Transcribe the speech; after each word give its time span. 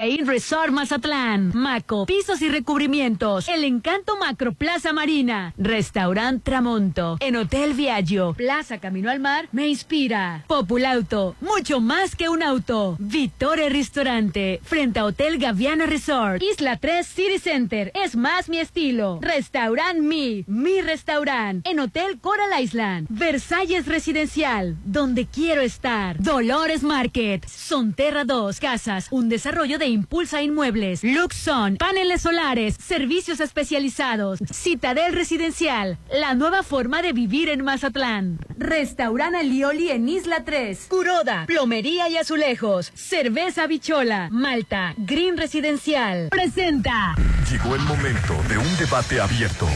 Resort 0.00 0.70
Mazatlán, 0.70 1.50
Maco, 1.56 2.06
pisos 2.06 2.40
y 2.40 2.48
recubrimientos, 2.48 3.48
El 3.48 3.64
Encanto 3.64 4.16
Macro 4.16 4.52
Plaza 4.52 4.92
Marina, 4.92 5.52
Restaurant 5.58 6.40
Tramonto, 6.44 7.16
en 7.18 7.34
Hotel 7.34 7.74
Viaggio, 7.74 8.32
Plaza 8.34 8.78
Camino 8.78 9.10
al 9.10 9.18
Mar, 9.18 9.48
me 9.50 9.66
inspira. 9.66 10.44
Populauto, 10.46 11.34
mucho 11.40 11.80
más 11.80 12.14
que 12.14 12.28
un 12.28 12.44
auto. 12.44 12.94
Vittore 13.00 13.70
Restaurante, 13.70 14.60
frente 14.62 15.00
a 15.00 15.04
Hotel 15.04 15.36
Gaviana 15.36 15.84
Resort, 15.84 16.40
Isla 16.44 16.76
3 16.76 17.04
City 17.04 17.40
Center, 17.40 17.90
es 17.96 18.14
más 18.14 18.48
mi 18.48 18.60
estilo. 18.60 19.18
Restaurant 19.20 19.98
Mi, 19.98 20.44
mi 20.46 20.80
restaurant, 20.80 21.66
en 21.66 21.80
Hotel 21.80 22.20
Coral 22.20 22.62
Island, 22.62 23.08
Versalles 23.10 23.86
Residencial, 23.86 24.76
donde 24.84 25.26
quiero 25.26 25.60
estar. 25.60 26.22
Dolores 26.22 26.84
Market, 26.84 27.44
Sonterra 27.48 28.24
2, 28.24 28.60
Casas, 28.60 29.08
un 29.10 29.28
desarrollo 29.28 29.76
de 29.76 29.87
Impulsa 29.88 30.42
Inmuebles, 30.42 31.02
Luxon, 31.02 31.76
paneles 31.76 32.22
solares, 32.22 32.76
servicios 32.82 33.40
especializados, 33.40 34.38
Citadel 34.52 35.14
Residencial, 35.14 35.98
la 36.12 36.34
nueva 36.34 36.62
forma 36.62 37.02
de 37.02 37.12
vivir 37.12 37.48
en 37.48 37.64
Mazatlán. 37.64 38.38
Restaurant 38.56 39.34
Alioli 39.34 39.90
en 39.90 40.08
Isla 40.08 40.44
3, 40.44 40.86
Curoda, 40.88 41.46
Plomería 41.46 42.08
y 42.08 42.16
Azulejos, 42.16 42.92
Cerveza 42.94 43.66
Bichola, 43.66 44.28
Malta, 44.30 44.94
Green 44.96 45.36
Residencial. 45.36 46.28
Presenta. 46.30 47.14
Llegó 47.50 47.74
el 47.74 47.80
momento 47.82 48.34
de 48.48 48.58
un 48.58 48.76
debate 48.76 49.20
abierto. 49.20 49.66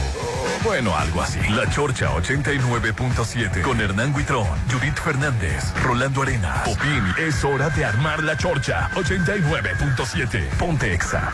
Bueno, 0.63 0.95
algo 0.95 1.21
así. 1.21 1.39
La 1.49 1.69
Chorcha 1.69 2.09
89.7 2.15 3.61
con 3.61 3.81
Hernán 3.81 4.13
Guitrón, 4.15 4.47
Judith 4.71 4.97
Fernández, 4.97 5.73
Rolando 5.81 6.21
Arena, 6.21 6.61
Popín. 6.63 7.03
Es 7.17 7.43
hora 7.43 7.69
de 7.71 7.83
armar 7.83 8.23
la 8.23 8.37
Chorcha 8.37 8.89
89.7. 8.93 10.02
Ponte 10.59 10.93
Exa. 10.93 11.31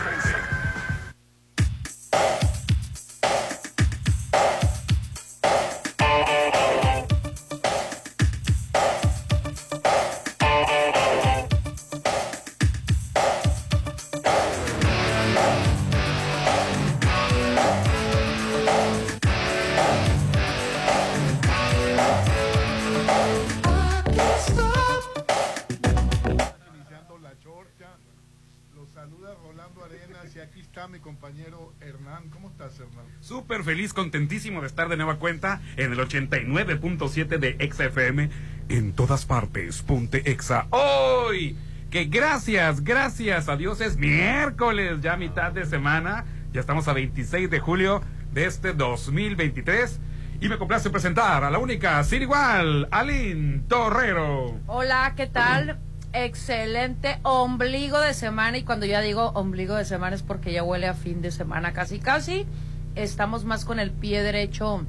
Súper 33.50 33.64
feliz, 33.64 33.92
contentísimo 33.92 34.60
de 34.60 34.68
estar 34.68 34.88
de 34.88 34.96
nueva 34.96 35.16
cuenta 35.16 35.60
en 35.76 35.90
el 35.90 35.98
89.7 35.98 37.26
de 37.36 37.56
Exa 37.58 37.86
FM. 37.86 38.30
En 38.68 38.92
todas 38.92 39.26
partes, 39.26 39.82
ponte 39.82 40.30
Exa. 40.30 40.68
Hoy, 40.70 41.56
que 41.90 42.04
gracias, 42.04 42.84
gracias 42.84 43.48
a 43.48 43.56
Dios 43.56 43.80
es 43.80 43.96
miércoles, 43.96 45.00
ya 45.00 45.16
mitad 45.16 45.50
de 45.50 45.66
semana. 45.66 46.26
Ya 46.52 46.60
estamos 46.60 46.86
a 46.86 46.92
26 46.92 47.50
de 47.50 47.58
julio 47.58 48.02
de 48.32 48.44
este 48.44 48.72
2023. 48.72 49.98
Y 50.40 50.48
me 50.48 50.56
complace 50.56 50.88
presentar 50.88 51.42
a 51.42 51.50
la 51.50 51.58
única, 51.58 52.04
sin 52.04 52.22
igual, 52.22 52.86
Aline 52.92 53.62
Torrero. 53.66 54.60
Hola, 54.68 55.14
¿qué 55.16 55.26
tal? 55.26 55.80
Excelente 56.12 57.18
ombligo 57.24 57.98
de 57.98 58.14
semana 58.14 58.58
y 58.58 58.62
cuando 58.62 58.86
ya 58.86 59.00
digo 59.00 59.30
ombligo 59.30 59.74
de 59.74 59.84
semana 59.84 60.14
es 60.14 60.22
porque 60.22 60.52
ya 60.52 60.62
huele 60.62 60.86
a 60.86 60.94
fin 60.94 61.20
de 61.20 61.32
semana 61.32 61.72
casi 61.72 61.98
casi. 61.98 62.46
Estamos 62.94 63.44
más 63.44 63.64
con 63.64 63.78
el 63.78 63.90
pie 63.90 64.22
derecho 64.22 64.84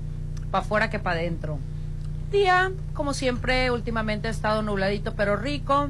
para 0.50 0.64
afuera 0.64 0.90
que 0.90 1.00
para 1.00 1.20
adentro. 1.20 1.60
Día, 2.32 2.72
como 2.94 3.14
siempre, 3.14 3.72
últimamente 3.72 4.28
ha 4.28 4.32
estado 4.32 4.62
nubladito 4.62 5.16
pero 5.16 5.36
rico. 5.36 5.90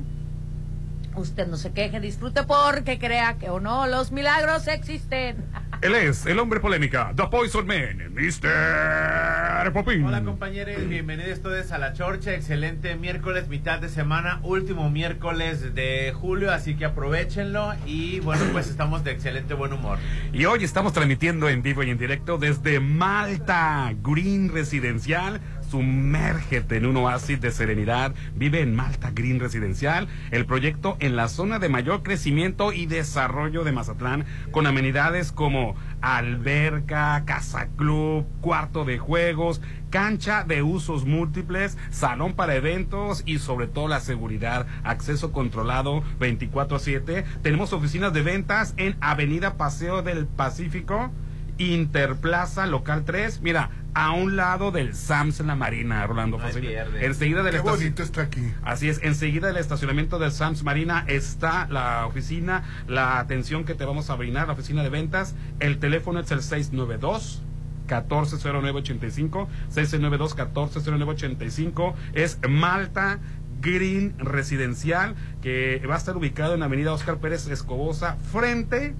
Usted 1.15 1.47
no 1.47 1.57
se 1.57 1.71
queje, 1.71 1.99
disfrute 1.99 2.43
porque 2.43 2.97
crea 2.97 3.37
que 3.37 3.49
o 3.49 3.59
no, 3.59 3.87
los 3.87 4.11
milagros 4.11 4.67
existen. 4.67 5.43
Él 5.81 5.95
es 5.95 6.27
el 6.27 6.37
hombre 6.37 6.59
polémica, 6.59 7.11
The 7.15 7.23
Poison 7.31 7.65
Man, 7.65 8.13
Mr. 8.13 9.73
Popín. 9.73 10.05
Hola 10.05 10.23
compañeros, 10.23 10.87
bienvenidos 10.87 11.41
todos 11.41 11.71
a 11.71 11.79
la 11.79 11.93
Chorcha, 11.93 12.35
excelente 12.35 12.93
miércoles, 12.95 13.47
mitad 13.47 13.79
de 13.79 13.89
semana, 13.89 14.39
último 14.43 14.91
miércoles 14.91 15.73
de 15.73 16.13
julio, 16.13 16.51
así 16.51 16.75
que 16.75 16.85
aprovechenlo 16.85 17.73
y 17.87 18.19
bueno, 18.19 18.43
pues 18.51 18.69
estamos 18.69 19.03
de 19.03 19.09
excelente 19.09 19.55
buen 19.55 19.73
humor. 19.73 19.97
Y 20.31 20.45
hoy 20.45 20.63
estamos 20.63 20.93
transmitiendo 20.93 21.49
en 21.49 21.63
vivo 21.63 21.81
y 21.81 21.89
en 21.89 21.97
directo 21.97 22.37
desde 22.37 22.79
Malta, 22.79 23.91
Green 24.03 24.53
Residencial. 24.53 25.41
Sumérgete 25.71 26.75
en 26.75 26.85
un 26.85 26.97
oasis 26.97 27.39
de 27.39 27.49
serenidad. 27.49 28.13
Vive 28.35 28.59
en 28.59 28.75
Malta 28.75 29.11
Green 29.15 29.39
Residencial, 29.39 30.09
el 30.31 30.45
proyecto 30.45 30.97
en 30.99 31.15
la 31.15 31.29
zona 31.29 31.59
de 31.59 31.69
mayor 31.69 32.03
crecimiento 32.03 32.73
y 32.73 32.87
desarrollo 32.87 33.63
de 33.63 33.71
Mazatlán, 33.71 34.25
con 34.51 34.67
amenidades 34.67 35.31
como 35.31 35.75
alberca, 36.01 37.23
casa 37.25 37.69
club, 37.77 38.27
cuarto 38.41 38.83
de 38.83 38.99
juegos, 38.99 39.61
cancha 39.89 40.43
de 40.43 40.61
usos 40.61 41.05
múltiples, 41.05 41.77
salón 41.89 42.33
para 42.33 42.55
eventos 42.55 43.23
y 43.25 43.39
sobre 43.39 43.67
todo 43.67 43.87
la 43.87 44.01
seguridad, 44.01 44.67
acceso 44.83 45.31
controlado 45.31 46.03
24/7. 46.19 47.23
Tenemos 47.43 47.71
oficinas 47.71 48.11
de 48.11 48.23
ventas 48.23 48.73
en 48.75 48.97
Avenida 48.99 49.55
Paseo 49.55 50.01
del 50.01 50.27
Pacífico, 50.27 51.11
Interplaza 51.57 52.65
Local 52.65 53.03
3, 53.05 53.41
mira, 53.41 53.69
a 53.93 54.11
un 54.11 54.35
lado 54.35 54.71
del 54.71 54.95
Sams 54.95 55.39
en 55.39 55.47
la 55.47 55.55
Marina, 55.55 56.05
Rolando. 56.07 56.37
No. 56.37 56.47
Enseguida 56.47 57.43
del 57.43 57.53
Qué 57.53 57.59
bonito 57.59 58.03
está 58.03 58.23
aquí. 58.23 58.41
Así 58.63 58.89
es, 58.89 59.01
enseguida 59.03 59.47
del 59.47 59.57
estacionamiento 59.57 60.19
del 60.19 60.31
Sams 60.31 60.63
Marina 60.63 61.03
está 61.07 61.67
la 61.69 62.05
oficina, 62.05 62.63
la 62.87 63.19
atención 63.19 63.65
que 63.65 63.75
te 63.75 63.85
vamos 63.85 64.09
a 64.09 64.15
brindar, 64.15 64.47
la 64.47 64.53
oficina 64.53 64.83
de 64.83 64.89
ventas. 64.89 65.35
El 65.59 65.79
teléfono 65.79 66.19
es 66.19 66.31
el 66.31 66.41
692 66.41 67.41
140985, 67.87 69.49
692 69.69 70.35
140985. 70.35 71.95
Es 72.13 72.39
Malta 72.47 73.19
Green 73.61 74.15
Residencial, 74.17 75.15
que 75.41 75.85
va 75.87 75.95
a 75.95 75.97
estar 75.97 76.15
ubicado 76.15 76.55
en 76.55 76.63
Avenida 76.63 76.93
Oscar 76.93 77.17
Pérez 77.17 77.47
Escobosa, 77.47 78.17
frente 78.31 78.95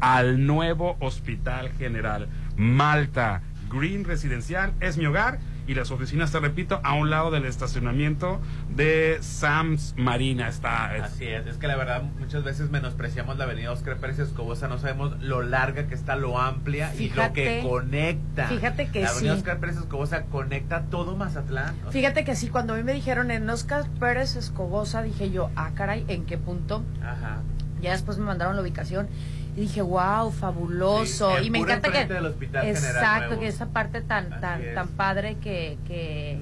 al 0.00 0.46
nuevo 0.46 0.96
Hospital 1.00 1.70
General. 1.78 2.28
Malta 2.56 3.42
Green 3.70 4.04
Residencial 4.04 4.72
es 4.80 4.98
mi 4.98 5.06
hogar 5.06 5.38
y 5.66 5.74
las 5.74 5.92
oficinas, 5.92 6.32
te 6.32 6.40
repito, 6.40 6.80
a 6.82 6.94
un 6.94 7.10
lado 7.10 7.30
del 7.30 7.44
estacionamiento 7.44 8.40
de 8.74 9.18
Sams 9.20 9.94
Marina. 9.96 10.48
Está, 10.48 10.96
es- 10.96 11.02
Así 11.04 11.26
es, 11.26 11.46
es 11.46 11.58
que 11.58 11.68
la 11.68 11.76
verdad 11.76 12.02
muchas 12.18 12.42
veces 12.42 12.70
menospreciamos 12.70 13.38
la 13.38 13.44
avenida 13.44 13.70
Oscar 13.70 13.96
Pérez 13.98 14.18
Escobosa, 14.18 14.66
no 14.66 14.78
sabemos 14.78 15.20
lo 15.22 15.42
larga 15.42 15.86
que 15.86 15.94
está, 15.94 16.16
lo 16.16 16.40
amplia 16.40 16.92
y 16.96 17.10
lo 17.10 17.32
que 17.32 17.60
conecta. 17.62 18.48
fíjate 18.48 18.88
que 18.88 19.02
La 19.02 19.10
avenida 19.10 19.34
sí. 19.34 19.38
Oscar 19.38 19.58
Pérez 19.60 19.76
Escobosa 19.76 20.22
conecta 20.24 20.82
todo 20.90 21.16
Mazatlán. 21.16 21.76
O 21.80 21.82
sea, 21.82 21.92
Fíjate 21.92 22.24
que 22.24 22.34
sí, 22.34 22.48
cuando 22.48 22.74
a 22.74 22.76
mí 22.76 22.82
me 22.82 22.92
dijeron 22.92 23.30
en 23.30 23.48
Oscar 23.48 23.88
Pérez 24.00 24.34
Escobosa, 24.34 25.02
dije 25.02 25.30
yo, 25.30 25.50
ah, 25.54 25.70
caray, 25.76 26.04
¿en 26.08 26.24
qué 26.26 26.36
punto? 26.36 26.82
Ajá. 27.04 27.38
Ya 27.80 27.92
después 27.92 28.18
me 28.18 28.24
mandaron 28.24 28.56
la 28.56 28.62
ubicación 28.62 29.08
y 29.56 29.62
dije, 29.62 29.82
wow, 29.82 30.30
fabuloso. 30.30 31.36
Sí, 31.38 31.46
y 31.46 31.50
me 31.50 31.58
encanta 31.58 31.90
que... 31.90 32.06
del 32.06 32.26
Hospital 32.26 32.66
Exacto, 32.66 33.38
que 33.38 33.46
esa 33.48 33.66
parte 33.70 34.00
tan, 34.00 34.40
tan, 34.40 34.62
tan 34.74 34.88
padre 34.88 35.36
que, 35.40 35.76
que, 35.86 36.38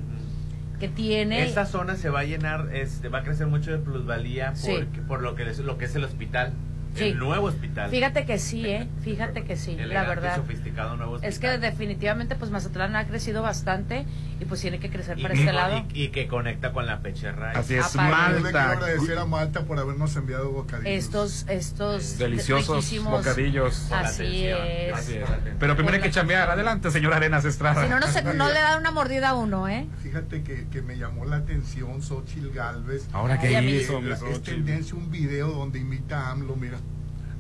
que 0.78 0.88
tiene. 0.88 1.42
Esta 1.44 1.66
zona 1.66 1.96
se 1.96 2.10
va 2.10 2.20
a 2.20 2.24
llenar, 2.24 2.68
este, 2.74 3.08
va 3.08 3.20
a 3.20 3.22
crecer 3.24 3.46
mucho 3.46 3.70
de 3.70 3.78
plusvalía 3.78 4.54
Sí. 4.54 4.72
porque- 4.78 5.00
por 5.02 5.22
lo 5.22 5.34
que, 5.34 5.48
es- 5.48 5.58
lo 5.58 5.78
que 5.78 5.86
es 5.86 5.96
el 5.96 6.04
hospital, 6.04 6.52
Sí. 6.94 7.04
el 7.04 7.18
nuevo 7.18 7.46
hospital. 7.46 7.90
Fíjate 7.90 8.24
que 8.24 8.38
sí, 8.38 8.66
¿eh? 8.66 8.88
Fíjate 9.02 9.44
que 9.44 9.56
sí, 9.56 9.76
la 9.76 10.04
verdad. 10.04 10.36
sofisticado 10.36 10.96
nuevo 10.96 11.12
hospital. 11.14 11.30
Es 11.32 11.38
que 11.38 11.58
definitivamente 11.58 12.34
pues 12.34 12.50
Mazatlán 12.50 12.96
ha 12.96 13.06
crecido 13.06 13.42
bastante 13.42 14.04
y 14.40 14.44
pues 14.44 14.60
tiene 14.60 14.78
que 14.78 14.90
crecer 14.90 15.18
y, 15.18 15.22
para 15.22 15.34
y- 15.34 15.38
este 15.40 15.52
lado. 15.52 15.84
y- 15.92 16.04
y 16.04 16.08
que 16.08 16.28
conecta 16.28 16.72
con 16.72 16.86
la 16.86 17.00
pecherra. 17.00 17.52
así 17.52 17.74
es, 17.74 17.94
Aparte. 17.94 18.10
Yo 18.10 18.36
le 18.36 18.42
quiero 18.42 18.58
Malta. 18.58 18.70
agradecer 18.72 19.18
a 19.18 19.24
Malta 19.24 19.62
por 19.64 19.78
habernos 19.78 20.14
enviado 20.16 20.50
bocadillos. 20.50 20.92
Estos, 21.04 21.44
estos 21.48 22.18
Deliciosos 22.18 23.02
bocadillos. 23.04 23.90
Así 23.92 24.46
es. 24.46 24.94
Así. 24.94 25.18
Pero 25.58 25.74
primero 25.76 25.96
hay 25.96 26.02
que 26.02 26.10
chambear. 26.10 26.50
Adelante, 26.50 26.90
señora 26.90 27.16
Arenas 27.16 27.44
Estrada. 27.44 27.82
Si 27.84 27.88
no, 27.90 27.98
no, 28.00 28.06
se, 28.06 28.22
no 28.22 28.48
le 28.48 28.60
da 28.60 28.78
una 28.78 28.90
mordida 28.90 29.30
a 29.30 29.34
uno, 29.34 29.68
¿eh? 29.68 29.86
Fíjate 30.02 30.42
que, 30.42 30.66
que 30.68 30.82
me 30.82 30.96
llamó 30.96 31.24
la 31.24 31.36
atención 31.36 32.02
Xochil 32.02 32.50
Galvez. 32.52 33.08
Ahora 33.12 33.38
que 33.40 33.62
hizo, 33.62 34.00
es 34.00 34.42
tendencia 34.42 34.96
un 34.96 35.10
video 35.10 35.48
donde 35.50 35.78
imita 35.78 36.26
a 36.28 36.30
AMLO, 36.32 36.56
mira. 36.56 36.78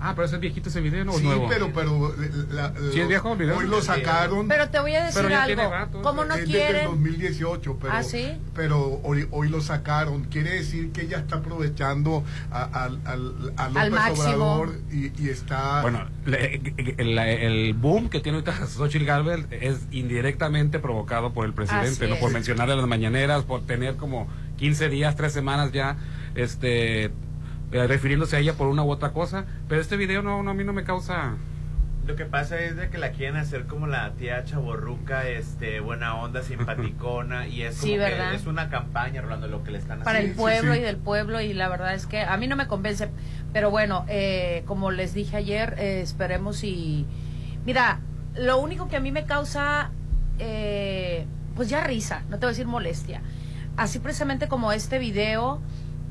Ah, 0.00 0.12
pero 0.14 0.26
ese 0.26 0.36
es 0.36 0.40
viejito 0.40 0.68
ese 0.68 0.80
video, 0.80 1.04
¿no? 1.04 1.12
¿O 1.12 1.18
Sí, 1.18 1.24
nuevo? 1.24 1.48
pero, 1.48 1.72
pero 1.74 2.14
la- 2.50 2.72
Sí, 2.92 3.00
es 3.00 3.08
viejo 3.08 3.32
el 3.32 3.38
video. 3.38 3.56
hoy 3.58 3.66
lo 3.66 3.82
sacaron. 3.82 4.46
Pero 4.46 4.68
te 4.70 4.78
voy 4.78 4.94
a 4.94 5.04
decir 5.04 5.24
algo. 5.34 5.70
rato, 5.70 6.02
Como 6.02 6.24
no 6.24 6.34
es 6.34 6.40
desde 6.46 6.52
el 6.52 6.66
quieren, 6.72 6.84
2018, 6.90 7.78
pero, 7.80 7.92
¿Ah, 7.92 8.02
sí? 8.04 8.28
pero 8.54 9.00
hoy, 9.02 9.26
hoy 9.32 9.48
lo 9.48 9.60
sacaron. 9.60 10.24
Quiere 10.24 10.50
decir 10.50 10.92
que 10.92 11.02
ella 11.02 11.18
está 11.18 11.36
aprovechando 11.36 12.22
a, 12.50 12.62
al- 12.84 13.00
al- 13.04 13.52
a 13.56 13.68
López 13.70 13.90
máximo. 13.90 14.24
Obrador 14.54 14.74
y, 14.92 15.12
y 15.22 15.28
está... 15.30 15.82
Bueno, 15.82 16.06
le- 16.26 16.60
el, 16.98 17.18
el 17.18 17.74
boom 17.74 18.08
que 18.08 18.20
tiene 18.20 18.38
ahorita 18.38 18.66
Xochitl 18.66 19.04
Galvez 19.04 19.46
es 19.50 19.80
indirectamente 19.90 20.78
provocado 20.78 21.32
por 21.32 21.44
el 21.44 21.52
presidente, 21.54 22.04
Así 22.04 22.06
¿no? 22.14 22.16
Por 22.20 22.32
mencionar 22.32 22.70
a 22.70 22.76
las 22.76 22.86
mañaneras, 22.86 23.42
por 23.44 23.62
tener 23.66 23.96
como 23.96 24.28
15 24.58 24.88
días, 24.88 25.16
3 25.16 25.32
semanas 25.32 25.72
ya, 25.72 25.96
este, 26.34 27.10
eh, 27.72 27.86
refiriéndose 27.86 28.36
a 28.36 28.38
ella 28.40 28.54
por 28.54 28.68
una 28.68 28.82
u 28.84 28.90
otra 28.90 29.10
cosa. 29.12 29.44
Pero 29.68 29.80
este 29.80 29.96
video 29.96 30.22
no, 30.22 30.42
no 30.42 30.50
a 30.50 30.54
mí 30.54 30.64
no 30.64 30.72
me 30.72 30.84
causa... 30.84 31.34
Lo 32.06 32.16
que 32.16 32.24
pasa 32.24 32.58
es 32.58 32.74
de 32.74 32.88
que 32.88 32.96
la 32.96 33.10
quieren 33.10 33.36
hacer 33.36 33.66
como 33.66 33.86
la 33.86 34.12
tía 34.12 34.42
chaborruca, 34.42 35.28
este, 35.28 35.80
buena 35.80 36.14
onda, 36.14 36.42
simpaticona, 36.82 37.46
y 37.46 37.60
es 37.64 37.74
como 37.74 37.82
Sí, 37.82 37.92
que 37.92 37.98
¿verdad? 37.98 38.32
es 38.32 38.46
una 38.46 38.70
campaña, 38.70 39.20
Rolando, 39.20 39.46
lo 39.46 39.62
que 39.62 39.72
le 39.72 39.78
están 39.78 39.98
para 40.00 40.18
el 40.20 40.30
haciendo. 40.30 40.40
pueblo 40.42 40.72
sí. 40.72 40.78
y 40.78 40.82
del 40.82 40.96
pueblo 40.96 41.40
y 41.42 41.52
la 41.52 41.68
verdad 41.68 41.92
es 41.92 42.06
que 42.06 42.22
a 42.22 42.34
mí 42.38 42.46
no 42.48 42.56
me 42.56 42.66
convence 42.66 43.10
pero 43.52 43.70
bueno 43.70 44.06
eh, 44.08 44.62
como 44.66 44.90
les 44.90 45.12
dije 45.12 45.36
ayer 45.36 45.74
eh, 45.78 46.00
esperemos 46.00 46.64
y 46.64 47.04
mira 47.66 48.00
lo 48.34 48.58
único 48.58 48.88
que 48.88 48.96
a 48.96 49.00
mí 49.00 49.12
me 49.12 49.24
causa 49.26 49.90
eh, 50.38 51.26
pues 51.56 51.68
ya 51.68 51.84
risa 51.84 52.22
no 52.30 52.38
te 52.38 52.46
voy 52.46 52.46
a 52.46 52.48
decir 52.50 52.66
molestia 52.66 53.20
así 53.76 53.98
precisamente 53.98 54.48
como 54.48 54.72
este 54.72 54.98
video 54.98 55.60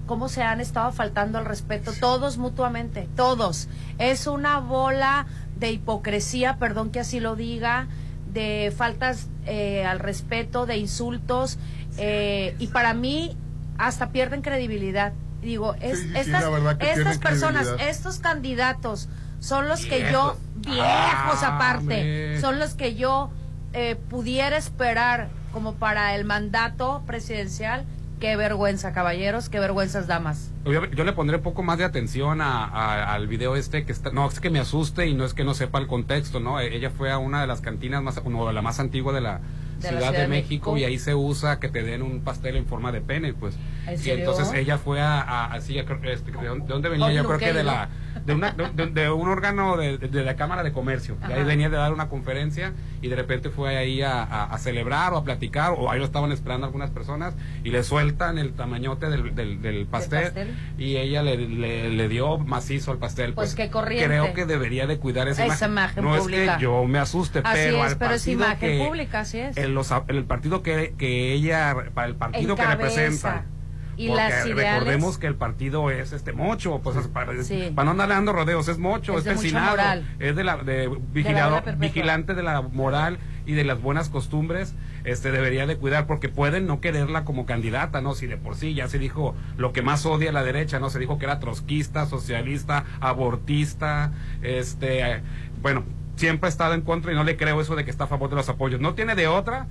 cómo 0.07 0.29
se 0.29 0.41
han 0.41 0.59
estado 0.61 0.91
faltando 0.91 1.37
al 1.37 1.45
respeto 1.45 1.91
todos 1.99 2.37
mutuamente 2.37 3.07
todos 3.15 3.67
es 3.99 4.25
una 4.25 4.59
bola 4.59 5.27
de 5.59 5.71
hipocresía 5.71 6.57
perdón 6.57 6.89
que 6.89 7.01
así 7.01 7.19
lo 7.19 7.35
diga 7.35 7.87
de 8.33 8.73
faltas 8.75 9.27
eh, 9.45 9.85
al 9.85 9.99
respeto 9.99 10.65
de 10.65 10.77
insultos 10.77 11.57
eh, 11.97 12.55
y 12.59 12.67
para 12.67 12.93
mí 12.93 13.35
hasta 13.77 14.11
pierden 14.11 14.41
credibilidad. 14.41 15.13
Digo, 15.41 15.75
es, 15.75 15.99
Sí, 15.99 16.07
sí, 16.07 16.13
sí, 16.13 16.19
estas, 16.19 16.43
estas 16.79 17.17
personas, 17.19 17.67
estos 17.79 18.19
candidatos 18.19 19.07
son 19.39 19.67
los 19.67 19.85
que 19.85 20.11
yo, 20.11 20.37
Viejos. 20.55 21.43
Ah, 21.43 21.55
aparte, 21.55 22.39
son 22.41 22.59
los 22.59 22.73
que 22.73 22.95
yo 22.95 23.29
eh, 23.73 23.95
pudiera 24.09 24.57
esperar 24.57 25.29
como 25.51 25.75
para 25.75 26.15
el 26.15 26.25
mandato 26.25 27.03
presidencial. 27.05 27.85
Qué 28.19 28.35
vergüenza, 28.35 28.93
caballeros, 28.93 29.47
qué 29.47 29.59
vergüenzas, 29.59 30.07
damas. 30.07 30.49
Yo, 30.65 30.85
yo 30.85 31.03
le 31.03 31.13
pondré 31.13 31.37
un 31.37 31.43
poco 31.43 31.61
más 31.61 31.77
de 31.77 31.83
atención 31.83 32.41
a- 32.41 32.65
a- 32.65 33.13
al 33.13 33.27
video 33.27 33.55
este 33.55 33.85
que 33.85 33.91
está, 33.91 34.09
no 34.11 34.27
es 34.27 34.39
que 34.39 34.49
me 34.49 34.59
asuste 34.59 35.05
y 35.05 35.13
no 35.13 35.23
es 35.23 35.35
que 35.35 35.43
no 35.43 35.53
sepa 35.53 35.77
el 35.77 35.85
contexto, 35.85 36.39
¿no? 36.39 36.59
E- 36.59 36.75
Ella 36.75 36.89
fue 36.89 37.11
a 37.11 37.19
una 37.19 37.41
de 37.41 37.47
las 37.47 37.61
cantinas 37.61 38.01
más, 38.01 38.19
o 38.25 38.51
la 38.51 38.61
más 38.63 38.79
antigua 38.79 39.13
de 39.13 39.21
la, 39.21 39.39
De 39.79 39.91
la 39.91 39.99
Ciudad, 39.99 40.11
de, 40.13 40.21
de 40.21 40.27
México, 40.27 40.73
México. 40.73 40.77
y 40.79 40.83
ahí 40.91 40.97
se 40.97 41.13
usa 41.13 41.59
que 41.59 41.69
te 41.69 41.83
den 41.83 42.01
un 42.01 42.21
pastel 42.21 42.55
en 42.55 42.65
forma 42.65 42.91
de 42.91 43.01
pene, 43.01 43.33
pues. 43.35 43.55
¿En 43.85 43.93
Y 43.93 43.97
serio? 43.97 44.13
entonces 44.27 44.51
ella 44.55 44.79
fue 44.79 44.99
a, 44.99 45.21
a- 45.21 45.53
así, 45.53 45.77
este, 45.77 45.95
¿de 46.31 46.47
dónde- 46.47 46.79
de 46.81 46.89
venía? 46.89 47.11
Yo 47.13 47.23
creo 47.27 47.37
que 47.37 47.53
de 47.53 47.63
la 47.63 47.89
de, 48.27 48.33
una, 48.35 48.51
de, 48.51 49.09
un 49.09 49.27
órgano 49.29 49.77
de, 49.77 49.97
de 49.97 50.23
la 50.23 50.35
Cámara 50.35 50.61
de 50.61 50.71
Comercio. 50.73 51.17
Y 51.27 51.31
ahí 51.31 51.43
venía 51.43 51.69
de 51.69 51.77
dar 51.77 51.93
una 51.93 52.09
conferencia 52.09 52.73
y 53.01 53.07
de 53.07 53.15
repente 53.15 53.49
fue 53.49 53.77
ahí 53.77 54.01
a, 54.01 54.21
a- 54.21 54.43
a 54.53 54.57
celebrar 54.57 55.13
o 55.13 55.17
a 55.17 55.23
platicar, 55.23 55.73
o 55.77 55.89
ahí 55.89 55.97
lo 55.99 56.05
estaban 56.05 56.31
esperando 56.31 56.67
algunas 56.67 56.89
personas 56.91 57.33
y 57.63 57.69
le 57.71 57.83
sueltan 57.83 58.37
el 58.37 58.53
tamañote 58.53 59.09
del, 59.09 59.33
del, 59.33 59.61
del 59.61 59.85
pastel, 59.87 60.25
pastel? 60.25 60.55
y 60.77 60.97
ella 60.97 61.23
le, 61.23 61.37
le, 61.37 61.89
le 61.89 62.07
dio 62.09 62.37
macizo 62.37 62.91
al 62.91 62.97
pastel. 62.97 63.33
Pues 63.33 63.55
qué 63.55 63.69
corriente. 63.71 64.05
Creo 64.07 64.33
que 64.33 64.45
debería 64.45 64.85
de 64.87 64.97
cuidar 64.99 65.27
esa, 65.27 65.45
Esa 65.45 65.67
imagen 65.67 66.03
No 66.03 66.15
pública. 66.17 66.43
es 66.53 66.57
que 66.57 66.63
yo 66.63 66.83
me 66.85 66.99
asuste, 66.99 67.39
Así 67.39 67.49
pero 67.53 67.85
es, 67.85 67.91
al 67.93 67.97
pero 67.97 68.13
es 68.13 68.27
imagen 68.27 68.59
que- 68.77 68.85
pública, 68.85 69.19
así 69.21 69.39
es. 69.39 69.55
el, 69.57 69.73
los- 69.73 69.93
el 70.09 70.25
partido 70.25 70.61
que, 70.61 70.93
que 70.97 71.31
ella, 71.33 71.75
para 71.93 72.07
el 72.07 72.15
partido 72.15 72.55
que 72.55 72.65
representa. 72.65 73.45
Y 73.97 74.07
Porque 74.09 74.21
las 74.21 74.45
ideales- 74.45 74.73
recordemos 74.79 75.17
que 75.17 75.25
el 75.27 75.35
partido 75.35 75.89
es 75.89 76.11
este 76.13 76.31
mocho, 76.31 76.79
pues 76.83 76.95
es 76.97 77.07
para, 77.07 77.43
Sí. 77.43 77.71
para 77.73 77.85
no 77.85 77.91
andar 77.91 78.09
dando 78.09 78.31
rodeos, 78.31 78.67
es 78.67 78.77
mocho, 78.77 79.17
Es 79.17 79.25
es, 79.25 79.41
de 79.41 79.51
moral. 79.59 80.07
es 80.19 80.35
de 80.35 80.43
la 80.43 80.57
de 80.57 80.87
buena 80.87 81.05
vigilador, 81.13 81.63
perpetua. 81.63 81.87
vigilante 81.87 82.33
de 82.35 82.43
la 82.43 82.61
moral 82.61 83.17
y 83.47 83.53
de 83.53 83.63
las 83.63 83.81
buenas 83.81 84.09
costumbres, 84.09 84.75
este 85.03 85.31
debería 85.31 85.65
de 85.65 85.77
cuidar 85.77 86.05
porque 86.05 86.29
pueden 86.29 86.67
no 86.67 86.79
quererla 86.79 87.25
como 87.25 87.45
candidata, 87.47 88.01
no, 88.01 88.13
si 88.13 88.27
de 88.27 88.37
por 88.37 88.55
sí 88.55 88.73
ya 88.75 88.87
se 88.87 88.99
dijo 88.99 89.35
lo 89.57 89.73
que 89.73 89.81
más 89.81 90.05
odia 90.05 90.31
la 90.31 90.43
derecha, 90.43 90.79
no 90.79 90.89
se 90.91 90.99
dijo 90.99 91.17
que 91.17 91.25
era 91.25 91.39
trotskista, 91.39 92.05
socialista, 92.05 92.85
abortista, 92.99 94.11
este 94.41 95.21
bueno, 95.61 95.83
siempre 96.17 96.47
ha 96.47 96.49
estado 96.49 96.73
en 96.75 96.81
contra 96.81 97.11
y 97.11 97.15
no 97.15 97.23
le 97.23 97.35
creo 97.37 97.59
eso 97.61 97.75
de 97.75 97.83
que 97.83 97.91
está 97.91 98.03
a 98.03 98.07
favor 98.07 98.29
de 98.29 98.35
los 98.35 98.47
apoyos. 98.49 98.79
No 98.79 98.93
tiene 98.93 99.15
de 99.15 99.27
otra 99.27 99.67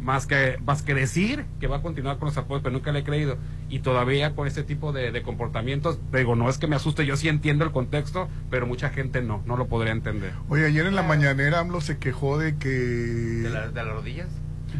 más 0.00 0.26
que 0.26 0.58
más 0.64 0.82
que 0.82 0.94
decir 0.94 1.44
que 1.58 1.66
va 1.66 1.78
a 1.78 1.82
continuar 1.82 2.18
con 2.18 2.26
los 2.26 2.36
apoyos, 2.36 2.62
pero 2.62 2.72
nunca 2.72 2.92
le 2.92 3.00
he 3.00 3.04
creído. 3.04 3.38
Y 3.68 3.80
todavía 3.80 4.34
con 4.34 4.46
este 4.46 4.62
tipo 4.62 4.92
de, 4.92 5.10
de 5.10 5.22
comportamientos, 5.22 5.98
digo, 6.12 6.36
no 6.36 6.48
es 6.48 6.58
que 6.58 6.66
me 6.66 6.76
asuste, 6.76 7.04
yo 7.06 7.16
sí 7.16 7.28
entiendo 7.28 7.64
el 7.64 7.72
contexto, 7.72 8.28
pero 8.50 8.66
mucha 8.66 8.90
gente 8.90 9.22
no, 9.22 9.42
no 9.46 9.56
lo 9.56 9.66
podría 9.66 9.92
entender. 9.92 10.32
Oye, 10.48 10.66
ayer 10.66 10.86
en 10.86 10.94
la 10.94 11.02
mañanera 11.02 11.58
AMLO 11.60 11.80
se 11.80 11.98
quejó 11.98 12.38
de 12.38 12.56
que... 12.56 12.68
¿De, 12.68 13.50
la- 13.50 13.68
de 13.68 13.84
las 13.84 13.94
rodillas? 13.94 14.28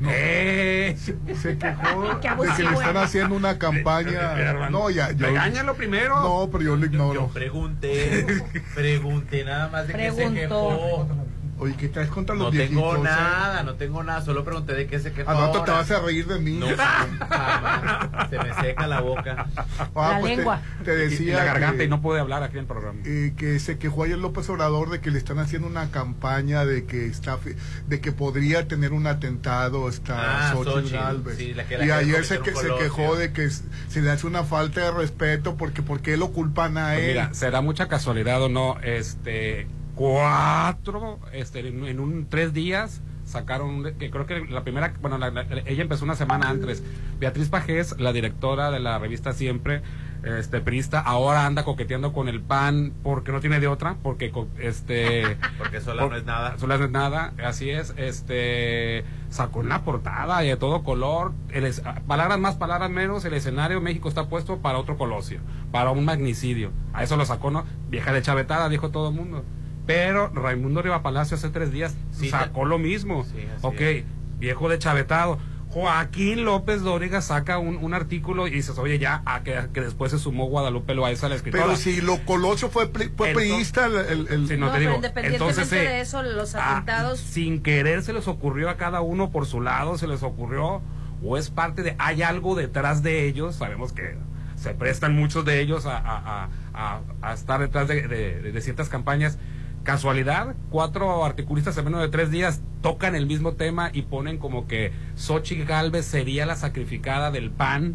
No, 0.00 0.08
¡Eh! 0.12 0.94
se 0.98 1.56
quejó 1.56 2.20
Qué 2.20 2.28
de 2.28 2.52
que 2.54 2.62
le 2.64 2.70
están 2.74 2.96
eh. 2.96 3.00
haciendo 3.00 3.34
una 3.34 3.58
campaña... 3.58 4.68
No, 4.70 4.90
ya... 4.90 5.12
yo- 5.12 5.26
Regáñalo 5.26 5.74
primero. 5.74 6.20
No, 6.20 6.48
pero 6.52 6.62
yo 6.64 6.76
lo 6.76 6.84
Yo, 6.84 6.86
yo 6.86 6.92
ignoro. 6.92 7.28
pregunté, 7.28 8.26
pregunté 8.74 9.44
nada 9.44 9.68
más 9.68 9.86
de 9.88 9.94
que 9.94 10.10
se 10.10 10.16
Preguntó. 10.16 10.38
quejó. 10.38 11.08
Oye, 11.58 11.74
¿qué 11.78 11.88
traes 11.88 12.10
contra 12.10 12.34
los 12.34 12.44
No 12.46 12.50
viejitos? 12.50 12.82
tengo 12.82 12.96
eh? 12.96 13.02
nada, 13.02 13.62
no 13.62 13.74
tengo 13.76 14.02
nada, 14.04 14.20
solo 14.22 14.44
pregunté 14.44 14.74
de 14.74 14.86
qué 14.86 14.98
se 14.98 15.12
quejó. 15.12 15.30
Al 15.30 15.38
rato 15.38 15.62
te 15.64 15.70
vas 15.70 15.90
a 15.90 16.00
reír 16.00 16.26
de 16.26 16.38
mí. 16.38 16.58
No, 16.58 16.66
jamás. 16.76 18.28
se 18.30 18.38
me 18.38 18.52
seca 18.54 18.86
la 18.86 19.00
boca. 19.00 19.46
Ah, 19.56 20.12
La 20.12 20.18
pues 20.20 20.32
te- 20.32 20.36
lengua. 20.36 20.60
Te, 20.84 20.90
Y- 20.92 20.94
y 20.94 21.08
decía 21.10 21.36
la 21.38 21.44
garganta 21.44 21.78
que, 21.78 21.84
y 21.84 21.88
no 21.88 22.02
puede 22.02 22.20
hablar 22.20 22.42
aquí 22.42 22.54
en 22.54 22.60
el 22.60 22.66
programa. 22.66 23.00
eh, 23.04 23.32
que 23.38 23.58
se 23.58 23.78
quejó 23.78 24.02
ayer 24.04 24.18
López 24.18 24.48
Obrador 24.50 24.90
de 24.90 25.00
que 25.00 25.10
le 25.10 25.18
están 25.18 25.38
haciendo 25.38 25.66
una 25.66 25.90
campaña 25.90 26.64
de 26.66 26.84
que 26.84 27.06
está 27.06 27.38
de 27.86 28.00
que 28.00 28.12
podría 28.12 28.68
tener 28.68 28.92
un 28.92 29.06
atentado 29.06 29.88
esta 29.88 30.50
Ah, 30.50 30.52
Xochitl 30.52 30.72
Xochitl, 30.80 30.94
Galvez. 30.96 31.36
sí, 31.38 31.54
la 31.54 31.64
que 31.64 31.78
la 31.78 31.86
y 31.86 31.90
ayer 31.90 32.24
se, 32.24 32.40
que, 32.40 32.54
se 32.54 32.68
quejó 32.78 33.16
de 33.16 33.32
que 33.32 33.48
se 33.50 34.02
le 34.02 34.10
hace 34.10 34.26
una 34.26 34.44
falta 34.44 34.80
de 34.82 34.90
respeto 34.90 35.56
porque 35.56 35.82
¿por 35.82 36.00
qué 36.00 36.16
lo 36.16 36.32
culpan 36.32 36.76
a 36.76 36.88
Pues 36.92 36.98
él? 37.00 37.08
mira, 37.08 37.32
será 37.34 37.60
mucha 37.62 37.88
casualidad 37.88 38.42
o 38.42 38.48
no, 38.48 38.78
este, 38.82 39.66
cuatro, 39.96 41.18
este, 41.32 41.66
en, 41.66 41.84
en 41.86 41.98
un 42.00 42.26
tres 42.28 42.52
días 42.52 43.02
sacaron, 43.24 43.82
que 43.98 44.08
creo 44.10 44.24
que 44.26 44.46
la 44.46 44.62
primera, 44.62 44.94
bueno, 45.00 45.18
la- 45.18 45.30
la- 45.30 45.42
ella 45.66 45.82
empezó 45.82 46.04
una 46.04 46.14
semana 46.14 46.48
antes. 46.48 46.84
Beatriz 47.18 47.48
Pajés, 47.48 47.98
la 47.98 48.12
directora 48.12 48.70
de 48.70 48.78
la 48.78 49.00
revista 49.00 49.32
Siempre, 49.32 49.82
este, 50.22 50.60
prista, 50.60 51.00
ahora 51.00 51.44
anda 51.44 51.64
coqueteando 51.64 52.12
con 52.12 52.28
el 52.28 52.40
PAN 52.40 52.92
porque 53.02 53.32
no 53.32 53.40
tiene 53.40 53.58
de 53.58 53.66
otra, 53.66 53.96
porque, 54.02 54.32
este, 54.60 55.36
Porque 55.58 55.80
sola 55.80 56.02
por- 56.02 56.12
no 56.12 56.18
es 56.18 56.24
nada. 56.24 56.56
Sola 56.58 56.78
no 56.78 56.84
es 56.84 56.90
nada, 56.92 57.32
así 57.44 57.70
es, 57.70 57.94
este, 57.96 59.04
sacó 59.28 59.58
una 59.60 59.82
portada 59.82 60.44
y 60.44 60.48
de 60.48 60.56
todo 60.56 60.84
color, 60.84 61.32
el 61.50 61.64
es- 61.64 61.82
palabras 62.06 62.38
más, 62.38 62.54
palabras 62.54 62.90
menos, 62.90 63.24
el 63.24 63.34
escenario 63.34 63.80
México 63.80 64.08
está 64.08 64.28
puesto 64.28 64.58
para 64.58 64.78
otro 64.78 64.96
colosio, 64.96 65.40
para 65.72 65.90
un 65.90 66.04
magnicidio, 66.04 66.70
a 66.92 67.02
eso 67.02 67.16
lo 67.16 67.24
sacó, 67.24 67.50
¿no? 67.50 67.64
Vieja 67.90 68.12
de 68.12 68.22
chavetada, 68.22 68.68
dijo 68.68 68.90
todo 68.90 69.08
el 69.08 69.14
mundo. 69.16 69.44
Pero 69.86 70.28
Raimundo 70.34 70.82
Riva 70.82 71.02
Palacio 71.02 71.36
hace 71.36 71.48
tres 71.50 71.70
días 71.72 71.94
Sí, 72.12 72.28
sacó 72.28 72.64
lo 72.64 72.78
mismo. 72.78 73.24
Sí, 73.24 73.46
ok, 73.62 73.80
es. 73.80 74.04
viejo 74.38 74.68
de 74.68 74.78
chavetado. 74.78 75.38
Joaquín 75.68 76.44
López 76.46 76.80
Dóriga 76.82 77.20
saca 77.20 77.58
un, 77.58 77.76
un 77.76 77.92
artículo 77.92 78.46
y 78.46 78.50
dices, 78.50 78.78
oye, 78.78 78.98
ya, 78.98 79.20
a 79.26 79.42
que, 79.42 79.58
a 79.58 79.68
que 79.68 79.82
después 79.82 80.10
se 80.10 80.18
sumó 80.18 80.46
Guadalupe 80.46 80.94
Loaiza, 80.94 81.28
la 81.28 81.34
escritora. 81.34 81.64
Pero 81.64 81.76
si 81.76 82.00
lo 82.00 82.24
Colosio 82.24 82.70
fue, 82.70 82.88
pri- 82.88 83.10
fue 83.14 83.28
Entonces- 83.30 83.52
priista, 83.52 83.86
el, 83.86 83.96
el- 83.96 84.28
el- 84.28 84.48
Sí, 84.48 84.56
no, 84.56 84.66
No, 84.66 84.72
te 84.72 84.78
pero 84.78 84.80
digo, 84.80 84.94
independientemente 84.94 85.34
entonces, 85.60 85.72
eh, 85.72 85.76
de 85.88 86.00
eso, 86.00 86.22
los 86.22 86.54
ah, 86.54 86.78
atentados- 86.78 87.20
sin 87.20 87.62
querer 87.62 88.02
se 88.02 88.14
les 88.14 88.26
ocurrió 88.26 88.70
a 88.70 88.76
cada 88.78 89.02
uno 89.02 89.30
por 89.30 89.44
su 89.44 89.60
lado, 89.60 89.98
se 89.98 90.06
les 90.06 90.22
ocurrió, 90.22 90.80
o 91.22 91.36
es 91.36 91.50
parte 91.50 91.82
de, 91.82 91.94
hay 91.98 92.22
algo 92.22 92.54
detrás 92.54 93.02
de 93.02 93.26
ellos, 93.26 93.56
sabemos 93.56 93.92
que 93.92 94.16
se 94.54 94.72
prestan 94.72 95.14
muchos 95.14 95.44
de 95.44 95.60
ellos 95.60 95.84
a, 95.84 95.98
a- 95.98 96.44
a- 96.44 96.48
a- 96.72 97.00
a 97.20 97.34
estar 97.34 97.60
detrás 97.60 97.86
de, 97.86 98.08
de- 98.08 98.40
de 98.52 98.60
ciertas 98.62 98.88
campañas. 98.88 99.38
Casualidad, 99.86 100.56
cuatro 100.68 101.24
articulistas 101.24 101.78
en 101.78 101.84
menos 101.84 102.00
de 102.00 102.08
tres 102.08 102.32
días 102.32 102.60
tocan 102.82 103.14
el 103.14 103.26
mismo 103.26 103.52
tema 103.52 103.90
y 103.92 104.02
ponen 104.02 104.36
como 104.36 104.66
que 104.66 104.90
Xochitl 105.14 105.64
Galvez 105.64 106.04
sería 106.04 106.44
la 106.44 106.56
sacrificada 106.56 107.30
del 107.30 107.52
PAN 107.52 107.94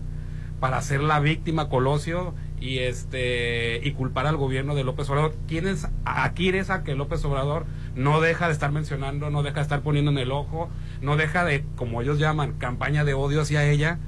para 0.62 0.82
ser 0.82 1.02
la 1.02 1.20
víctima 1.20 1.68
Colosio 1.68 2.34
y 2.62 2.80
este 2.80 3.82
y 3.86 3.92
culpar 3.92 4.26
al 4.26 4.38
gobierno 4.38 4.74
de 4.74 4.86
López 4.86 5.10
Obrador. 5.10 5.36
¿Quién 5.50 5.68
es, 5.68 5.86
a 6.06 6.32
quién 6.32 6.56
es 6.56 6.70
a 6.70 6.84
que 6.84 6.96
López 6.96 7.26
Obrador 7.26 7.66
no 7.94 8.22
deja 8.22 8.48
de 8.48 8.54
estar 8.54 8.72
mencionando, 8.72 9.30
no 9.30 9.44
deja 9.44 9.56
de 9.56 9.64
estar 9.64 9.82
poniendo 9.82 10.12
en 10.12 10.18
el 10.18 10.32
ojo, 10.32 10.70
no 11.02 11.18
deja 11.18 11.44
de, 11.44 11.66
como 11.76 12.02
ellos 12.02 12.20
llaman, 12.20 12.54
campaña 12.54 13.04
de 13.04 13.16
odio 13.16 13.42
hacia 13.42 13.70
ella? 13.70 14.00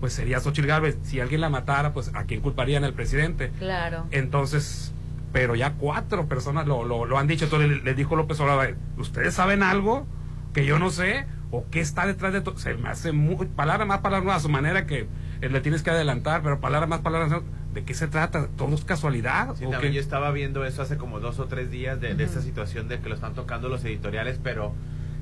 Pues 0.00 0.12
sería 0.12 0.40
Xochitl 0.40 0.66
Galvez. 0.66 0.98
Si 1.04 1.20
alguien 1.20 1.40
la 1.40 1.50
matara, 1.50 1.92
pues 1.92 2.10
¿a 2.14 2.24
quién 2.24 2.40
culparían 2.40 2.82
al 2.82 2.94
presidente? 2.94 3.52
Claro. 3.60 4.06
Entonces, 4.10 4.92
pero 5.32 5.54
ya 5.54 5.74
cuatro 5.74 6.26
personas 6.26 6.66
lo, 6.66 6.84
lo, 6.84 7.04
lo 7.04 7.18
han 7.18 7.26
dicho. 7.26 7.44
Entonces 7.44 7.68
le, 7.68 7.82
le 7.82 7.94
dijo 7.94 8.16
López 8.16 8.38
Obrador, 8.40 8.76
¿ustedes 8.98 9.34
saben 9.34 9.62
algo 9.62 10.06
que 10.52 10.66
yo 10.66 10.78
no 10.78 10.90
sé? 10.90 11.26
¿O 11.50 11.66
qué 11.70 11.80
está 11.80 12.06
detrás 12.06 12.32
de 12.32 12.40
todo? 12.40 12.56
Se 12.58 12.74
me 12.74 12.88
hace 12.88 13.12
muy, 13.12 13.46
palabra 13.46 13.84
más, 13.84 14.00
palabra 14.00 14.26
más, 14.26 14.36
a 14.38 14.40
su 14.40 14.48
manera 14.48 14.86
que 14.86 15.06
eh, 15.40 15.48
le 15.48 15.60
tienes 15.60 15.82
que 15.82 15.90
adelantar, 15.90 16.42
pero 16.42 16.60
palabra 16.60 16.86
más, 16.86 17.00
palabra. 17.00 17.42
¿De 17.74 17.84
qué 17.84 17.94
se 17.94 18.06
trata? 18.08 18.48
¿Todo 18.56 18.74
es 18.74 18.84
casualidad? 18.84 19.54
Sí, 19.56 19.64
¿O 19.64 19.70
también 19.70 19.94
yo 19.94 20.00
estaba 20.00 20.30
viendo 20.30 20.64
eso 20.64 20.82
hace 20.82 20.96
como 20.96 21.20
dos 21.20 21.38
o 21.38 21.46
tres 21.46 21.70
días 21.70 22.00
de, 22.00 22.14
de 22.14 22.24
esta 22.24 22.42
situación 22.42 22.88
de 22.88 23.00
que 23.00 23.08
lo 23.08 23.14
están 23.14 23.34
tocando 23.34 23.68
los 23.68 23.84
editoriales, 23.84 24.38
pero 24.42 24.74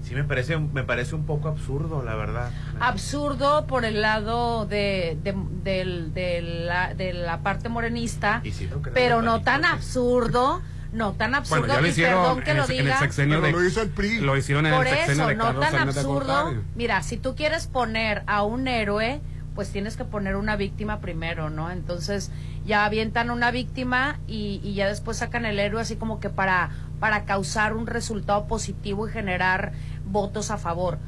sí 0.02 0.14
me 0.14 0.24
parece, 0.24 0.58
me 0.58 0.82
parece 0.82 1.14
un 1.14 1.24
poco 1.26 1.48
absurdo, 1.48 2.02
la 2.02 2.14
verdad. 2.14 2.50
Absurdo 2.80 3.66
por 3.66 3.84
el 3.84 4.00
lado 4.02 4.66
de, 4.66 5.18
de, 5.22 5.34
del- 5.62 6.12
de 6.14 6.42
la, 6.42 6.94
de 6.94 7.12
la 7.12 7.38
parte 7.42 7.68
morenista, 7.68 8.40
sí, 8.44 8.68
pero 8.94 9.22
no 9.22 9.42
tan 9.42 9.64
absurdo, 9.64 10.60
no 10.92 11.12
tan 11.12 11.34
absurdo, 11.34 11.60
Bueno, 11.60 11.74
ya 11.74 11.80
lo 11.80 11.86
y 11.86 11.90
hicieron 11.90 12.22
perdón 12.22 12.42
que 12.42 12.50
en, 12.50 12.56
lo 12.56 12.64
el, 12.64 12.70
en 12.72 12.78
el 12.78 12.84
diga. 12.86 12.98
sexenio 12.98 13.40
Pero 13.40 13.46
de... 13.56 13.62
lo 13.62 13.68
hizo 13.68 13.82
el 13.82 13.90
PRI. 13.90 14.20
Lo 14.20 14.36
hicieron 14.36 14.66
en 14.66 14.74
Por 14.74 14.86
el 14.86 14.94
sexenio 14.96 15.22
eso, 15.22 15.28
de 15.28 15.34
no 15.36 15.44
Carlos 15.44 15.62
tan 15.64 15.72
Salinas 15.72 15.96
absurdo. 15.98 16.54
Mira, 16.74 17.02
si 17.02 17.16
tú 17.16 17.36
quieres 17.36 17.66
poner 17.68 18.22
a 18.26 18.42
un 18.42 18.66
héroe, 18.66 19.20
pues 19.54 19.70
tienes 19.70 19.96
que 19.96 20.04
poner 20.04 20.36
una 20.36 20.56
víctima 20.56 21.00
primero, 21.00 21.50
¿no? 21.50 21.70
Entonces 21.70 22.30
ya 22.66 22.84
avientan 22.84 23.30
una 23.30 23.50
víctima 23.50 24.18
y, 24.26 24.60
y 24.64 24.74
ya 24.74 24.88
después 24.88 25.18
sacan 25.18 25.44
el 25.44 25.58
héroe 25.58 25.80
así 25.82 25.96
como 25.96 26.18
que 26.20 26.30
para, 26.30 26.70
para 27.00 27.24
causar 27.24 27.74
un 27.74 27.86
resultado 27.86 28.46
positivo 28.46 29.08
y 29.08 29.10
generar 29.12 29.72
votos 30.06 30.50
a 30.50 30.58
favor. 30.58 30.98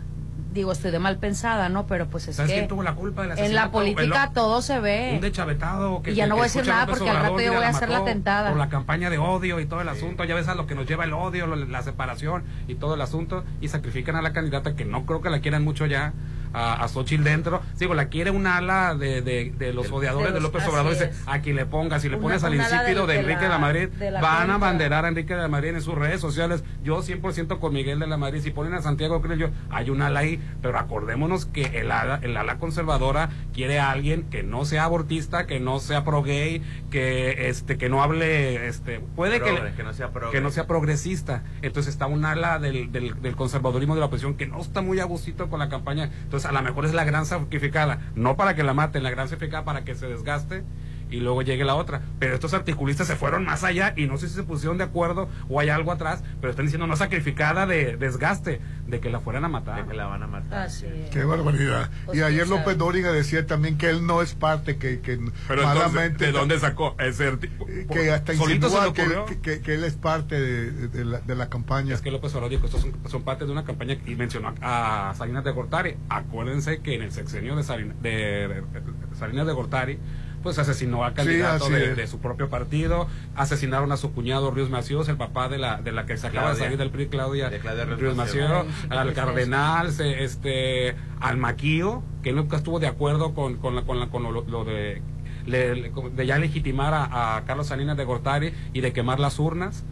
Digo, 0.52 0.70
estoy 0.72 0.90
de 0.90 0.98
mal 0.98 1.16
pensada, 1.16 1.70
¿no? 1.70 1.86
Pero 1.86 2.08
pues 2.08 2.28
es 2.28 2.36
¿Sabes 2.36 2.50
que 2.50 2.56
quién 2.58 2.68
tuvo 2.68 2.82
la 2.82 2.94
culpa 2.94 3.22
del 3.26 3.38
en 3.38 3.54
la 3.54 3.70
política 3.70 4.32
todo 4.34 4.60
se 4.60 4.80
ve. 4.80 5.12
un 5.14 5.22
deschavetado 5.22 6.02
que 6.02 6.12
Y 6.12 6.14
ya 6.14 6.26
no 6.26 6.34
que 6.34 6.40
voy 6.40 6.40
a 6.40 6.44
decir 6.52 6.66
nada 6.66 6.86
porque 6.86 7.08
al 7.08 7.16
rato 7.20 7.40
yo 7.40 7.54
voy 7.54 7.64
a 7.64 7.68
hacer 7.70 7.88
la 7.88 8.04
tentada. 8.04 8.50
por 8.50 8.58
la 8.58 8.68
campaña 8.68 9.08
de 9.08 9.16
odio 9.16 9.60
y 9.60 9.66
todo 9.66 9.80
el 9.80 9.88
asunto 9.88 10.24
ya 10.24 10.34
ves 10.34 10.48
a 10.48 10.54
lo 10.54 10.66
que 10.66 10.74
nos 10.74 10.86
lleva 10.86 11.04
el 11.04 11.14
odio 11.14 11.46
lo- 11.46 11.56
la 11.56 11.82
separación 11.82 12.44
y 12.68 12.74
todo 12.74 12.96
el 12.96 13.00
asunto 13.00 13.44
y 13.62 13.68
sacrifican 13.68 14.14
a 14.16 14.20
la 14.20 14.34
candidata 14.34 14.74
que 14.76 14.84
no 14.84 15.06
creo 15.06 15.22
que 15.22 15.30
la 15.30 15.40
quieran 15.40 15.64
mucho 15.64 15.86
ya 15.86 16.12
a, 16.52 16.82
a 16.82 16.88
Xochitl 16.88 17.24
dentro. 17.24 17.60
Digo 17.78 17.94
la 17.94 18.06
quiere 18.08 18.30
un 18.30 18.46
ala 18.46 18.94
de, 18.94 19.22
de, 19.22 19.52
de 19.56 19.72
los 19.72 19.90
odiadores 19.90 20.32
de 20.34 20.40
López 20.40 20.66
Obrador. 20.66 20.92
dice 20.92 21.10
a 21.26 21.40
quien 21.40 21.56
le 21.56 21.66
ponga 21.66 21.98
si 22.00 22.08
le 22.08 22.16
Una- 22.16 22.22
pones 22.22 22.44
al 22.44 22.54
insípido 22.54 23.06
de- 23.06 23.14
de, 23.14 23.18
de 23.18 23.20
Enrique 23.20 23.40
la- 23.40 23.42
de 23.42 23.48
la 23.48 23.58
Madrid 23.58 23.88
de 23.88 24.10
la 24.10 24.20
van 24.20 24.50
a 24.50 24.58
banderar 24.58 25.04
a 25.04 25.08
Enrique 25.08 25.34
de 25.34 25.40
la 25.42 25.48
Madrid 25.48 25.70
en 25.70 25.80
sus 25.82 25.94
redes 25.94 26.20
sociales. 26.20 26.64
Yo 26.82 27.02
100% 27.02 27.58
con 27.58 27.72
Miguel 27.72 27.98
de 27.98 28.06
la 28.06 28.16
Madrid. 28.16 28.40
Si 28.42 28.50
ponen 28.50 28.74
a 28.74 28.82
Santiago 28.82 29.20
Cruz 29.20 29.38
yo 29.38 29.48
hay 29.70 29.90
un 29.90 30.02
ala 30.02 30.20
ahí. 30.20 30.40
Pero 30.62 30.78
acordémonos 30.78 31.46
que 31.46 31.62
el 31.80 31.90
ala, 31.90 32.18
el 32.22 32.36
ala 32.36 32.58
conservadora 32.58 33.30
quiere 33.52 33.78
a 33.80 33.90
alguien 33.90 34.24
que 34.30 34.42
no 34.42 34.64
sea 34.64 34.84
abortista, 34.84 35.46
que 35.46 35.60
no 35.60 35.78
sea 35.80 36.04
pro 36.04 36.22
gay, 36.22 36.62
que 36.90 37.48
este 37.48 37.78
que 37.78 37.88
no 37.88 38.02
hable 38.02 38.66
este 38.68 39.00
puede 39.16 39.38
Progre, 39.40 39.70
que, 39.70 39.76
que 39.76 39.82
no 39.82 39.92
sea 39.92 40.10
que 40.30 40.40
no 40.40 40.50
sea 40.50 40.66
progresista. 40.66 41.42
Entonces 41.62 41.92
está 41.94 42.06
un 42.06 42.24
ala 42.24 42.58
del, 42.58 42.92
del, 42.92 43.20
del 43.22 43.36
conservadurismo 43.36 43.94
de 43.94 44.00
la 44.00 44.06
oposición 44.06 44.34
que 44.34 44.46
no 44.46 44.60
está 44.60 44.82
muy 44.82 45.00
a 45.00 45.04
gustito 45.04 45.48
con 45.48 45.58
la 45.58 45.68
campaña. 45.68 46.10
Entonces 46.24 46.41
a 46.46 46.52
lo 46.52 46.62
mejor 46.62 46.84
es 46.84 46.94
la 46.94 47.04
gran 47.04 47.26
sacrificada, 47.26 48.00
no 48.14 48.36
para 48.36 48.54
que 48.54 48.62
la 48.62 48.74
maten, 48.74 49.02
la 49.02 49.10
gran 49.10 49.28
sacrificada 49.28 49.64
para 49.64 49.84
que 49.84 49.94
se 49.94 50.06
desgaste 50.06 50.64
y 51.12 51.20
luego 51.20 51.42
llegue 51.42 51.64
la 51.64 51.74
otra. 51.74 52.02
Pero 52.18 52.34
estos 52.34 52.54
articulistas 52.54 53.06
se 53.06 53.16
fueron 53.16 53.44
más 53.44 53.64
allá 53.64 53.92
y 53.96 54.06
no 54.06 54.16
sé 54.18 54.28
si 54.28 54.34
se 54.34 54.42
pusieron 54.42 54.78
de 54.78 54.84
acuerdo 54.84 55.28
o 55.48 55.60
hay 55.60 55.68
algo 55.68 55.92
atrás, 55.92 56.22
pero 56.40 56.50
están 56.50 56.66
diciendo 56.66 56.86
no 56.86 56.96
sacrificada 56.96 57.66
de 57.66 57.96
desgaste, 57.96 58.60
de 58.86 59.00
que 59.00 59.10
la 59.10 59.20
fueran 59.20 59.44
a 59.44 59.48
matar. 59.48 59.82
De 59.84 59.90
que 59.90 59.96
la 59.96 60.06
van 60.06 60.22
a 60.22 60.26
matar. 60.26 60.62
Así 60.66 60.86
es. 60.86 61.10
Qué 61.10 61.24
barbaridad. 61.24 61.90
Pues, 62.06 62.18
y 62.18 62.22
ayer. 62.22 62.48
López 62.48 62.76
Dóriga 62.76 63.12
decía 63.12 63.46
también 63.46 63.78
que 63.78 63.88
él 63.88 64.06
no 64.06 64.20
es 64.22 64.34
parte, 64.34 64.76
que, 64.76 65.00
que 65.00 65.18
Pero 65.48 65.62
malamente. 65.62 66.04
entonces, 66.06 66.18
¿de 66.18 66.32
dónde 66.32 66.58
sacó 66.58 66.96
ese 66.98 67.28
artículo? 67.28 67.66
Que 67.90 68.10
hasta 68.10 68.34
insinúa 68.34 68.92
que, 68.92 69.38
que, 69.42 69.60
que- 69.60 69.74
él 69.74 69.84
es 69.84 69.94
parte 69.94 70.38
de, 70.40 70.88
de 70.88 71.04
la, 71.04 71.20
de 71.20 71.34
la 71.34 71.48
campaña. 71.48 71.94
Es 71.94 72.00
que 72.02 72.10
López 72.10 72.32
Obrador 72.34 72.50
dijo, 72.50 72.66
estos 72.66 72.82
son, 72.82 72.92
son 73.08 73.22
parte 73.22 73.46
de 73.46 73.52
una 73.52 73.64
campaña 73.64 73.96
y 74.06 74.14
mencionó 74.14 74.54
a, 74.60 75.14
Salinas 75.16 75.44
de 75.44 75.50
Gortari. 75.52 75.96
Acuérdense 76.08 76.80
que 76.80 76.94
en 76.94 77.02
el 77.02 77.12
sexenio 77.12 77.56
de, 77.56 77.62
Salin- 77.62 77.94
de, 78.02 78.10
de- 78.48 78.54
de 78.62 79.16
Salinas 79.18 79.46
de 79.46 79.52
Gortari, 79.52 79.98
pues 80.42 80.58
asesinó 80.58 81.04
al 81.04 81.14
candidato 81.14 81.68
de, 81.94 82.06
su 82.06 82.18
propio 82.18 82.48
partido, 82.48 83.06
asesinaron 83.36 83.92
a 83.92 83.96
su 83.96 84.12
cuñado 84.12 84.50
Ríos 84.50 84.70
Macíos, 84.70 85.08
el 85.08 85.16
papá 85.16 85.48
de 85.48 85.58
la, 85.58 85.80
de 85.80 85.92
la 85.92 86.04
que 86.06 86.16
se 86.16 86.26
acaba 86.26 86.48
de 86.50 86.56
salir 86.64 86.78
del 86.78 86.90
PRI, 86.90 87.06
Claudia, 87.06 87.48
De 87.50 87.58
Claudia 87.58 87.84
Ríos 87.84 88.00
Ríos 88.00 88.16
Macíos. 88.16 88.50
Al 88.90 89.12
cardenal, 89.14 89.92
se- 89.92 90.24
este, 90.24 90.94
al 91.20 91.36
Maquío, 91.38 92.02
que 92.22 92.32
nunca 92.32 92.56
estuvo 92.56 92.80
de 92.80 92.86
acuerdo 92.88 93.34
con, 93.34 93.56
con, 93.56 93.74
la, 93.76 93.82
con, 93.82 93.98
la- 94.00 94.08
con 94.08 94.22
lo, 94.22 94.30
lo 94.42 94.64
de, 94.64 95.00
le- 95.46 95.74
le- 95.76 95.92
de 96.14 96.26
ya 96.26 96.38
legitimar 96.38 96.92
a, 96.94 97.36
a 97.36 97.44
Carlos 97.44 97.68
Salinas 97.68 97.96
de 97.96 98.04
Gortari 98.04 98.52
y 98.72 98.80
de 98.80 98.92
quemar 98.92 99.20
las 99.20 99.38
urnas. 99.38 99.84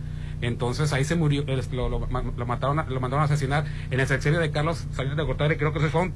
Entonces 0.43 0.93
ahí 0.95 1.05
se 1.05 1.17
murió, 1.17 1.45
lo, 1.73 1.89
lo, 1.91 2.09
lo 2.37 2.47
mataron, 2.47 2.79
a- 2.79 2.85
lo 2.85 2.99
mandaron 3.01 3.23
a 3.23 3.25
asesinar 3.27 3.65
en 3.91 4.01
el 4.01 4.07
sexenio 4.07 4.41
de 4.41 4.51
Carlos 4.51 4.87
Salinas 4.93 5.17
de 5.17 5.23
Gortari. 5.25 5.57
Creo 5.57 5.73
que 5.73 5.81
se 5.81 5.89
fueron, 5.91 6.13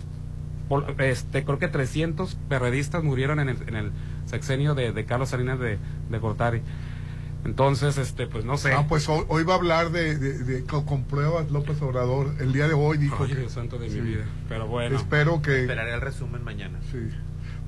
por- 0.69 0.95
este, 1.03 1.45
creo 1.45 1.59
que 1.59 1.69
300 1.69 2.37
perredistas 2.49 3.03
murieron 3.05 3.39
en 3.39 3.51
el, 3.51 3.57
en 3.69 3.77
el 3.77 3.93
sexenio 4.35 4.75
de, 4.75 4.93
de 4.93 5.05
Carlos 5.05 5.29
Salinas 5.31 5.59
de, 5.61 5.79
de 6.11 6.19
Gortari. 6.19 6.61
Entonces, 7.45 7.99
este, 7.99 8.27
pues 8.27 8.45
no 8.45 8.57
sé. 8.57 8.73
Ah, 8.73 8.87
pues 8.89 9.07
hoy, 9.09 9.25
hoy 9.29 9.45
va 9.45 9.53
a 9.55 9.57
hablar 9.57 9.91
de, 9.91 10.17
de- 10.19 10.39
de- 10.39 10.65
con, 10.65 10.85
con 10.87 11.05
pruebas 11.05 11.51
López 11.51 11.81
Obrador. 11.83 12.35
El 12.41 12.53
día 12.53 12.67
de 12.69 12.75
hoy 12.75 12.97
dijo 12.99 13.27
Dios 13.27 13.53
santo 13.53 13.79
de 13.79 13.91
Sí. 13.91 14.01
mi 14.01 14.11
vida. 14.13 14.25
Pero 14.49 14.67
bueno, 14.67 14.97
espero 14.97 15.43
que 15.43 15.61
Esperaré 15.61 15.93
el 15.95 16.01
resumen 16.01 16.43
mañana. 16.43 16.79
sí. 16.91 16.99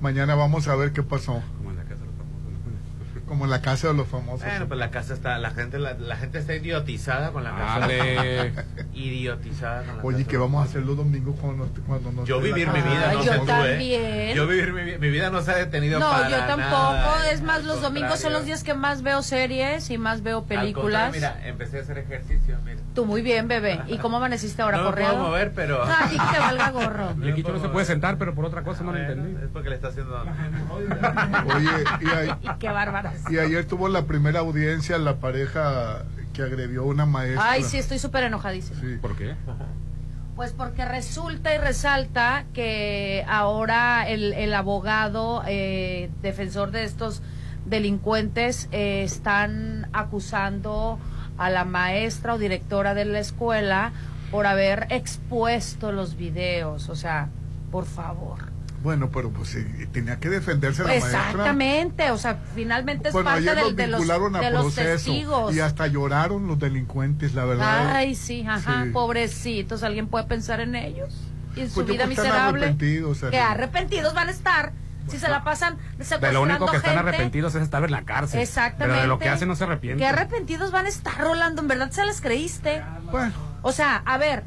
mañana 0.01 0.35
vamos 0.35 0.67
a 0.69 0.77
ver 0.77 0.93
qué 0.93 1.03
pasó. 1.03 1.43
como 1.59 1.71
en 1.71 1.77
la 1.77 1.83
casa 1.85 2.01
de 2.01 2.07
los 2.07 2.17
famosos, 2.17 2.43
¿no? 2.53 3.07
Como 3.27 3.45
en 3.45 3.51
la 3.51 3.61
casa 3.61 3.89
de 3.89 3.95
los 3.95 4.07
famosos. 4.07 4.47
Bueno, 4.47 4.67
pues 4.69 4.79
la 4.79 4.91
casa 4.93 5.13
está, 5.13 5.37
la 5.39 5.51
gente, 5.51 5.81
la, 5.81 5.95
la 5.95 6.17
gente 6.17 6.39
está 6.39 6.55
idiotizada 6.55 7.33
con 7.33 7.43
la 7.43 7.51
casa. 7.57 7.81
Dale. 7.81 8.53
Idiotizada 8.95 9.83
con 9.83 9.97
la 9.97 10.03
Oye, 10.05 10.19
casa. 10.19 10.31
¿qué 10.31 10.37
vamos 10.37 10.63
a 10.63 10.69
hacer 10.69 10.83
los 10.83 10.97
domingos 10.97 11.35
cuando, 11.41 11.69
cuando 11.89 12.13
nos 12.13 12.29
Yo 12.29 12.41
vivir 12.41 12.69
mi 12.69 12.81
vida, 12.81 13.13
no 13.13 13.25
yo 13.25 13.33
sé 13.33 13.39
tú, 13.39 13.45
¿eh? 13.45 13.47
también. 13.47 14.35
Yo 14.37 14.47
vivir 14.47 14.73
mi, 14.73 14.99
mi 14.99 15.11
vida 15.11 15.31
no 15.31 15.43
se 15.43 15.51
ha 15.51 15.57
detenido 15.57 15.99
No, 15.99 16.09
para 16.09 16.31
yo 16.31 16.37
tampoco. 16.39 16.61
nada, 16.93 17.31
es 17.31 17.43
más, 17.43 17.57
al 17.59 17.67
los 17.67 17.83
domingos 17.83 18.21
son 18.21 18.33
los 18.33 18.45
días 18.45 18.63
que 18.63 18.75
más 18.75 19.03
veo 19.03 19.23
series 19.23 19.91
y 19.91 19.99
más 19.99 20.23
veo 20.23 20.45
películas. 20.45 21.13
Mira, 21.13 21.37
empecé 21.47 21.79
a 21.79 21.83
hacer 21.83 21.99
ejercicio, 21.99 22.59
mira. 22.65 22.81
Tú 22.95 23.05
muy 23.07 23.23
bien, 23.23 23.49
bebé. 23.49 23.81
¿Y 23.89 23.99
cómo 24.03 24.19
amaneciste 24.19 24.63
ahora? 24.63 24.77
no 24.79 24.85
me 24.85 24.91
¿Correado? 24.91 25.15
puedo 25.17 25.29
mover, 25.31 25.53
pero... 25.53 25.83
Ah, 25.87 26.07
ti 26.11 26.17
que 26.17 26.33
te 26.33 26.39
valga 26.39 26.71
gorro. 26.71 27.15
Y 27.23 27.31
aquí 27.31 27.43
no 27.43 27.59
se 27.61 27.69
puede 27.71 27.87
sentar, 27.87 28.19
pero 28.19 28.35
por 28.35 28.45
otra 28.45 28.63
cosa 28.63 28.85
no 28.85 28.93
lo 28.93 28.99
entendí. 28.99 29.37
Es 29.43 29.51
porque 29.53 29.69
le 29.71 29.75
está 29.75 29.89
haciendo... 29.89 30.15
Oye, 31.55 31.69
y, 32.01 32.07
a- 32.09 32.39
Y 32.55 32.59
qué 32.59 32.69
bárbaras. 32.69 33.16
Y 33.31 33.39
ayer 33.39 33.65
tuvo 33.65 33.89
la 33.89 34.07
primera 34.07 34.41
audiencia 34.41 34.99
la 34.99 35.17
pareja 35.17 36.05
que 36.33 36.43
agredió 36.43 36.83
a 36.83 36.87
una 36.87 37.07
maestra. 37.07 37.51
Ay, 37.51 37.63
sí, 37.63 37.79
estoy 37.79 37.99
súper 37.99 38.25
enojadísima. 38.25 38.81
Sí. 38.81 38.99
¿Por 39.01 39.17
qué? 39.17 39.35
Pues 40.37 40.53
porque 40.53 40.85
resulta 40.85 41.55
y 41.55 41.59
resalta 41.59 42.45
que 42.53 43.25
ahora 43.27 44.07
el, 44.07 44.35
el 44.35 44.53
abogado 44.53 45.43
eh, 45.47 46.11
defensor 46.21 46.73
de 46.73 46.85
estos 46.85 47.23
delincuentes 47.65 48.69
eh, 48.71 49.03
están 49.03 49.89
acusando 49.95 50.99
a 51.39 51.51
la 51.51 51.65
maestra 51.65 52.35
o 52.35 52.39
directora 52.39 52.95
de 52.95 53.07
la 53.07 53.19
escuela 53.19 53.93
por 54.31 54.47
haber 54.47 54.87
expuesto 54.91 55.91
los 55.93 56.17
videos. 56.17 56.91
O 56.91 56.97
sea, 56.97 57.31
por 57.71 57.87
favor. 57.87 58.46
Bueno, 58.87 59.11
pero 59.11 59.31
pues 59.31 59.49
sí, 59.49 59.65
tenía 59.91 60.21
que 60.21 60.31
defenderse 60.31 60.83
la 60.85 60.91
maestra. 60.91 61.11
Exactamente, 61.31 62.13
o 62.13 62.19
sea, 62.19 62.39
finalmente 62.55 63.09
es 63.09 63.13
Bueno, 63.13 63.31
parte 63.31 63.51
ayer 63.51 63.65
del- 63.65 63.75
de 63.75 63.87
los, 63.89 64.09
a 64.09 64.41
de 64.41 64.51
los 64.53 64.75
testigos. 64.77 65.53
y 65.57 65.59
hasta 65.59 65.89
lloraron 65.89 66.47
los 66.47 66.57
delincuentes, 66.57 67.35
la 67.35 67.45
verdad. 67.47 67.91
Ay, 67.97 68.15
sí, 68.15 68.47
ajá, 68.47 68.85
Sí. 68.85 68.91
pobrecitos, 68.91 69.83
¿alguien 69.83 70.07
puede 70.07 70.27
pensar 70.27 70.61
en 70.61 70.77
ellos? 70.77 71.13
Y 71.57 71.63
en 71.63 71.69
su 71.69 71.75
Pues 71.75 71.89
vida 71.89 72.07
miserable. 72.07 72.61
arrepentidos. 72.65 73.25
Que 73.29 73.41
arrepentidos 73.41 74.15
van 74.15 74.29
a 74.29 74.31
estar 74.31 74.73
si 75.09 75.19
se 75.19 75.29
la 75.29 75.43
pasan 75.43 75.79
De 76.21 76.33
lo 76.33 76.43
único 76.43 76.67
que 76.67 76.77
están 76.77 76.95
gente. 76.95 77.09
arrepentidos 77.09 77.57
es 77.57 77.63
estar 77.63 77.83
en 77.83 77.91
la 77.91 78.03
cárcel. 78.05 78.39
Exactamente. 78.41 78.87
Pero 78.93 79.03
de 79.03 79.09
lo 79.09 79.19
que 79.19 79.29
hacen 79.29 79.49
no 79.49 79.57
se 79.57 79.65
arrepienten. 79.65 79.99
Que 79.99 80.07
arrepentidos 80.07 80.71
van 80.71 80.87
a 80.87 80.89
estar, 80.89 81.19
Rolando, 81.19 81.61
en 81.61 81.67
verdad 81.67 81.91
se 81.91 82.07
las 82.07 82.21
creíste. 82.21 82.85
Bueno, 83.11 83.33
O 83.63 83.73
sea, 83.73 84.01
a 84.07 84.17
ver, 84.17 84.45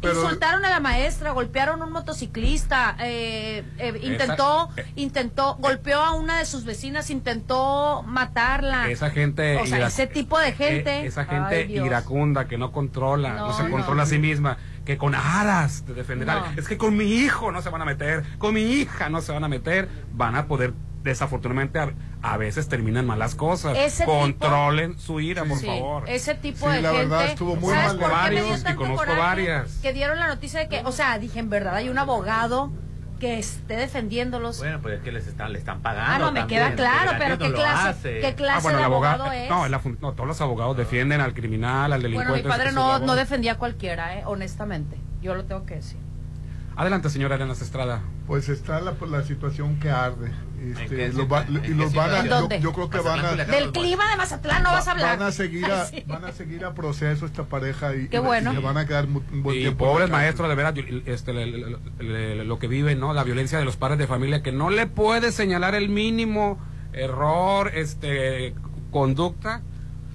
Pero- 0.00 0.22
insultaron 0.22 0.64
a 0.64 0.70
la 0.70 0.80
maestra, 0.80 1.30
golpearon 1.32 1.82
a 1.82 1.84
un 1.84 1.92
motociclista, 1.92 2.96
eh, 3.00 3.64
eh, 3.78 4.00
intentó, 4.02 4.70
intentó, 4.96 5.56
golpeó 5.56 6.00
a 6.00 6.12
una 6.14 6.38
de 6.38 6.46
sus 6.46 6.64
vecinas, 6.64 7.10
intentó 7.10 8.02
matarla. 8.06 8.90
Esa 8.90 9.10
gente. 9.10 9.56
O 9.58 9.66
sea, 9.66 9.78
ira- 9.78 9.86
ese 9.88 10.06
tipo 10.06 10.38
de 10.38 10.52
gente. 10.52 11.00
eh, 11.00 11.06
esa 11.06 11.24
gente 11.24 11.54
Ay, 11.56 11.66
Dios. 11.66 11.86
iracunda 11.86 12.46
que 12.48 12.56
no 12.58 12.72
controla, 12.72 13.34
no, 13.34 13.48
No, 13.48 13.52
se 13.52 13.64
no. 13.64 13.70
controla 13.70 14.04
a 14.04 14.06
sí 14.06 14.18
misma, 14.18 14.56
que 14.84 14.96
con 14.96 15.14
aras 15.14 15.84
de 15.86 15.94
defender. 15.94 16.30
a- 16.30 16.34
No. 16.40 16.46
Es 16.56 16.66
que 16.68 16.78
con 16.78 16.96
mi 16.96 17.04
hijo 17.04 17.52
no 17.52 17.60
se 17.62 17.68
van 17.68 17.82
a 17.82 17.84
meter, 17.84 18.24
con 18.38 18.54
mi 18.54 18.62
hija 18.62 19.08
no 19.10 19.20
se 19.20 19.32
van 19.32 19.44
a 19.44 19.48
meter, 19.48 19.88
van 20.12 20.34
a 20.36 20.46
poder. 20.46 20.72
Desafortunadamente 21.02 21.78
a, 21.78 21.92
a 22.22 22.36
veces 22.36 22.68
terminan 22.68 23.06
malas 23.06 23.34
cosas. 23.34 23.76
Ese 23.78 24.04
tipo- 24.04 24.18
Controlen 24.20 24.98
su 24.98 25.20
ira, 25.20 25.44
por 25.44 25.58
Sí, 25.58 25.66
favor. 25.66 26.04
Ese 26.08 26.34
tipo 26.34 26.68
Sí, 26.68 26.76
de 26.76 26.82
la 26.82 26.90
gente. 26.90 27.06
verdad, 27.06 27.24
estuvo 27.26 27.56
muy 27.56 27.72
¿Sabes 27.74 27.98
mal. 27.98 28.10
Varios, 28.10 28.64
y 28.70 28.74
conozco 28.74 29.16
varias. 29.16 29.78
Que 29.82 29.92
dieron 29.94 30.18
la 30.18 30.28
noticia 30.28 30.60
de 30.60 30.68
que, 30.68 30.82
o 30.84 30.92
sea, 30.92 31.18
dije, 31.18 31.38
en 31.38 31.48
verdad 31.48 31.76
hay 31.76 31.88
un 31.88 31.96
abogado 31.98 32.70
que 33.18 33.38
esté 33.38 33.76
defendiéndolos. 33.76 34.58
Bueno, 34.58 34.80
pues 34.80 34.96
es 34.98 35.02
que 35.02 35.12
les 35.12 35.26
están, 35.26 35.52
le 35.52 35.58
están 35.58 35.80
pagando. 35.80 36.10
ah, 36.10 36.18
no, 36.18 36.32
me 36.32 36.40
también. 36.40 36.60
queda 36.64 36.74
claro, 36.74 37.12
pero 37.18 37.38
¿qué 37.38 37.52
clase. 37.52 38.18
¿qué 38.20 38.34
clase 38.34 38.58
Ah, 38.58 38.60
bueno, 38.62 38.78
de 38.78 38.82
el 38.84 38.86
abogado, 38.92 39.24
abogado, 39.24 39.42
es? 39.44 39.50
no, 39.50 39.68
la 39.68 39.80
no, 40.00 40.12
todos 40.12 40.26
los 40.26 40.40
abogados 40.40 40.76
defienden 40.76 41.20
al 41.20 41.34
criminal, 41.34 41.92
al 41.92 42.00
delincuente. 42.02 42.30
bueno, 42.32 42.44
mi 42.44 42.50
padre 42.50 42.72
no, 42.72 42.98
no 42.98 43.14
defendía 43.16 43.52
a 43.52 43.58
cualquiera, 43.58 44.18
eh, 44.18 44.22
honestamente. 44.26 44.96
Yo 45.22 45.34
lo 45.34 45.44
tengo 45.44 45.64
que 45.66 45.76
decir. 45.76 45.98
Adelante, 46.76 47.10
señora 47.10 47.34
Arenas 47.34 47.60
Estrada. 47.60 48.00
Pues 48.26 48.48
está 48.48 48.80
la, 48.80 48.94
la 49.06 49.22
situación 49.22 49.78
que 49.80 49.90
arde. 49.90 50.30
Este, 50.60 50.82
¿En 51.06 51.12
qué 51.12 51.16
los 51.16 51.26
va- 51.32 51.46
y 51.48 51.68
los 51.68 51.94
van 51.94 52.10
a, 52.10 52.22
yo, 52.24 52.40
¿Dónde? 52.40 52.60
yo 52.60 52.72
creo 52.74 52.90
que 52.90 52.98
van 53.00 53.24
a. 53.24 53.32
Del 53.34 53.72
clima 53.72 54.10
de 54.10 54.16
Mazatlán 54.16 54.62
no 54.62 54.72
vas 54.72 54.86
a 54.88 54.90
hablar. 54.90 55.18
van 55.18 55.28
a 55.28 55.32
seguir 55.32 55.64
a, 55.64 55.86
Sí. 55.90 56.04
van 56.06 56.24
a 56.26 56.32
seguir 56.32 56.64
a 56.66 56.74
proceso 56.74 57.24
esta 57.24 57.44
pareja 57.44 57.94
y, 57.96 58.08
Qué 58.08 58.18
y 58.18 58.20
bueno. 58.20 58.52
se 58.52 58.58
van 58.58 58.76
a 58.76 58.86
quedar 58.86 59.06
un 59.06 59.42
buen 59.42 59.56
Y 59.56 59.60
tiempo 59.60 59.86
pobres 59.86 60.10
maestros, 60.10 60.48
de 60.50 60.54
verdad, 60.54 60.74
yo- 60.74 60.82
este, 61.06 61.32
le- 61.32 61.46
le- 61.46 61.76
le- 62.00 62.44
lo 62.44 62.58
que 62.58 62.68
viven, 62.68 63.00
¿no? 63.00 63.14
La 63.14 63.24
violencia 63.24 63.58
de 63.58 63.64
los 63.64 63.76
padres 63.78 63.98
de 63.98 64.06
familia, 64.06 64.42
que 64.42 64.52
no 64.52 64.68
le 64.68 64.86
puede 64.86 65.32
señalar 65.32 65.74
el 65.74 65.88
mínimo 65.88 66.58
error, 66.92 67.70
este, 67.74 68.54
conducta, 68.90 69.62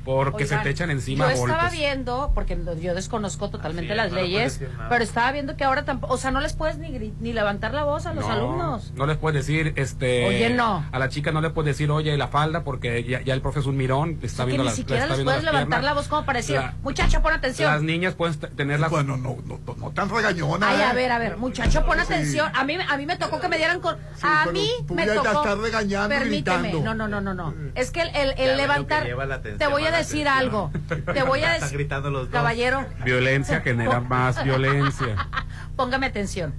porque 0.05 0.45
se 0.45 0.55
te 0.57 0.69
echan 0.69 0.91
encima 0.91 1.25
Yo 1.25 1.31
estaba 1.43 1.63
golpes. 1.63 1.77
viendo, 1.79 2.31
porque 2.33 2.57
yo 2.81 2.93
desconozco 2.95 3.49
totalmente 3.49 3.91
es, 3.91 3.97
las 3.97 4.11
no 4.11 4.17
leyes, 4.19 4.61
pero 4.89 5.03
estaba 5.03 5.31
viendo 5.31 5.57
que 5.57 5.63
ahora 5.63 5.83
tampoco, 5.85 6.13
o 6.13 6.17
sea, 6.17 6.31
no 6.31 6.39
les 6.41 6.53
puedes 6.53 6.77
ni, 6.77 6.89
ni 7.19 7.33
levantar 7.33 7.73
la 7.73 7.83
voz 7.83 8.05
a 8.05 8.13
los 8.13 8.25
no, 8.25 8.31
alumnos. 8.31 8.93
No 8.95 9.05
les 9.05 9.17
puedes 9.17 9.45
decir, 9.45 9.73
este. 9.75 10.27
Oye, 10.27 10.49
no. 10.51 10.85
A 10.91 10.99
la 10.99 11.09
chica 11.09 11.31
no 11.31 11.41
le 11.41 11.49
puedes 11.49 11.75
decir, 11.75 11.89
oye, 11.91 12.15
la 12.17 12.27
falda, 12.27 12.63
porque 12.63 13.03
ya, 13.03 13.21
ya 13.21 13.33
el 13.33 13.41
profe 13.41 13.59
es 13.59 13.65
un 13.65 13.77
mirón, 13.77 14.19
está 14.21 14.43
que 14.43 14.47
viendo 14.51 14.63
ni 14.63 14.69
las- 14.69 14.75
siquiera 14.75 15.03
está 15.03 15.15
les 15.15 15.23
puedes 15.25 15.43
las 15.43 15.53
levantar 15.53 15.79
piernas. 15.79 15.83
la 15.85 15.93
voz 15.93 16.07
como 16.07 16.25
para 16.25 16.37
decir, 16.39 16.55
La- 16.57 16.73
muchacho, 16.83 17.21
pon 17.21 17.31
Las 17.31 17.39
atención. 17.39 17.85
niñas 17.85 18.13
pueden 18.13 18.39
tener 18.55 18.79
las. 18.79 18.91
Bueno, 18.91 19.17
no, 19.17 19.37
no, 19.45 19.59
no, 19.65 19.75
no 19.75 19.91
tan 19.91 20.09
regañona. 20.09 20.69
Ay, 20.69 20.81
¿eh? 20.81 20.83
a 20.83 20.93
ver, 20.93 21.11
a 21.11 21.17
ver, 21.19 21.37
muchacho, 21.37 21.85
pon 21.85 21.97
Sí. 21.97 22.03
atención. 22.03 22.51
A 22.53 22.63
mí, 22.63 22.75
a 22.87 22.97
mí 22.97 23.05
me 23.05 23.17
tocó 23.17 23.39
que 23.39 23.47
me 23.49 23.57
dieran 23.57 23.79
con. 23.79 23.95
Sí, 24.15 24.21
a 24.23 24.45
mí 24.51 24.69
me 24.93 25.05
tocó. 25.07 25.27
estás 25.27 25.57
regañando 25.57 26.09
Permíteme. 26.09 26.69
gritando. 26.69 26.83
No, 26.85 26.93
no, 26.93 27.07
no, 27.07 27.21
no, 27.21 27.33
no. 27.33 27.53
Es 27.75 27.91
que 27.91 28.01
el, 28.01 28.09
el- 28.15 28.33
el 28.37 28.57
levantar. 28.57 29.03
lleva 29.05 29.25
la 29.25 29.35
atención, 29.35 29.57
Te 29.59 29.67
voy 29.67 29.85
a 29.85 29.91
decir 29.95 30.27
algo. 30.27 30.71
Te 31.13 31.23
voy 31.23 31.41
a 31.41 31.53
decir. 31.53 31.77
gritando 31.77 32.09
los 32.09 32.23
dos. 32.23 32.31
Caballero, 32.31 32.85
Violencia 33.03 33.61
genera 33.61 33.99
más 34.01 34.43
violencia. 34.43 35.27
póngame 35.75 36.07
atención. 36.07 36.53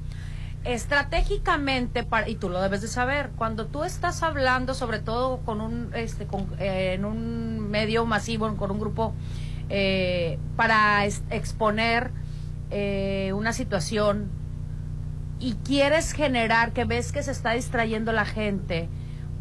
Estratégicamente, 0.65 2.03
para, 2.03 2.29
y 2.29 2.35
tú 2.35 2.49
lo 2.49 2.61
debes 2.61 2.83
de 2.83 2.89
saber, 2.89 3.31
cuando 3.37 3.67
tú 3.67 3.85
estás 3.85 4.23
hablando, 4.25 4.75
sobre 4.75 4.99
todo 4.99 5.39
con 5.39 5.61
un, 5.61 5.91
este, 5.95 6.27
con, 6.27 6.49
eh, 6.59 6.95
en 6.95 7.05
un 7.05 7.71
medio 7.71 8.05
masivo, 8.05 8.53
con 8.57 8.73
un 8.73 8.81
grupo, 8.81 9.15
eh, 9.69 10.39
para 10.57 11.05
exponer 11.07 12.11
eh, 12.71 13.33
una 13.35 13.53
situación 13.53 14.29
y 15.39 15.55
quieres 15.65 16.13
generar 16.13 16.73
que 16.73 16.85
ves 16.85 17.13
que 17.13 17.23
se 17.23 17.31
está 17.31 17.53
distrayendo 17.53 18.13
la 18.13 18.25
gente 18.25 18.89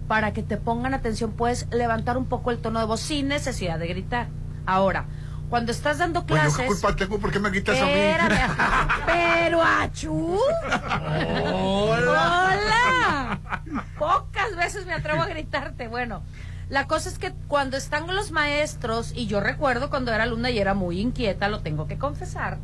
para 0.07 0.33
que 0.33 0.43
te 0.43 0.57
pongan 0.57 0.93
atención, 0.93 1.31
puedes 1.31 1.67
levantar 1.71 2.17
un 2.17 2.25
poco 2.25 2.51
el 2.51 2.59
tono 2.59 2.79
de 2.79 2.85
voz 2.85 2.99
sin 3.01 3.27
necesidad 3.27 3.79
de 3.79 3.87
gritar. 3.87 4.27
Ahora, 4.65 5.05
cuando 5.49 5.71
estás 5.71 5.97
dando 5.99 6.25
clases... 6.25 6.57
qué 6.57 6.65
culpa 6.67 6.95
tengo, 6.95 7.19
¿por 7.19 7.31
qué 7.31 7.39
me 7.39 7.51
quitas 7.51 7.79
a 7.79 7.85
mí? 7.85 7.91
Pero 9.05 9.61
achú. 9.61 10.39
Hola. 11.43 13.39
Pocas 13.97 14.55
veces 14.55 14.85
me 14.85 14.93
atrevo 14.93 15.21
a 15.21 15.27
gritarte. 15.27 15.87
Bueno, 15.87 16.23
la 16.69 16.87
cosa 16.87 17.09
es 17.09 17.19
que 17.19 17.31
cuando 17.47 17.77
están 17.77 18.07
los 18.07 18.31
maestros, 18.31 19.11
y 19.15 19.27
yo 19.27 19.39
recuerdo 19.39 19.89
cuando 19.89 20.11
era 20.11 20.23
alumna 20.23 20.49
y 20.49 20.57
era 20.57 20.73
muy 20.73 20.99
inquieta, 20.99 21.47
lo 21.47 21.61
tengo 21.61 21.87
que 21.87 21.97
confesar, 21.97 22.57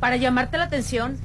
para 0.00 0.16
llamarte 0.16 0.58
la 0.58 0.64
atención, 0.64 1.16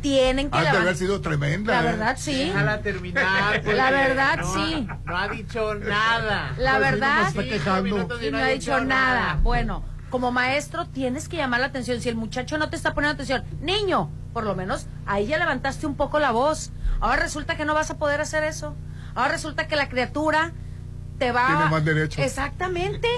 tienen 0.00 0.50
que 0.50 0.60
de 0.60 0.68
haber 0.68 0.96
sido 0.96 1.20
tremenda. 1.20 1.72
La 1.74 1.80
¿eh? 1.80 1.92
verdad, 1.92 2.16
sí. 2.18 2.44
Déjala 2.46 2.80
terminar. 2.82 3.64
La 3.64 3.90
verdad, 3.90 4.36
no 4.38 4.46
ha- 4.48 4.54
sí. 4.54 4.88
No 5.04 5.16
ha 5.16 5.28
dicho 5.28 5.74
nada. 5.74 6.52
La 6.58 6.76
Pues 6.78 6.84
sí, 6.86 6.90
verdad, 6.92 7.16
no 7.16 7.22
me 7.22 7.28
está 7.28 7.42
quejando. 7.44 7.82
minutos 7.82 8.22
y 8.22 8.30
no 8.30 8.38
ha 8.38 8.46
dicho 8.46 8.80
nada. 8.84 9.38
Bueno, 9.42 9.84
como 10.10 10.32
maestro 10.32 10.86
tienes 10.86 11.28
que 11.28 11.36
llamar 11.36 11.60
la 11.60 11.66
atención. 11.66 12.00
Si 12.00 12.08
el 12.08 12.16
muchacho 12.16 12.58
no 12.58 12.68
te 12.70 12.76
está 12.76 12.94
poniendo 12.94 13.14
atención, 13.14 13.44
niño, 13.60 14.10
por 14.32 14.44
lo 14.44 14.54
menos 14.54 14.86
ahí 15.06 15.26
ya 15.26 15.38
levantaste 15.38 15.86
un 15.86 15.94
poco 15.96 16.18
la 16.18 16.30
voz. 16.30 16.72
Ahora 17.00 17.16
resulta 17.22 17.56
que 17.56 17.64
no 17.64 17.74
vas 17.74 17.90
a 17.90 17.96
poder 17.98 18.20
hacer 18.20 18.42
eso. 18.44 18.74
Ahora 19.14 19.32
resulta 19.32 19.66
que 19.68 19.76
la 19.76 19.88
criatura 19.88 20.52
te 21.18 21.32
va 21.32 21.46
Tiene 21.46 21.64
más 21.70 21.84
derecho. 21.84 22.22
Exactamente. 22.22 23.08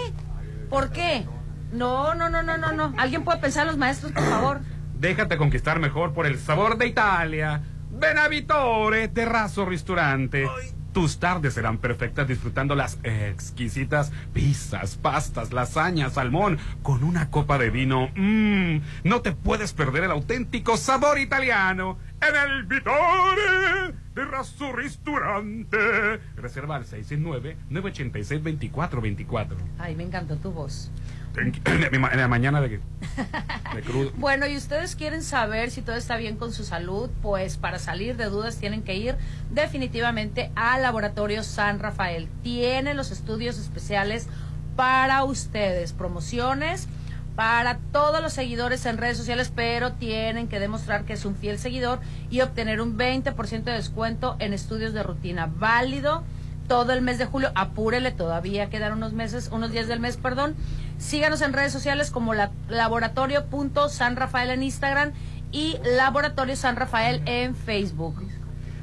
¿Por 0.69 0.91
qué? 0.91 1.27
No, 1.73 2.15
no, 2.15 2.29
no, 2.29 2.43
no, 2.43 2.57
no, 2.59 2.73
no. 2.73 2.93
¿Alguien 2.99 3.25
puede 3.25 3.39
pensar 3.39 3.67
los 3.67 3.77
maestros, 3.79 4.12
por 4.12 4.25
favor? 4.25 4.61
Déjate 5.02 5.36
conquistar 5.36 5.80
mejor 5.80 6.12
por 6.12 6.26
el 6.26 6.38
sabor 6.38 6.78
de 6.78 6.86
Italia. 6.86 7.60
Ven 7.91 8.19
a 8.19 8.28
Vitore, 8.28 9.08
Terrazzo 9.08 9.65
Ristorante. 9.65 10.47
Tus 10.93 11.19
tardes 11.19 11.54
serán 11.54 11.78
perfectas 11.78 12.28
disfrutando 12.28 12.76
las 12.76 13.00
exquisitas 13.02 14.12
pizzas, 14.32 14.95
pastas, 14.95 15.52
lasañas, 15.52 16.12
salmón 16.12 16.60
con 16.82 17.02
una 17.02 17.30
copa 17.30 17.58
de 17.58 17.71
vino. 17.71 18.10
Mmm, 18.15 18.76
no 19.02 19.23
te 19.23 19.32
puedes 19.32 19.73
perder 19.73 20.04
el 20.04 20.12
auténtico 20.12 20.76
sabor 20.76 21.19
italiano 21.19 21.99
en 22.21 22.36
el 22.36 22.62
Vitore 22.62 23.97
Terrazzo 24.15 24.71
Ristorante. 24.71 26.21
Reserva 26.36 26.76
al 26.76 26.84
669-986-2424. 26.84 29.56
Ay, 29.80 29.97
me 29.97 30.04
encantó 30.04 30.36
tu 30.36 30.52
voz. 30.52 30.93
En 31.36 31.52
en 31.66 32.18
la 32.18 32.28
mañana 32.28 32.60
de, 32.60 32.68
de 32.68 33.82
crudo. 33.84 34.12
Bueno, 34.16 34.47
y 34.47 34.56
ustedes 34.56 34.97
quieren 34.97 35.23
saber 35.23 35.71
si 35.71 35.82
todo 35.82 35.97
está 35.97 36.16
bien 36.16 36.36
con 36.36 36.52
su 36.52 36.64
salud, 36.64 37.10
pues 37.23 37.56
para 37.56 37.78
salir 37.78 38.16
de 38.16 38.26
dudas 38.26 38.56
tienen 38.56 38.82
que 38.82 38.97
ir 38.97 39.16
definitivamente 39.50 40.50
al 40.54 40.82
Laboratorio 40.82 41.42
San 41.42 41.78
Rafael. 41.78 42.28
Tiene 42.42 42.95
los 42.95 43.10
estudios 43.10 43.58
especiales 43.58 44.28
para 44.76 45.25
ustedes, 45.25 45.92
promociones 45.92 46.88
para 47.34 47.78
todos 47.92 48.21
los 48.21 48.32
seguidores 48.32 48.84
en 48.84 48.99
redes 48.99 49.16
sociales, 49.16 49.50
pero 49.54 49.92
tienen 49.92 50.49
que 50.49 50.60
demostrar 50.60 51.04
que 51.04 51.14
es 51.14 51.25
un 51.25 51.34
fiel 51.34 51.58
seguidor 51.58 52.00
y 52.30 52.42
obtener 52.42 52.80
un 52.80 52.99
20% 52.99 53.64
de 53.64 53.73
descuento 53.73 54.36
en 54.38 54.52
estudios 54.52 54.92
de 54.92 55.02
rutina 55.02 55.50
válido 55.50 56.25
todo 56.68 56.92
el 56.92 57.02
mes 57.02 57.18
de 57.18 57.26
julio. 57.26 57.50
Apúrele, 57.54 58.12
todavía 58.12 58.71
quedan 58.71 58.92
unos 58.92 59.12
meses, 59.12 59.50
unos 59.52 59.73
días 59.73 59.88
del 59.88 60.00
mes, 60.00 60.16
perdón. 60.16 60.54
Síganos 61.02 61.43
en 61.43 61.52
redes 61.52 61.73
sociales 61.73 62.10
como 62.12 62.32
la, 62.32 62.52
laboratorio.sanrafael 62.69 64.50
en 64.50 64.62
Instagram 64.62 65.12
y 65.50 65.76
Laboratorio 65.84 66.54
San 66.54 66.76
Rafael 66.76 67.23
en 67.26 67.56
Facebook. 67.56 68.15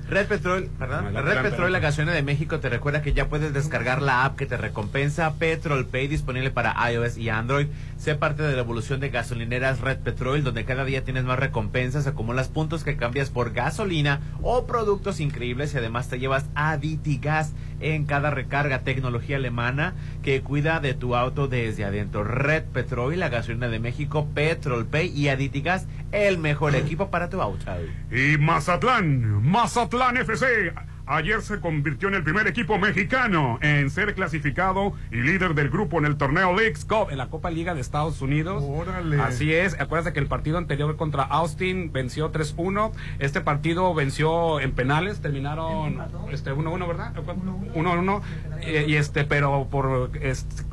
Red 0.10 0.28
Petrol, 0.28 0.70
perdón, 0.80 1.14
No, 1.14 1.22
Red 1.22 1.44
Petrol, 1.44 1.72
la 1.72 1.80
gasolina 1.80 2.14
de 2.14 2.24
México, 2.24 2.60
te 2.60 2.68
recuerda 2.68 3.04
que 3.04 3.14
ya 3.14 3.30
puedes 3.30 3.54
descargar 3.54 4.02
la 4.02 4.26
app 4.26 4.38
que 4.38 4.48
te 4.48 4.58
recompensa. 4.58 5.36
Petrol 5.36 5.86
Pay 5.86 6.08
disponible 6.08 6.50
para 6.50 6.76
iOS 6.92 7.18
y 7.18 7.30
Android. 7.30 7.68
Sé 7.98 8.16
parte 8.16 8.42
de 8.42 8.54
la 8.54 8.62
evolución 8.62 9.00
de 9.00 9.10
gasolineras 9.10 9.82
Red 9.82 10.00
Petrol, 10.00 10.44
donde 10.44 10.66
cada 10.66 10.84
día 10.84 11.04
tienes 11.04 11.26
más 11.26 11.38
recompensas, 11.38 12.08
acumulas 12.08 12.48
puntos 12.48 12.84
que 12.84 12.98
cambias 12.98 13.30
por 13.30 13.54
gasolina 13.54 14.20
o 14.42 14.66
productos 14.66 15.20
increíbles 15.20 15.74
y 15.74 15.78
además 15.78 16.10
te 16.10 16.18
llevas 16.18 16.46
Aditigas 16.56 17.54
en 17.80 18.06
cada 18.06 18.32
recarga, 18.32 18.80
tecnología 18.80 19.38
alemana 19.38 19.94
que 20.24 20.42
cuida 20.42 20.80
de 20.80 20.94
tu 20.94 21.16
auto 21.16 21.48
desde 21.48 21.86
adentro. 21.86 22.24
Red 22.24 22.64
Petrol, 22.74 23.18
la 23.20 23.30
gasolina 23.30 23.68
de 23.68 23.80
México, 23.80 24.28
Petrol 24.34 24.86
Pay 24.86 25.12
y 25.16 25.30
Aditigas, 25.30 25.86
el 26.12 26.38
mejor 26.38 26.76
equipo 26.76 27.10
para 27.10 27.30
tu 27.30 27.42
auto. 27.42 27.66
Y 28.12 28.38
Mazatlán, 28.38 29.44
Mazatlán 29.44 30.18
FC. 30.18 30.74
Ayer 31.12 31.42
se 31.42 31.60
convirtió 31.60 32.08
en 32.08 32.14
el 32.14 32.24
primer 32.24 32.46
equipo 32.46 32.78
mexicano 32.78 33.58
en 33.64 33.90
ser 33.90 34.14
clasificado 34.14 34.94
y 35.12 35.16
líder 35.16 35.56
del 35.56 35.72
grupo 35.72 35.98
en 35.98 36.06
el 36.06 36.18
torneo 36.18 36.54
Leagues 36.56 36.86
Cup, 36.86 37.08
en 37.10 37.18
la 37.18 37.30
Copa 37.30 37.50
Liga 37.50 37.74
de 37.74 37.82
Estados 37.82 38.22
Unidos. 38.22 38.64
Órale. 38.64 39.20
Así 39.20 39.52
es. 39.52 39.74
Acuérdate 39.82 40.14
que 40.14 40.20
el 40.20 40.28
partido 40.28 40.60
anterior 40.60 40.96
contra 40.98 41.24
Austin 41.24 41.92
venció 41.92 42.32
3-1. 42.32 42.92
Este 43.18 43.42
partido 43.42 43.92
venció 43.96 44.60
en 44.60 44.72
penales. 44.74 45.20
Terminaron 45.20 45.98
este 46.32 46.54
1-1, 46.54 46.88
¿verdad? 46.88 47.16
1-1. 47.16 48.22
Y, 48.62 48.92
y 48.92 48.96
este, 48.96 49.24
pero 49.24 49.68
por 49.68 50.12
este, 50.22 50.64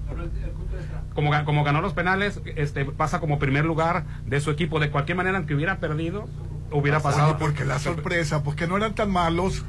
como, 1.17 1.33
como 1.45 1.65
ganó 1.65 1.81
los 1.81 1.93
penales, 1.95 2.41
este 2.55 2.85
pasa 2.85 3.19
como 3.19 3.41
primer 3.41 3.65
lugar 3.65 4.05
de 4.25 4.41
su 4.41 4.53
equipo. 4.53 4.79
De 4.79 4.91
cualquier 4.91 5.17
manera, 5.17 5.39
aunque 5.39 5.55
hubiera 5.57 5.79
perdido, 5.81 6.29
hubiera 6.71 7.01
pasado. 7.01 7.31
Oye, 7.31 7.37
porque 7.41 7.65
la 7.65 7.81
sorpresa, 7.81 8.45
porque 8.45 8.69
no 8.69 8.77
eran 8.77 8.95
tan 8.95 9.11
malos. 9.11 9.65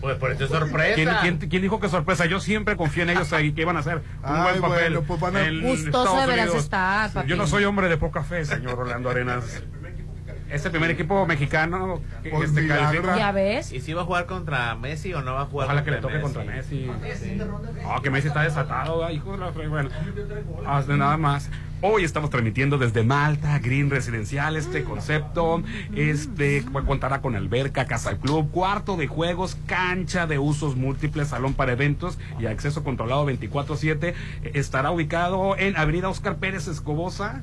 Pues 0.00 0.16
por 0.16 0.30
eso 0.30 0.44
es 0.44 0.50
sorpresa. 0.50 0.94
¿Quién, 0.94 1.08
quién, 1.38 1.50
quién 1.50 1.62
dijo 1.62 1.80
que 1.80 1.88
sorpresa? 1.88 2.24
Yo 2.26 2.38
siempre 2.38 2.76
confío 2.76 3.02
en 3.02 3.10
ellos 3.10 3.32
ahí 3.32 3.50
que 3.52 3.62
iban 3.62 3.76
a 3.76 3.80
hacer 3.80 3.96
un 3.96 4.02
Ay, 4.22 4.42
buen 4.42 4.60
papel. 4.60 4.92
bueno, 4.92 5.02
pues 5.02 5.20
van 5.20 5.36
a- 5.36 5.44
en 5.46 5.60
Gustoso 5.60 5.86
Estados 5.86 6.20
deberás 6.20 6.44
Unidos. 6.46 6.62
estar, 6.64 7.12
papi. 7.12 7.28
Yo 7.28 7.34
no 7.36 7.46
soy 7.48 7.64
hombre 7.64 7.88
de 7.88 7.96
poca 7.96 8.22
fe, 8.22 8.44
señor 8.44 8.78
Orlando 8.78 9.10
Arenas. 9.10 9.60
Es 10.50 10.64
el 10.64 10.70
primer 10.70 10.90
equipo 10.90 11.26
mexicano 11.26 12.00
que 12.22 12.30
Pues 12.30 12.50
este, 12.50 12.66
califica. 12.66 13.16
¿Ya 13.16 13.32
ves? 13.32 13.72
¿Y 13.72 13.80
si 13.80 13.92
va 13.92 14.02
a 14.02 14.04
jugar 14.04 14.26
contra 14.26 14.74
Messi 14.74 15.12
o 15.12 15.22
no 15.22 15.34
va 15.34 15.42
a 15.42 15.46
jugar 15.46 15.66
Ojalá 15.66 15.84
que 15.84 15.90
contra 15.90 16.10
le 16.10 16.20
toque 16.20 16.22
contra 16.22 16.44
Messi. 16.44 16.90
Oh, 17.84 18.00
que 18.00 18.10
Messi 18.10 18.28
está 18.28 18.42
desatado, 18.42 19.08
hijo 19.10 19.32
de 19.32 19.38
la 19.38 19.50
Bueno, 19.50 19.90
hasta 20.66 20.96
nada 20.96 21.16
más. 21.16 21.50
Hoy 21.80 22.02
estamos 22.02 22.30
transmitiendo 22.30 22.76
desde 22.76 23.04
Malta, 23.04 23.56
Green 23.60 23.88
Residencial, 23.88 24.56
este 24.56 24.82
concepto, 24.82 25.62
este 25.94 26.64
contará 26.64 27.20
con 27.20 27.36
alberca, 27.36 27.84
casa 27.84 28.16
club, 28.16 28.50
cuarto 28.50 28.96
de 28.96 29.06
juegos, 29.06 29.56
cancha 29.66 30.26
de 30.26 30.40
usos 30.40 30.74
múltiples, 30.74 31.28
salón 31.28 31.54
para 31.54 31.70
eventos 31.70 32.18
y 32.40 32.46
acceso 32.46 32.82
controlado 32.82 33.24
24/7. 33.26 34.14
Estará 34.54 34.90
ubicado 34.90 35.56
en 35.56 35.76
Avenida 35.76 36.08
Oscar 36.08 36.38
Pérez 36.38 36.66
Escobosa, 36.66 37.42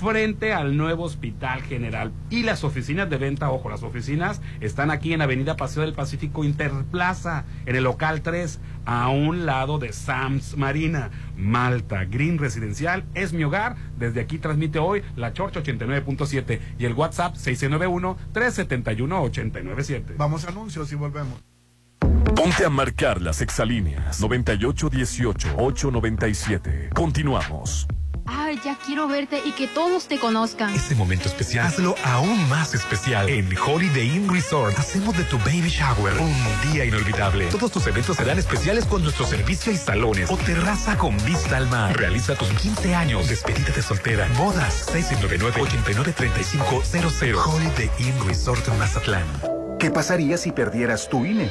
frente 0.00 0.54
al 0.54 0.76
nuevo 0.76 1.04
Hospital 1.04 1.62
General. 1.62 2.10
Y 2.30 2.42
las 2.42 2.64
oficinas 2.64 3.08
de 3.10 3.18
venta, 3.18 3.50
ojo, 3.50 3.68
las 3.68 3.82
oficinas 3.82 4.40
están 4.60 4.90
aquí 4.90 5.12
en 5.12 5.20
Avenida 5.22 5.56
Paseo 5.56 5.82
del 5.82 5.92
Pacífico 5.92 6.42
Interplaza, 6.42 7.44
en 7.66 7.76
el 7.76 7.84
local 7.84 8.22
3, 8.22 8.58
a 8.86 9.10
un 9.10 9.44
lado 9.46 9.78
de 9.78 9.92
Sams 9.92 10.56
Marina. 10.56 11.10
Malta 11.36 12.06
Green 12.06 12.38
Residencial 12.38 13.04
es 13.14 13.32
mi 13.32 13.44
hogar. 13.44 13.76
Desde 13.98 14.20
aquí 14.20 14.38
transmite 14.38 14.78
hoy 14.78 15.02
la 15.16 15.32
Chorcha 15.32 15.62
89.7 15.62 16.60
y 16.78 16.84
el 16.86 16.94
WhatsApp 16.94 17.34
691-371-897. 17.36 20.16
Vamos 20.16 20.46
a 20.46 20.48
anuncios 20.48 20.90
y 20.92 20.94
volvemos. 20.94 21.34
Ponte 22.34 22.64
a 22.64 22.70
marcar 22.70 23.20
las 23.20 23.42
exalíneas 23.42 24.22
9818-897. 24.22 26.94
Continuamos. 26.94 27.86
Ay, 28.32 28.60
ya 28.64 28.76
quiero 28.76 29.08
verte 29.08 29.42
y 29.44 29.50
que 29.52 29.66
todos 29.66 30.06
te 30.06 30.18
conozcan. 30.18 30.72
Este 30.74 30.94
momento 30.94 31.28
especial, 31.28 31.66
hazlo 31.66 31.96
aún 32.04 32.48
más 32.48 32.72
especial. 32.74 33.28
En 33.28 33.48
Holiday 33.58 34.16
Inn 34.16 34.32
Resort, 34.32 34.78
hacemos 34.78 35.16
de 35.16 35.24
tu 35.24 35.36
baby 35.38 35.68
shower 35.68 36.16
un 36.18 36.32
día 36.70 36.84
inolvidable. 36.84 37.46
Todos 37.46 37.72
tus 37.72 37.88
eventos 37.88 38.16
serán 38.16 38.38
especiales 38.38 38.86
con 38.86 39.02
nuestro 39.02 39.26
servicio 39.26 39.72
y 39.72 39.76
salones 39.76 40.30
o 40.30 40.36
terraza 40.36 40.96
con 40.96 41.16
vista 41.24 41.56
al 41.56 41.68
mar. 41.68 41.96
Realiza 41.96 42.36
tus 42.36 42.50
15 42.50 42.94
años, 42.94 43.28
despedida 43.28 43.72
de 43.74 43.82
soltera, 43.82 44.28
bodas, 44.38 44.86
699-893500. 44.94 47.44
Holiday 47.44 47.90
Inn 47.98 48.14
Resort 48.26 48.68
Mazatlán. 48.78 49.26
¿Qué 49.80 49.90
pasaría 49.90 50.36
si 50.36 50.52
perdieras 50.52 51.08
tu 51.08 51.24
INE? 51.24 51.50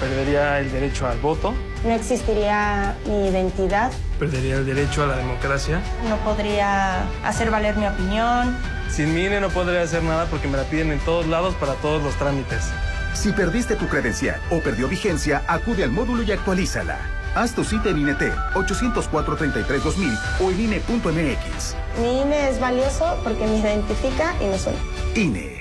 Perdería 0.00 0.60
el 0.60 0.72
derecho 0.72 1.06
al 1.06 1.18
voto. 1.18 1.52
No 1.84 1.90
existiría 1.90 2.96
mi 3.06 3.28
identidad. 3.28 3.92
Perdería 4.18 4.54
el 4.54 4.64
derecho 4.64 5.02
a 5.04 5.08
la 5.08 5.16
democracia. 5.18 5.82
No 6.08 6.16
podría 6.24 7.02
hacer 7.22 7.50
valer 7.50 7.76
mi 7.76 7.86
opinión. 7.86 8.56
Sin 8.90 9.14
mi 9.14 9.26
INE 9.26 9.42
no 9.42 9.50
podría 9.50 9.82
hacer 9.82 10.02
nada 10.02 10.24
porque 10.24 10.48
me 10.48 10.56
la 10.56 10.64
piden 10.64 10.90
en 10.90 11.00
todos 11.00 11.26
lados 11.26 11.54
para 11.56 11.74
todos 11.74 12.02
los 12.02 12.14
trámites. 12.14 12.64
Si 13.12 13.32
perdiste 13.32 13.76
tu 13.76 13.88
credencial 13.88 14.40
o 14.50 14.60
perdió 14.60 14.88
vigencia, 14.88 15.42
acude 15.46 15.84
al 15.84 15.90
módulo 15.90 16.22
y 16.22 16.32
actualízala. 16.32 16.96
Haz 17.34 17.52
tu 17.52 17.62
cita 17.62 17.90
en 17.90 17.98
INET 17.98 18.32
804-33-2000 18.54 20.18
o 20.40 20.50
en 20.50 20.60
INE.mx. 20.60 21.76
Mi 22.00 22.22
INE 22.22 22.48
es 22.48 22.58
valioso 22.58 23.20
porque 23.22 23.46
me 23.46 23.58
identifica 23.58 24.34
y 24.40 24.46
me 24.46 24.58
suena. 24.58 24.78
INE. 25.14 25.55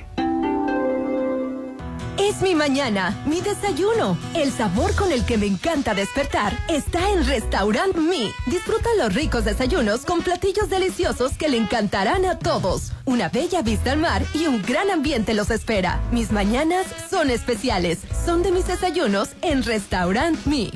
Es 2.18 2.42
mi 2.42 2.56
mañana, 2.56 3.14
mi 3.26 3.42
desayuno. 3.42 4.18
El 4.36 4.50
sabor 4.50 4.96
con 4.96 5.12
el 5.12 5.26
que 5.26 5.38
me 5.38 5.48
encanta 5.48 5.94
despertar 5.94 6.58
está 6.70 7.12
en 7.12 7.26
Restaurant 7.26 7.96
Mi. 7.98 8.32
Disfruta 8.46 8.88
los 8.98 9.14
ricos 9.14 9.44
desayunos 9.44 10.06
con 10.06 10.22
platillos 10.22 10.70
deliciosos 10.70 11.38
que 11.38 11.50
le 11.50 11.58
encantarán 11.58 12.26
a 12.26 12.40
todos. 12.40 12.94
Una 13.04 13.28
bella 13.28 13.62
vista 13.62 13.92
al 13.92 14.00
mar 14.00 14.24
y 14.34 14.48
un 14.48 14.62
gran 14.62 14.90
ambiente 14.92 15.34
los 15.34 15.52
espera. 15.52 16.02
Mis 16.12 16.32
mañanas 16.32 16.86
son 17.10 17.30
especiales. 17.30 18.00
Son 18.26 18.44
de 18.44 18.52
mis 18.52 18.66
desayunos 18.66 19.32
en 19.42 19.64
Restaurant 19.64 20.38
Mi. 20.46 20.72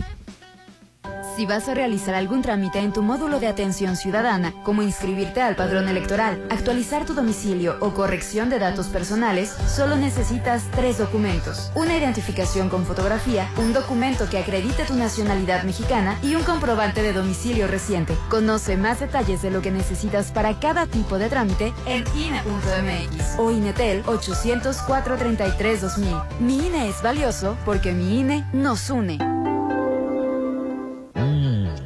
Si 1.36 1.46
vas 1.46 1.68
a 1.70 1.74
realizar 1.74 2.16
algún 2.16 2.42
trámite 2.42 2.80
en 2.80 2.92
tu 2.92 3.02
módulo 3.02 3.40
de 3.40 3.48
atención 3.48 3.96
ciudadana, 3.96 4.54
como 4.64 4.82
inscribirte 4.82 5.42
al 5.42 5.56
padrón 5.56 5.88
electoral, 5.88 6.44
actualizar 6.50 7.06
tu 7.06 7.14
domicilio 7.14 7.78
o 7.80 7.94
corrección 7.94 8.50
de 8.50 8.60
datos 8.60 8.88
personales, 8.88 9.56
solo 9.68 9.96
necesitas 9.96 10.64
tres 10.72 10.98
documentos. 10.98 11.72
Una 11.76 11.96
identificación 11.98 12.70
con 12.70 12.86
fotografía, 12.86 13.50
un 13.58 13.74
documento 13.74 14.30
que 14.30 14.38
acredite 14.38 14.86
tu 14.86 14.96
nacionalidad 14.96 15.64
mexicana 15.64 16.18
y 16.22 16.36
un 16.36 16.44
comprobante 16.44 17.02
de 17.02 17.14
domicilio 17.14 17.68
reciente. 17.68 18.16
Conoce 18.30 18.78
más 18.78 19.00
detalles 19.00 19.42
de 19.42 19.52
lo 19.52 19.62
que 19.62 19.72
necesitas 19.72 20.32
para 20.32 20.60
cada 20.60 20.88
tipo 20.88 21.18
de 21.18 21.30
trámite 21.30 21.74
en 21.86 22.04
INE.mx 22.16 23.38
o 23.38 23.52
INETEL 23.52 24.04
804-33-2000. 24.04 26.40
Mi 26.40 26.68
INE 26.68 26.90
es 26.90 27.02
valioso 27.02 27.56
porque 27.66 27.94
mi 27.94 28.20
INE 28.20 28.46
nos 28.54 28.90
une 28.90 29.18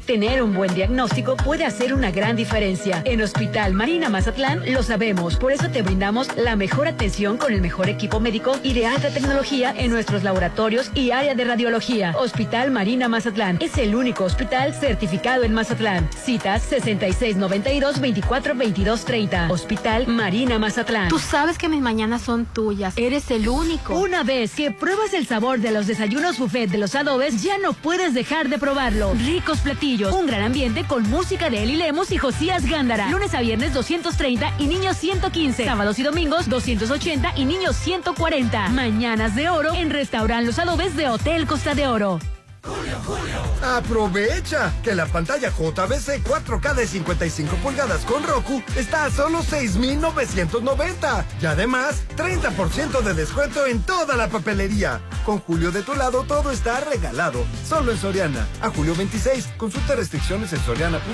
Tener 0.06 0.40
un 0.40 0.54
buen 0.54 0.72
diagnóstico 0.72 1.36
puede 1.36 1.64
hacer 1.64 1.92
una 1.92 2.12
gran 2.12 2.36
diferencia. 2.36 3.02
En 3.04 3.20
Hospital 3.20 3.72
Marina 3.72 4.08
Mazatlán 4.08 4.62
lo 4.72 4.84
sabemos, 4.84 5.34
por 5.34 5.50
eso 5.50 5.68
te 5.68 5.82
brindamos 5.82 6.28
la 6.36 6.54
mejor 6.54 6.86
atención 6.86 7.38
con 7.38 7.52
el 7.52 7.60
mejor 7.60 7.88
equipo 7.88 8.20
médico 8.20 8.56
y 8.62 8.72
de 8.72 8.86
alta 8.86 9.10
tecnología 9.10 9.74
en 9.76 9.90
nuestros 9.90 10.22
laboratorios 10.22 10.92
y 10.94 11.10
área 11.10 11.34
de 11.34 11.44
radiología. 11.44 12.14
Hospital 12.16 12.70
Marina 12.70 13.08
Mazatlán 13.08 13.58
es 13.60 13.78
el 13.78 13.96
único 13.96 14.22
hospital 14.22 14.74
certificado 14.74 15.42
en 15.42 15.52
Mazatlán. 15.52 16.08
Citas 16.12 16.70
6692-242230. 16.70 19.50
Hospital 19.50 20.06
Marina 20.06 20.60
Mazatlán. 20.60 21.08
Tú 21.08 21.18
sabes 21.18 21.58
que 21.58 21.68
mis 21.68 21.82
mañanas 21.82 22.22
son 22.22 22.46
tuyas. 22.46 22.94
Eres 22.96 23.28
el 23.32 23.48
único. 23.48 23.98
Una 23.98 24.22
vez 24.22 24.54
que 24.54 24.70
pruebas 24.70 25.14
el 25.14 25.26
sabor 25.26 25.58
de 25.58 25.72
los 25.72 25.88
desayunos 25.88 26.38
buffet 26.38 26.70
de 26.70 26.78
los 26.78 26.94
adobes, 26.94 27.42
ya 27.42 27.58
no 27.58 27.72
puedes 27.72 28.14
dejar 28.14 28.48
de 28.48 28.58
probarlo. 28.58 29.12
Ricos 29.14 29.58
platillos 29.58 29.95
un 30.04 30.26
gran 30.26 30.42
ambiente 30.42 30.84
con 30.84 31.08
música 31.08 31.48
de 31.48 31.62
Eli 31.62 31.76
Lemos 31.76 32.12
y 32.12 32.18
Josías 32.18 32.68
Gándara. 32.68 33.08
Lunes 33.10 33.34
a 33.34 33.40
viernes 33.40 33.72
230 33.72 34.54
y 34.58 34.66
niños 34.66 34.96
115. 34.98 35.64
Sábados 35.64 35.98
y 35.98 36.02
domingos 36.02 36.48
280 36.48 37.32
y 37.36 37.44
niños 37.44 37.76
140. 37.76 38.68
Mañanas 38.68 39.34
de 39.34 39.48
oro 39.48 39.72
en 39.74 39.90
Restaurant 39.90 40.44
Los 40.44 40.58
Adobes 40.58 40.96
de 40.96 41.08
Hotel 41.08 41.46
Costa 41.46 41.74
de 41.74 41.86
Oro. 41.86 42.18
Aprovecha 43.62 44.72
que 44.82 44.94
la 44.94 45.06
pantalla 45.06 45.50
JBC 45.50 46.22
4K 46.24 46.74
de 46.74 46.86
55 46.86 47.56
pulgadas 47.56 48.04
con 48.04 48.22
Roku 48.22 48.62
está 48.76 49.04
a 49.04 49.10
solo 49.10 49.42
6,990 49.42 51.26
y 51.40 51.46
además 51.46 52.02
30% 52.16 53.02
de 53.02 53.14
descuento 53.14 53.66
en 53.66 53.82
toda 53.82 54.16
la 54.16 54.28
papelería. 54.28 55.00
Con 55.24 55.38
Julio 55.40 55.70
de 55.70 55.82
tu 55.82 55.94
lado 55.94 56.24
todo 56.24 56.50
está 56.50 56.80
regalado, 56.80 57.44
solo 57.68 57.92
en 57.92 57.98
Soriana. 57.98 58.46
A 58.60 58.70
julio 58.70 58.94
26, 58.94 59.48
consulta 59.56 59.94
restricciones 59.94 60.52
en 60.52 60.60
soriana.com. 60.60 61.06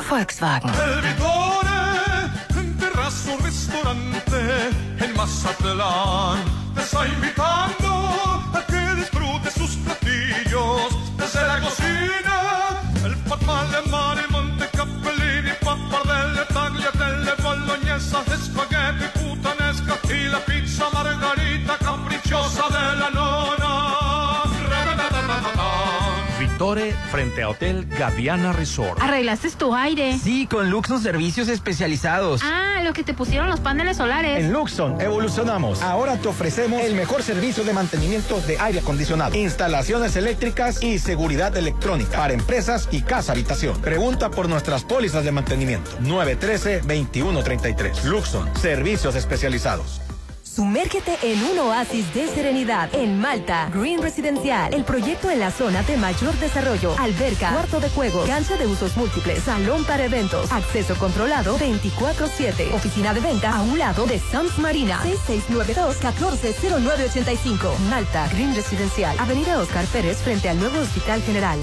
Volkswagen. 0.10 0.69
El 0.69 1.01
Vitore, 1.01 1.82
en 2.60 2.77
terrazo 2.77 3.38
restaurante 3.43 4.69
en 4.99 5.15
Mazatlán, 5.15 6.39
te 6.73 6.82
está 6.82 7.08
invitando 7.08 7.89
a 8.53 8.63
que 8.67 8.95
disfrutes 8.95 9.53
sus 9.53 9.75
platillos 9.77 10.97
desde 11.17 11.47
la 11.47 11.60
cocina. 11.62 12.36
El 13.06 13.15
pan 13.17 13.49
alemán, 13.49 14.07
Frente 27.12 27.43
a 27.43 27.50
Hotel 27.50 27.86
Gaviana 28.00 28.52
Resort. 28.52 29.00
¿Arreglaste 29.00 29.52
tu 29.52 29.76
aire? 29.76 30.17
Sí, 30.17 30.48
con 30.48 30.72
Luxon 30.72 31.00
Servicios 31.00 31.50
Especializados. 31.50 32.41
Ah, 32.43 32.82
lo 32.84 32.93
que 32.93 33.04
te 33.04 33.13
pusieron 33.13 33.48
los 33.48 33.60
paneles 33.60 33.98
solares. 33.98 34.43
En 34.43 34.52
Luxon 34.52 35.00
evolucionamos. 35.00 35.84
Ahora 35.84 36.17
te 36.17 36.28
ofrecemos 36.28 36.82
el 36.82 36.96
mejor 36.96 37.22
servicio 37.22 37.63
de 37.63 37.74
mantenimiento 37.74 38.41
de 38.41 38.58
aire 38.58 38.80
acondicionado, 38.80 39.38
instalaciones 39.38 40.15
eléctricas 40.15 40.82
y 40.82 40.98
seguridad 40.98 41.56
electrónica 41.56 42.17
para 42.17 42.34
empresas 42.34 42.89
y 42.91 43.04
casa 43.04 43.34
habitación. 43.34 43.80
Pregunta 43.80 44.32
por 44.32 44.50
nuestras 44.50 44.84
pólizas 44.84 45.24
de 45.24 45.32
mantenimiento. 45.32 45.91
913-2133. 46.00 48.04
Luxon, 48.06 48.50
servicios 48.56 49.15
especializados. 49.15 50.02
Sumérgete 50.58 51.13
en 51.22 51.38
un 51.43 51.60
oasis 51.60 52.12
de 52.15 52.28
serenidad 52.30 52.89
en 52.96 53.20
Malta. 53.20 53.70
Green 53.72 54.02
Residencial, 54.02 54.74
el 54.74 54.84
proyecto 54.86 55.30
en 55.30 55.39
la 55.39 55.52
zona 55.52 55.84
de 55.84 55.98
mayor 55.98 56.34
desarrollo. 56.39 56.96
Alberca, 56.98 57.52
cuarto 57.52 57.80
de 57.80 57.91
juegos, 57.91 58.28
cancha 58.28 58.58
de 58.58 58.65
usos 58.65 58.98
múltiples, 58.98 59.43
salón 59.43 59.84
para 59.84 60.06
eventos, 60.06 60.52
acceso 60.52 60.96
controlado 60.96 61.60
24-7. 61.60 62.74
Oficina 62.74 63.13
de 63.13 63.20
venta 63.20 63.56
a 63.56 63.62
un 63.62 63.78
lado 63.78 64.08
de 64.08 64.17
Sams 64.17 64.58
Marina. 64.58 65.00
6692-140985. 65.04 67.78
Malta, 67.91 68.28
Green 68.30 68.56
Residencial, 68.56 69.15
Avenida 69.20 69.60
Oscar 69.60 69.86
Pérez 69.86 70.17
frente 70.24 70.50
al 70.50 70.60
nuevo 70.60 70.80
Hospital 70.80 71.22
General. 71.22 71.60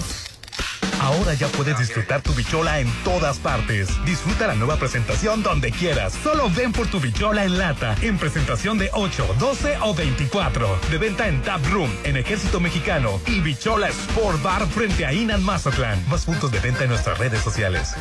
Ahora 1.00 1.34
ya 1.34 1.48
puedes 1.48 1.78
disfrutar 1.78 2.22
tu 2.22 2.32
bichola 2.32 2.80
en 2.80 2.90
todas 3.04 3.38
partes. 3.38 3.88
Disfruta 4.06 4.46
la 4.46 4.54
nueva 4.54 4.76
presentación 4.76 5.42
donde 5.42 5.70
quieras. 5.70 6.14
Solo 6.22 6.48
ven 6.48 6.72
por 6.72 6.86
tu 6.86 6.98
bichola 6.98 7.44
en 7.44 7.58
lata, 7.58 7.94
en 8.00 8.16
presentación 8.16 8.78
de 8.78 8.88
8, 8.92 9.36
12 9.38 9.78
o 9.82 9.94
24. 9.94 10.78
De 10.90 10.98
venta 10.98 11.28
en 11.28 11.42
Tap 11.42 11.60
Room, 11.70 11.90
en 12.04 12.16
Ejército 12.16 12.58
Mexicano 12.58 13.20
y 13.26 13.40
Bichola 13.40 13.88
Sport 13.88 14.42
Bar 14.42 14.66
frente 14.66 15.04
a 15.04 15.12
Inan 15.12 15.42
Mazatlán. 15.42 16.02
Más 16.08 16.24
puntos 16.24 16.50
de 16.50 16.60
venta 16.60 16.84
en 16.84 16.90
nuestras 16.90 17.18
redes 17.18 17.42
sociales. 17.42 17.94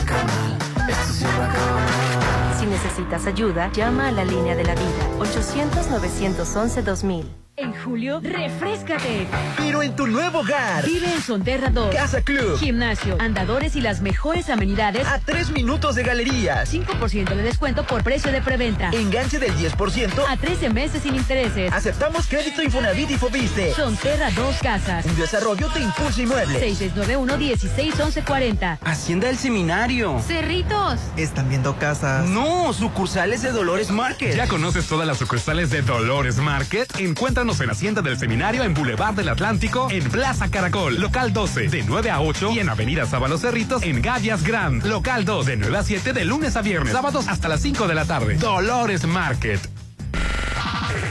necesitas 2.91 3.25
ayuda, 3.25 3.71
llama 3.71 4.09
a 4.09 4.11
la 4.11 4.25
línea 4.25 4.53
de 4.53 4.65
la 4.65 4.75
vida 4.75 5.07
800-911-2000. 5.19 7.23
En 7.61 7.73
julio, 7.75 8.19
refrescate. 8.23 9.27
Pero 9.55 9.83
en 9.83 9.95
tu 9.95 10.07
nuevo 10.07 10.39
hogar. 10.39 10.83
Vive 10.83 11.13
en 11.13 11.21
Sonterra 11.21 11.69
2. 11.69 11.93
Casa 11.93 12.23
Club. 12.23 12.57
Gimnasio, 12.57 13.17
andadores 13.19 13.75
y 13.75 13.81
las 13.81 14.01
mejores 14.01 14.49
amenidades. 14.49 15.05
A 15.05 15.19
tres 15.19 15.51
minutos 15.51 15.93
de 15.93 16.01
galerías. 16.01 16.73
5% 16.73 17.35
de 17.35 17.43
descuento 17.43 17.85
por 17.85 18.03
precio 18.03 18.31
de 18.31 18.41
preventa. 18.41 18.89
Enganche 18.89 19.37
del 19.37 19.55
10%. 19.55 20.23
A 20.27 20.37
13 20.37 20.71
meses 20.71 21.03
sin 21.03 21.15
intereses. 21.15 21.71
Aceptamos 21.71 22.25
crédito 22.25 22.63
Infonavit 22.63 23.11
y 23.11 23.17
Fobiste. 23.17 23.75
Sonterra 23.75 24.31
2 24.31 24.55
Casas. 24.63 25.05
Un 25.05 25.15
desarrollo 25.15 25.69
de 25.69 25.81
Impulso 25.81 26.19
Inmueble. 26.19 26.59
6691-161140. 26.75 28.79
Hacienda 28.83 29.27
del 29.27 29.37
Seminario. 29.37 30.19
Cerritos. 30.25 30.99
¿Están 31.15 31.47
viendo 31.47 31.77
casas? 31.77 32.27
No, 32.27 32.73
sucursales 32.73 33.43
de 33.43 33.51
Dolores 33.51 33.91
Market. 33.91 34.35
¿Ya 34.35 34.47
conoces 34.47 34.87
todas 34.87 35.05
las 35.05 35.19
sucursales 35.19 35.69
de 35.69 35.83
Dolores 35.83 36.37
Market? 36.37 36.91
Encuéntranos 36.97 37.50
en 37.59 37.69
Hacienda 37.69 38.01
del 38.01 38.17
Seminario 38.17 38.63
en 38.63 38.73
Boulevard 38.73 39.15
del 39.15 39.27
Atlántico, 39.27 39.89
en 39.91 40.09
Plaza 40.09 40.49
Caracol, 40.49 41.01
local 41.01 41.33
12, 41.33 41.67
de 41.67 41.83
9 41.83 42.09
a 42.09 42.21
8 42.21 42.51
y 42.53 42.59
en 42.59 42.69
Avenida 42.69 43.05
Sábalo 43.05 43.37
Cerritos, 43.37 43.83
en 43.83 44.01
Gallas 44.01 44.43
Grand, 44.43 44.85
local 44.85 45.25
2, 45.25 45.45
de 45.45 45.57
9 45.57 45.77
a 45.77 45.83
7 45.83 46.13
de 46.13 46.23
lunes 46.23 46.55
a 46.55 46.61
viernes, 46.61 46.93
sábados 46.93 47.27
hasta 47.27 47.49
las 47.49 47.61
5 47.61 47.87
de 47.87 47.95
la 47.95 48.05
tarde. 48.05 48.35
Dolores 48.35 49.05
Market. 49.05 49.59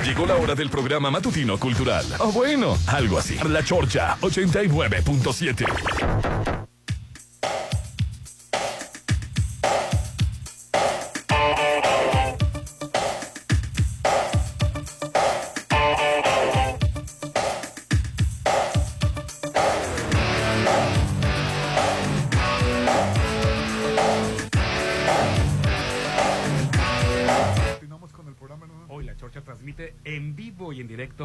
Llegó 0.05 0.25
la 0.25 0.37
hora 0.37 0.55
del 0.55 0.71
programa 0.71 1.11
matutino 1.11 1.59
cultural. 1.59 2.07
O 2.19 2.33
bueno, 2.33 2.79
algo 2.87 3.19
así. 3.19 3.37
La 3.47 3.63
Chorcha 3.63 4.17
89.7. 4.21 6.70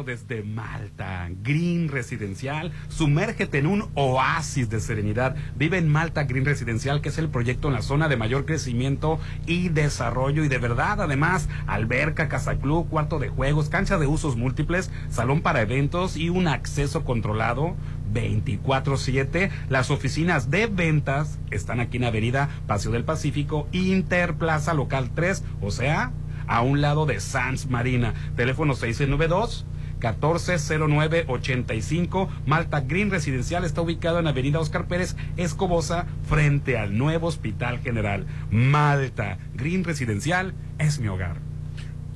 desde 0.02 0.42
Malta. 0.42 1.28
Green 1.42 1.88
Residencial. 1.88 2.72
Sumérgete 2.88 3.58
en 3.58 3.66
un 3.66 3.88
oasis 3.94 4.68
de 4.68 4.80
serenidad. 4.80 5.36
Vive 5.56 5.78
en 5.78 5.88
Malta 5.88 6.24
Green 6.24 6.44
Residencial, 6.44 7.00
que 7.00 7.08
es 7.08 7.18
el 7.18 7.28
proyecto 7.28 7.68
en 7.68 7.74
la 7.74 7.82
zona 7.82 8.08
de 8.08 8.16
mayor 8.16 8.44
crecimiento 8.44 9.18
y 9.46 9.68
desarrollo. 9.68 10.44
Y 10.44 10.48
de 10.48 10.58
verdad, 10.58 11.00
además, 11.00 11.48
alberca, 11.66 12.28
casa 12.28 12.56
club, 12.56 12.88
cuarto 12.88 13.18
de 13.18 13.28
juegos, 13.28 13.68
cancha 13.68 13.98
de 13.98 14.06
usos 14.06 14.36
múltiples, 14.36 14.90
salón 15.08 15.40
para 15.40 15.62
eventos 15.62 16.16
y 16.16 16.28
un 16.28 16.48
acceso 16.48 17.04
controlado 17.04 17.76
24-7. 18.12 19.50
Las 19.68 19.90
oficinas 19.90 20.50
de 20.50 20.66
ventas 20.66 21.38
están 21.50 21.80
aquí 21.80 21.96
en 21.96 22.04
Avenida 22.04 22.48
Paseo 22.66 22.92
del 22.92 23.04
Pacífico, 23.04 23.68
Interplaza 23.72 24.74
Local 24.74 25.10
3, 25.14 25.44
o 25.60 25.70
sea, 25.70 26.12
a 26.46 26.62
un 26.62 26.80
lado 26.80 27.06
de 27.06 27.20
Sans 27.20 27.68
Marina. 27.68 28.14
Teléfono 28.36 28.74
692. 28.74 29.66
140985 30.14 32.28
Malta 32.46 32.80
Green 32.80 33.10
Residencial 33.10 33.64
está 33.64 33.80
ubicado 33.80 34.18
en 34.18 34.26
Avenida 34.26 34.60
Oscar 34.60 34.86
Pérez 34.86 35.16
Escobosa 35.36 36.06
frente 36.28 36.78
al 36.78 36.96
nuevo 36.96 37.26
Hospital 37.26 37.80
General. 37.80 38.26
Malta 38.50 39.38
Green 39.54 39.84
Residencial 39.84 40.54
es 40.78 40.98
mi 40.98 41.08
hogar. 41.08 41.36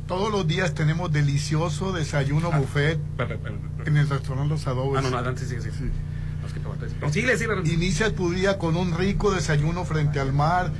Todos 0.06 0.32
los 0.32 0.46
días 0.46 0.74
tenemos 0.74 1.12
delicioso 1.12 1.92
desayuno 1.92 2.50
buffet 2.50 2.98
en 3.86 3.96
el 3.96 4.08
restaurante 4.08 4.48
Los 4.48 4.66
Adobes. 4.66 4.98
Ah, 4.98 5.02
no, 5.02 5.10
no, 5.10 5.18
adelante, 5.18 5.44
sí, 5.44 5.56
sí. 5.60 5.70
sí. 5.70 5.90
Inicia 7.64 8.14
tu 8.14 8.32
día 8.32 8.58
con 8.58 8.76
un 8.76 8.96
rico 8.96 9.30
desayuno 9.30 9.84
frente 9.84 10.18
al 10.18 10.32
mar. 10.32 10.72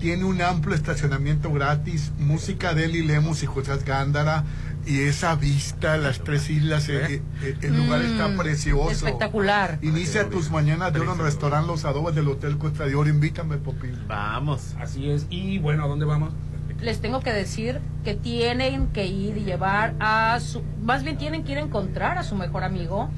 Tiene 0.00 0.24
un 0.24 0.42
amplio 0.42 0.74
estacionamiento 0.74 1.52
gratis, 1.52 2.10
música 2.18 2.74
de 2.74 2.86
Eli 2.86 3.02
Lemus 3.02 3.44
y 3.44 3.46
José 3.46 3.78
Gándara 3.86 4.44
y 4.86 5.00
esa 5.02 5.34
vista, 5.36 5.96
las 5.96 6.20
tres 6.20 6.50
islas, 6.50 6.88
eh, 6.88 7.22
eh, 7.42 7.56
el 7.62 7.76
lugar 7.76 8.02
está 8.02 8.28
Mm, 8.28 8.36
precioso. 8.38 8.90
espectacular. 8.90 9.78
Inicia 9.82 10.28
tus 10.28 10.50
mañanas 10.50 10.92
de 10.92 11.00
el 11.00 11.18
restaurante 11.18 11.66
Los 11.68 11.84
Adobes 11.84 12.14
del 12.14 12.28
Hotel 12.28 12.58
Costa 12.58 12.84
de 12.86 12.94
Oro. 12.94 13.08
Invítame, 13.08 13.58
Popín. 13.58 13.96
Vamos. 14.08 14.74
Así 14.80 15.10
es. 15.10 15.26
Y 15.30 15.58
bueno, 15.58 15.84
¿a 15.84 15.88
dónde 15.88 16.04
vamos? 16.04 16.32
Les 16.80 17.00
tengo 17.00 17.20
que 17.20 17.32
decir 17.32 17.80
que 18.04 18.14
tienen 18.14 18.88
que 18.88 19.06
ir 19.06 19.36
y 19.36 19.44
llevar 19.44 19.94
a 20.00 20.40
su, 20.40 20.62
más 20.82 21.04
bien 21.04 21.16
tienen 21.16 21.44
que 21.44 21.52
ir 21.52 21.58
a 21.58 21.60
encontrar 21.60 22.18
a 22.18 22.24
su 22.24 22.34
mejor 22.34 22.64
amigo 22.64 23.08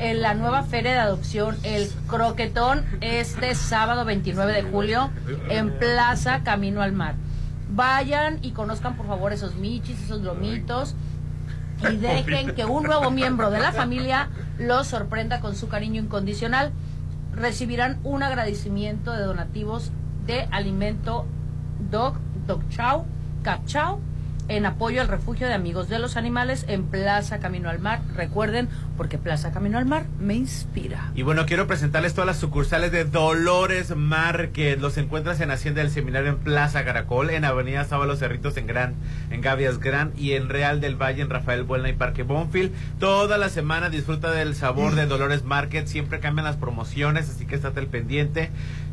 en 0.00 0.20
la 0.20 0.34
nueva 0.34 0.62
feria 0.64 0.92
de 0.92 0.98
adopción, 0.98 1.56
el 1.62 1.88
Croquetón, 2.06 2.84
este 3.00 3.54
sábado 3.54 4.04
29 4.04 4.52
de 4.52 4.62
julio 4.62 5.10
en 5.48 5.70
Plaza 5.78 6.42
Camino 6.44 6.82
al 6.82 6.92
Mar. 6.92 7.14
Vayan 7.70 8.38
y 8.42 8.52
conozcan 8.52 8.96
por 8.96 9.06
favor 9.06 9.32
esos 9.32 9.54
michis, 9.56 10.02
esos 10.02 10.22
lomitos 10.22 10.94
y 11.82 11.96
dejen 11.96 12.54
que 12.54 12.64
un 12.64 12.84
nuevo 12.84 13.10
miembro 13.10 13.50
de 13.50 13.60
la 13.60 13.72
familia 13.72 14.30
los 14.58 14.88
sorprenda 14.88 15.40
con 15.40 15.54
su 15.54 15.68
cariño 15.68 16.02
incondicional. 16.02 16.72
Recibirán 17.32 18.00
un 18.02 18.22
agradecimiento 18.22 19.12
de 19.12 19.22
donativos 19.22 19.92
de 20.26 20.48
alimento 20.50 21.26
Dog, 21.90 22.18
Dog 22.46 22.68
Chow, 22.70 23.04
Cat 23.42 23.64
Chow, 23.66 24.00
en 24.48 24.66
apoyo 24.66 25.00
al 25.00 25.08
refugio 25.08 25.46
de 25.46 25.54
amigos 25.54 25.88
de 25.88 25.98
los 25.98 26.16
animales 26.16 26.64
en 26.68 26.84
Plaza 26.84 27.38
Camino 27.38 27.68
al 27.68 27.78
Mar. 27.78 28.00
Recuerden, 28.14 28.68
porque 28.96 29.18
Plaza 29.18 29.52
Camino 29.52 29.78
al 29.78 29.86
Mar 29.86 30.06
me 30.18 30.34
inspira. 30.34 31.12
Y 31.14 31.22
bueno, 31.22 31.46
quiero 31.46 31.66
presentarles 31.66 32.14
todas 32.14 32.26
las 32.26 32.38
sucursales 32.38 32.90
de 32.90 33.04
Dolores 33.04 33.94
Market. 33.94 34.80
Los 34.80 34.96
encuentras 34.98 35.40
en 35.40 35.50
Hacienda 35.50 35.82
del 35.82 35.90
Seminario 35.90 36.30
en 36.30 36.38
Plaza 36.38 36.84
Caracol, 36.84 37.30
en 37.30 37.44
Avenida 37.44 37.84
Sábalo 37.84 38.16
Cerritos 38.16 38.56
en 38.56 38.66
Gran, 38.66 38.94
en 39.30 39.40
Gavias 39.40 39.78
Gran 39.78 40.12
y 40.16 40.32
en 40.32 40.48
Real 40.48 40.80
del 40.80 40.96
Valle 40.96 41.22
en 41.22 41.30
Rafael 41.30 41.62
Buelna 41.62 41.90
y 41.90 41.94
Parque 41.94 42.22
Bonfil. 42.22 42.72
Toda 42.98 43.38
la 43.38 43.50
semana 43.50 43.90
disfruta 43.90 44.30
del 44.30 44.54
sabor 44.54 44.94
de 44.94 45.06
Dolores 45.06 45.44
Market. 45.44 45.86
Siempre 45.86 46.20
cambian 46.20 46.44
las 46.44 46.56
promociones, 46.56 47.28
así 47.28 47.46
que 47.46 47.54
estate 47.54 47.80
al 47.80 47.86
pendiente. 47.86 48.50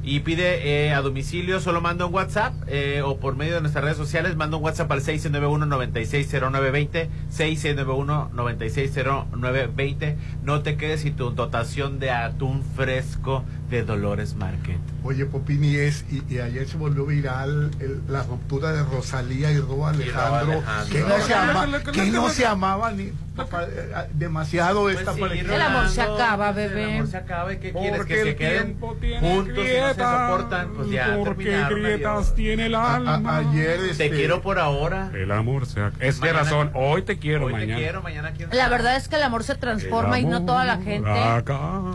Y 0.07 0.19
pide 0.19 0.85
eh, 0.85 0.93
a 0.93 1.01
domicilio, 1.01 1.59
solo 1.59 1.81
manda 1.81 2.05
un 2.05 2.13
WhatsApp 2.13 2.53
eh, 2.67 3.01
o 3.03 3.17
por 3.17 3.35
medio 3.35 3.55
de 3.55 3.61
nuestras 3.61 3.83
redes 3.83 3.97
sociales, 3.97 4.35
manda 4.35 4.55
un 4.55 4.63
WhatsApp 4.63 4.91
al 4.91 5.01
691-960920, 5.01 7.07
691-960920. 7.35 10.15
No 10.43 10.61
te 10.61 10.77
quedes 10.77 11.01
sin 11.01 11.15
tu 11.15 11.31
dotación 11.31 11.97
de 11.97 12.11
atún 12.11 12.61
fresco 12.75 13.43
de 13.69 13.83
Dolores 13.83 14.35
Market. 14.35 14.77
Oye, 15.03 15.25
Popini, 15.25 15.75
es, 15.75 16.05
y, 16.11 16.23
y 16.33 16.39
ayer 16.39 16.67
se 16.67 16.77
volvió 16.77 17.05
viral 17.05 17.71
el- 17.79 18.01
la 18.07 18.23
ruptura 18.23 18.71
de 18.71 18.83
Rosalía 18.83 19.51
y 19.51 19.59
Robo 19.59 19.87
Alejandro, 19.87 20.53
Alejandro. 20.63 20.91
que 20.91 21.01
no 21.03 21.19
se, 21.25 21.33
ama- 21.33 21.83
que 21.91 22.05
no 22.11 22.29
se 22.29 22.45
amaban 22.47 22.97
ni, 22.97 23.11
papá, 23.35 23.63
eh, 23.65 23.91
demasiado 24.13 24.89
esta 24.89 25.13
pareja. 25.13 25.53
El 25.55 25.61
amor 25.61 25.89
se 25.89 26.01
acaba, 26.01 26.51
bebé. 26.51 26.83
El 26.85 26.95
amor 26.95 27.07
se 27.07 27.17
acaba 27.17 27.53
y 27.53 27.57
¿qué 27.57 27.71
quieres? 27.71 27.97
Porque 27.97 28.13
Que 28.15 28.21
se 28.23 28.29
el 28.29 28.35
queden 28.35 28.63
tiempo 28.65 28.97
tiene 28.99 29.19
juntos 29.19 29.57
y 29.57 29.79
no 29.79 29.87
se 29.93 29.93
soportan. 30.01 30.69
Pues 30.75 30.89
ya 30.89 31.19
porque 31.23 31.63
grietas 31.69 32.35
tiene 32.35 32.65
el 32.67 32.75
A- 32.75 32.95
alma. 32.95 33.37
ayer 33.37 33.79
este, 33.91 34.09
Te 34.09 34.15
quiero 34.15 34.41
por 34.41 34.57
ahora. 34.59 35.11
El 35.13 35.31
amor 35.31 35.65
se 35.67 35.81
ha... 35.81 35.91
Es 35.99 36.19
de 36.19 36.33
razón. 36.33 36.71
Hoy 36.73 37.03
te 37.03 37.19
quiero, 37.19 37.45
Hoy 37.45 37.53
te 37.53 37.59
mañana. 37.59 37.79
quiero, 37.79 38.01
mañana 38.01 38.33
La 38.51 38.69
verdad 38.69 38.95
es 38.95 39.07
que 39.07 39.15
el 39.17 39.23
amor 39.23 39.43
se 39.43 39.55
transforma 39.55 40.19
y 40.19 40.25
no 40.25 40.45
toda 40.45 40.65
la 40.65 40.77
gente 40.77 41.09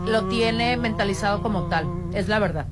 lo 0.05 0.27
tiene 0.29 0.77
mentalizado 0.77 1.41
como 1.41 1.67
Es 2.13 2.27
la 2.27 2.39
verdad. 2.39 2.65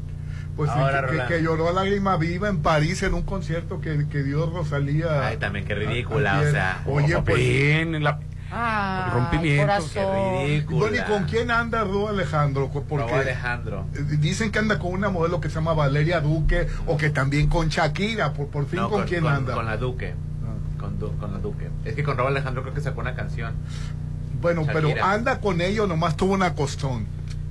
Pues 0.56 0.70
sí, 0.72 0.78
Ahora, 0.78 1.08
que- 1.08 1.36
que, 1.36 1.42
lloró 1.42 1.70
a 1.70 1.72
lágrima 1.72 2.18
viva 2.18 2.50
en 2.50 2.62
París 2.62 3.02
en 3.04 3.14
un 3.14 3.22
concierto 3.22 3.80
que, 3.80 4.08
que 4.10 4.24
dio 4.24 4.46
Rosalía. 4.50 5.26
Ay, 5.28 5.38
también 5.38 5.64
qué 5.66 5.74
ridícula, 5.76 6.40
o 6.40 6.52
sea. 6.52 6.82
Oye, 6.86 7.18
pues. 7.22 7.38
Bien, 7.38 8.04
la- 8.04 8.20
rompimiento. 9.14 9.74
Bueno, 10.70 10.96
¿y 10.98 11.02
con 11.08 11.24
quién 11.26 11.52
anda 11.52 11.84
Ro 11.84 12.10
Alejandro? 12.10 12.70
Porque 12.72 13.14
Alejandro. 13.14 13.86
eh, 13.94 14.00
dicen 14.20 14.52
que 14.52 14.60
anda 14.60 14.80
con 14.80 14.92
una 14.94 15.10
modelo 15.10 15.40
que 15.40 15.50
se 15.50 15.56
llama 15.56 15.74
Valeria 15.74 16.20
Duque 16.20 16.68
o 16.88 16.98
que 16.98 17.10
también 17.10 17.48
con 17.48 17.70
Shakira. 17.70 18.34
Por, 18.34 18.48
por 18.48 18.66
fin, 18.66 18.80
No, 18.80 18.90
¿con, 18.90 19.04
quién 19.06 19.22
con, 19.22 19.34
anda? 19.34 19.54
Con 19.54 19.66
la 19.66 19.78
Duque. 19.78 20.14
Con, 20.80 20.98
Du- 21.00 21.16
con 21.18 21.32
la 21.34 21.40
Duque. 21.40 21.70
Es 21.86 21.94
que 21.94 22.04
con 22.04 22.18
Robo 22.18 22.30
Alejandro 22.30 22.64
creo 22.64 22.74
que 22.74 22.82
sacó 22.82 23.02
una 23.02 23.14
canción. 23.16 23.54
Bueno, 24.42 24.64
pero 24.74 24.90
anda 25.04 25.40
con 25.40 25.60
ella 25.62 25.84
o 25.84 25.88
nomás 25.88 26.16
tuvo 26.18 26.34
una 26.34 26.56
costón. 26.56 27.06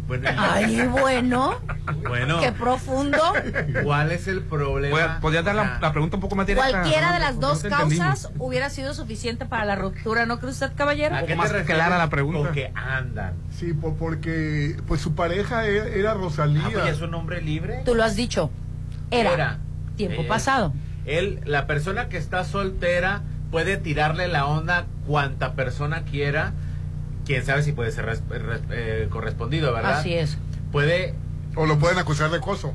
Bueno, 0.08 0.30
Ay, 0.38 0.86
bueno, 0.86 1.60
bueno, 2.08 2.40
qué 2.40 2.50
profundo. 2.50 3.18
¿cuál 3.84 4.10
es 4.10 4.26
el 4.26 4.40
problema? 4.40 5.20
¿Podrías 5.20 5.44
dar 5.44 5.54
la, 5.54 5.78
la 5.82 5.92
pregunta 5.92 6.16
un 6.16 6.22
poco 6.22 6.34
más 6.34 6.46
directa? 6.46 6.70
Cualquiera 6.70 7.12
de 7.12 7.18
las 7.18 7.32
Porque 7.34 7.46
dos 7.46 7.64
no 7.64 7.68
entendimos. 7.70 8.06
causas 8.06 8.30
hubiera 8.38 8.70
sido 8.70 8.94
suficiente 8.94 9.44
para 9.44 9.66
la 9.66 9.76
ruptura, 9.76 10.24
¿no 10.24 10.38
cree 10.38 10.50
usted, 10.52 10.72
caballero? 10.74 11.14
¿A 11.14 11.24
qué 11.24 11.36
más 11.36 11.52
clara 11.52 11.98
la 11.98 12.08
pregunta. 12.08 12.38
Con 12.44 12.52
que 12.54 12.72
andan. 12.74 13.34
Sí, 13.50 13.74
por- 13.74 13.96
porque 13.96 14.76
pues 14.88 15.02
su 15.02 15.14
pareja 15.14 15.66
era, 15.66 15.86
era 15.88 16.14
Rosalía. 16.14 16.62
Ah, 16.64 16.70
pues 16.72 16.86
es 16.96 17.00
un 17.02 17.12
hombre 17.14 17.42
libre. 17.42 17.82
Tú 17.84 17.94
lo 17.94 18.02
has 18.02 18.16
dicho. 18.16 18.50
Era. 19.10 19.58
Tiempo 19.96 20.22
Eh, 20.22 20.26
pasado. 20.26 20.72
Él, 21.04 21.40
la 21.44 21.66
persona 21.66 22.08
que 22.08 22.16
está 22.16 22.44
soltera 22.44 23.20
puede 23.50 23.76
tirarle 23.76 24.26
la 24.28 24.46
onda 24.46 24.86
cuanta 25.06 25.52
persona 25.52 26.02
quiera. 26.04 26.54
Quién 27.28 27.44
sabe 27.44 27.62
si 27.62 27.70
puede 27.70 27.92
ser 27.92 28.06
res- 28.06 28.22
res- 28.28 28.62
eh, 28.72 29.06
correspondido, 29.10 29.72
¿verdad? 29.72 29.98
Así 30.00 30.14
es. 30.14 30.36
Puede, 30.72 31.14
O 31.54 31.66
lo 31.66 31.78
pueden 31.78 31.98
acusar 31.98 32.30
de 32.30 32.38
acoso. 32.38 32.74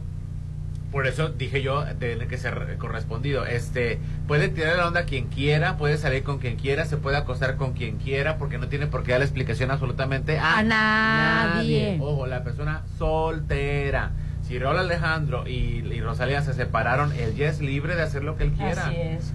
por 0.91 1.07
eso 1.07 1.29
dije 1.29 1.63
yo, 1.63 1.83
tiene 1.99 2.27
que 2.27 2.37
ser 2.37 2.77
correspondido. 2.77 3.45
Este, 3.47 3.99
puede 4.27 4.49
tirar 4.49 4.77
la 4.77 4.87
onda 4.87 4.99
a 5.01 5.05
quien 5.05 5.25
quiera, 5.27 5.75
puede 5.75 5.97
salir 5.97 6.21
con 6.23 6.37
quien 6.37 6.55
quiera, 6.55 6.85
se 6.85 6.97
puede 6.97 7.17
acostar 7.17 7.55
con 7.57 7.73
quien 7.73 7.97
quiera, 7.97 8.37
porque 8.37 8.59
no 8.59 8.67
tiene 8.67 8.85
por 8.85 9.01
qué 9.03 9.11
dar 9.13 9.19
la 9.21 9.25
explicación 9.25 9.71
absolutamente 9.71 10.37
a, 10.37 10.59
A 10.59 10.63
nadie. 10.63 11.97
Ojo, 11.99 12.27
la 12.27 12.43
persona 12.43 12.83
soltera. 12.99 14.11
Si 14.47 14.59
Raúl 14.59 14.77
Alejandro 14.77 15.47
y, 15.47 15.83
y 15.91 16.01
Rosalía 16.01 16.43
se 16.43 16.53
separaron, 16.53 17.11
él 17.13 17.33
ya 17.35 17.47
es 17.49 17.59
libre 17.59 17.95
de 17.95 18.03
hacer 18.03 18.23
lo 18.23 18.35
que 18.37 18.43
él 18.43 18.51
quiera. 18.51 18.85
Así 18.87 18.95
es. 18.97 19.33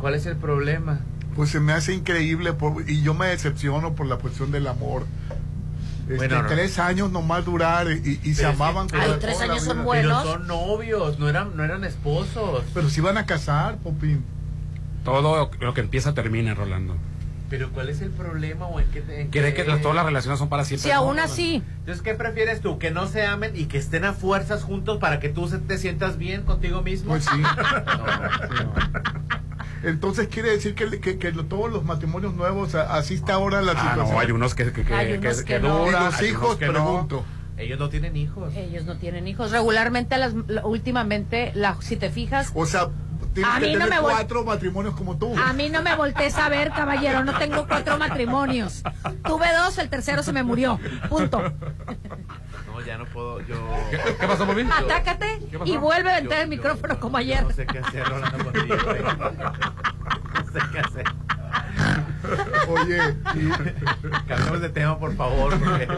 ¿Cuál 0.00 0.14
es 0.14 0.24
el 0.24 0.36
problema? 0.36 1.00
Pues 1.40 1.52
se 1.52 1.58
me 1.60 1.72
hace 1.72 1.94
increíble 1.94 2.52
por- 2.52 2.84
y 2.86 3.00
yo 3.00 3.14
me 3.14 3.28
decepciono 3.28 3.94
por 3.94 4.04
la 4.04 4.16
cuestión 4.16 4.50
del 4.52 4.66
amor. 4.66 5.06
Este, 6.02 6.16
Bueno, 6.18 6.42
no. 6.42 6.48
tres 6.50 6.78
años 6.78 7.10
nomás 7.10 7.46
durar 7.46 7.86
y, 7.90 7.94
y 7.94 7.96
se 7.96 8.12
Pero 8.12 8.28
es 8.28 8.40
que- 8.40 8.44
amaban. 8.44 8.90
con 8.90 9.00
Ay, 9.00 9.08
la- 9.12 9.18
tres 9.20 9.40
años 9.40 9.64
son 9.64 9.82
buenos. 9.82 10.22
Pero 10.22 10.34
son 10.34 10.46
novios, 10.46 11.18
no 11.18 11.30
eran, 11.30 11.56
no 11.56 11.64
eran 11.64 11.82
esposos. 11.84 12.62
Pero 12.74 12.90
se 12.90 13.00
iban 13.00 13.16
a 13.16 13.24
casar, 13.24 13.78
Popín. 13.78 14.22
Todo 15.02 15.50
lo 15.62 15.72
que 15.72 15.80
empieza 15.80 16.12
termina, 16.12 16.52
Rolando. 16.52 16.94
Pero 17.48 17.70
¿cuál 17.72 17.88
es 17.88 18.02
el 18.02 18.10
problema 18.10 18.66
o 18.66 18.78
en 18.78 18.90
qué? 18.90 18.98
en 19.08 19.30
qué- 19.30 19.54
que 19.54 19.64
todas 19.64 19.96
las 19.96 20.04
relaciones 20.04 20.38
son 20.38 20.50
para 20.50 20.66
siempre. 20.66 20.90
Si 20.90 20.94
No, 20.94 21.00
aún 21.04 21.18
así, 21.20 21.62
Entonces, 21.78 22.02
¿qué 22.02 22.12
prefieres 22.12 22.60
tú? 22.60 22.78
¿Que 22.78 22.90
no 22.90 23.06
se 23.06 23.24
amen 23.24 23.52
y 23.56 23.64
que 23.64 23.78
estén 23.78 24.04
a 24.04 24.12
fuerzas 24.12 24.62
juntos 24.62 24.98
para 24.98 25.20
que 25.20 25.30
tú 25.30 25.48
se- 25.48 25.56
te 25.58 25.78
sientas 25.78 26.18
bien 26.18 26.42
contigo 26.42 26.82
mismo? 26.82 27.12
Pues 27.12 27.24
sí. 27.24 27.40
No. 28.50 28.74
Entonces 29.82 30.28
quiere 30.28 30.50
decir 30.50 30.74
que, 30.74 31.00
que- 31.18 31.32
todos 31.32 31.70
los 31.72 31.84
matrimonios 31.84 32.34
nuevos, 32.34 32.74
así 32.74 33.14
está 33.14 33.34
ahora 33.34 33.62
la 33.62 33.72
Ah, 33.72 33.80
situación. 33.90 34.10
no, 34.14 34.20
hay 34.20 34.30
unos 34.30 34.54
que, 34.54 34.72
que, 34.72 34.84
que, 34.84 34.94
Hay 34.94 35.12
unos 35.14 35.38
que- 35.38 35.44
que 35.44 35.54
que 35.54 35.60
no. 35.60 35.82
y 35.82 35.86
duran, 35.86 36.04
los 36.06 36.22
hijos, 36.22 36.56
que 36.56 36.66
no. 36.66 36.72
pregunto. 36.72 37.24
Ellos 37.56 37.78
no 37.78 37.88
tienen 37.90 38.16
hijos. 38.16 38.54
ellos 38.56 38.84
no 38.84 38.96
tienen 38.96 39.26
hijos. 39.28 39.50
Regularmente, 39.50 40.16
las, 40.18 40.32
la- 40.48 40.64
últimamente, 40.66 41.52
la, 41.54 41.76
si 41.80 41.96
te 41.96 42.10
fijas, 42.10 42.50
O 42.54 42.64
sea, 42.66 42.88
tienes 43.34 43.52
A 43.54 43.58
que 43.60 43.66
mí 43.66 43.72
no 43.74 43.84
tener 43.84 44.00
me 44.00 44.06
vol- 44.06 44.10
cuatro 44.12 44.44
matrimonios 44.44 44.94
como 44.94 45.16
tú. 45.18 45.34
A 45.38 45.52
mí 45.52 45.68
no 45.68 45.82
me 45.82 45.94
voltees 45.94 46.36
a 46.36 46.48
ver, 46.48 46.70
caballero. 46.70 47.22
No 47.24 47.38
tengo 47.38 47.66
cuatro 47.68 47.96
matrimonios. 47.98 48.82
Tuve 49.24 49.46
dos, 49.56 49.76
el 49.78 49.88
tercero 49.90 50.22
se 50.22 50.32
me 50.32 50.42
murió. 50.42 50.78
Punto. 51.08 51.42
No, 52.80 52.86
ya 52.86 52.98
no 52.98 53.04
puedo. 53.06 53.40
Yo. 53.46 53.56
¿Qué 53.90 54.26
pasó, 54.26 54.46
Bobby? 54.46 54.62
Atácate 54.72 55.40
y 55.64 55.76
vuelve 55.76 56.10
a 56.10 56.18
entrar 56.18 56.40
el 56.42 56.48
micrófono 56.48 56.98
como 56.98 57.16
ayer. 57.16 57.42
No 57.42 57.50
sé 57.50 57.66
qué 57.66 57.78
hacer, 57.78 58.06
Rolando, 58.08 58.44
contigo. 58.44 58.76
güey. 58.84 59.02
No 59.02 60.52
sé 60.52 60.58
qué 60.72 60.78
hacer. 60.80 61.04
Oye, 62.68 62.98
Cambiemos 64.28 64.60
de 64.60 64.68
tema, 64.68 64.98
por 64.98 65.16
favor. 65.16 65.58
porque- 65.58 65.88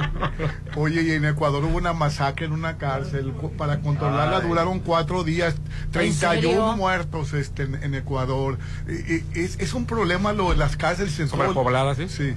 Oye, 0.76 1.02
y 1.02 1.10
en 1.12 1.24
Ecuador 1.24 1.64
hubo 1.64 1.76
una 1.76 1.92
masacre 1.92 2.46
en 2.46 2.52
una 2.52 2.78
cárcel. 2.78 3.32
Para 3.58 3.80
controlarla 3.80 4.38
Ay. 4.38 4.48
duraron 4.48 4.80
cuatro 4.80 5.24
días. 5.24 5.54
31 5.90 6.32
serio? 6.34 6.76
muertos 6.76 7.32
este, 7.34 7.64
en, 7.64 7.74
en 7.82 7.94
Ecuador. 7.94 8.58
Y- 8.88 9.14
y 9.16 9.24
es, 9.34 9.58
es 9.60 9.74
un 9.74 9.84
problema 9.86 10.32
lo 10.32 10.50
de 10.50 10.56
las 10.56 10.76
cárceles 10.76 11.18
en 11.20 11.28
todo- 11.28 11.38
Sobrepobladas, 11.42 11.98
¿sí? 12.10 12.34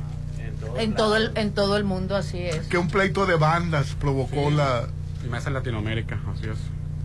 Sí. 0.76 0.84
En 0.84 0.94
todo 0.96 1.16
el, 1.18 1.32
en 1.36 1.52
todo 1.54 1.78
el 1.78 1.84
mundo 1.84 2.16
así 2.16 2.40
es. 2.40 2.68
Que 2.68 2.78
un 2.78 2.88
pleito 2.88 3.26
de 3.26 3.36
bandas 3.36 3.96
provocó 4.00 4.50
la. 4.52 4.88
Y 5.26 5.28
más 5.30 5.46
en 5.48 5.54
Latinoamérica, 5.54 6.20
así 6.34 6.48
es. 6.50 6.58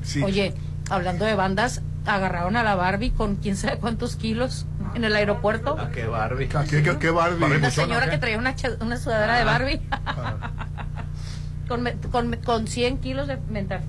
Sí. 0.03 0.23
Oye, 0.23 0.55
hablando 0.91 1.25
de 1.25 1.35
bandas, 1.35 1.83
agarraron 2.07 2.57
a 2.57 2.63
la 2.63 2.75
Barbie 2.75 3.11
con 3.11 3.37
quién 3.37 3.57
sabe 3.57 3.79
cuántos 3.79 4.17
kilos 4.17 4.67
en 4.95 5.05
el 5.05 5.15
aeropuerto. 5.15 5.77
Ah, 5.79 5.91
qué 5.93 6.07
Barbie. 6.07 6.49
¿Qué, 6.69 6.83
qué, 6.83 6.99
qué 6.99 7.11
Barbie? 7.11 7.45
Una 7.45 7.71
señora 7.71 8.11
que 8.11 8.19
traía 8.19 8.39
una, 8.39 8.55
una 8.81 8.97
sudadera 8.97 9.39
de 9.39 9.45
Barbie 9.45 9.81
con, 11.69 11.83
me- 11.83 11.95
con, 12.11 12.29
me- 12.29 12.39
con 12.41 12.67
100 12.67 12.99
kilos 12.99 13.29
de 13.29 13.37
meta- 13.51 13.83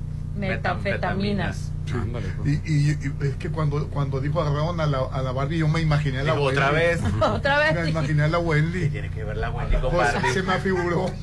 Ándale, 1.93 2.27
pues. 2.37 2.49
Y, 2.49 2.71
y- 2.71 2.89
y 2.91 3.27
es 3.27 3.35
que 3.35 3.49
cuando, 3.49 3.87
cuando 3.89 4.19
dijo 4.19 4.41
agarraron 4.41 4.79
a 4.79 4.85
la, 4.85 4.99
a 5.11 5.21
la 5.21 5.31
Barbie, 5.31 5.57
yo 5.59 5.67
me 5.67 5.81
imaginé 5.81 6.19
a 6.19 6.23
la 6.23 6.33
Digo, 6.33 6.45
Wendy. 6.45 6.57
otra 6.59 6.71
vez. 6.71 7.01
Otra 7.21 7.59
vez. 7.59 7.73
Me 7.75 7.89
imaginé 7.89 8.23
a 8.23 8.27
la 8.27 8.39
Wendy. 8.39 8.89
Tiene 8.89 9.09
que 9.09 9.23
ver 9.23 9.37
la 9.37 9.49
Wendy 9.51 9.75
con 9.77 9.91
Pues, 9.91 10.13
Barbie. 10.13 10.33
se 10.33 10.43
me 10.43 10.53
afiguró. 10.53 11.05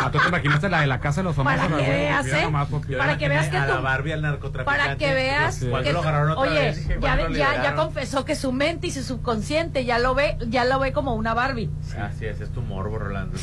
Ah, 0.00 0.10
¿tú 0.10 0.18
te 0.18 0.28
imaginaste 0.28 0.68
la 0.68 0.80
de 0.80 0.86
la 0.86 1.00
casa 1.00 1.20
de 1.20 1.24
los 1.24 1.36
famosos? 1.36 1.60
Para 1.60 1.76
que 1.76 1.90
veas, 1.90 2.26
¿eh? 2.26 2.42
nomás, 2.42 2.68
pues, 2.68 2.86
Para 2.96 3.18
que 3.18 3.28
veas 3.28 3.48
que 3.48 3.56
a 3.56 3.66
la 3.66 3.76
tú- 3.76 3.82
Barbie 3.82 4.12
al 4.12 4.22
narcotraficante. 4.22 4.80
Para 4.84 4.96
que 4.96 5.14
veas 5.14 5.58
que- 5.58 5.66
lo 5.92 6.00
agarraron 6.00 6.30
otra 6.32 6.42
oye, 6.50 6.60
vez, 6.60 6.76
dije, 6.78 6.94
ya, 6.94 7.00
¿cuándo 7.00 7.22
ve- 7.24 7.30
lo 7.30 7.36
ya, 7.36 7.62
ya 7.62 7.74
confesó 7.74 8.24
que 8.24 8.34
su 8.34 8.52
mente 8.52 8.86
y 8.86 8.90
su 8.90 9.02
subconsciente 9.02 9.84
ya 9.84 9.98
lo 9.98 10.14
ve, 10.14 10.38
ya 10.48 10.64
lo 10.64 10.78
ve 10.78 10.92
como 10.92 11.14
una 11.14 11.34
Barbie. 11.34 11.70
Así 12.00 12.24
es, 12.26 12.40
es 12.40 12.50
tu 12.50 12.62
morbo, 12.62 12.98
Rolando. 12.98 13.36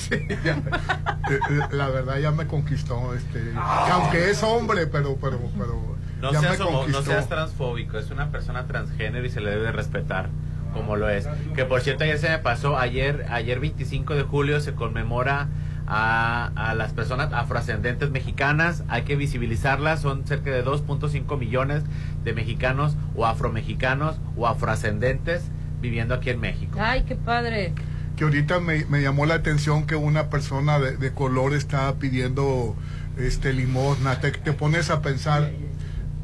Ya, 0.43 0.53
eh, 0.55 1.39
eh, 1.49 1.59
la 1.71 1.87
verdad 1.89 2.17
ya 2.17 2.31
me 2.31 2.47
conquistó 2.47 3.13
este 3.13 3.39
que 3.39 3.91
aunque 3.91 4.29
es 4.31 4.41
hombre 4.43 4.87
pero 4.87 5.15
pero 5.21 5.39
pero 5.57 5.95
No 6.21 6.31
ya 6.33 6.39
seas, 6.41 6.59
me 6.59 6.65
homo- 6.65 6.87
no 6.87 7.01
seas 7.01 7.29
transfóbico, 7.29 7.97
es 7.97 8.11
una 8.11 8.29
persona 8.31 8.65
transgénero 8.67 9.25
y 9.25 9.29
se 9.29 9.41
le 9.41 9.51
debe 9.51 9.71
respetar 9.71 10.29
como 10.73 10.95
lo 10.95 11.09
es. 11.09 11.27
Que 11.55 11.65
por 11.65 11.81
cierto 11.81 12.03
ayer 12.03 12.17
se 12.19 12.29
me 12.29 12.37
pasó, 12.39 12.77
ayer, 12.77 13.25
ayer 13.29 13.59
25 13.59 14.13
de 14.15 14.23
julio 14.23 14.59
se 14.61 14.73
conmemora 14.73 15.47
a, 15.87 16.51
a 16.55 16.75
las 16.75 16.93
personas 16.93 17.33
afroascendentes 17.33 18.11
mexicanas, 18.11 18.83
hay 18.89 19.01
que 19.03 19.15
visibilizarlas, 19.15 20.01
son 20.01 20.27
cerca 20.27 20.51
de 20.51 20.63
2.5 20.63 21.37
millones 21.39 21.83
de 22.23 22.33
mexicanos 22.33 22.95
o 23.15 23.25
afromexicanos 23.25 24.17
o 24.37 24.45
afroascendentes 24.47 25.43
viviendo 25.81 26.13
aquí 26.13 26.29
en 26.29 26.39
México. 26.39 26.77
Ay, 26.79 27.03
qué 27.07 27.15
padre. 27.15 27.73
que 28.15 28.23
ahorita 28.25 28.59
me, 28.59 28.85
me 28.85 29.01
llamó 29.01 29.25
la 29.25 29.35
atención 29.35 29.87
que 29.87 29.95
una 29.95 30.29
persona 30.29 30.77
de, 30.77 30.97
de 30.97 31.11
color 31.13 31.53
estaba 31.53 31.95
pidiendo 31.95 32.75
este 33.17 33.53
limosna 33.53 34.19
te, 34.19 34.31
te 34.31 34.53
pones 34.53 34.89
a 34.91 35.01
pensar 35.01 35.49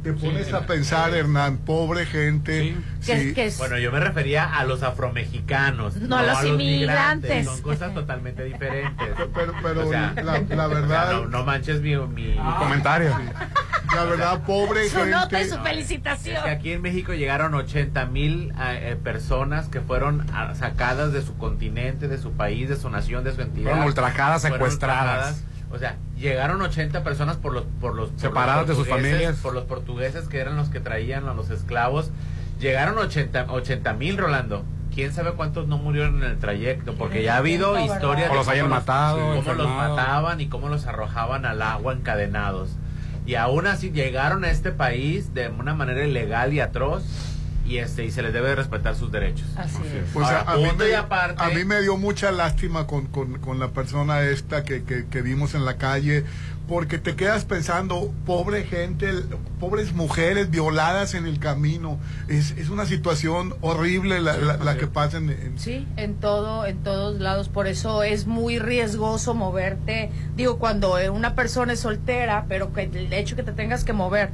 te 0.06 0.14
pones 0.14 0.54
a 0.54 0.66
pensar 0.68 1.14
Hernán 1.16 1.58
pobre 1.58 2.06
gente 2.06 2.76
sí. 3.02 3.34
que 3.34 3.46
es- 3.48 3.58
Bueno, 3.58 3.78
yo 3.80 3.92
me 3.92 4.00
refería 4.00 4.44
a 4.58 4.64
los 4.64 4.84
afromexicanos, 4.84 5.96
No, 5.98 6.18
a 6.18 6.24
los 6.24 6.46
inmigrantes. 6.46 7.30
migrantes. 7.30 7.46
Son 7.46 7.62
cosas 7.62 7.94
totalmente 7.94 8.44
diferentes. 8.44 9.08
pero 9.34 9.54
pero 9.64 9.88
O 9.88 9.90
sea, 9.90 10.14
la, 10.16 10.40
la 10.42 10.66
O 10.68 10.70
verdad 10.70 11.10
sea, 11.10 11.18
no, 11.20 11.26
no 11.28 11.44
manches 11.44 11.82
mi, 11.82 11.96
mi 11.96 12.36
Comentario. 12.60 13.18
la 13.96 14.04
verdad 14.04 14.44
pobre 14.44 14.90
Su 14.90 15.06
nota 15.06 15.40
y 15.40 15.44
gente 15.44 15.56
su 15.58 15.64
felicitación. 15.64 16.38
Es 16.38 16.44
que 16.44 16.50
aquí 16.52 16.72
en 16.74 16.82
México 16.82 17.14
llegaron 17.14 17.54
80 17.54 18.06
mil 18.06 18.54
eh, 18.60 18.96
personas 19.04 19.68
que 19.70 19.82
fueron 19.82 20.26
ah, 20.34 20.54
sacadas 20.56 21.14
de 21.14 21.22
su 21.22 21.38
continente, 21.38 22.08
de 22.08 22.18
su 22.18 22.32
país, 22.34 22.70
de 22.70 22.76
su 22.76 22.90
nación, 22.90 23.24
de 23.24 23.34
su 23.34 23.42
entidad. 23.42 23.70
Fueron 23.72 23.86
ultrajadas, 23.88 24.42
Fueron 24.42 24.58
secuestradas. 24.60 25.08
ultrajadas. 25.42 25.44
O 25.72 25.78
sea, 25.80 25.96
llegaron 26.18 26.62
80 26.62 27.04
personas 27.04 27.38
por 27.38 27.54
los 27.54 27.64
por 27.82 27.96
los 27.96 28.10
por 28.10 28.20
Separadas 28.20 28.68
los 28.68 28.70
de 28.70 28.76
sus 28.76 28.88
portugueses, 28.88 29.12
familias. 29.18 29.42
por 29.42 29.54
los 29.54 29.64
portugueses 29.66 30.28
que 30.28 30.40
eran 30.40 30.56
los 30.56 30.70
que 30.70 30.80
traían 30.80 31.28
a 31.28 31.34
los 31.34 31.50
esclavos. 31.50 32.12
Llegaron 32.60 32.98
80 32.98 33.94
mil, 33.94 34.18
Rolando. 34.18 34.64
¿Quién 34.94 35.12
sabe 35.12 35.34
cuántos 35.34 35.68
no 35.68 35.78
murieron 35.78 36.24
en 36.24 36.30
el 36.32 36.38
trayecto? 36.40 36.96
Porque 36.96 37.22
ya 37.22 37.36
ha 37.36 37.38
habido 37.40 37.78
historias 37.78 38.30
O 38.30 38.32
de 38.34 38.38
los 38.40 38.48
hayan 38.48 38.66
cómo 38.68 38.76
matado, 38.76 39.18
cómo 39.18 39.30
los 39.34 39.40
enfermado. 39.40 39.96
mataban 39.96 40.40
y 40.40 40.48
cómo 40.48 40.70
los 40.70 40.86
arrojaban 40.88 41.46
al 41.46 41.62
agua 41.62 41.92
encadenados. 41.94 42.70
Y 43.26 43.36
aún 43.36 43.68
así 43.68 43.92
llegaron 43.92 44.46
a 44.46 44.52
este 44.52 44.72
país 44.72 45.34
de 45.34 45.50
una 45.50 45.74
manera 45.74 46.06
ilegal 46.06 46.54
y 46.54 46.62
atroz 46.62 47.04
y 47.66 47.78
este 47.78 48.06
y 48.06 48.12
se 48.12 48.22
les 48.22 48.32
debe 48.34 48.50
de 48.50 48.56
respetar 48.56 48.96
sus 48.96 49.12
derechos. 49.12 49.48
Así 49.58 49.78
es. 49.84 50.10
Pues 50.14 50.26
Ahora, 50.28 50.42
a, 50.42 50.54
a 50.54 50.58
mí 50.58 50.68
me, 50.78 50.90
y 50.90 50.94
aparte- 50.94 51.44
a 51.44 51.50
mí 51.50 51.66
me 51.66 51.82
dio 51.82 51.98
mucha 51.98 52.32
lástima 52.32 52.86
con, 52.88 53.08
con- 53.08 53.40
con 53.40 53.60
la 53.60 53.70
persona 53.70 54.22
esta 54.22 54.64
que, 54.64 54.84
que- 54.84 55.06
que 55.08 55.22
vimos 55.22 55.56
en 55.56 55.66
la 55.66 55.78
calle, 55.78 56.24
porque 56.68 56.98
te 56.98 57.16
quedas 57.16 57.46
pensando, 57.46 58.12
pobre 58.26 58.64
gente, 58.64 59.12
pobres 59.60 59.94
mujeres 59.94 60.50
violadas 60.50 61.14
en 61.14 61.26
el 61.28 61.40
camino. 61.40 62.00
Es, 62.28 62.52
es 62.52 62.70
una 62.70 62.86
situación 62.88 63.54
horrible 63.62 64.20
la, 64.22 64.36
la- 64.38 64.58
la 64.58 64.78
que 64.78 64.88
pasa 64.88 65.18
en, 65.18 65.30
en- 65.32 65.60
Sí, 65.60 65.88
en 65.98 66.16
todo, 66.16 66.66
en 66.66 66.78
todos 66.84 67.20
lados. 67.20 67.50
Por 67.50 67.68
eso 67.68 68.04
es 68.04 68.26
muy 68.28 68.58
riesgoso 68.60 69.34
moverte. 69.36 70.10
Digo, 70.36 70.58
cuando 70.60 70.98
una 71.12 71.36
persona 71.36 71.74
es 71.74 71.80
soltera, 71.80 72.46
pero 72.48 72.74
que 72.74 72.84
el 72.84 73.12
hecho 73.14 73.36
que 73.36 73.44
te 73.44 73.52
tengas 73.52 73.84
que 73.84 73.94
mover 73.94 74.30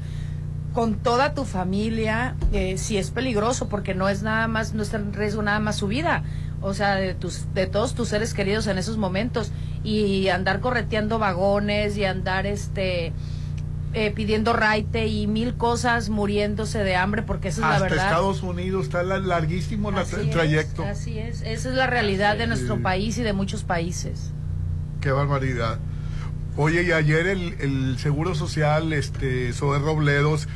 con 0.74 0.96
toda 0.96 1.34
tu 1.34 1.44
familia, 1.46 2.36
eh, 2.54 2.78
sí 2.78 2.98
es 2.98 3.12
peligroso, 3.12 3.68
porque 3.68 3.94
no 3.94 4.08
es 4.10 4.24
nada 4.24 4.48
más, 4.48 4.74
no 4.74 4.84
está 4.84 4.98
en 4.98 5.14
riesgo 5.14 5.42
nada 5.42 5.60
más 5.60 5.76
su 5.76 5.88
vida. 5.88 6.24
O 6.62 6.74
sea, 6.74 6.96
de 6.96 7.14
tus, 7.16 7.54
de 7.54 7.66
todos 7.68 7.96
tus 7.96 8.10
seres 8.10 8.34
queridos 8.34 8.68
en 8.68 8.78
esos 8.78 8.98
momentos. 8.98 9.52
Y 9.84 10.28
andar 10.30 10.60
correteando 10.60 11.18
vagones 11.20 11.98
y 11.98 12.06
andar 12.06 12.46
este 12.46 13.14
eh, 13.94 14.12
pidiendo 14.12 14.54
raite 14.54 15.08
y 15.08 15.28
mil 15.28 15.56
cosas 15.56 16.10
muriéndose 16.10 16.82
de 16.84 16.96
hambre, 16.96 17.24
porque 17.24 17.50
esa 17.50 17.58
es 17.58 17.62
la 17.68 17.74
hasta 17.74 17.84
verdad. 17.90 18.06
Estados 18.06 18.42
Unidos 18.44 18.86
está 18.86 19.04
la- 19.04 19.18
larguísimo 19.20 19.92
la- 19.92 20.04
el 20.04 20.28
es, 20.28 20.30
trayecto. 20.30 20.86
así 20.86 21.18
es, 21.20 21.42
esa 21.42 21.68
es 21.70 21.76
la 21.76 21.88
realidad 21.88 22.38
de 22.38 22.48
nuestro 22.48 22.82
país 22.82 23.18
y 23.18 23.24
de 23.24 23.34
muchos 23.34 23.64
países. 23.66 24.32
Qué 25.02 25.12
barbaridad. 25.12 25.80
Oye, 26.58 26.84
y 26.84 26.92
ayer 26.92 27.28
el, 27.28 27.56
el 27.60 27.98
Seguro 27.98 28.36
Social, 28.36 28.92
este, 28.94 29.54
Zoe 29.54 29.80
Robledos, 29.80 30.48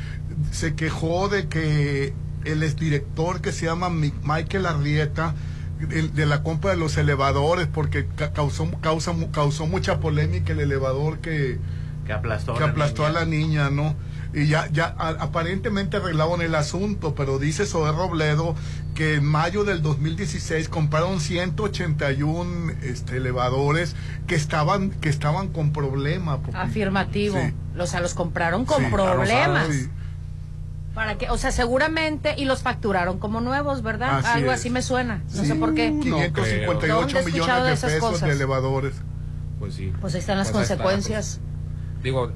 se 0.52 0.74
quejó 0.74 1.28
de 1.28 1.48
que 1.48 2.12
el 2.44 2.62
exdirector 2.62 3.40
que 3.40 3.50
se 3.52 3.66
llama 3.66 3.88
Mi- 3.88 4.12
Michael 4.22 4.66
Arrieta, 4.66 5.34
de 5.78 6.24
la 6.26 6.42
compra 6.42 6.70
de 6.70 6.76
los 6.78 6.96
elevadores, 6.96 7.66
porque 7.66 8.06
ca- 8.16 8.32
causó, 8.32 8.70
causa, 8.80 9.12
causó 9.32 9.66
mucha 9.66 10.00
polémica 10.00 10.52
el 10.52 10.60
elevador 10.60 11.18
que, 11.18 11.58
Que 12.06 12.12
aplastó, 12.14 12.54
que 12.54 12.62
a 12.62 12.66
la 12.66 12.72
aplastó 12.72 13.02
niña. 13.02 13.08
a 13.08 13.12
la 13.20 13.26
niña, 13.26 13.70
¿no? 13.70 13.94
Y 14.32 14.46
ya, 14.46 14.68
ya 14.72 14.94
a- 14.98 15.16
aparentemente 15.20 15.96
arreglaron 15.98 16.40
el 16.40 16.54
asunto, 16.54 17.14
pero 17.14 17.38
dice 17.38 17.66
Zoe 17.66 17.90
Robledo 17.92 18.54
que 18.96 19.14
en 19.14 19.24
mayo 19.24 19.62
del 19.62 19.82
2016 19.82 20.68
compraron 20.68 21.20
181 21.20 22.72
este, 22.82 23.18
elevadores 23.18 23.94
que 24.26 24.34
estaban, 24.34 24.90
que 24.90 25.08
estaban 25.08 25.48
con 25.48 25.72
problema. 25.72 26.38
porque- 26.40 26.56
Afirmativo. 26.58 27.38
Sí. 27.38 27.52
O 27.78 27.86
sea, 27.86 28.00
los 28.00 28.14
compraron 28.14 28.64
con 28.64 28.84
Sí, 28.84 28.90
problemas. 28.90 29.68
Para 30.94 31.18
que, 31.18 31.28
o 31.28 31.36
sea, 31.36 31.52
seguramente 31.52 32.34
y 32.38 32.46
los 32.46 32.62
facturaron 32.62 33.18
como 33.18 33.42
nuevos, 33.42 33.82
¿verdad? 33.82 34.18
Así 34.20 34.28
Algo 34.38 34.50
es. 34.50 34.60
así 34.60 34.70
me 34.70 34.80
suena. 34.80 35.22
No 35.34 35.42
Sí, 35.42 35.46
sé 35.46 35.54
por 35.54 35.74
qué. 35.74 35.88
558 36.00 36.94
¿Dónde 36.96 37.12
he 37.18 37.20
escuchado 37.20 37.60
millones 37.60 37.80
de 37.82 37.88
de 37.88 37.94
pesos 37.94 38.10
cosas? 38.12 38.28
de 38.28 38.34
elevadores. 38.34 38.94
Pues 39.58 39.74
sí. 39.74 39.92
Pues 40.00 40.14
ahí 40.14 40.20
están 40.20 40.38
las 40.38 40.48
Pues 40.50 40.56
ahí 40.56 40.62
está, 40.74 40.82
consecuencias. 40.82 41.40
pues. 41.92 42.02
digo, 42.02 42.32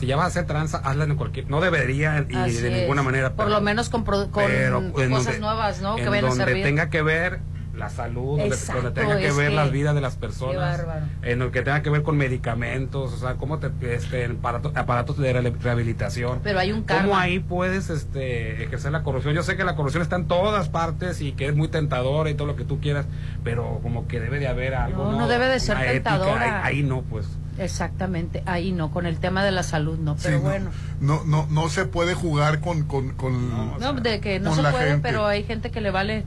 si 0.00 0.06
ya 0.06 0.16
vas 0.16 0.24
a 0.24 0.28
hacer 0.28 0.46
tranza, 0.46 0.78
hazla 0.78 1.04
en 1.04 1.14
cualquier. 1.14 1.48
No 1.48 1.60
debería 1.60 2.26
y 2.28 2.34
Así 2.34 2.56
de 2.60 2.68
es. 2.74 2.80
ninguna 2.80 3.02
manera. 3.02 3.28
Por 3.34 3.44
pero- 3.46 3.50
lo 3.58 3.60
menos 3.60 3.88
con, 3.88 4.02
con 4.04 4.28
pero 4.46 4.92
cosas 4.92 5.10
donde- 5.24 5.38
nuevas, 5.38 5.80
¿no? 5.80 5.94
Que 5.96 6.02
en 6.02 6.10
vayan 6.10 6.24
a 6.24 6.28
donde 6.30 6.44
servir. 6.44 6.64
tenga 6.64 6.90
que 6.90 7.02
ver 7.02 7.38
la 7.76 7.88
salud, 7.88 8.38
donde, 8.38 8.48
Exacto, 8.54 8.82
donde 8.82 9.00
tenga 9.00 9.16
que 9.18 9.32
ver 9.32 9.50
que- 9.50 9.54
las 9.56 9.70
vidas 9.70 9.94
de 9.94 10.00
las 10.02 10.16
personas, 10.16 10.84
en 11.22 11.38
lo 11.38 11.50
que 11.50 11.62
tenga 11.62 11.80
que 11.82 11.88
ver 11.88 12.02
con 12.02 12.14
medicamentos, 12.16 13.12
o 13.14 13.16
sea, 13.16 13.34
cómo 13.36 13.58
te, 13.58 13.70
este, 13.94 14.26
aparato- 14.28 14.72
aparatos 14.74 15.16
de 15.16 15.32
re- 15.32 15.54
rehabilitación. 15.62 16.40
Pero 16.42 16.58
hay 16.58 16.72
un 16.72 16.82
¿Cómo 16.82 16.98
karma. 16.98 17.22
ahí 17.22 17.38
puedes 17.38 17.88
este, 17.88 18.64
ejercer 18.64 18.92
la 18.92 19.02
corrupción? 19.02 19.34
Yo 19.34 19.42
sé 19.42 19.56
que 19.56 19.64
la 19.64 19.76
corrupción 19.76 20.02
está 20.02 20.16
en 20.16 20.26
todas 20.26 20.68
partes 20.68 21.22
y 21.22 21.32
que 21.32 21.46
es 21.46 21.54
muy 21.56 21.68
tentadora 21.68 22.28
y 22.28 22.34
todo 22.34 22.48
lo 22.48 22.56
que 22.56 22.64
tú 22.64 22.80
quieras, 22.80 23.06
pero 23.44 23.78
como 23.82 24.06
que 24.08 24.20
debe 24.20 24.38
de 24.40 24.48
haber 24.48 24.74
algo. 24.74 25.04
No, 25.12 25.18
no 25.20 25.28
debe 25.28 25.46
de 25.46 25.58
ser 25.60 25.76
ética, 25.78 25.92
tentadora. 25.92 26.64
Ahí, 26.66 26.76
ahí 26.78 26.82
no, 26.82 27.00
pues. 27.02 27.26
Exactamente, 27.60 28.42
ahí 28.46 28.72
no, 28.72 28.90
con 28.90 29.04
el 29.04 29.18
tema 29.18 29.44
de 29.44 29.50
la 29.50 29.62
salud 29.62 29.98
no, 29.98 30.14
Sí, 30.16 30.22
pero 30.24 30.38
no, 30.38 30.42
bueno. 30.44 30.70
No, 31.00 31.24
no, 31.24 31.46
no 31.50 31.68
se 31.68 31.84
puede 31.84 32.14
jugar 32.14 32.60
con, 32.60 32.84
con, 32.84 33.10
con, 33.10 33.78
No, 33.78 33.92
de 33.92 34.18
que 34.20 34.40
no 34.40 34.54
se 34.54 34.62
la 34.62 34.70
puede, 34.70 34.92
gente. 34.92 35.06
pero 35.06 35.26
hay 35.26 35.44
gente 35.44 35.70
que 35.70 35.82
le 35.82 35.90
vale. 35.90 36.24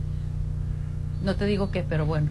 No 1.24 1.36
te 1.36 1.46
digo 1.46 1.72
qué, 1.72 1.82
pero 1.82 2.06
bueno. 2.06 2.30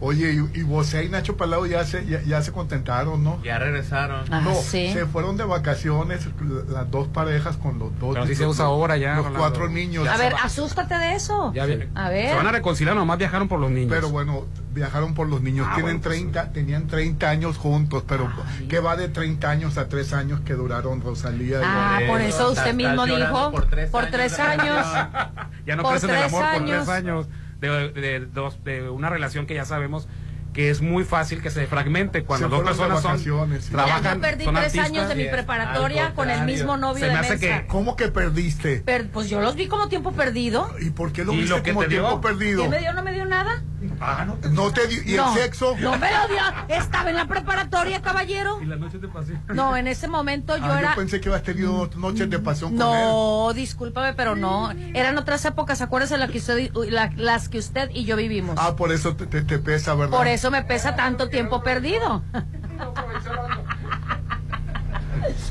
Oye, 0.00 0.32
y, 0.54 0.60
y 0.60 0.62
José 0.62 1.04
y 1.04 1.08
Nacho 1.08 1.36
Palau 1.36 1.66
ya 1.66 1.84
se, 1.84 2.06
ya, 2.06 2.22
ya 2.22 2.40
se 2.40 2.52
contentaron, 2.52 3.24
¿no? 3.24 3.42
Ya 3.42 3.58
regresaron. 3.58 4.24
Ah, 4.32 4.40
no, 4.40 4.54
sí. 4.54 4.92
se 4.92 5.06
fueron 5.06 5.36
de 5.36 5.42
vacaciones 5.44 6.28
las 6.68 6.88
dos 6.90 7.08
parejas 7.08 7.56
con 7.56 7.80
los 7.80 7.98
dos. 7.98 8.14
Pero 8.14 8.26
sí 8.26 8.36
se 8.36 8.44
los- 8.44 8.52
usa 8.54 8.66
ahora 8.66 8.96
ya, 8.96 9.16
Los 9.16 9.24
Rolando. 9.26 9.38
cuatro 9.40 9.68
niños. 9.68 10.06
A 10.06 10.16
ver, 10.16 10.34
asústate 10.40 10.94
de 10.96 11.14
eso. 11.16 11.52
Ya 11.52 11.66
vi- 11.66 11.88
A 11.96 12.08
ver. 12.10 12.28
Se 12.30 12.34
van 12.36 12.46
a 12.46 12.52
reconciliar, 12.52 12.94
nomás 12.94 13.18
viajaron 13.18 13.48
por 13.48 13.58
los 13.58 13.70
niños. 13.72 13.90
Pero 13.90 14.10
bueno, 14.10 14.46
viajaron 14.72 15.14
por 15.14 15.28
los 15.28 15.42
niños. 15.42 15.66
Ah, 15.68 15.74
Tienen 15.74 15.96
bueno, 15.96 16.00
pues 16.04 16.14
30, 16.16 16.52
tenían 16.52 16.86
30 16.86 17.28
años 17.30 17.58
juntos, 17.58 18.04
pero 18.06 18.30
¿qué 18.68 18.78
va 18.78 18.96
de 18.96 19.08
30 19.08 19.50
años 19.50 19.78
a 19.78 19.88
3 19.88 20.12
años 20.12 20.40
que 20.42 20.54
duraron 20.54 21.00
Rosalía? 21.00 21.58
y- 21.60 21.64
Ah, 21.64 21.98
por 22.06 22.20
eso 22.20 22.52
usted 22.52 22.72
mismo 22.72 23.04
dijo. 23.04 23.50
por 23.50 23.66
tres 23.68 23.90
Por 23.90 24.02
años 24.04 24.12
tres 24.12 24.36
de 24.36 24.42
años. 24.44 24.86
ya 25.66 25.74
no 25.74 25.82
Por 25.82 25.92
crecen 25.92 26.10
el 26.10 26.22
amor 26.22 26.40
por 26.40 26.44
años. 26.44 26.84
tres 26.86 26.88
años 26.88 27.26
de, 27.60 27.90
de- 27.90 28.20
dos, 28.26 28.62
de 28.64 28.88
una 28.90 29.10
relación 29.10 29.46
que 29.46 29.54
ya 29.54 29.64
sabemos 29.64 30.08
que 30.54 30.70
es 30.70 30.80
muy 30.80 31.04
fácil 31.04 31.40
que 31.42 31.50
se 31.50 31.66
fragmente 31.66 32.24
cuando 32.24 32.48
Se 32.48 32.54
dos 32.56 32.64
personas 32.64 33.02
son 33.02 33.18
sí. 33.18 33.70
trabajan 33.70 34.02
Ya, 34.02 34.14
yo 34.14 34.20
perdí 34.20 34.44
son 34.44 34.54
tres 34.54 34.64
artistas. 34.66 34.88
años 34.90 35.08
de 35.08 35.14
mi 35.14 35.24
preparatoria 35.28 36.14
con 36.14 36.30
el 36.30 36.44
mismo 36.46 36.76
novio 36.76 37.00
Se 37.00 37.06
de 37.06 37.12
me 37.12 37.18
hace 37.18 37.38
que 37.38 37.66
¿Cómo 37.68 37.94
que 37.96 38.08
perdiste? 38.08 38.78
Per- 38.80 39.08
pues 39.10 39.28
yo 39.28 39.40
los 39.40 39.54
vi 39.54 39.68
como 39.68 39.88
tiempo 39.88 40.12
perdido. 40.12 40.72
¿Y 40.80 40.90
por 40.90 41.12
qué 41.12 41.24
lo 41.24 41.32
¿Y 41.34 41.40
viste 41.42 41.56
lo 41.56 41.62
que 41.62 41.70
como 41.72 41.82
te 41.84 41.88
dio? 41.90 42.00
tiempo 42.00 42.20
perdido? 42.22 42.62
¿Qué 42.62 42.68
me 42.70 42.78
dio? 42.80 42.92
¿No 42.92 43.02
me 43.02 43.12
dio 43.12 43.24
nada? 43.26 43.62
Ah, 44.00 44.24
no, 44.26 44.34
te- 44.34 44.48
no 44.50 44.70
te 44.72 44.86
dio. 44.86 45.02
¿Y 45.04 45.16
no, 45.16 45.32
el 45.34 45.38
sexo? 45.42 45.76
No 45.80 45.98
me 45.98 46.10
lo 46.10 46.28
dio. 46.28 46.40
Estaba 46.76 47.10
en 47.10 47.16
la 47.16 47.26
preparatoria, 47.26 48.00
caballero. 48.02 48.60
y 48.62 48.66
las 48.66 48.78
noches 48.78 49.00
de 49.00 49.08
pasión. 49.08 49.42
No, 49.52 49.76
en 49.76 49.86
ese 49.88 50.08
momento 50.08 50.56
yo 50.56 50.64
Ah, 50.66 50.78
era. 50.80 50.90
yo 50.90 50.96
pensé 50.96 51.20
que 51.20 51.28
ibas 51.28 51.42
tenido 51.42 51.88
noches 51.96 52.30
de 52.30 52.38
pasión 52.38 52.76
con 52.76 52.86
él. 52.86 52.92
No, 53.04 53.52
discúlpame, 53.54 54.14
pero 54.14 54.36
no. 54.36 54.70
Eran 54.94 55.18
otras 55.18 55.44
épocas, 55.44 55.80
acuérdese 55.82 56.16
la 56.18 56.28
que 56.28 56.38
usted, 56.38 56.70
la- 56.90 57.10
las 57.16 57.48
que 57.48 57.58
usted 57.58 57.90
y 57.92 58.04
yo 58.04 58.16
vivimos. 58.16 58.56
Ah, 58.58 58.76
por 58.76 58.92
eso 58.92 59.16
te, 59.16 59.26
te- 59.26 59.42
te 59.42 59.58
pesa, 59.58 59.94
¿verdad? 59.94 60.16
Por 60.16 60.26
eso 60.28 60.50
me 60.50 60.62
pesa 60.62 60.94
tanto 60.96 61.28
tiempo 61.28 61.62
perdido. 61.62 62.22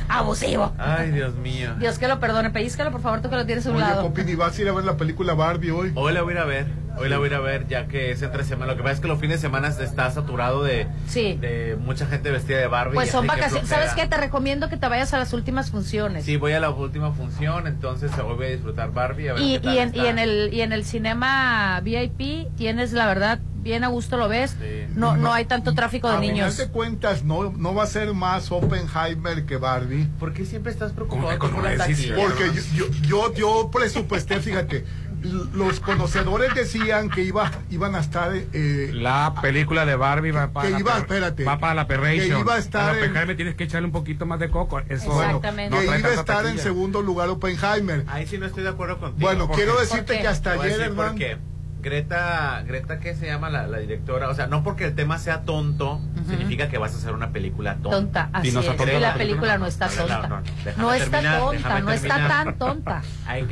Abusivo. 0.09 0.73
Ay, 0.77 1.11
Dios 1.11 1.35
mío. 1.35 1.75
Dios 1.77 1.99
que 1.99 2.07
lo 2.07 2.19
perdone. 2.19 2.49
Pellizcalo, 2.49 2.91
por 2.91 3.01
favor, 3.01 3.21
tú 3.21 3.29
que 3.29 3.35
lo 3.35 3.45
tienes 3.45 3.65
a 3.67 3.69
un 3.71 3.75
Oye, 3.77 3.85
lado. 3.85 4.03
Popín, 4.03 4.29
¿y 4.29 4.35
vas 4.35 4.57
a 4.57 4.61
ir 4.61 4.69
a 4.69 4.71
ver 4.71 4.85
la 4.85 4.95
película 4.97 5.33
Barbie 5.33 5.71
hoy? 5.71 5.91
Hoy 5.95 6.13
la 6.13 6.21
voy 6.21 6.33
a 6.33 6.35
ir 6.37 6.41
a 6.41 6.45
ver, 6.45 6.67
hoy 6.97 7.09
la 7.09 7.17
voy 7.17 7.25
a 7.25 7.31
ir 7.31 7.35
a 7.35 7.39
ver 7.39 7.67
ya 7.67 7.87
que 7.87 8.11
es 8.11 8.21
entre 8.21 8.43
semana. 8.43 8.71
Lo 8.71 8.77
que 8.77 8.83
pasa 8.83 8.95
es 8.95 8.99
que 9.01 9.07
los 9.07 9.19
fines 9.19 9.37
de 9.37 9.47
semana 9.47 9.67
está 9.67 10.09
saturado 10.11 10.63
de, 10.63 10.87
Sí. 11.07 11.37
de 11.39 11.77
mucha 11.79 12.05
gente 12.07 12.31
vestida 12.31 12.57
de 12.57 12.67
Barbie. 12.67 12.95
Pues 12.95 13.11
son 13.11 13.27
vacaciones. 13.27 13.67
¿Sabes 13.69 13.93
qué? 13.93 14.07
Te 14.07 14.17
recomiendo 14.17 14.69
que 14.69 14.77
te 14.77 14.87
vayas 14.87 15.13
a 15.13 15.17
las 15.19 15.33
últimas 15.33 15.71
funciones. 15.71 16.25
Sí, 16.25 16.37
voy 16.37 16.53
a 16.53 16.59
la 16.59 16.69
última 16.69 17.11
función, 17.11 17.67
entonces 17.67 18.11
hoy 18.17 18.35
voy 18.35 18.45
a 18.45 18.49
disfrutar 18.49 18.91
Barbie. 18.91 19.29
A 19.29 19.33
ver 19.33 19.41
Y, 19.43 19.53
qué 19.53 19.59
tal 19.59 19.73
y, 19.73 19.77
en, 19.79 19.87
está. 19.89 20.03
y 20.03 20.07
en 20.07 20.19
el 20.19 20.53
y 20.53 20.61
en 20.61 20.71
el 20.73 20.85
cinema 20.85 21.79
VIP 21.81 22.47
tienes 22.55 22.93
la 22.93 23.07
verdad 23.07 23.39
bien 23.61 23.83
a 23.83 23.87
gusto 23.89 24.15
lo 24.17 24.29
ves 24.29 24.55
no 24.95 25.17
no 25.17 25.33
hay 25.33 25.43
tanto 25.43 25.73
tráfico 25.73 26.09
de 26.09 26.15
a 26.15 26.19
niños 26.21 26.53
final 26.53 26.67
de 26.67 26.73
cuentas, 26.73 27.23
no, 27.23 27.51
no 27.51 27.73
va 27.75 27.83
a 27.83 27.87
ser 27.87 28.13
más 28.13 28.49
Oppenheimer 28.51 29.45
que 29.45 29.57
Barbie. 29.57 30.07
¿Por 30.19 30.31
qué 30.33 30.45
siempre 30.45 30.71
estás 30.71 30.93
preocupado 30.93 31.37
¿Cómo 31.37 31.55
por 31.55 31.63
la? 31.63 31.85
Sí, 31.85 31.95
sí. 31.95 32.09
taquilla? 32.09 32.15
Porque 32.27 32.51
yo, 32.75 32.87
yo, 32.87 33.01
yo, 33.01 33.33
yo 33.33 33.71
presupuesté, 33.71 34.39
fíjate, 34.39 34.85
los 35.27 35.79
conocedores 35.79 36.53
decían 36.55 37.09
que 37.09 37.21
iba, 37.21 37.51
iban 37.69 37.95
a 37.95 37.99
estar... 37.99 38.31
eh, 38.33 38.91
La 38.93 39.33
película 39.41 39.85
de 39.85 39.95
Barbie 39.95 40.31
va 40.31 40.51
para, 40.51 40.67
Que 40.67 40.73
la 40.73 40.79
iba, 40.79 40.97
espérate, 40.97 41.43
va 41.43 41.59
para 41.59 41.73
la 41.75 41.87
que 41.87 41.93
iba 42.39 42.55
a 42.55 42.57
estar 42.57 42.81
Para 42.87 42.97
en- 42.97 43.03
Oppenheimer 43.03 43.35
tienes 43.35 43.55
que 43.55 43.63
echarle 43.65 43.85
un 43.87 43.91
poquito 43.91 44.25
más 44.25 44.39
de 44.39 44.49
coco. 44.49 44.79
Eso 44.89 45.11
bueno, 45.11 45.37
Exactamente. 45.37 45.77
que 45.77 45.85
no 45.85 45.95
iba 45.97 46.07
a 46.09 46.13
estar 46.13 46.37
en 46.39 46.43
taquilla. 46.45 46.63
segundo 46.63 47.01
lugar 47.01 47.29
Oppenheimer. 47.29 48.03
Ahí 48.07 48.25
sí 48.27 48.37
no 48.37 48.45
estoy 48.45 48.63
de 48.63 48.69
acuerdo 48.69 48.97
contigo. 48.99 49.25
Bueno, 49.27 49.47
¿Por 49.47 49.55
quiero 49.55 49.75
qué? 49.75 49.81
decirte 49.81 50.19
que 50.19 50.27
hasta 50.27 50.51
ayer, 50.53 50.81
hermano, 50.81 51.15
qué. 51.17 51.37
Greta, 51.81 52.63
Greta, 52.65 52.99
¿qué 52.99 53.15
se 53.15 53.27
llama 53.27 53.49
la, 53.49 53.67
la 53.67 53.77
directora? 53.77 54.29
O 54.29 54.33
sea, 54.33 54.47
no 54.47 54.63
porque 54.63 54.85
el 54.85 54.95
tema 54.95 55.17
sea 55.19 55.43
tonto, 55.43 56.01
significa 56.27 56.67
que 56.69 56.77
vas 56.77 56.93
a 56.93 56.97
hacer 56.97 57.13
una 57.13 57.31
película 57.31 57.75
tonta. 57.75 57.89
tonta 57.91 58.29
así 58.33 58.49
Y 58.49 58.51
no 58.51 58.59
es 58.61 58.65
tonta 58.65 58.85
la 58.85 58.99
la 58.99 59.13
película 59.13 59.57
no 59.57 59.65
está 59.67 59.87
tonta 59.87 60.27
no, 60.27 60.37
no, 60.37 60.43
déjame 60.65 60.83
no 60.83 60.93
está 60.93 61.11
terminar, 61.21 61.39
tonta 61.39 61.79
no 61.79 61.91
está 61.91 62.27
tan 62.27 62.57
tonta 62.57 63.01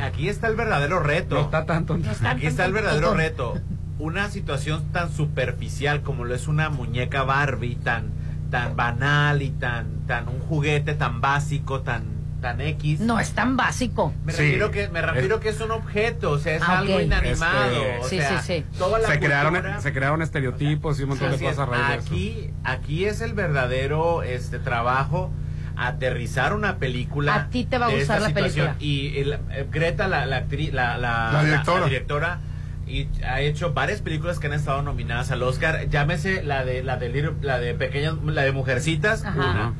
Aquí 0.04 0.28
está 0.28 0.48
el 0.48 0.56
verdadero 0.56 1.00
reto. 1.00 1.36
No 1.36 1.42
está 1.42 1.66
tanto. 1.66 1.98
Aquí 2.26 2.48
está 2.48 2.66
el 2.66 2.74
verdadero 2.74 3.08
tonto. 3.08 3.18
reto. 3.18 3.54
Una 4.00 4.30
situación 4.30 4.92
tan 4.92 5.12
superficial 5.12 6.02
como 6.02 6.26
lo 6.26 6.36
es 6.36 6.48
una 6.48 6.70
muñeca 6.70 7.24
Barbie, 7.24 7.76
tan, 7.76 8.12
tan 8.52 8.76
banal 8.76 9.42
y 9.42 9.52
tan, 9.52 10.06
tan 10.08 10.28
un 10.28 10.40
juguete 10.40 10.96
tan 10.96 11.22
básico, 11.22 11.82
tan, 11.82 12.04
tan 12.46 12.62
X. 12.62 13.00
no 13.00 13.20
es 13.20 13.32
tan 13.32 13.58
básico 13.58 14.14
Me 14.24 14.32
Sí. 14.34 14.42
refiero 14.44 14.70
que 14.72 14.88
me 14.90 15.02
refiero 15.02 15.40
que 15.40 15.50
es 15.50 15.60
un 15.62 15.72
objeto, 15.72 16.32
o 16.32 16.38
sea, 16.38 16.56
es 16.56 16.62
Ah, 16.62 16.80
algo 16.80 17.00
inanimado, 17.02 17.72
Este, 17.84 18.00
o 18.00 18.08
sí, 18.08 18.18
sea, 18.20 18.42
sí, 18.42 18.60
sí. 18.60 18.66
toda 18.78 19.00
la 19.00 19.08
se 19.08 19.20
crearon, 19.20 19.54
cultura- 19.54 19.82
se 19.82 19.94
crearon 19.94 20.22
estereotipos 20.22 21.00
y 21.00 21.04
un 21.04 21.10
montón 21.10 21.30
de 21.32 21.36
es. 21.38 21.42
cosas 21.42 21.60
a 21.60 21.66
raíz 21.66 21.88
de 21.88 21.96
eso. 21.96 22.06
Aquí, 22.08 22.50
aquí 22.64 23.06
es 23.06 23.22
el 23.22 23.34
verdadero 23.34 24.22
este 24.24 24.60
trabajo 24.60 25.32
aterrizar 25.76 26.54
una 26.54 26.78
película. 26.78 27.36
A 27.36 27.50
ti 27.50 27.66
te 27.66 27.78
va 27.78 27.88
a 27.88 27.90
gustar 27.90 28.18
esta 28.18 28.20
la 28.20 28.28
situación. 28.28 28.76
película. 28.76 28.76
Y 28.80 29.18
el- 29.20 29.34
eh, 29.52 29.68
Greta, 29.72 30.08
la, 30.08 30.26
la 30.26 30.38
actriz, 30.38 30.72
la, 30.74 30.98
la- 30.98 31.32
La 31.32 31.32
la- 31.34 31.44
directora. 31.44 31.80
la 31.82 31.86
directora, 31.88 32.40
y 32.88 33.08
ha 33.28 33.42
hecho 33.42 33.74
varias 33.74 34.02
películas 34.02 34.38
que 34.40 34.48
han 34.48 34.54
estado 34.54 34.82
nominadas 34.84 35.32
al 35.32 35.42
Oscar. 35.44 35.90
Llámese 35.90 36.44
la 36.44 36.64
de 36.64 36.84
la 36.84 36.98
de 36.98 37.34
la 37.42 37.60
de 37.60 37.74
pequeñas, 37.74 38.14
la 38.24 38.44
de 38.44 38.52
Mujercitas, 38.52 39.26
Ajá. 39.26 39.36
una. 39.38 39.74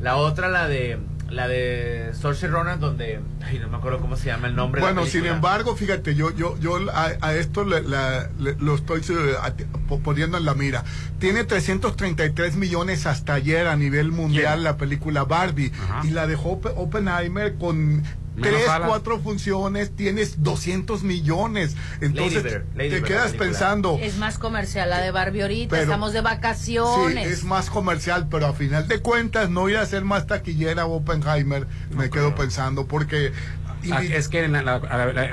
La 0.00 0.16
otra 0.16 0.48
la 0.48 0.66
de 0.68 0.98
la 1.32 1.48
de 1.48 2.10
Saoirse 2.12 2.46
Ronan 2.46 2.78
donde 2.80 3.20
ay, 3.44 3.58
no 3.58 3.68
me 3.68 3.76
acuerdo 3.78 3.98
cómo 4.00 4.16
se 4.16 4.26
llama 4.26 4.46
el 4.48 4.54
nombre. 4.54 4.80
de 4.80 4.86
la 4.86 4.92
Bueno, 4.92 5.08
sin 5.08 5.24
embargo, 5.26 5.74
fíjate, 5.76 6.14
yo 6.14 6.30
yo 6.34 6.58
yo 6.60 6.78
a, 6.92 7.12
a 7.20 7.34
esto 7.34 7.64
le- 7.64 7.82
la- 7.82 8.28
le- 8.38 8.54
lo 8.56 8.74
estoy 8.74 9.00
eh, 9.00 9.64
poniendo 10.04 10.36
en 10.38 10.44
la 10.44 10.54
mira. 10.54 10.84
Tiene 11.18 11.44
333 11.44 12.56
millones 12.56 13.06
hasta 13.06 13.34
ayer 13.34 13.66
a 13.66 13.76
nivel 13.76 14.12
mundial 14.12 14.54
¿Quién? 14.54 14.64
la 14.64 14.76
película 14.76 15.24
Barbie 15.24 15.72
Ajá. 15.88 16.06
y 16.06 16.10
la 16.10 16.26
de 16.26 16.36
Oppe- 16.36 16.72
Oppenheimer 16.76 17.54
con 17.56 18.02
Menos 18.34 18.50
tres, 18.50 18.66
salas. 18.66 18.88
cuatro 18.88 19.18
funciones 19.20 19.94
tienes 19.94 20.42
200 20.42 21.02
millones. 21.02 21.76
Entonces 22.00 22.62
Lady 22.74 22.90
te 22.90 23.02
quedas 23.02 23.32
pensando, 23.32 23.98
es 24.00 24.16
más 24.18 24.38
comercial 24.38 24.88
la 24.90 25.00
de 25.00 25.10
Barbie 25.10 25.42
ahorita 25.42 25.70
Pero- 25.70 25.82
estamos 25.82 26.12
de 26.12 26.20
sí, 26.20 26.24
vacaciones 26.24 27.26
es 27.26 27.44
más 27.44 27.68
comercial, 27.70 28.28
pero 28.30 28.46
a 28.46 28.52
final 28.52 28.88
de 28.88 29.00
cuentas 29.00 29.50
no 29.50 29.68
ir 29.68 29.76
a 29.76 29.86
ser 29.86 30.04
más 30.04 30.26
taquillera 30.26 30.86
Oppenheimer, 30.86 31.66
me 31.96 32.08
quedo 32.10 32.34
pensando 32.34 32.86
porque 32.86 33.32
Ah, 33.90 34.00
es 34.00 34.28
que 34.28 34.44
en 34.44 34.52
la, 34.52 34.78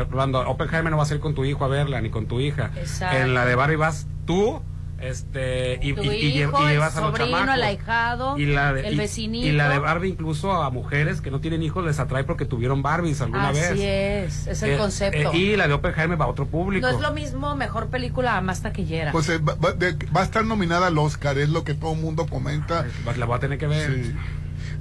Rolando, 0.09 0.39
Oppenheimer 0.49 0.89
no 0.89 0.97
va 0.97 1.03
a 1.03 1.05
ser 1.05 1.19
con 1.19 1.35
tu 1.35 1.45
hijo 1.45 1.63
a 1.65 1.67
verla, 1.67 2.01
ni 2.01 2.09
con 2.09 2.25
tu 2.25 2.39
hija. 2.39 2.71
Exacto. 2.77 3.15
En 3.17 3.35
la 3.35 3.45
de 3.45 3.53
Barbie 3.53 3.75
vas 3.75 4.07
tú, 4.25 4.59
este, 5.01 5.79
y, 5.81 5.93
tu 5.93 6.03
y- 6.03 6.07
y 6.07 6.09
lle- 6.33 6.47
hijo 6.49 6.61
y 6.61 6.65
el 6.65 6.71
llevas 6.73 6.95
a 6.97 7.01
los 7.01 7.09
sobrino 7.11 7.37
chamacos. 7.37 7.55
el 7.55 7.63
ahijado 7.63 8.37
y 8.37 8.45
la 8.45 8.73
de, 8.73 8.87
el 8.87 8.93
y- 8.93 8.97
vecinito 8.97 9.47
Y 9.47 9.51
la 9.51 9.69
de 9.69 9.79
Barbie 9.79 10.09
incluso 10.09 10.51
a 10.53 10.69
mujeres 10.69 11.21
que 11.21 11.31
no 11.31 11.39
tienen 11.39 11.63
hijos 11.63 11.83
les 11.85 11.99
atrae 11.99 12.23
porque 12.23 12.45
tuvieron 12.45 12.81
Barbies 12.81 13.21
alguna 13.21 13.49
así 13.49 13.59
vez. 13.59 13.71
es 13.79 14.47
es 14.47 14.63
el 14.63 14.71
Eh, 14.71 14.77
concepto 14.77 15.31
eh, 15.33 15.37
y 15.37 15.55
la 15.55 15.67
de 15.67 15.73
Oppenheimer 15.73 16.19
va 16.19 16.25
a 16.25 16.27
otro 16.29 16.45
público. 16.47 16.87
no 16.87 16.93
es 16.93 17.01
lo 17.01 17.11
mismo 17.11 17.55
mejor 17.55 17.87
película 17.87 18.37
a 18.37 18.41
más 18.41 18.61
taquillera 18.61 19.11
Pues 19.11 19.29
eh, 19.29 19.37
va, 19.39 19.55
va- 19.55 19.73
de- 19.73 19.93
va 20.15 20.21
a 20.21 20.23
estar 20.23 20.45
nominada 20.45 20.87
al 20.87 20.97
Oscar, 20.97 21.37
es 21.37 21.49
lo 21.49 21.63
que 21.63 21.73
todo 21.73 21.93
el 21.93 21.99
mundo 21.99 22.25
comenta. 22.27 22.85
La 23.17 23.25
voy 23.25 23.37
a 23.37 23.39
tener 23.39 23.57
que 23.57 23.67
ver. 23.67 23.91
Sí. 24.03 24.15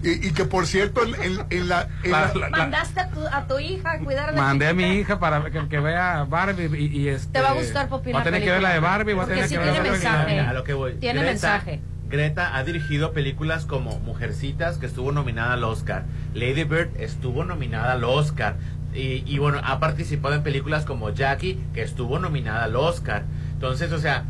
Y, 0.02 0.28
y 0.28 0.32
que 0.32 0.44
por 0.44 0.66
cierto, 0.66 1.02
en, 1.04 1.14
en- 1.20 1.46
en 1.50 1.68
la, 1.68 1.88
en 2.04 2.10
La- 2.12 2.32
la- 2.34 2.48
la- 2.50 2.56
mandaste 2.56 3.00
a 3.00 3.10
tu, 3.10 3.26
a 3.26 3.46
tu 3.48 3.58
hija 3.58 3.92
a 3.92 3.98
cuidar 3.98 4.28
a 4.28 4.32
la 4.32 4.40
Mandé 4.40 4.68
a 4.68 4.72
mi 4.74 4.84
hija 4.84 5.18
para 5.18 5.50
que, 5.50 5.66
que 5.68 5.80
vea 5.80 6.24
Barbie 6.24 6.70
y, 6.78 7.00
y 7.02 7.08
este. 7.08 7.32
Te 7.32 7.40
va 7.40 7.50
a 7.50 7.54
gustar, 7.54 7.88
Popi, 7.88 8.12
Va 8.12 8.20
a 8.20 8.22
tener 8.24 8.42
que 8.44 8.50
ver 8.50 8.62
la 8.62 8.74
de. 8.74 8.80
Barbie, 8.80 9.14
va 9.14 9.24
a 9.24 9.26
tener 9.26 9.48
sí 9.48 9.54
que 9.54 9.58
ver 9.58 9.72
tiene 9.72 9.78
la 9.78 9.84
de 9.84 9.90
mensaje. 9.90 10.30
Mira, 10.32 10.50
a 10.50 10.52
lo 10.52 10.62
que 10.64 10.72
voy. 10.74 10.92
Tiene 10.94 11.20
Greta- 11.20 11.32
mensaje. 11.32 11.80
Greta 12.08 12.56
ha 12.56 12.62
dirigido 12.64 13.12
películas 13.12 13.66
como 13.66 13.98
Mujercitas, 14.00 14.78
que 14.78 14.86
estuvo 14.86 15.10
nominada 15.12 15.54
al 15.54 15.64
Oscar. 15.64 16.04
Lady 16.32 16.64
Bird 16.64 16.90
estuvo 16.98 17.44
nominada 17.44 17.92
al 17.92 18.04
Oscar. 18.04 18.56
Y, 18.94 19.24
y 19.26 19.38
bueno, 19.38 19.60
ha 19.62 19.78
participado 19.80 20.34
en 20.34 20.42
películas 20.42 20.84
como 20.86 21.10
Jackie, 21.10 21.60
que 21.74 21.82
estuvo 21.82 22.18
nominada 22.18 22.64
al 22.64 22.76
Oscar. 22.76 23.24
Entonces, 23.52 23.92
o 23.92 23.98
sea, 23.98 24.24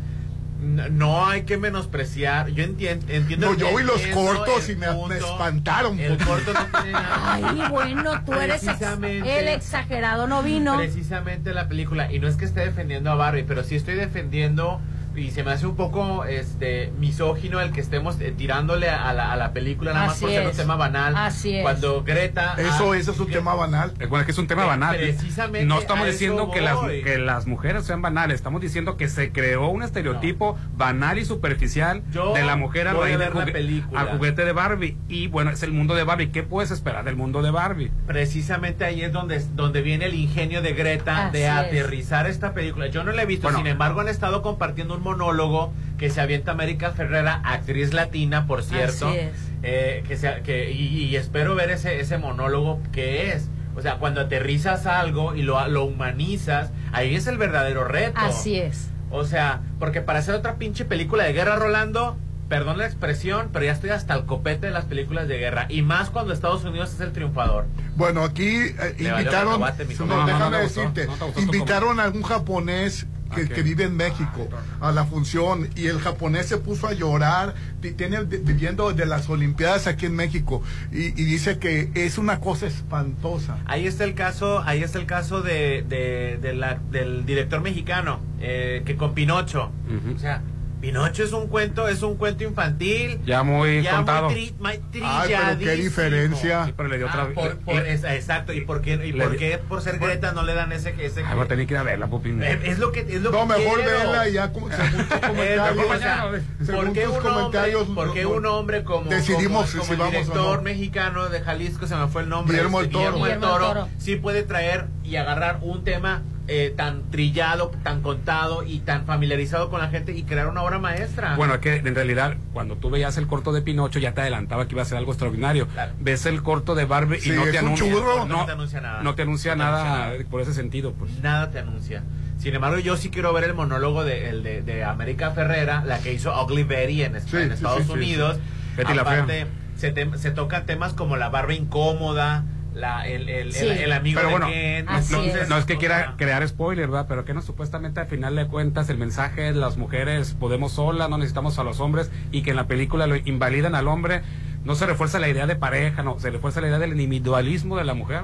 no 0.59 1.25
hay 1.25 1.43
que 1.43 1.57
menospreciar. 1.57 2.49
Yo 2.49 2.63
entien- 2.63 3.01
entiendo. 3.07 3.51
No, 3.51 3.57
yo 3.57 3.75
vi 3.75 3.83
los 3.83 3.95
entiendo 4.03 4.35
cortos 4.35 4.69
y 4.69 4.75
me, 4.75 4.87
espantaron. 5.17 5.99
El 5.99 6.17
corto 6.17 6.53
no 6.53 6.65
tiene 6.81 6.91
nada. 6.91 7.33
Ay, 7.33 7.63
bueno, 7.69 8.23
tú 8.25 8.33
eres 8.33 8.63
ex- 8.67 8.81
el 9.01 9.47
exagerado 9.47 10.27
no 10.27 10.43
vino. 10.43 10.75
Precisamente 10.77 11.53
la 11.53 11.67
película. 11.67 12.11
Y 12.11 12.19
no 12.19 12.27
es 12.27 12.35
que 12.35 12.45
esté 12.45 12.61
defendiendo 12.61 13.09
a 13.11 13.15
Barbie, 13.15 13.43
pero 13.43 13.63
sí 13.63 13.75
estoy 13.75 13.95
defendiendo. 13.95 14.81
Y 15.19 15.31
se 15.31 15.43
me 15.43 15.51
hace 15.51 15.65
un 15.67 15.75
poco 15.75 16.25
este 16.25 16.91
misógino 16.99 17.59
el 17.61 17.71
que 17.71 17.81
estemos 17.81 18.19
eh, 18.21 18.33
tirándole 18.35 18.89
a 18.89 19.13
la, 19.13 19.31
a 19.31 19.35
la 19.35 19.53
película 19.53 19.93
nada 19.93 20.07
más 20.07 20.19
por 20.19 20.29
ser 20.29 20.43
un 20.45 20.51
es. 20.51 20.57
tema 20.57 20.75
banal. 20.75 21.13
Así 21.15 21.55
es. 21.55 21.61
Cuando 21.61 22.03
Greta. 22.03 22.55
Eso, 22.57 22.91
ah, 22.93 22.97
eso 22.97 23.11
es 23.11 23.19
un 23.19 23.29
tema 23.29 23.53
banal. 23.55 23.93
Eh, 23.99 24.05
Bueno, 24.05 24.21
es 24.21 24.25
que 24.25 24.31
es 24.31 24.37
un 24.37 24.47
tema 24.47 24.61
Pre- 24.63 24.69
banal. 24.69 24.95
precisamente 24.97 25.65
no 25.67 25.75
a 25.75 25.79
estamos 25.79 26.05
diciendo 26.07 26.49
que 26.51 26.61
las, 26.61 26.79
que 26.79 27.17
las 27.17 27.47
mujeres 27.47 27.85
sean 27.85 28.01
banales, 28.01 28.35
estamos 28.35 28.61
diciendo 28.61 28.97
que 28.97 29.07
se 29.09 29.31
creó 29.31 29.67
un 29.69 29.83
estereotipo 29.83 30.57
banal 30.77 31.17
y 31.19 31.25
superficial 31.25 32.01
Yo 32.11 32.33
de 32.33 32.43
la 32.43 32.55
mujer 32.55 32.87
a 32.87 32.93
raíz 32.93 33.17
ver 33.17 33.35
la 33.35 33.45
película. 33.45 34.01
al 34.01 34.09
juguete 34.17 34.45
de 34.45 34.53
Barbie. 34.53 34.97
Y 35.07 35.27
bueno, 35.27 35.51
es 35.51 35.63
el 35.63 35.71
mundo 35.71 35.95
de 35.95 36.03
Barbie. 36.03 36.29
¿Qué 36.31 36.43
puedes 36.43 36.71
esperar 36.71 37.03
del 37.05 37.15
mundo 37.15 37.41
de 37.41 37.51
Barbie? 37.51 37.91
Precisamente 38.07 38.85
ahí 38.85 39.01
es 39.01 39.11
donde, 39.11 39.39
donde 39.55 39.81
viene 39.81 40.05
el 40.05 40.13
ingenio 40.13 40.61
de 40.61 40.73
Greta 40.73 41.27
Así 41.27 41.37
de 41.37 41.45
es. 41.45 41.51
aterrizar 41.51 42.27
esta 42.27 42.53
película. 42.53 42.87
Yo 42.87 43.03
no 43.03 43.11
la 43.11 43.23
he 43.23 43.25
visto, 43.25 43.43
Bueno. 43.47 43.59
sin 43.59 43.67
embargo 43.67 44.01
han 44.01 44.07
estado 44.07 44.41
compartiendo 44.41 44.93
un 44.95 45.01
monólogo 45.09 45.73
que 45.97 46.09
se 46.09 46.21
avienta 46.21 46.51
América 46.51 46.91
Ferrera, 46.91 47.41
actriz 47.43 47.93
latina, 47.93 48.47
por 48.47 48.63
cierto. 48.63 49.09
Así 49.09 49.17
es. 49.17 49.31
eh, 49.63 50.03
que 50.07 50.15
sea, 50.17 50.41
que, 50.43 50.71
y, 50.71 51.03
y 51.05 51.15
espero 51.15 51.55
ver 51.55 51.71
ese, 51.71 51.99
ese 51.99 52.17
monólogo 52.17 52.79
que 52.91 53.31
es. 53.31 53.49
O 53.75 53.81
sea, 53.81 53.95
cuando 53.95 54.21
aterrizas 54.21 54.85
algo 54.85 55.35
y 55.35 55.41
lo, 55.41 55.67
lo 55.67 55.85
humanizas, 55.85 56.71
ahí 56.91 57.15
es 57.15 57.27
el 57.27 57.37
verdadero 57.37 57.83
reto. 57.85 58.19
Así 58.19 58.55
es. 58.57 58.89
O 59.11 59.23
sea, 59.25 59.61
porque 59.79 60.01
para 60.01 60.19
hacer 60.19 60.35
otra 60.35 60.55
pinche 60.55 60.85
película 60.85 61.23
de 61.23 61.33
guerra, 61.33 61.55
Rolando, 61.55 62.17
perdón 62.47 62.77
la 62.77 62.85
expresión, 62.85 63.49
pero 63.51 63.65
ya 63.65 63.71
estoy 63.71 63.89
hasta 63.91 64.13
el 64.15 64.25
copete 64.25 64.67
de 64.67 64.71
las 64.73 64.85
películas 64.85 65.27
de 65.27 65.37
guerra. 65.37 65.65
Y 65.69 65.81
más 65.81 66.09
cuando 66.09 66.33
Estados 66.33 66.63
Unidos 66.63 66.93
es 66.93 66.99
el 67.01 67.11
triunfador. 67.11 67.65
Bueno, 67.95 68.23
aquí 68.23 68.47
eh, 68.47 68.95
invitaron, 68.99 69.59
no, 69.59 69.67
compa. 69.67 69.73
No, 70.05 70.17
no, 70.17 70.25
déjame 70.25 70.57
decirte, 70.59 71.07
invitaron 71.37 71.99
a 71.99 72.03
algún 72.03 72.23
japonés 72.23 73.05
que, 73.29 73.61
vive 73.63 73.83
en 73.85 73.95
México 73.95 74.47
a 74.81 74.91
la 74.91 75.05
función 75.05 75.69
y 75.75 75.87
el 75.87 75.99
japonés 75.99 76.47
se 76.47 76.57
puso 76.57 76.87
a 76.87 76.93
llorar, 76.93 77.53
ti- 77.81 77.91
tiene 77.91 78.23
viviendo 78.23 78.91
de 78.93 79.05
las 79.05 79.29
Olimpiadas 79.29 79.87
aquí 79.87 80.05
en 80.05 80.15
México 80.15 80.61
y, 80.91 81.07
y 81.07 81.25
dice 81.25 81.59
que 81.59 81.91
es 81.93 82.17
una 82.17 82.39
cosa 82.39 82.67
espantosa. 82.67 83.57
Ahí 83.65 83.87
está 83.87 84.03
el 84.03 84.13
caso, 84.15 84.61
ahí 84.65 84.81
está 84.83 84.99
el 84.99 85.05
caso 85.05 85.41
de, 85.41 85.83
de, 85.87 86.37
de 86.41 86.53
la- 86.53 86.79
del 86.91 87.25
director 87.25 87.61
mexicano, 87.61 88.19
eh, 88.41 88.83
que 88.85 88.95
con 88.95 89.13
Pinocho. 89.13 89.71
O 90.15 90.19
sea, 90.19 90.41
Pinocho 90.81 91.23
es 91.23 91.33
un 91.33 91.47
cuento, 91.47 91.87
es 91.89 92.01
un 92.03 92.15
cuento 92.15 92.43
infantil. 92.45 93.19
Ya 93.25 93.43
muy 93.43 93.81
ya 93.83 93.97
contado. 93.97 94.29
muy, 94.29 94.47
tri- 94.49 94.53
muy 94.59 95.01
Ay, 95.03 95.35
pero 95.37 95.59
qué 95.59 95.71
diferencia. 95.75 96.65
Sí, 96.65 96.73
pero 96.77 96.87
le 96.89 96.97
dio 96.97 97.07
Ah, 97.07 97.11
otra 97.11 97.33
por- 97.33 97.57
por- 97.59 97.75
le- 97.75 97.93
es- 97.93 98.03
exacto, 98.05 98.53
¿y 98.53 98.61
por 98.61 98.81
qué, 98.81 98.93
y 99.05 99.11
por 99.13 99.35
qué 99.35 99.57
por 99.57 99.81
ser 99.81 99.99
Greta 99.99 100.31
no 100.31 100.43
le 100.43 100.53
dan 100.53 100.71
ese... 100.71 100.95
ese 101.03 101.23
Ay, 101.25 101.35
voy 101.35 101.43
a 101.43 101.47
tener 101.47 101.67
que 101.67 101.73
ir 101.73 101.77
a 101.79 101.83
verla, 101.83 102.07
Pupín. 102.07 102.41
Eh, 102.41 102.59
es 102.63 102.79
lo 102.79 102.91
que 102.93 103.01
es 103.01 103.21
lo 103.21 103.31
No, 103.31 103.41
que 103.47 103.59
mejor 103.59 103.79
quiero. 103.81 103.97
verla 103.97 104.29
y 104.29 104.33
ya 104.33 104.53
como- 104.53 104.69
según 104.71 105.05
tus 105.07 105.19
comentarios, 105.27 105.85
o 105.89 105.97
sea, 105.99 106.31
según 106.65 106.85
¿por 106.85 106.93
qué 106.93 107.07
un 107.07 107.15
hombre, 107.17 107.29
comentarios, 107.31 107.87
por 107.89 108.13
qué 108.13 108.23
no- 108.23 108.29
un 108.31 108.45
hombre 108.45 108.83
como, 108.83 109.09
decidimos 109.09 109.71
como, 109.71 109.83
si 109.83 109.89
como 109.89 109.91
el 109.93 109.97
vamos 109.99 110.13
o 110.15 110.19
director 110.31 110.57
no? 110.57 110.61
mexicano 110.63 111.29
de 111.29 111.41
Jalisco, 111.41 111.87
se 111.87 111.95
me 111.95 112.07
fue 112.07 112.21
el 112.23 112.29
nombre, 112.29 112.55
Guillermo 112.55 112.81
este, 112.81 112.97
del 112.97 113.05
Toro. 113.05 113.17
Guillermo 113.17 113.47
Toro, 113.47 113.67
Toro. 113.67 113.87
sí 113.97 114.15
puede 114.15 114.43
traer 114.43 114.85
y 115.03 115.17
agarrar 115.17 115.59
un 115.61 115.83
tema 115.83 116.21
eh, 116.49 116.73
tan 116.75 117.09
trillado, 117.11 117.71
tan 117.83 118.01
contado 118.01 118.63
y 118.63 118.79
tan 118.79 119.05
familiarizado 119.05 119.69
con 119.69 119.79
la 119.79 119.89
gente 119.89 120.13
y 120.13 120.23
crear 120.23 120.47
una 120.47 120.63
obra 120.63 120.79
maestra. 120.79 121.35
Bueno, 121.35 121.53
es 121.55 121.59
que 121.61 121.75
en 121.77 121.93
realidad 121.95 122.37
cuando 122.53 122.75
tú 122.75 122.89
veías 122.89 123.17
el 123.17 123.27
corto 123.27 123.51
de 123.53 123.61
Pinocho 123.61 123.99
ya 123.99 124.13
te 124.13 124.21
adelantaba 124.21 124.67
que 124.67 124.73
iba 124.73 124.81
a 124.81 124.85
ser 124.85 124.97
algo 124.97 125.11
extraordinario. 125.11 125.67
Claro. 125.67 125.93
Ves 125.99 126.25
el 126.25 126.41
corto 126.43 126.75
de 126.75 126.85
Barbie 126.85 127.19
Sí, 127.19 127.29
y 127.31 127.35
no 127.35 127.43
te 127.43 127.51
un 127.51 127.57
anuncia. 127.57 127.91
No 128.27 128.45
te 128.45 128.51
anuncia 128.51 128.81
nada. 128.81 129.01
No 129.03 129.15
te 129.15 129.21
anuncia 129.21 129.55
No 129.55 129.55
te 129.55 129.55
anuncia 129.55 129.55
nada 129.55 129.83
nada. 130.09 130.13
por 130.29 130.41
ese 130.41 130.53
sentido, 130.53 130.93
pues. 130.93 131.11
nada 131.21 131.51
te 131.51 131.59
anuncia. 131.59 132.03
Sin 132.39 132.55
embargo, 132.55 132.79
yo 132.79 132.95
sí 132.97 133.09
quiero 133.09 133.33
ver 133.33 133.43
el 133.43 133.53
monólogo 133.53 134.03
de, 134.03 134.29
el 134.29 134.43
de, 134.43 134.61
de 134.61 134.83
América 134.83 135.31
Ferrera, 135.31 135.83
la 135.85 135.99
que 135.99 136.13
hizo 136.13 136.33
Ugly 136.43 136.63
Betty 136.63 137.03
en, 137.03 137.19
Sí, 137.21 137.35
en 137.37 137.47
sí, 137.49 137.53
Estados 137.53 137.79
sí, 137.81 137.85
sí, 137.87 137.91
Unidos. 137.91 138.37
sí. 138.37 138.41
Betty 138.77 138.93
la 138.93 139.01
Aparte, 139.01 139.45
se, 139.75 139.91
te- 139.91 140.17
se 140.17 140.31
tocan 140.31 140.65
temas 140.65 140.93
como 140.93 141.17
la 141.17 141.27
barba 141.29 141.53
incómoda, 141.53 142.45
la, 142.73 143.07
el, 143.07 143.27
el, 143.29 143.51
Sí. 143.53 143.65
el, 143.65 143.77
el 143.79 143.91
amigo 143.91 144.17
Pero 144.19 144.27
de 144.27 144.31
bueno, 144.33 144.47
Ken. 144.47 144.85
no, 144.85 144.97
es. 145.23 145.49
no 145.49 145.57
es 145.57 145.65
que 145.65 145.77
quiera 145.77 146.15
crear 146.17 146.47
spoiler, 146.47 146.87
¿verdad? 146.87 147.05
Pero 147.09 147.25
que 147.25 147.33
no, 147.33 147.41
supuestamente 147.41 147.99
al 147.99 148.07
final 148.07 148.35
de 148.35 148.47
cuentas 148.47 148.89
el 148.89 148.97
mensaje 148.97 149.49
es 149.49 149.55
las 149.55 149.77
mujeres 149.77 150.35
podemos 150.39 150.73
solas, 150.73 151.09
no 151.09 151.17
necesitamos 151.17 151.57
a 151.59 151.63
los 151.63 151.79
hombres 151.79 152.11
y 152.31 152.41
que 152.43 152.51
en 152.51 152.55
la 152.55 152.67
película 152.67 153.07
lo 153.07 153.15
invalidan 153.15 153.75
al 153.75 153.87
hombre. 153.87 154.21
No 154.65 154.75
se 154.75 154.85
refuerza 154.85 155.19
la 155.19 155.29
idea 155.29 155.47
de 155.47 155.55
pareja, 155.55 156.03
no, 156.03 156.19
se 156.19 156.29
refuerza 156.31 156.61
la 156.61 156.67
idea 156.67 156.79
del 156.79 156.91
individualismo 156.91 157.77
de 157.77 157.85
la 157.85 157.93
mujer. 157.93 158.23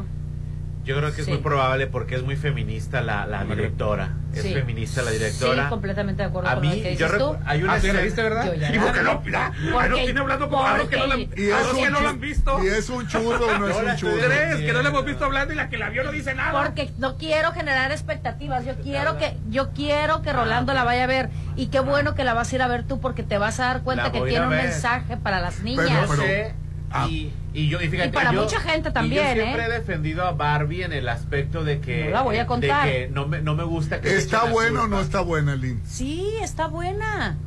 Yo 0.85 0.95
creo 0.95 1.11
que 1.13 1.21
es 1.21 1.25
Sí. 1.25 1.31
muy 1.31 1.41
probable 1.41 1.87
porque 1.87 2.13
es 2.15 2.21
muy 2.23 2.35
feminista 2.35 3.01
la, 3.01 3.25
la 3.25 3.43
directora. 3.43 4.13
Es 4.35 4.43
Sí. 4.43 4.53
feminista 4.53 5.01
la 5.01 5.09
directora. 5.11 5.63
Sí, 5.63 5.69
completamente 5.69 6.21
de 6.21 6.29
acuerdo 6.29 6.47
A 6.49 6.53
con 6.55 6.63
lo 6.63 6.69
mí, 6.69 6.75
que 6.81 6.95
yo 6.95 7.05
dices 7.07 7.11
recu- 7.21 7.37
tú. 7.39 7.43
hay 7.45 7.63
una 7.63 7.73
Ah, 7.73 7.79
¿tú 7.79 7.87
ya 7.87 7.93
la 7.93 7.99
escena- 7.99 8.01
viste, 8.03 8.21
verdad? 8.23 8.45
Yo 8.45 8.53
ya 8.53 8.75
¿Y 8.75 8.79
por 8.79 8.91
qué 8.91 9.01
la 9.01 9.13
no? 9.15 9.21
Mira, 9.25 9.51
Porque- 9.73 9.89
no 9.89 9.95
tiene 9.95 10.19
hablando 10.19 10.49
como 10.49 10.63
a 10.67 10.77
los 10.77 10.87
que 10.89 10.97
no 10.97 11.07
la, 11.07 11.15
Y 11.17 11.25
a 11.51 11.59
es 11.59 11.65
los 11.67 11.75
que 11.77 11.89
no 11.89 12.01
la 12.01 12.09
han 12.09 12.19
visto. 12.19 12.63
Y 12.63 12.67
es 12.67 12.89
un 12.89 13.07
churro 13.07 13.47
o 13.47 13.57
no 13.57 13.67
es 13.67 13.77
un 13.77 13.95
churro. 13.95 14.13
¿Crees 14.27 14.55
que 14.57 14.73
no 14.73 14.81
la 14.83 14.89
hemos 14.89 15.05
visto 15.05 15.25
hablando 15.25 15.53
y 15.53 15.57
la 15.57 15.69
que 15.69 15.77
la 15.79 15.89
vio 15.89 16.03
no 16.03 16.11
dice 16.11 16.35
nada? 16.35 16.51
Porque 16.63 16.91
no 16.99 17.17
quiero 17.17 17.51
generar 17.51 17.91
expectativas, 17.91 18.63
yo 18.65 18.75
quiero 18.75 19.17
que 19.17 19.37
yo 19.49 19.71
quiero 19.71 20.21
que 20.21 20.33
Rolando 20.33 20.73
la 20.75 20.83
vaya 20.83 21.05
a 21.05 21.07
ver 21.07 21.29
y 21.55 21.67
qué 21.67 21.79
bueno 21.79 22.13
que 22.13 22.23
la 22.23 22.35
vas 22.35 22.51
a 22.51 22.55
ir 22.55 22.61
a 22.61 22.67
ver 22.67 22.83
tú 22.83 22.99
porque 23.01 23.23
te 23.23 23.39
vas 23.39 23.59
a 23.59 23.65
dar 23.65 23.81
cuenta 23.81 24.11
que 24.11 24.21
tiene 24.21 24.43
un 24.45 24.49
mensaje 24.53 25.17
para 25.17 25.39
las 25.39 25.61
niñas. 25.61 25.87
Pero- 25.87 26.01
Yo 26.03 26.07
pero- 26.09 26.21
sé, 26.23 26.53
ah. 26.91 27.07
y, 27.09 27.33
y 27.55 27.67
yo 27.69 27.81
y 27.81 27.87
fíjate 27.87 28.09
Y 28.09 28.11
para 28.11 28.31
yo- 28.33 28.43
mucha 28.43 28.59
gente 28.59 28.89
y 28.89 28.93
también, 28.93 29.27
yo 29.27 29.43
siempre 29.43 29.63
¿eh? 29.63 29.67
he 29.67 29.71
defendido 29.71 30.25
a 30.25 30.31
Barbie 30.33 30.83
en 30.83 30.93
el 30.93 31.07
aspecto 31.09 31.63
de 31.63 31.79
que 31.79 32.05
No 32.05 32.09
la 32.11 32.21
voy 32.21 32.35
a 32.37 32.41
de 32.41 32.45
contar. 32.45 32.87
que 32.87 33.07
no 33.11 33.27
me, 33.27 33.41
no 33.41 33.55
me 33.55 33.63
gusta 33.63 34.01
que 34.01 34.15
¿Está 34.15 34.43
buena 34.45 34.83
o 34.83 34.87
no 34.87 34.99
está 35.01 35.21
buena, 35.21 35.55
Lynn? 35.55 35.81
Sí, 35.85 36.33
está 36.41 36.67
buena. 36.67 37.37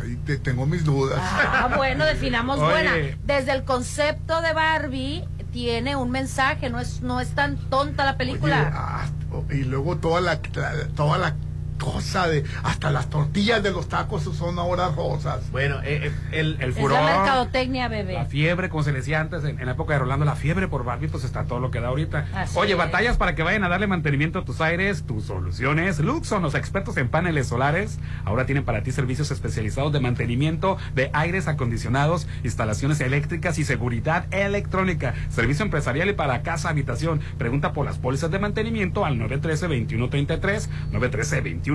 Ay, 0.00 0.16
te, 0.24 0.38
tengo 0.38 0.64
mis 0.66 0.84
dudas. 0.84 1.18
Ah, 1.22 1.72
bueno, 1.76 2.04
definamos 2.06 2.58
Oye. 2.58 2.70
buena. 2.70 2.92
Desde 3.24 3.52
el 3.52 3.64
concepto 3.64 4.40
de 4.42 4.52
Barbie 4.52 5.24
tiene 5.52 5.96
un 5.96 6.10
mensaje, 6.10 6.70
no 6.70 6.78
es 6.80 7.00
no 7.02 7.20
es 7.20 7.30
tan 7.30 7.56
tonta 7.68 8.04
la 8.04 8.16
película. 8.16 8.56
Oye, 8.60 8.70
ah, 8.74 9.06
y 9.50 9.64
luego 9.64 9.96
toda 9.96 10.20
la, 10.20 10.40
la- 10.54 10.88
toda 10.94 11.18
la 11.18 11.34
cosa 11.78 12.28
de 12.28 12.44
hasta 12.62 12.90
las 12.90 13.08
tortillas 13.08 13.62
de 13.62 13.70
los 13.70 13.88
tacos 13.88 14.22
son 14.24 14.58
ahora 14.58 14.88
rosas. 14.94 15.50
Bueno, 15.50 15.76
eh, 15.84 16.06
eh, 16.08 16.12
el, 16.32 16.56
El 16.60 16.70
es 16.70 16.76
furor. 16.76 17.00
la 17.00 17.16
mercadotecnia, 17.16 17.88
bebé. 17.88 18.14
La 18.14 18.24
fiebre, 18.26 18.68
como 18.68 18.82
se 18.82 18.92
le 18.92 18.98
decía 18.98 19.20
antes, 19.20 19.44
en, 19.44 19.58
en 19.58 19.66
la 19.66 19.72
época 19.72 19.94
de 19.94 20.00
Rolando, 20.00 20.24
la 20.24 20.34
fiebre 20.36 20.68
por 20.68 20.84
Barbie, 20.84 21.08
pues 21.08 21.24
está 21.24 21.44
todo 21.44 21.60
lo 21.60 21.70
que 21.70 21.80
da 21.80 21.88
ahorita. 21.88 22.26
Así 22.34 22.58
Oye, 22.58 22.72
es. 22.72 22.78
batallas 22.78 23.16
para 23.16 23.34
que 23.34 23.42
vayan 23.42 23.64
a 23.64 23.68
darle 23.68 23.86
mantenimiento 23.86 24.40
a 24.40 24.44
tus 24.44 24.60
aires, 24.60 25.04
tus 25.06 25.24
soluciones. 25.24 25.98
Luxon, 26.00 26.42
los 26.42 26.54
expertos 26.54 26.96
en 26.96 27.08
paneles 27.08 27.46
solares, 27.48 27.98
ahora 28.24 28.44
tienen 28.46 28.64
para 28.64 28.82
ti 28.82 28.92
servicios 28.92 29.30
especializados 29.30 29.92
de 29.92 30.00
mantenimiento 30.00 30.76
de 30.94 31.10
aires 31.12 31.48
acondicionados, 31.48 32.26
instalaciones 32.44 33.00
eléctricas 33.00 33.58
y 33.58 33.64
seguridad 33.64 34.26
electrónica. 34.32 35.14
Servicio 35.30 35.64
empresarial 35.64 36.08
y 36.08 36.12
para 36.12 36.42
casa, 36.42 36.68
habitación. 36.70 37.20
Pregunta 37.38 37.72
por 37.72 37.84
las 37.86 37.98
pólizas 37.98 38.30
de 38.30 38.38
mantenimiento 38.38 39.04
al 39.04 39.18
913-2133, 39.18 40.68
913-2133, 40.92 41.67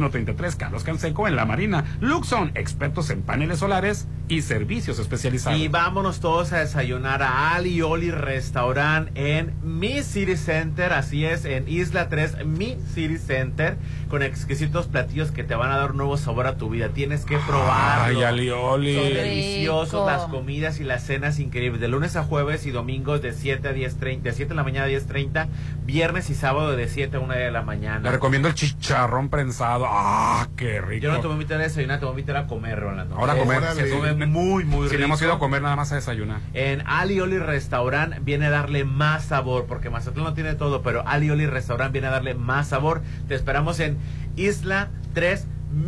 Carlos 0.55 0.83
Canseco 0.83 1.27
en 1.27 1.35
La 1.35 1.45
Marina. 1.45 1.83
Luxon, 1.99 2.51
expertos 2.55 3.09
en 3.09 3.21
paneles 3.21 3.59
solares 3.59 4.07
y 4.27 4.41
servicios 4.41 4.99
especializados. 4.99 5.59
Y 5.59 5.67
vámonos 5.67 6.19
todos 6.19 6.53
a 6.53 6.59
desayunar 6.59 7.21
a 7.23 7.53
Ali 7.55 7.81
Oli 7.81 8.11
Restaurant 8.11 9.09
en 9.15 9.53
Mi 9.63 10.01
City 10.03 10.37
Center, 10.37 10.93
así 10.93 11.25
es, 11.25 11.45
en 11.45 11.67
Isla 11.67 12.09
3, 12.09 12.45
Mi 12.45 12.77
City 12.93 13.17
Center, 13.17 13.77
con 14.09 14.23
exquisitos 14.23 14.87
platillos 14.87 15.31
que 15.31 15.43
te 15.43 15.55
van 15.55 15.71
a 15.71 15.77
dar 15.77 15.91
un 15.91 15.97
nuevo 15.97 16.17
sabor 16.17 16.47
a 16.47 16.55
tu 16.57 16.69
vida. 16.69 16.89
Tienes 16.89 17.25
que 17.25 17.37
probarlo. 17.37 18.19
Ay, 18.19 18.23
alioli. 18.23 18.95
Son 18.95 19.03
Rico. 19.05 19.15
deliciosos 19.17 20.05
las 20.07 20.23
comidas 20.23 20.79
y 20.79 20.83
las 20.83 21.03
cenas 21.03 21.39
increíbles. 21.39 21.81
De 21.81 21.87
lunes 21.87 22.15
a 22.15 22.23
jueves 22.23 22.65
y 22.65 22.71
domingos 22.71 23.21
de 23.21 23.33
7 23.33 23.67
a 23.67 23.73
10.30, 23.73 24.21
de 24.21 24.31
7 24.33 24.49
de 24.49 24.55
la 24.55 24.63
mañana 24.63 24.85
a 24.85 24.89
10.30, 24.89 25.47
viernes 25.85 26.29
y 26.29 26.35
sábado 26.35 26.75
de 26.75 26.87
7 26.87 27.17
a 27.17 27.19
1 27.19 27.33
de 27.33 27.51
la 27.51 27.59
Le 27.59 27.65
mañana. 27.65 28.11
recomiendo 28.11 28.47
el 28.47 28.53
chicharrón 28.53 29.29
prensado. 29.29 29.82
¡Ah, 29.87 30.47
qué 30.55 30.81
rico! 30.81 31.03
Yo 31.03 31.11
no 31.11 31.17
te 31.19 31.27
voy 31.27 31.31
a 31.31 31.33
invitar 31.35 31.59
a 31.59 31.63
desayunar, 31.63 31.99
te 31.99 32.05
voy 32.05 32.13
a 32.15 32.19
invitar 32.19 32.37
a 32.37 32.47
comer, 32.47 32.79
Rolando. 32.79 33.15
Ahora 33.15 33.33
a 33.33 33.37
comer. 33.37 33.63
Se 33.75 33.89
come 33.89 34.13
muy, 34.25 34.63
muy 34.65 34.87
Si 34.87 34.93
rico. 34.95 34.99
no 34.99 35.05
hemos 35.05 35.21
ido 35.21 35.33
a 35.33 35.39
comer 35.39 35.61
nada 35.61 35.75
más 35.75 35.91
a 35.91 35.95
desayunar. 35.95 36.39
En 36.53 36.83
Ali 36.87 37.19
Oli 37.19 37.39
Restaurant 37.39 38.15
viene 38.21 38.47
a 38.47 38.49
darle 38.49 38.83
más 38.85 39.25
sabor, 39.25 39.65
porque 39.65 39.89
Mazatlán 39.89 40.25
no 40.25 40.33
tiene 40.33 40.55
todo, 40.55 40.81
pero 40.81 41.07
Ali 41.07 41.29
Oli 41.29 41.45
Restaurant 41.45 41.91
viene 41.91 42.07
a 42.07 42.11
darle 42.11 42.33
más 42.33 42.69
sabor. 42.69 43.01
Te 43.27 43.35
esperamos 43.35 43.79
en 43.79 43.97
Isla 44.35 44.89
3, 45.13 45.47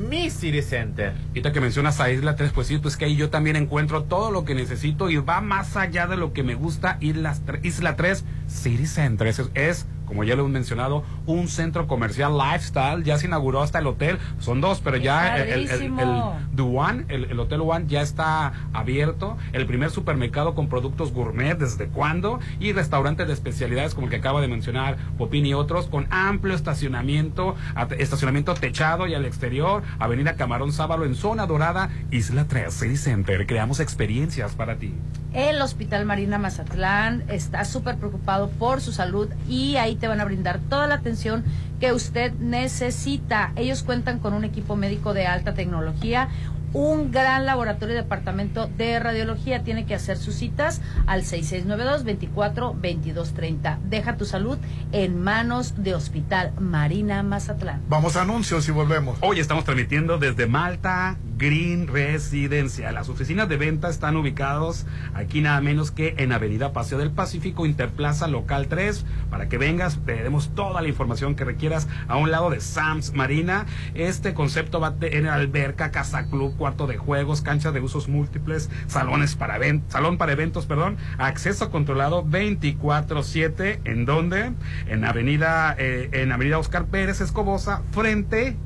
Mi 0.10 0.30
City 0.30 0.62
Center. 0.62 1.14
Ahorita 1.30 1.52
que 1.52 1.62
mencionas 1.62 2.00
a 2.00 2.10
Isla 2.12 2.36
3, 2.36 2.52
pues 2.54 2.68
sí, 2.68 2.78
pues 2.80 2.98
que 2.98 3.06
ahí 3.06 3.16
yo 3.16 3.30
también 3.30 3.56
encuentro 3.56 4.04
todo 4.04 4.32
lo 4.32 4.44
que 4.46 4.56
necesito 4.56 5.10
y 5.10 5.18
va 5.18 5.42
más 5.42 5.78
allá 5.78 6.08
de 6.08 6.18
lo 6.18 6.34
que 6.34 6.44
me 6.44 6.56
gusta. 6.56 6.98
Isla, 7.02 7.36
Isla 7.64 7.96
3 7.96 8.26
City 8.56 8.88
Center. 8.88 9.28
Es, 9.28 9.42
es 9.54 9.86
como 10.06 10.24
ya 10.24 10.36
lo 10.36 10.42
hemos 10.42 10.54
mencionado, 10.54 11.04
un 11.26 11.48
centro 11.48 11.88
comercial 11.88 12.38
lifestyle. 12.38 13.04
Ya 13.04 13.18
se 13.18 13.28
inauguró 13.28 13.62
hasta 13.62 13.80
el 13.80 13.88
hotel. 13.88 14.18
Son 14.40 14.62
dos, 14.62 14.82
pero 14.84 14.98
ya 14.98 15.38
el, 15.38 15.70
el, 15.70 16.00
el, 16.00 16.22
Duan, 16.54 17.06
el, 17.10 17.26
el 17.26 17.40
Hotel 17.40 17.62
One 17.62 17.86
ya 17.88 18.02
está 18.02 18.54
abierto. 18.74 19.38
El 19.54 19.66
primer 19.66 19.90
supermercado 19.90 20.56
con 20.56 20.70
productos 20.70 21.12
gourmet, 21.12 21.58
¿desde 21.58 21.88
cuándo? 21.88 22.40
Y 22.60 22.72
restaurante 22.74 23.26
de 23.26 23.34
especialidades 23.34 23.96
como 23.96 24.08
el 24.08 24.12
que 24.12 24.18
acaba 24.18 24.42
de 24.42 24.48
mencionar 24.48 24.98
Popín 25.18 25.46
y 25.46 25.54
otros, 25.54 25.88
con 25.88 26.08
amplio 26.12 26.56
estacionamiento, 26.56 27.56
estacionamiento 27.98 28.54
techado 28.54 29.08
y 29.08 29.14
al 29.14 29.26
exterior. 29.26 29.84
Avenida 30.00 30.36
Camarón 30.36 30.72
Sábalo 30.72 31.06
en 31.06 31.16
Zona 31.16 31.46
Dorada, 31.46 31.90
Isla 32.12 32.46
3 32.48 32.74
City 32.74 32.98
Center. 32.98 33.46
Creamos 33.48 33.80
experiencias 33.80 34.56
para 34.56 34.78
ti. 34.78 34.94
El 35.36 35.62
Hospital 35.62 36.06
Marina 36.06 36.38
Mazatlán 36.38 37.26
está 37.28 37.66
súper 37.66 37.98
preocupado 37.98 38.50
por 38.52 38.80
su 38.80 38.94
salud 38.94 39.28
y 39.50 39.76
ahí 39.76 39.98
te 39.98 40.08
van 40.08 40.22
a 40.22 40.26
brindar 40.26 40.62
toda 40.70 40.88
la 40.88 40.96
atención 40.96 41.44
que 41.82 41.92
usted 41.92 42.32
necesita. 42.36 43.52
Ellos 43.58 43.84
cuentan 43.84 44.20
con 44.20 44.34
un 44.34 44.46
equipo 44.46 44.78
médico 44.78 45.14
de 45.14 45.28
alta 45.28 45.54
tecnología, 45.54 46.30
un 46.72 47.12
gran 47.12 47.46
laboratorio 47.46 47.96
y 47.96 47.98
departamento 47.98 48.70
de 48.78 48.98
radiología. 48.98 49.62
Tiene 49.64 49.86
que 49.86 49.96
hacer 49.96 50.18
sus 50.18 50.36
citas 50.36 50.80
al 51.06 51.24
6692-24-2230. 51.24 53.80
Deja 53.90 54.16
tu 54.16 54.24
salud 54.24 54.58
en 54.94 55.22
manos 55.22 55.84
de 55.84 55.96
Hospital 55.96 56.54
Marina 56.62 57.24
Mazatlán. 57.24 57.82
Vamos 57.90 58.16
a 58.16 58.22
anuncios 58.22 58.70
y 58.70 58.72
volvemos. 58.72 59.18
Hoy 59.20 59.42
estamos 59.42 59.66
transmitiendo 59.66 60.18
desde 60.18 60.48
Malta 60.48 61.18
Green 61.38 61.88
Residencial. 61.88 62.96
Las 62.96 63.10
oficinas 63.10 63.50
de 63.50 63.58
venta 63.58 63.90
están 63.90 64.16
ubicados 64.16 64.86
aquí 65.14 65.42
nada 65.42 65.60
menos 65.62 65.92
que 65.92 66.16
en 66.18 66.32
Avenida 66.32 66.74
Paseo 66.74 66.98
del 66.98 67.12
Pacífico, 67.12 67.66
Interplaza 67.66 68.28
Local 68.28 68.68
3, 68.68 69.06
para 69.30 69.50
que 69.50 69.58
vengas, 69.58 70.00
te 70.06 70.24
demos 70.24 70.54
toda 70.56 70.82
la 70.82 70.88
información 70.88 71.36
que 71.36 71.46
requieras 71.46 71.88
a 72.08 72.18
un 72.18 72.32
lado 72.32 72.50
de 72.50 72.62
Sams 72.62 73.14
Marina. 73.14 73.66
Este 73.94 74.34
concepto 74.34 74.80
va 74.80 74.88
a 74.88 74.96
tener 74.96 75.28
alberca, 75.28 75.92
casa 75.92 76.28
club, 76.28 76.56
cuarto 76.58 76.88
de 76.88 76.98
juegos, 76.98 77.42
cancha 77.42 77.72
de 77.72 77.82
usos 77.82 78.08
múltiples, 78.08 78.70
salones 78.88 79.36
para 79.36 79.56
salón 79.88 80.18
para 80.18 80.34
eventos, 80.34 80.66
perdón, 80.66 80.98
acceso 81.18 81.72
controlado 81.72 82.24
24/7, 82.24 83.80
¿en 83.86 84.06
dónde? 84.06 84.52
En 84.88 85.06
Avenida 85.06 85.76
eh, 85.78 86.10
en 86.12 86.32
Avenida 86.32 86.60
Oscar 86.60 86.86
Pérez 86.86 87.22
Escobosa, 87.22 87.82
frente 87.92 88.58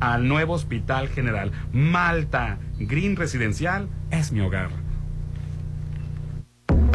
al 0.00 0.26
nuevo 0.28 0.54
Hospital 0.54 1.08
General. 1.08 1.52
Malta 1.72 2.58
Green 2.78 3.16
Residencial 3.16 3.88
es 4.10 4.32
mi 4.32 4.40
hogar. 4.40 4.70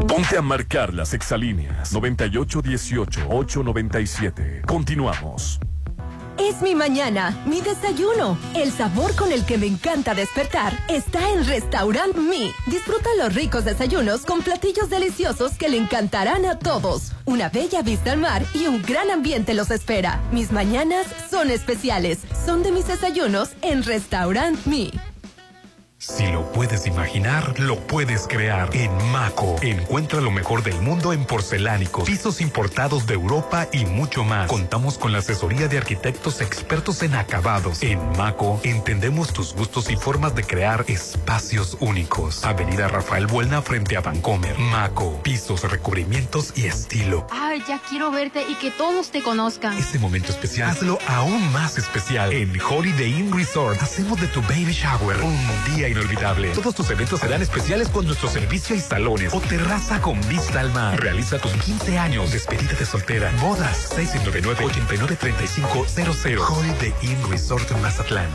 Ponte 0.08 0.38
a 0.38 0.42
marcar 0.42 0.94
las 0.94 1.14
exalíneas 1.14 1.96
9818-897. 1.96 4.66
Continuamos. 4.66 5.60
Es 6.40 6.62
mi 6.62 6.74
mañana, 6.74 7.38
mi 7.46 7.62
desayuno. 7.62 8.38
El 8.56 8.72
sabor 8.72 9.16
con 9.16 9.32
el 9.32 9.46
que 9.46 9.58
me 9.58 9.68
encanta 9.68 10.16
despertar 10.16 10.78
está 10.90 11.32
en 11.32 11.46
Restaurant 11.46 12.16
Mi. 12.16 12.52
Disfruta 12.66 13.10
los 13.18 13.36
ricos 13.36 13.66
desayunos 13.66 14.26
con 14.26 14.42
platillos 14.42 14.90
deliciosos 14.90 15.54
que 15.54 15.70
le 15.70 15.78
encantarán 15.78 16.46
a 16.46 16.58
todos. 16.58 17.12
Una 17.26 17.50
bella 17.50 17.82
vista 17.82 18.12
al 18.12 18.18
mar 18.18 18.44
y 18.54 18.66
un 18.66 18.82
gran 18.82 19.12
ambiente 19.12 19.54
los 19.54 19.70
espera. 19.70 20.22
Mis 20.32 20.52
mañanas 20.52 21.06
son 21.30 21.52
especiales. 21.52 22.20
Son 22.46 22.64
de 22.64 22.72
mis 22.72 22.88
desayunos 22.88 23.52
en 23.62 23.84
Restaurant 23.84 24.66
Mi. 24.66 24.92
Si 26.06 26.28
lo 26.28 26.52
puedes 26.52 26.86
imaginar, 26.86 27.58
lo 27.62 27.80
puedes 27.80 28.28
crear. 28.28 28.76
En 28.76 28.92
Maco, 29.14 29.56
encuentra 29.62 30.20
lo 30.20 30.32
mejor 30.32 30.62
del 30.62 30.82
mundo 30.82 31.14
en 31.14 31.24
porcelánicos, 31.24 32.04
pisos 32.04 32.42
importados 32.42 33.08
de 33.08 33.14
Europa 33.14 33.70
y 33.72 33.86
mucho 33.86 34.26
más. 34.26 34.50
Contamos 34.50 34.98
con 34.98 35.14
la 35.14 35.20
asesoría 35.20 35.70
de 35.70 35.78
arquitectos 35.78 36.42
expertos 36.42 37.04
en 37.04 37.16
acabados. 37.16 37.82
En 37.84 38.00
Maco, 38.18 38.60
entendemos 38.64 39.32
tus 39.32 39.56
gustos 39.56 39.90
y 39.90 39.96
formas 39.96 40.36
de 40.36 40.44
crear 40.44 40.84
espacios 40.90 41.78
únicos. 41.80 42.44
Avenida 42.44 42.90
Rafael 42.90 43.26
Buelna 43.26 43.62
frente 43.62 43.96
a 43.96 44.02
Vancomer. 44.02 44.60
Maco, 44.60 45.22
pisos, 45.24 45.64
recubrimientos 45.72 46.52
y 46.58 46.66
estilo. 46.66 47.26
Ay, 47.32 47.64
ya 47.66 47.80
quiero 47.88 48.12
verte 48.12 48.44
y 48.50 48.56
que 48.56 48.72
todos 48.72 49.10
te 49.10 49.24
conozcan. 49.24 49.78
Este 49.78 50.00
momento 50.00 50.34
especial, 50.34 50.72
hazlo 50.72 51.00
aún 51.08 51.50
más 51.54 51.78
especial. 51.78 52.34
En 52.34 52.60
Holiday 52.60 53.20
Inn 53.20 53.32
Resort, 53.32 53.82
hacemos 53.82 54.20
de 54.20 54.28
tu 54.28 54.42
baby 54.42 54.74
shower 54.74 55.22
un 55.22 55.74
día 55.74 55.93
inolvidable. 55.94 56.50
Todos 56.50 56.76
tus 56.76 56.90
eventos 56.90 57.22
serán 57.22 57.42
especiales 57.42 57.88
con 57.90 58.06
nuestro 58.06 58.30
servicio 58.30 58.76
y 58.76 58.80
salones 58.80 59.34
o 59.34 59.40
terraza 59.40 60.02
con 60.02 60.20
vista 60.28 60.60
al 60.60 60.74
mar. 60.74 61.00
Realiza 61.00 61.40
tus 61.40 61.54
15 61.54 61.98
años, 61.98 62.32
despedida 62.32 62.74
de 62.74 62.86
soltera, 62.86 63.32
bodas, 63.40 63.96
699-893500. 63.96 66.50
Holiday 66.50 66.94
Inn 67.02 67.18
Resort 67.30 67.72
en 67.72 67.82
Mazatlán. 67.82 68.28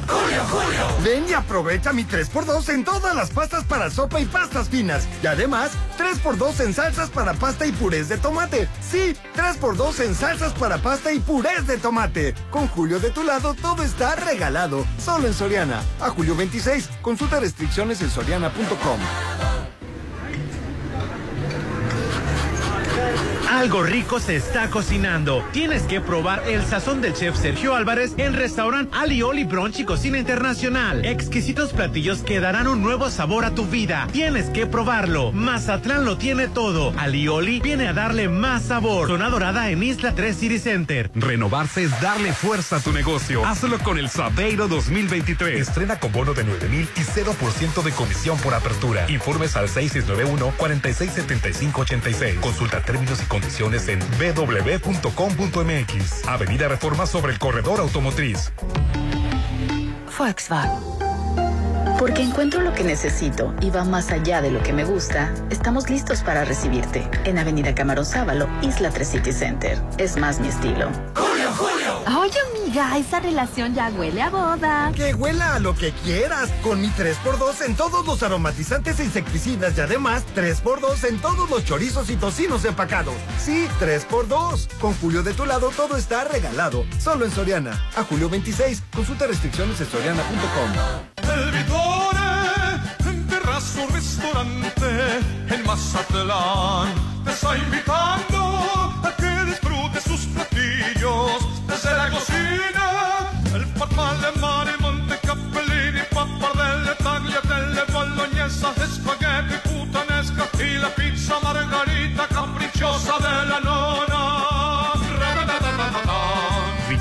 Ven 1.05 1.29
y 1.29 1.35
aprovecha 1.35 1.93
mi 1.93 2.05
3x2 2.05 2.71
en 2.71 2.85
todas 2.85 3.15
las 3.15 3.31
pastas 3.31 3.65
para 3.65 3.91
sopa 3.91 4.21
y 4.21 4.25
pastas 4.25 4.69
finas. 4.69 5.07
Y 5.23 5.27
además, 5.27 5.73
3x2 5.99 6.61
en 6.61 6.73
salsas 6.75 7.11
para 7.11 7.35
pasta 7.35 7.67
y 7.67 7.73
purés 7.73 8.09
de 8.09 8.17
tomate. 8.19 8.69
Sí, 8.81 9.17
3x2 9.37 10.05
en 10.05 10.15
salsas 10.15 10.53
para 10.53 10.79
pasta 10.79 11.13
y 11.13 11.19
purés 11.19 11.67
de 11.67 11.79
tomate. 11.79 12.35
Con 12.51 12.69
Julio 12.69 13.01
de 13.01 13.11
tu 13.11 13.25
lado, 13.25 13.55
todo 13.55 13.83
está 13.83 14.15
regalado. 14.17 14.87
Solo 15.05 15.27
en 15.27 15.35
Soriana. 15.35 15.83
A 16.01 16.11
julio 16.11 16.37
26. 16.37 16.89
Consulta 17.03 17.41
restricciones 17.49 18.03
en 18.03 18.11
soriana.com. 18.11 19.28
Algo 23.51 23.83
rico 23.83 24.21
se 24.21 24.37
está 24.37 24.69
cocinando. 24.69 25.43
Tienes 25.53 25.85
que 25.85 26.03
probar 26.03 26.43
el 26.47 26.63
sazón 26.67 27.01
del 27.01 27.15
chef 27.15 27.35
Sergio 27.35 27.75
Álvarez 27.75 28.13
en 28.19 28.35
restaurant 28.35 28.93
Alioli 28.93 29.45
Brunch 29.45 29.81
y 29.81 29.85
Cocina 29.85 30.19
Internacional. 30.19 31.07
Exquisitos 31.07 31.73
platillos 31.73 32.19
que 32.19 32.41
darán 32.41 32.69
un 32.69 32.83
nuevo 32.83 33.09
sabor 33.09 33.47
a 33.47 33.55
tu 33.55 33.65
vida. 33.65 34.07
Tienes 34.13 34.51
que 34.51 34.67
probarlo. 34.67 35.33
Mazatlán 35.33 36.05
lo 36.05 36.19
tiene 36.19 36.49
todo. 36.49 36.93
Alioli 36.99 37.61
viene 37.61 37.89
a 37.89 37.95
darle 37.95 38.29
más 38.29 38.65
sabor. 38.65 39.09
Zona 39.09 39.31
Dorada 39.31 39.71
en 39.71 39.83
Isla 39.83 40.15
3 40.15 40.37
City 40.37 40.59
Center. 40.59 41.11
Renovarse 41.15 41.85
es 41.85 42.01
darle 42.03 42.35
fuerza 42.35 42.77
a 42.77 42.81
tu 42.81 42.93
negocio. 42.93 43.47
Hazlo 43.47 43.79
con 43.79 43.97
el 43.99 44.11
Sabeiro 44.11 44.69
2023. 44.69 45.67
Estrena 45.67 45.99
con 45.99 46.13
bono 46.13 46.35
de 46.35 46.45
9 46.45 46.69
mil 46.69 46.87
y 46.97 47.01
0% 47.01 47.83
de 47.83 47.93
comisión 47.93 48.37
por 48.41 48.53
apertura. 48.53 49.11
Informes 49.11 49.57
al 49.57 49.69
6691-467586. 49.69 52.41
Consulta 52.41 52.83
términos 52.83 53.23
y 53.23 53.25
condiciones 53.25 53.38
en 53.89 54.01
www.com.mx. 54.35 56.29
Avenida 56.29 56.69
Reforma 56.69 57.07
sobre 57.07 57.33
el 57.33 57.39
corredor 57.39 57.81
automotriz. 57.81 58.53
Volkswagen. 60.19 60.79
Porque 61.99 62.23
encuentro 62.23 62.61
lo 62.61 62.73
que 62.75 62.85
necesito 62.85 63.55
y 63.61 63.71
va 63.71 63.85
más 63.85 64.11
allá 64.13 64.41
de 64.41 64.53
lo 64.53 64.63
que 64.63 64.73
me 64.73 64.85
gusta, 64.85 65.35
estamos 65.51 65.91
listos 65.91 66.23
para 66.23 66.45
recibirte 66.45 67.09
en 67.25 67.39
Avenida 67.39 67.75
Camarón 67.75 68.07
Sábalo, 68.07 68.49
Isla 68.63 68.91
3 68.91 69.09
City 69.09 69.33
Center. 69.33 69.79
Es 69.99 70.17
más 70.17 70.39
mi 70.39 70.49
estilo. 70.49 70.91
Oye, 72.17 72.39
amiga, 72.51 72.97
esa 72.97 73.21
relación 73.21 73.75
ya 73.75 73.91
huele 73.91 74.23
a 74.23 74.31
boda. 74.31 74.93
Que 74.95 75.13
huela 75.15 75.57
a 75.57 75.59
lo 75.59 75.75
que 75.75 75.93
quieras. 75.93 76.49
Con 76.63 76.81
mi 76.81 76.89
3x2 76.89 77.67
en 77.67 77.77
todos 77.77 78.07
los 78.07 78.23
aromatizantes 78.23 78.99
e 79.01 79.05
insecticidas 79.05 79.77
y 79.77 79.81
además 79.83 80.25
3x2 80.35 81.05
en 81.07 81.19
todos 81.19 81.51
los 81.51 81.67
chorizos 81.67 82.09
y 82.09 82.17
tocinos 82.17 82.65
empacados. 82.65 83.15
Sí, 83.39 83.69
3x2. 83.79 84.69
Con 84.81 84.95
Julio 84.95 85.23
de 85.23 85.35
tu 85.35 85.45
lado 85.45 85.71
todo 85.77 85.99
está 85.99 86.25
regalado. 86.25 86.87
Solo 86.99 87.27
en 87.27 87.31
Soriana. 87.31 87.91
A 87.95 88.03
julio 88.05 88.31
26. 88.31 88.85
Consulta 88.95 89.27
restricciones 89.27 89.79
en 89.81 89.91
soriana.com. 89.91 91.31
El 91.31 91.51
Vitore, 91.51 93.11
en 93.11 93.27
terrazo 93.27 93.87
restaurante 93.93 95.19
en 95.51 95.67
Mazatlán, 95.67 96.95
te 97.25 97.33
está 97.33 97.59
invitando 97.59 98.38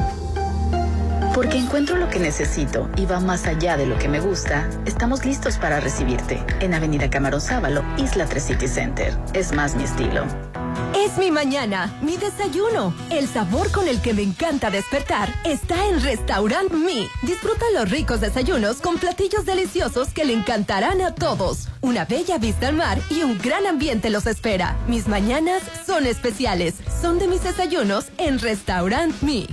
Porque 1.34 1.58
encuentro 1.58 1.96
lo 1.96 2.08
que 2.08 2.18
necesito 2.18 2.90
y 2.96 3.06
va 3.06 3.20
más 3.20 3.46
allá 3.46 3.76
de 3.76 3.86
lo 3.86 3.96
que 3.98 4.08
me 4.08 4.20
gusta, 4.20 4.68
estamos 4.84 5.24
listos 5.24 5.58
para 5.58 5.78
recibirte 5.78 6.44
en 6.58 6.74
Avenida 6.74 7.08
Camarón 7.08 7.40
Sábalo, 7.40 7.84
Isla 7.96 8.26
3 8.26 8.42
City 8.42 8.66
Center. 8.66 9.16
Es 9.32 9.52
más 9.52 9.76
mi 9.76 9.84
estilo. 9.84 10.24
Es 10.96 11.18
mi 11.18 11.30
mañana, 11.30 11.96
mi 12.02 12.16
desayuno. 12.16 12.92
El 13.10 13.28
sabor 13.28 13.70
con 13.70 13.86
el 13.86 14.00
que 14.02 14.12
me 14.12 14.22
encanta 14.22 14.70
despertar 14.70 15.32
está 15.44 15.86
en 15.86 16.02
Restaurant 16.02 16.72
Mi. 16.72 17.06
Disfruta 17.22 17.64
los 17.74 17.88
ricos 17.88 18.20
desayunos 18.20 18.80
con 18.80 18.98
platillos 18.98 19.46
deliciosos 19.46 20.08
que 20.08 20.24
le 20.24 20.32
encantarán 20.32 21.00
a 21.00 21.14
todos. 21.14 21.68
Una 21.80 22.04
bella 22.04 22.38
vista 22.38 22.68
al 22.68 22.74
mar 22.74 22.98
y 23.08 23.22
un 23.22 23.38
gran 23.38 23.66
ambiente 23.66 24.10
los 24.10 24.26
espera. 24.26 24.76
Mis 24.88 25.06
mañanas 25.06 25.62
son 25.86 26.06
especiales. 26.06 26.74
Son 27.00 27.18
de 27.18 27.28
mis 27.28 27.44
desayunos 27.44 28.06
en 28.18 28.40
Restaurant 28.40 29.14
Mi. 29.22 29.46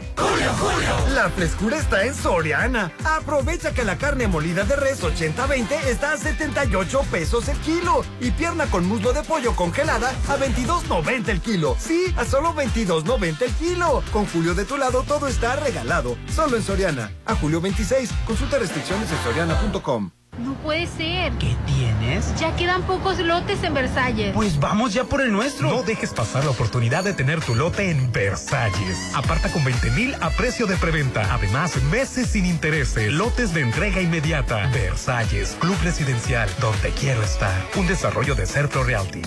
La 1.13 1.29
frescura 1.29 1.77
está 1.77 2.05
en 2.05 2.13
Soriana. 2.13 2.91
Aprovecha 3.03 3.73
que 3.73 3.83
la 3.83 3.97
carne 3.97 4.27
molida 4.27 4.63
de 4.63 4.75
res 4.75 5.01
80-20 5.01 5.71
está 5.87 6.13
a 6.13 6.17
78 6.17 7.01
pesos 7.11 7.47
el 7.47 7.57
kilo 7.59 8.03
y 8.19 8.31
pierna 8.31 8.65
con 8.67 8.85
muslo 8.85 9.13
de 9.13 9.23
pollo 9.23 9.55
congelada 9.55 10.09
a 10.27 10.37
22.90 10.37 11.29
el 11.29 11.41
kilo. 11.41 11.75
Sí, 11.79 12.13
a 12.17 12.25
solo 12.25 12.53
22.90 12.53 13.41
el 13.41 13.51
kilo. 13.53 14.03
Con 14.11 14.25
Julio 14.27 14.53
de 14.53 14.65
tu 14.65 14.77
lado 14.77 15.03
todo 15.03 15.27
está 15.27 15.55
regalado. 15.55 16.17
Solo 16.33 16.57
en 16.57 16.63
Soriana. 16.63 17.11
A 17.25 17.35
julio 17.35 17.61
26. 17.61 18.11
Consulta 18.25 18.59
restricciones 18.59 19.09
en 19.11 19.17
soriana.com. 19.23 20.11
No 20.37 20.53
puede 20.55 20.85
ser. 20.87 21.31
¿Qué 21.33 21.55
tienes? 21.65 22.37
Ya 22.39 22.55
quedan 22.55 22.83
pocos 22.83 23.19
lotes 23.19 23.63
en 23.63 23.73
Versalles. 23.73 24.33
Pues 24.33 24.59
vamos 24.59 24.93
ya 24.93 25.05
por 25.05 25.21
el 25.21 25.31
nuestro. 25.31 25.69
No 25.69 25.83
dejes 25.83 26.13
pasar 26.13 26.43
la 26.43 26.51
oportunidad 26.51 27.03
de 27.03 27.13
tener 27.13 27.39
tu 27.41 27.55
lote 27.55 27.89
en 27.89 28.11
Versalles. 28.11 29.11
Aparta 29.15 29.49
con 29.49 29.63
20 29.63 29.91
mil 29.91 30.13
a 30.21 30.29
precio 30.31 30.67
de 30.67 30.75
preventa. 30.75 31.33
Además, 31.33 31.81
meses 31.83 32.27
sin 32.27 32.45
intereses. 32.45 33.13
Lotes 33.13 33.53
de 33.53 33.61
entrega 33.61 34.01
inmediata. 34.01 34.67
Versalles, 34.73 35.55
Club 35.59 35.77
Residencial, 35.83 36.49
donde 36.59 36.89
quiero 36.91 37.23
estar. 37.23 37.55
Un 37.77 37.87
desarrollo 37.87 38.35
de 38.35 38.45
Serpro 38.45 38.83
Realty. 38.83 39.21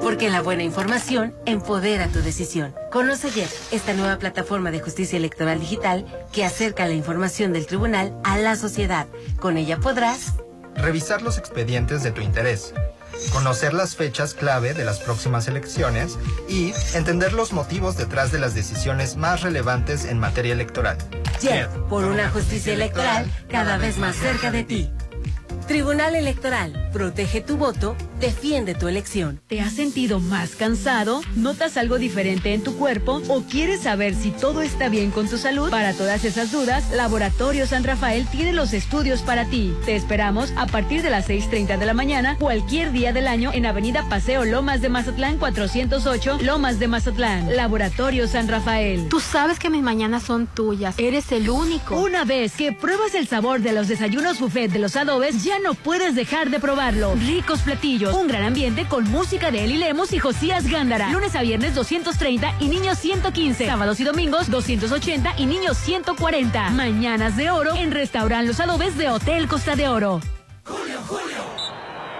Porque 0.00 0.30
la 0.30 0.40
buena 0.40 0.62
información 0.62 1.34
empodera 1.46 2.08
tu 2.08 2.20
decisión. 2.20 2.74
Conoce 2.90 3.30
ya 3.30 3.46
esta 3.70 3.92
nueva 3.94 4.18
plataforma 4.18 4.70
de 4.70 4.80
justicia 4.80 5.16
electoral 5.16 5.60
digital 5.60 6.06
que 6.32 6.44
acerca 6.44 6.86
la 6.86 6.94
información 6.94 7.52
del 7.52 7.66
tribunal 7.66 8.18
a 8.24 8.38
la 8.38 8.56
sociedad. 8.56 9.06
Con 9.38 9.56
ella 9.56 9.78
podrás 9.78 10.34
revisar 10.76 11.22
los 11.22 11.38
expedientes 11.38 12.02
de 12.02 12.10
tu 12.10 12.20
interés, 12.20 12.72
conocer 13.32 13.74
las 13.74 13.96
fechas 13.96 14.34
clave 14.34 14.74
de 14.74 14.84
las 14.84 15.00
próximas 15.00 15.46
elecciones 15.48 16.18
y 16.48 16.72
entender 16.94 17.32
los 17.32 17.52
motivos 17.52 17.96
detrás 17.96 18.32
de 18.32 18.38
las 18.38 18.54
decisiones 18.54 19.16
más 19.16 19.42
relevantes 19.42 20.04
en 20.04 20.18
materia 20.18 20.52
electoral. 20.52 20.96
JET, 21.40 21.68
por 21.88 22.04
una 22.04 22.30
justicia 22.30 22.72
electoral 22.72 23.30
cada 23.48 23.76
vez 23.78 23.98
más 23.98 24.16
cerca 24.16 24.50
de 24.50 24.64
ti. 24.64 24.90
Tribunal 25.66 26.16
Electoral, 26.16 26.90
protege 26.92 27.40
tu 27.40 27.56
voto, 27.56 27.96
defiende 28.20 28.74
tu 28.74 28.86
elección. 28.86 29.40
¿Te 29.48 29.60
has 29.60 29.72
sentido 29.72 30.20
más 30.20 30.54
cansado? 30.54 31.22
¿Notas 31.34 31.76
algo 31.76 31.98
diferente 31.98 32.52
en 32.52 32.62
tu 32.62 32.76
cuerpo? 32.76 33.22
¿O 33.28 33.42
quieres 33.42 33.80
saber 33.80 34.14
si 34.14 34.30
todo 34.30 34.60
está 34.60 34.88
bien 34.88 35.10
con 35.10 35.28
tu 35.28 35.38
salud? 35.38 35.70
Para 35.70 35.94
todas 35.94 36.24
esas 36.24 36.52
dudas, 36.52 36.90
Laboratorio 36.92 37.66
San 37.66 37.82
Rafael 37.82 38.26
tiene 38.28 38.52
los 38.52 38.74
estudios 38.74 39.22
para 39.22 39.46
ti. 39.46 39.72
Te 39.86 39.96
esperamos 39.96 40.52
a 40.56 40.66
partir 40.66 41.02
de 41.02 41.10
las 41.10 41.28
6.30 41.28 41.78
de 41.78 41.86
la 41.86 41.94
mañana, 41.94 42.36
cualquier 42.38 42.92
día 42.92 43.12
del 43.12 43.26
año, 43.26 43.50
en 43.54 43.64
Avenida 43.64 44.06
Paseo 44.08 44.44
Lomas 44.44 44.82
de 44.82 44.90
Mazatlán 44.90 45.38
408, 45.38 46.38
Lomas 46.42 46.78
de 46.78 46.88
Mazatlán. 46.88 47.56
Laboratorio 47.56 48.28
San 48.28 48.48
Rafael. 48.48 49.08
Tú 49.08 49.20
sabes 49.20 49.58
que 49.58 49.70
mis 49.70 49.82
mañanas 49.82 50.24
son 50.24 50.46
tuyas. 50.46 50.94
Eres 50.98 51.32
el 51.32 51.48
único. 51.48 51.96
Una 51.98 52.24
vez 52.24 52.52
que 52.52 52.72
pruebas 52.72 53.14
el 53.14 53.26
sabor 53.26 53.60
de 53.60 53.72
los 53.72 53.88
desayunos 53.88 54.38
buffet 54.38 54.70
de 54.70 54.78
los 54.78 54.96
adobes, 54.96 55.42
ya 55.42 55.58
no 55.58 55.72
puedes 55.72 56.14
dejar 56.14 56.50
de 56.50 56.60
probarlo. 56.60 57.14
Ricos 57.14 57.60
platillos 57.60 58.09
Un 58.12 58.26
gran 58.26 58.42
ambiente 58.42 58.86
con 58.86 59.04
música 59.10 59.50
de 59.50 59.64
Eli 59.64 59.76
Lemos 59.76 60.12
y 60.12 60.18
Josías 60.18 60.66
Gándara. 60.68 61.10
Lunes 61.10 61.34
a 61.36 61.42
viernes 61.42 61.74
230 61.74 62.54
y 62.60 62.68
niños 62.68 62.98
115. 62.98 63.66
Sábados 63.66 64.00
y 64.00 64.04
domingos 64.04 64.50
280 64.50 65.34
y 65.38 65.46
niños 65.46 65.76
140. 65.78 66.70
Mañanas 66.70 67.36
de 67.36 67.50
oro 67.50 67.74
en 67.76 67.92
Restaurant 67.92 68.46
Los 68.46 68.60
Adobes 68.60 68.96
de 68.96 69.08
Hotel 69.08 69.48
Costa 69.48 69.76
de 69.76 69.88
Oro. 69.88 70.20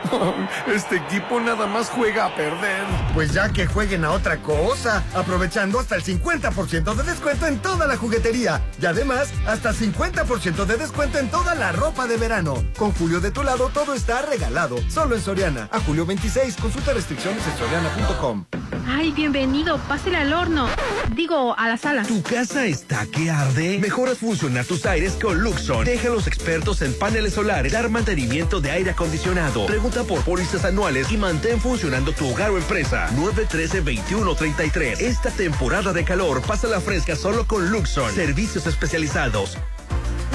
Este 0.74 0.96
equipo 0.96 1.40
nada 1.40 1.66
más 1.66 1.90
juega 1.90 2.26
a 2.26 2.34
perder. 2.34 2.84
Pues 3.14 3.32
ya 3.32 3.50
que 3.50 3.66
jueguen 3.66 4.04
a 4.04 4.10
otra 4.10 4.38
cosa, 4.38 5.02
aprovechando 5.14 5.78
hasta 5.78 5.96
el 5.96 6.04
50% 6.04 6.94
de 6.94 7.02
descuento 7.02 7.46
en 7.46 7.58
toda 7.58 7.86
la 7.86 7.96
juguetería. 7.96 8.60
Y 8.80 8.86
además, 8.86 9.30
hasta 9.46 9.72
50% 9.72 10.64
de 10.64 10.76
descuento 10.76 11.18
en 11.18 11.30
toda 11.30 11.54
la 11.54 11.72
ropa 11.72 12.06
de 12.06 12.16
verano. 12.16 12.62
Con 12.76 12.92
Julio 12.92 13.20
de 13.20 13.30
tu 13.30 13.42
lado, 13.42 13.70
todo 13.72 13.94
está 13.94 14.22
regalado. 14.22 14.76
Solo 14.88 15.16
en 15.16 15.22
Soriana. 15.22 15.68
A 15.72 15.80
julio 15.80 16.06
26, 16.06 16.56
consulta 16.56 16.92
restricciones 16.92 17.46
en 17.46 17.56
soriana.com. 17.56 18.44
Ay, 18.86 19.12
bienvenido. 19.12 19.78
Pásale 19.88 20.16
al 20.16 20.32
horno. 20.32 20.68
Digo, 21.14 21.56
a 21.56 21.68
la 21.68 21.76
sala. 21.76 22.02
¿Tu 22.02 22.22
casa 22.22 22.66
está 22.66 23.06
que 23.06 23.30
arde? 23.30 23.78
Mejoras 23.78 24.18
funcionar 24.18 24.64
tus 24.64 24.84
aires 24.86 25.16
con 25.20 25.40
Luxon. 25.40 25.84
Deja 25.84 26.08
a 26.08 26.12
los 26.12 26.26
expertos 26.26 26.82
en 26.82 26.96
paneles 26.98 27.34
solares 27.34 27.72
dar 27.72 27.88
mantenimiento 27.88 28.60
de 28.60 28.70
aire 28.70 28.90
acondicionado. 28.90 29.66
Pregunta 29.66 29.89
por 29.90 30.22
pólizas 30.22 30.64
anuales 30.64 31.10
y 31.10 31.16
mantén 31.16 31.60
funcionando 31.60 32.12
tu 32.12 32.30
hogar 32.30 32.50
o 32.50 32.58
empresa. 32.58 33.08
913-2133. 33.16 35.00
Esta 35.00 35.30
temporada 35.30 35.92
de 35.92 36.04
calor, 36.04 36.40
pasa 36.42 36.68
la 36.68 36.80
fresca 36.80 37.16
solo 37.16 37.46
con 37.46 37.70
Luxon. 37.70 38.12
Servicios 38.12 38.66
especializados. 38.66 39.58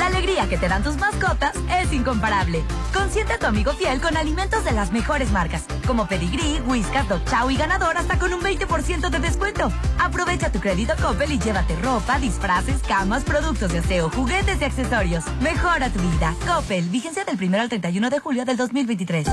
La 0.06 0.18
alegría 0.18 0.48
que 0.48 0.60
te 0.60 0.68
dan 0.68 0.84
tus 0.84 0.98
mascotas 0.98 1.56
es 1.82 1.92
incomparable. 1.92 2.62
Consiente 2.94 3.34
a 3.34 3.40
tu 3.40 3.48
amigo 3.48 3.72
fiel 3.74 4.00
con 4.00 4.16
alimentos 4.16 4.64
de 4.64 4.72
las 4.72 4.92
mejores 4.92 5.32
marcas, 5.32 5.66
como 5.88 6.08
Pedigree, 6.08 6.62
Whiskas, 6.62 7.10
Dog 7.10 7.26
Chow 7.26 7.50
y 7.50 7.58
Ganador 7.58 7.98
hasta 7.98 8.20
con 8.20 8.32
un 8.32 8.40
20% 8.40 9.10
de 9.10 9.20
descuento. 9.20 9.72
Aprovecha 9.98 10.52
tu 10.52 10.60
crédito 10.60 10.94
Coppel 11.02 11.32
y 11.32 11.40
llévate 11.40 11.76
ropa, 11.78 12.20
disfraces, 12.20 12.84
camas, 12.88 13.24
productos 13.24 13.72
de 13.72 13.80
aseo, 13.80 14.12
juguetes 14.12 14.62
y 14.62 14.66
accesorios. 14.66 15.24
Mejora 15.42 15.90
tu 15.90 16.00
vida. 16.00 16.36
Coppel, 16.46 16.88
vigencia 16.90 17.26
del 17.26 17.44
1 17.44 17.62
al 17.62 17.70
31 17.70 18.08
de 18.12 18.20
julio 18.20 18.46
del 18.46 18.58
2023. 18.58 19.28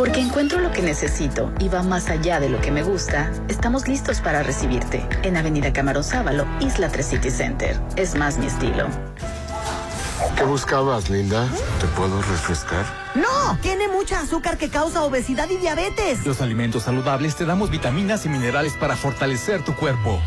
Porque 0.00 0.20
encuentro 0.20 0.60
lo 0.60 0.72
que 0.72 0.80
necesito 0.80 1.52
y 1.58 1.68
va 1.68 1.82
más 1.82 2.08
allá 2.08 2.40
de 2.40 2.48
lo 2.48 2.58
que 2.62 2.70
me 2.70 2.82
gusta, 2.82 3.30
estamos 3.48 3.86
listos 3.86 4.22
para 4.22 4.42
recibirte 4.42 5.06
en 5.24 5.36
Avenida 5.36 5.74
Camarón 5.74 6.04
Sábalo, 6.04 6.46
Isla 6.58 6.88
3 6.88 7.06
City 7.06 7.30
Center. 7.30 7.78
Es 7.96 8.14
más 8.14 8.38
mi 8.38 8.46
estilo. 8.46 8.88
¿Qué 10.38 10.44
buscabas, 10.44 11.10
Linda? 11.10 11.46
¿Te 11.82 11.86
puedo 11.88 12.16
refrescar? 12.22 12.86
No, 13.14 13.58
tiene 13.60 13.88
mucha 13.88 14.20
azúcar 14.20 14.56
que 14.56 14.70
causa 14.70 15.02
obesidad 15.02 15.50
y 15.50 15.58
diabetes. 15.58 16.24
Los 16.24 16.40
alimentos 16.40 16.84
saludables 16.84 17.36
te 17.36 17.44
damos 17.44 17.68
vitaminas 17.68 18.24
y 18.24 18.30
minerales 18.30 18.72
para 18.80 18.96
fortalecer 18.96 19.66
tu 19.66 19.76
cuerpo. 19.76 20.18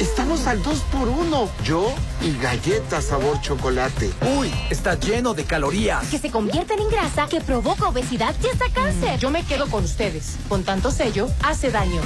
Estamos 0.00 0.46
al 0.46 0.62
2 0.62 0.78
por 0.90 1.08
1 1.08 1.50
Yo 1.62 1.94
y 2.22 2.34
galletas 2.38 3.04
sabor 3.04 3.38
chocolate. 3.42 4.10
Uy, 4.38 4.50
está 4.70 4.98
lleno 4.98 5.34
de 5.34 5.44
calorías. 5.44 6.08
Que 6.08 6.18
se 6.18 6.30
convierten 6.30 6.80
en 6.80 6.88
grasa, 6.88 7.26
que 7.26 7.42
provoca 7.42 7.88
obesidad 7.88 8.34
y 8.42 8.46
hasta 8.46 8.70
cáncer. 8.70 9.18
Yo 9.18 9.30
me 9.30 9.44
quedo 9.44 9.66
con 9.66 9.84
ustedes. 9.84 10.38
Con 10.48 10.64
tanto 10.64 10.90
sello, 10.90 11.28
hace 11.42 11.70
daño. 11.70 12.00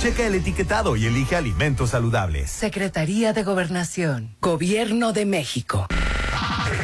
Checa 0.00 0.26
el 0.26 0.36
etiquetado 0.36 0.94
y 0.94 1.06
elige 1.06 1.34
alimentos 1.34 1.90
saludables. 1.90 2.52
Secretaría 2.52 3.32
de 3.32 3.42
Gobernación. 3.42 4.36
Gobierno 4.40 5.12
de 5.12 5.26
México. 5.26 5.88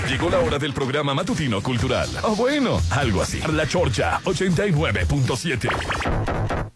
Llegó 0.09 0.31
la 0.31 0.41
hora 0.41 0.59
del 0.59 0.73
programa 0.73 1.15
matutino 1.15 1.63
cultural. 1.63 2.09
O 2.23 2.35
bueno, 2.35 2.81
algo 2.91 3.23
así. 3.23 3.41
La 3.53 3.69
Chorcha 3.69 4.21
89.7. 4.25 6.76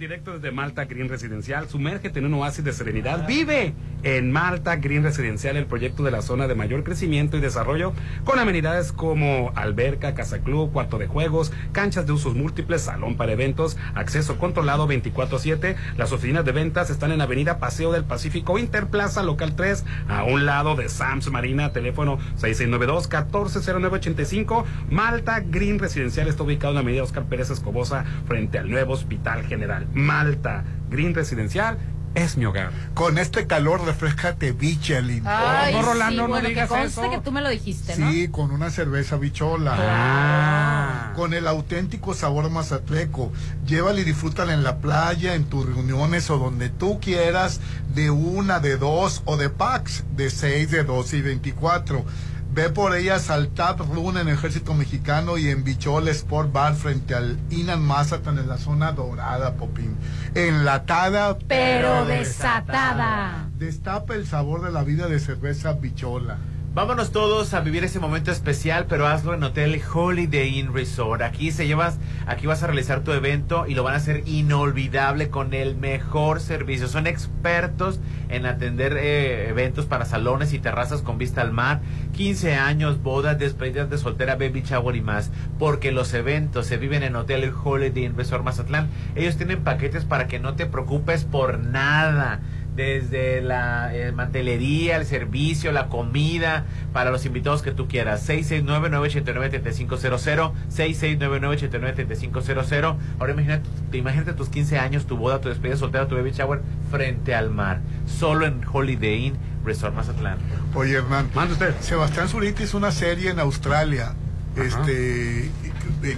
directo 0.00 0.32
desde 0.32 0.50
Malta 0.50 0.86
Green 0.86 1.10
Residencial. 1.10 1.68
Sumérgete 1.68 2.20
en 2.20 2.24
un 2.24 2.32
oasis 2.34 2.64
de 2.64 2.72
serenidad. 2.72 3.26
Vive 3.26 3.74
en 4.02 4.32
Malta 4.32 4.76
Green 4.76 5.02
Residencial, 5.02 5.58
el 5.58 5.66
proyecto 5.66 6.02
de 6.02 6.10
la 6.10 6.22
zona 6.22 6.48
de 6.48 6.54
mayor 6.54 6.84
crecimiento 6.84 7.36
y 7.36 7.40
desarrollo, 7.40 7.92
con 8.24 8.38
amenidades 8.38 8.92
como 8.92 9.52
alberca, 9.54 10.14
casa 10.14 10.38
club, 10.38 10.72
cuarto 10.72 10.96
de 10.96 11.06
juegos, 11.06 11.52
canchas 11.72 12.06
de 12.06 12.12
usos 12.12 12.34
múltiples, 12.34 12.80
salón 12.80 13.18
para 13.18 13.32
eventos, 13.32 13.76
acceso 13.94 14.38
controlado 14.38 14.88
24-7. 14.88 15.76
Las 15.98 16.12
oficinas 16.12 16.46
de 16.46 16.52
ventas 16.52 16.88
están 16.88 17.12
en 17.12 17.20
Avenida 17.20 17.58
Paseo 17.58 17.92
del 17.92 18.04
Pacífico, 18.04 18.58
Interplaza, 18.58 19.22
local 19.22 19.54
3, 19.54 19.84
a 20.08 20.24
un 20.24 20.46
lado 20.46 20.76
de 20.76 20.88
Sams 20.88 21.30
Marina, 21.30 21.72
teléfono 21.72 22.18
6692-140985. 22.38 24.64
Malta 24.88 25.40
Green 25.40 25.78
Residencial 25.78 26.28
está 26.28 26.42
ubicado 26.42 26.70
en 26.70 26.76
la 26.76 26.80
Avenida 26.80 27.02
Oscar 27.02 27.24
Pérez 27.24 27.50
Escobosa, 27.50 28.06
frente 28.26 28.58
al 28.58 28.70
nuevo 28.70 28.94
Hospital 28.94 29.44
General. 29.44 29.89
Malta 29.94 30.64
Green 30.90 31.14
Residencial 31.14 31.78
es 32.14 32.36
mi 32.36 32.44
hogar. 32.44 32.72
Con 32.94 33.18
este 33.18 33.46
calor, 33.46 33.84
refrescate 33.84 34.50
Bichelin. 34.50 35.22
Ay, 35.26 35.72
no, 35.74 35.82
Rolando, 35.82 36.26
sí, 36.26 36.32
no 36.32 36.40
digas 36.40 36.68
que 36.68 36.74
conste 36.74 37.00
eso. 37.02 37.10
que 37.10 37.20
tú 37.20 37.30
me 37.30 37.40
lo 37.40 37.48
dijiste, 37.48 37.96
¿no? 37.96 38.10
Sí, 38.10 38.28
con 38.28 38.50
una 38.50 38.70
cerveza 38.70 39.16
bichola. 39.16 39.76
Ah. 39.78 41.12
Con 41.14 41.34
el 41.34 41.46
auténtico 41.46 42.14
sabor 42.14 42.50
mazatleco. 42.50 43.32
Llévala 43.64 44.00
y 44.00 44.04
disfrútala 44.04 44.54
en 44.54 44.64
la 44.64 44.78
playa, 44.78 45.34
en 45.34 45.44
tus 45.44 45.64
reuniones 45.66 46.28
o 46.30 46.38
donde 46.38 46.68
tú 46.68 46.98
quieras, 47.00 47.60
de 47.94 48.10
una, 48.10 48.58
de 48.58 48.76
dos 48.76 49.22
o 49.24 49.36
de 49.36 49.48
packs, 49.48 50.02
de 50.16 50.30
seis, 50.30 50.72
de 50.72 50.82
doce 50.82 51.18
y 51.18 51.22
veinticuatro. 51.22 52.04
Ve 52.52 52.68
por 52.68 52.96
ellas 52.96 53.30
al 53.30 53.48
Tap 53.50 53.78
Room 53.78 54.18
en 54.18 54.28
Ejército 54.28 54.74
Mexicano 54.74 55.38
y 55.38 55.48
en 55.48 55.62
Bichola 55.62 56.10
Sport 56.10 56.52
Bar 56.52 56.74
frente 56.74 57.14
al 57.14 57.38
Inan 57.48 57.80
Mazatán 57.80 58.38
en 58.38 58.48
la 58.48 58.58
zona 58.58 58.90
dorada, 58.90 59.54
Popín. 59.54 59.96
Enlatada, 60.34 61.38
Pero 61.46 62.04
desatada. 62.06 63.48
Destapa 63.56 64.14
el 64.14 64.26
sabor 64.26 64.62
de 64.62 64.72
la 64.72 64.82
vida 64.82 65.06
de 65.06 65.20
cerveza 65.20 65.74
Bichola. 65.74 66.38
Vámonos 66.72 67.10
todos 67.10 67.52
a 67.52 67.62
vivir 67.62 67.82
ese 67.82 67.98
momento 67.98 68.30
especial, 68.30 68.86
pero 68.88 69.08
hazlo 69.08 69.34
en 69.34 69.42
Hotel 69.42 69.82
Holiday 69.92 70.56
Inn 70.56 70.72
Resort. 70.72 71.20
Aquí 71.20 71.50
se 71.50 71.66
llevas, 71.66 71.98
aquí 72.28 72.46
vas 72.46 72.62
a 72.62 72.68
realizar 72.68 73.00
tu 73.00 73.10
evento 73.10 73.66
y 73.66 73.74
lo 73.74 73.82
van 73.82 73.94
a 73.94 73.96
hacer 73.96 74.22
inolvidable 74.26 75.30
con 75.30 75.52
el 75.52 75.74
mejor 75.74 76.40
servicio. 76.40 76.86
Son 76.86 77.08
expertos 77.08 77.98
en 78.28 78.46
atender 78.46 78.96
eh, 78.96 79.48
eventos 79.48 79.86
para 79.86 80.04
salones 80.04 80.52
y 80.52 80.60
terrazas 80.60 81.02
con 81.02 81.18
vista 81.18 81.40
al 81.42 81.52
mar, 81.52 81.80
15 82.12 82.54
años, 82.54 83.02
bodas, 83.02 83.36
despedidas 83.36 83.90
de 83.90 83.98
soltera, 83.98 84.36
baby 84.36 84.62
shower 84.62 84.94
y 84.94 85.00
más. 85.00 85.32
Porque 85.58 85.90
los 85.90 86.14
eventos 86.14 86.66
se 86.66 86.76
viven 86.76 87.02
en 87.02 87.16
Hotel 87.16 87.52
Holiday 87.52 88.04
Inn 88.04 88.16
Resort 88.16 88.44
Mazatlán. 88.44 88.88
Ellos 89.16 89.36
tienen 89.36 89.64
paquetes 89.64 90.04
para 90.04 90.28
que 90.28 90.38
no 90.38 90.54
te 90.54 90.66
preocupes 90.66 91.24
por 91.24 91.58
nada 91.58 92.42
desde 92.76 93.40
la 93.42 93.94
eh, 93.94 94.12
mantelería, 94.12 94.96
el 94.96 95.04
servicio, 95.06 95.72
la 95.72 95.88
comida, 95.88 96.64
para 96.92 97.10
los 97.10 97.24
invitados 97.26 97.62
que 97.62 97.72
tú 97.72 97.88
quieras. 97.88 98.28
669-989-3500, 98.28 100.52
669-989-3500. 100.70 102.96
Ahora 103.18 103.32
imagínate, 103.32 103.68
imagínate 103.92 104.32
tus 104.32 104.48
15 104.48 104.78
años, 104.78 105.06
tu 105.06 105.16
boda, 105.16 105.40
tu 105.40 105.48
despedida 105.48 105.76
soltera, 105.76 106.08
tu 106.08 106.16
baby 106.16 106.32
shower 106.32 106.60
frente 106.90 107.34
al 107.34 107.50
mar. 107.50 107.80
Solo 108.06 108.46
en 108.46 108.60
Holiday 108.70 109.26
Inn 109.26 109.36
Resort 109.64 109.94
Mazatlán. 109.94 110.38
Oye, 110.74 110.96
Hernán. 110.96 111.28
Usted. 111.50 111.74
Sebastián 111.80 112.28
Zurita 112.28 112.62
hizo 112.62 112.76
una 112.78 112.92
serie 112.92 113.30
en 113.30 113.40
Australia. 113.40 114.14
Este, 114.56 115.50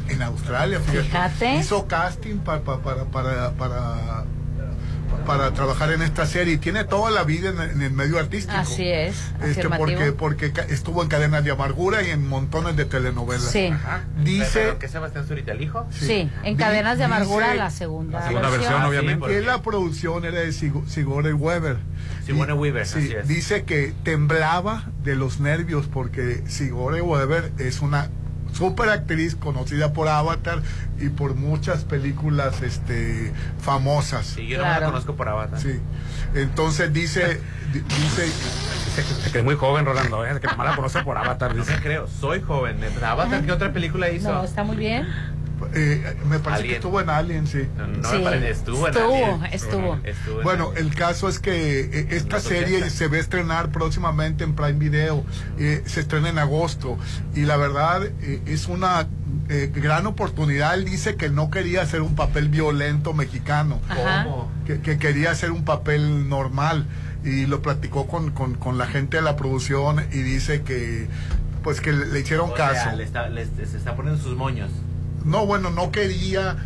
en, 0.08 0.22
Australia, 0.22 0.80
fíjate. 0.80 1.02
Fíjate. 1.08 1.56
Hizo 1.56 1.86
casting 1.86 2.36
pa- 2.38 2.60
pa- 2.60 2.78
para, 2.80 3.04
para, 3.04 3.50
para, 3.50 4.24
para 5.24 5.52
trabajar 5.52 5.92
en 5.92 6.02
esta 6.02 6.26
serie 6.26 6.54
y 6.54 6.58
tiene 6.58 6.84
toda 6.84 7.10
la 7.10 7.24
vida 7.24 7.50
en, 7.50 7.60
en 7.60 7.82
el 7.82 7.92
medio 7.92 8.18
artístico. 8.18 8.56
Así 8.58 8.86
es. 8.88 9.16
Este, 9.42 9.68
porque, 9.68 10.12
porque 10.12 10.52
ca- 10.52 10.62
estuvo 10.62 11.02
en 11.02 11.08
Cadenas 11.08 11.44
de 11.44 11.50
Amargura 11.50 12.02
y 12.02 12.10
en 12.10 12.26
montones 12.28 12.76
de 12.76 12.84
telenovelas. 12.84 13.42
Sí. 13.50 13.72
Dice 14.22 14.50
¿Pero 14.60 14.78
que 14.78 14.88
Sebastián 14.88 15.26
Zurita 15.26 15.52
el 15.52 15.62
hijo? 15.62 15.86
Sí, 15.90 16.30
en 16.42 16.56
Cadenas 16.56 16.98
de 16.98 17.04
Amargura, 17.04 17.46
dice- 17.48 17.58
la 17.58 17.70
segunda, 17.70 18.20
La 18.20 18.26
segunda 18.28 18.50
versión, 18.50 18.82
obviamente. 18.82 19.26
que 19.28 19.40
la 19.40 19.62
producción 19.62 20.24
era 20.24 20.40
de 20.40 20.48
Sigo- 20.52 20.86
Sigourney 20.88 21.32
Weaver. 21.32 21.78
Sigourney 22.26 22.56
Weaver, 22.56 22.86
sí, 22.86 22.98
así 22.98 23.12
es. 23.14 23.28
Dice 23.28 23.64
que 23.64 23.92
temblaba 24.04 24.84
de 25.02 25.16
los 25.16 25.40
nervios 25.40 25.86
porque 25.86 26.42
Sigourney 26.46 27.00
Weaver 27.00 27.52
es 27.58 27.80
una 27.80 28.10
super 28.52 28.88
actriz 28.90 29.34
conocida 29.34 29.92
por 29.92 30.08
Avatar 30.08 30.60
y 31.00 31.08
por 31.08 31.34
muchas 31.34 31.84
películas 31.84 32.62
este 32.62 33.32
famosas. 33.60 34.26
Sí, 34.26 34.46
yo 34.46 34.58
no 34.58 34.64
la 34.64 34.84
conozco 34.84 35.14
por 35.16 35.28
Avatar. 35.28 35.60
Sí. 35.60 35.80
Entonces 36.34 36.92
dice 36.92 37.40
di- 37.72 37.80
dice 37.80 38.30
que 39.32 39.38
es 39.38 39.44
muy 39.44 39.54
joven, 39.56 39.84
Rolando, 39.86 40.24
¿eh? 40.26 40.38
que 40.40 40.46
nomás 40.46 40.66
la 40.70 40.76
conoce 40.76 41.02
por 41.02 41.16
Avatar. 41.16 41.54
No 41.54 41.62
Dice. 41.62 41.76
me 41.76 41.82
creo, 41.82 42.06
soy 42.08 42.40
joven. 42.42 42.78
Avatar, 43.02 43.42
¿qué 43.44 43.52
otra 43.52 43.72
película 43.72 44.10
hizo? 44.10 44.32
No, 44.32 44.44
está 44.44 44.64
muy 44.64 44.76
bien. 44.76 45.06
Eh, 45.74 46.16
me 46.28 46.38
parece 46.38 46.68
que 46.68 46.74
estuvo 46.76 47.00
en 47.00 47.10
Alien, 47.10 47.46
sí. 47.46 47.66
No 47.76 48.08
Sí. 48.10 48.16
me 48.18 48.24
parece, 48.24 48.50
estuvo 48.50 48.88
en 48.88 48.94
Estuvo, 48.94 49.14
Alien. 49.14 49.44
estuvo. 49.52 49.98
Estuvo 50.04 50.38
en 50.38 50.42
Bueno, 50.44 50.68
Alien. 50.70 50.86
el 50.86 50.94
caso 50.94 51.28
es 51.28 51.38
que 51.38 51.80
eh, 51.80 52.06
esta 52.10 52.40
serie 52.40 52.76
80. 52.78 52.90
se 52.90 53.08
va 53.08 53.16
a 53.16 53.20
estrenar 53.20 53.70
próximamente 53.70 54.44
en 54.44 54.54
Prime 54.54 54.72
Video. 54.78 55.24
Eh, 55.58 55.82
se 55.86 56.00
estrena 56.00 56.28
en 56.30 56.38
agosto. 56.38 56.98
Y 57.34 57.42
la 57.42 57.56
verdad 57.56 58.04
eh, 58.22 58.40
es 58.46 58.68
una 58.68 59.06
eh, 59.48 59.70
gran 59.74 60.06
oportunidad. 60.06 60.74
Él 60.74 60.84
dice 60.84 61.16
que 61.16 61.28
no 61.30 61.50
quería 61.50 61.82
hacer 61.82 62.02
un 62.02 62.14
papel 62.14 62.48
violento 62.48 63.12
mexicano. 63.14 63.80
Ajá. 63.88 64.26
Que, 64.66 64.80
que 64.80 64.98
quería 64.98 65.30
hacer 65.30 65.50
un 65.50 65.64
papel 65.64 66.28
normal. 66.28 66.86
Y 67.24 67.46
lo 67.46 67.62
platicó 67.62 68.08
con, 68.08 68.30
con, 68.32 68.54
con 68.54 68.78
la 68.78 68.86
gente 68.86 69.18
de 69.18 69.22
la 69.22 69.36
producción 69.36 70.04
y 70.12 70.22
dice 70.22 70.62
que 70.62 71.06
pues 71.62 71.80
que 71.80 71.92
le, 71.92 72.06
le 72.06 72.18
hicieron 72.18 72.50
O 72.50 72.56
sea, 72.56 72.72
caso. 72.72 72.96
le 72.96 73.04
está, 73.04 73.28
le- 73.28 73.46
se 73.46 73.76
está 73.76 73.94
poniendo 73.94 74.20
sus 74.20 74.36
moños. 74.36 74.72
No, 75.24 75.46
bueno, 75.46 75.70
no 75.70 75.90
quería 75.92 76.56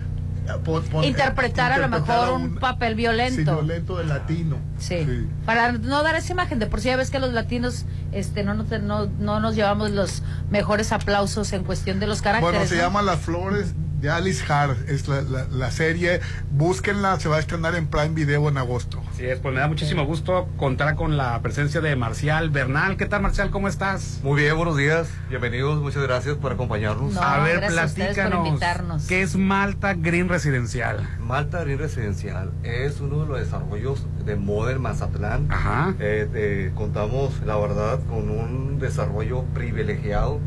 eh, 0.49 1.07
Interpretar 1.07 1.73
a 1.73 1.79
lo 1.79 1.89
mejor 1.89 2.31
un, 2.35 2.43
un- 2.43 2.55
papel 2.57 2.91
sí, 2.91 2.95
violento. 2.97 3.55
violento 3.57 3.99
de 3.99 4.05
latino. 4.05 4.57
Sí. 4.79 5.27
Para 5.45 5.73
no 5.73 6.03
dar 6.05 6.15
esa 6.15 6.33
imagen, 6.33 6.59
de 6.61 6.67
por 6.67 6.81
sí 6.81 6.87
ya 6.87 6.97
ves 6.97 7.11
que 7.11 7.19
los 7.19 7.33
latinos 7.33 7.85
este 8.13 8.45
no, 8.45 8.55
nos- 8.55 8.69
no, 8.83 9.07
no 9.19 9.41
nos 9.41 9.57
llevamos 9.57 9.91
los 9.91 10.23
mejores 10.51 10.93
aplausos 10.93 11.53
en 11.53 11.65
cuestión 11.65 11.99
de 11.99 12.07
los 12.07 12.23
caracteres. 12.23 12.53
Bueno, 12.59 12.69
se 12.69 12.77
¿no? 12.77 12.83
llama 12.83 13.03
Las 13.03 13.21
Flores 13.21 13.75
de 14.01 14.11
Alice 14.11 14.45
Hart, 14.53 14.77
es 14.89 15.09
la, 15.09 15.23
la- 15.23 15.47
la 15.51 15.71
serie. 15.71 16.21
Búsquenla, 16.51 17.19
se 17.19 17.29
va 17.29 17.37
a 17.37 17.39
estrenar 17.41 17.75
en 17.75 17.87
Prime 17.87 18.11
Video 18.11 18.49
en 18.49 18.59
agosto. 18.59 19.03
Así 19.13 19.25
es, 19.27 19.39
pues 19.39 19.55
me 19.55 19.61
da 19.61 19.69
muchísimo 19.69 20.05
gusto 20.05 20.49
contar 20.57 20.95
con 20.97 21.17
la 21.17 21.41
presencia 21.43 21.81
de 21.81 21.97
Marcial 21.97 22.51
Bernal. 22.51 22.97
¿Qué 22.97 23.07
tal, 23.07 23.23
Marcial? 23.23 23.51
¿Cómo 23.51 23.69
estás? 23.69 24.21
Muy 24.23 24.43
bien, 24.43 24.57
buenos 24.57 24.77
días. 24.77 25.09
Bienvenidos, 25.29 25.81
muchas 25.81 26.03
gracias 26.03 26.37
por 26.37 26.53
acompañarnos. 26.53 27.15
No, 27.15 27.21
a 27.23 27.39
ver, 27.43 27.57
gracias 27.61 27.79
a 27.83 27.87
ustedes 27.87 28.09
por 28.09 28.15
platícanos. 28.17 28.49
invitarnos. 28.49 29.07
¿Qué 29.07 29.23
es 29.23 29.37
Malta 29.37 29.95
Green 29.95 30.29
Residencial? 30.29 31.09
Malta 31.21 31.63
Green 31.65 31.79
Residencial 31.79 32.53
es 32.63 33.01
uno 33.01 33.23
de 33.23 33.29
los 33.29 33.39
desarrollos 33.41 34.07
de 34.25 34.37
Modern 34.37 34.81
Mazatlán. 34.83 35.51
Ajá. 35.51 35.95
Eh, 36.01 36.29
eh, 36.35 36.73
contamos, 36.75 37.33
la 37.47 37.57
verdad, 37.57 37.99
con 38.09 38.29
un 38.31 38.79
desarrollo 38.79 39.43
privilegiado, 39.55 40.39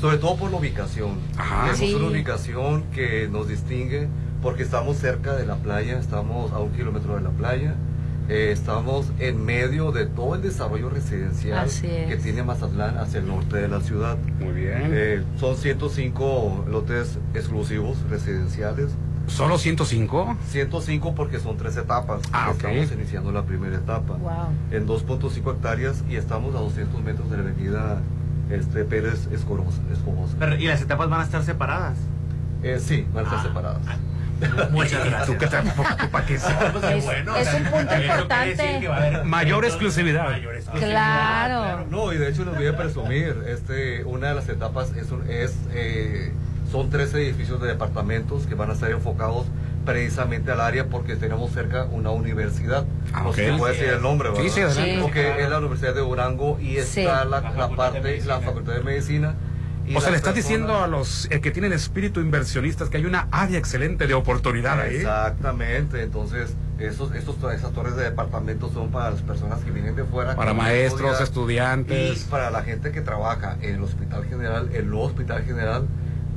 sobre 0.00 0.18
todo 0.18 0.36
por 0.36 0.50
la 0.50 0.56
ubicación. 0.58 1.18
Ajá. 1.36 1.74
Sí. 1.74 1.94
una 1.94 2.06
ubicación 2.08 2.84
que 2.94 3.28
nos 3.30 3.48
distingue 3.48 4.08
porque 4.42 4.62
estamos 4.62 4.96
cerca 4.96 5.34
de 5.34 5.46
la 5.46 5.56
playa, 5.56 5.98
estamos 5.98 6.52
a 6.52 6.58
un 6.58 6.70
kilómetro 6.72 7.14
de 7.16 7.20
la 7.22 7.30
playa. 7.30 7.74
eh, 8.28 8.52
estamos 8.52 9.10
en 9.18 9.44
medio 9.44 9.90
de 9.92 10.06
todo 10.06 10.36
el 10.36 10.42
desarrollo 10.42 10.88
residencial 10.88 11.66
es. 11.66 11.80
que 11.80 12.16
tiene 12.22 12.42
Mazatlán 12.44 12.96
hacia 12.96 13.18
el 13.20 13.26
norte 13.26 13.56
de 13.56 13.68
la 13.68 13.80
ciudad. 13.80 14.16
Muy 14.38 14.52
bien. 14.52 14.90
Eh, 14.92 15.22
son 15.38 15.56
105 15.56 16.66
lotes 16.68 17.18
exclusivos 17.34 17.98
residenciales. 18.08 18.92
¿Solo 19.26 19.58
105? 19.58 20.36
105 20.48 21.14
porque 21.14 21.38
son 21.38 21.56
tres 21.56 21.76
etapas. 21.76 22.22
Ah. 22.32 22.50
Estamos 22.52 22.90
iniciando 22.92 23.30
la 23.32 23.44
primera 23.44 23.76
etapa. 23.76 24.14
Wow. 24.14 24.32
En 24.72 24.86
2.5 24.86 25.54
hectáreas 25.54 26.02
y 26.08 26.16
estamos 26.16 26.54
a 26.54 26.58
200 26.60 27.02
metros 27.02 27.30
de 27.30 27.36
la 27.36 27.42
avenida 27.42 28.00
este, 28.50 28.84
Pérez 28.84 29.28
Escobosa. 29.32 29.78
Escobosa. 29.92 30.34
Pero, 30.38 30.56
¿Y 30.56 30.66
las 30.66 30.80
etapas 30.82 31.08
van 31.08 31.20
a 31.20 31.24
estar 31.24 31.42
separadas? 31.44 31.96
Eh, 32.62 32.78
sí, 32.78 33.06
van 33.14 33.24
a 33.24 33.28
estar 33.28 33.40
Ah. 33.40 33.42
separadas. 33.42 33.80
Muchas 34.70 34.92
¿Y 35.06 35.08
gracias. 35.10 35.26
tú 35.26 36.08
para 36.10 36.26
qué 36.26 36.34
Es- 36.34 36.44
es 36.44 37.54
un 37.54 37.64
punto 37.70 37.94
importante. 38.00 38.88
Mayor 39.24 39.64
exclusividad. 39.66 40.28
Claro. 40.78 41.86
No, 41.90 42.12
y 42.12 42.18
de 42.18 42.28
hecho 42.30 42.44
les 42.44 42.54
voy 42.56 42.66
a 42.66 42.76
presumir, 42.76 43.44
este, 43.46 44.04
una 44.04 44.28
de 44.28 44.34
las 44.34 44.48
etapas 44.48 44.92
es, 44.96 45.10
un- 45.10 45.28
es 45.28 45.54
eh, 45.72 46.32
son 46.70 46.88
tres 46.90 47.12
edificios 47.14 47.60
de 47.60 47.68
departamentos 47.68 48.46
que 48.46 48.54
van 48.54 48.70
a 48.70 48.74
estar 48.74 48.90
enfocados 48.90 49.46
precisamente 49.90 50.50
al 50.52 50.60
área 50.60 50.86
porque 50.88 51.16
tenemos 51.16 51.50
cerca 51.52 51.84
una 51.84 52.10
universidad. 52.10 52.84
Ah, 53.12 53.22
no 53.24 53.32
sé 53.32 53.46
ok. 53.48 53.52
si 53.54 53.58
puede 53.58 53.72
decir 53.74 53.88
el 53.90 54.02
nombre, 54.02 54.30
¿verdad? 54.30 54.44
Sí, 54.44 54.50
sí. 54.50 54.62
Sí. 54.70 54.98
Porque 55.00 55.42
es 55.42 55.48
la 55.50 55.58
Universidad 55.58 55.94
de 55.94 56.00
Durango 56.00 56.58
y 56.60 56.74
Sí. 56.80 57.00
está 57.00 57.24
la, 57.24 57.40
la 57.40 57.68
parte, 57.70 58.20
la 58.24 58.40
Facultad 58.40 58.74
de 58.74 58.82
Medicina. 58.82 59.34
y 59.86 59.96
O 59.96 60.00
sea, 60.00 60.10
le 60.10 60.16
estás 60.18 60.34
diciendo 60.34 60.82
a 60.82 60.86
los 60.86 61.26
eh, 61.30 61.40
que 61.40 61.50
tienen 61.50 61.72
espíritu 61.72 62.20
inversionistas 62.20 62.88
que 62.90 62.98
hay 62.98 63.06
una 63.06 63.26
área 63.32 63.58
excelente 63.58 64.06
de 64.06 64.14
oportunidad 64.14 64.80
ahí. 64.80 64.96
Exactamente, 64.96 66.02
entonces 66.02 66.54
esos, 66.78 67.12
esos, 67.14 67.36
esas 67.52 67.72
torres 67.72 67.96
de 67.96 68.04
departamentos 68.04 68.72
son 68.72 68.90
para 68.90 69.10
las 69.10 69.20
personas 69.22 69.60
que 69.60 69.70
vienen 69.70 69.96
de 69.96 70.04
fuera. 70.04 70.36
Para 70.36 70.54
maestros, 70.54 71.20
estudiantes. 71.20 72.22
Y 72.22 72.30
para 72.30 72.50
la 72.50 72.62
gente 72.62 72.92
que 72.92 73.00
trabaja 73.00 73.56
en 73.62 73.74
el 73.76 73.82
Hospital 73.82 74.24
General, 74.26 74.70
el 74.72 74.88
nuevo 74.88 75.06
Hospital 75.06 75.44
General, 75.44 75.86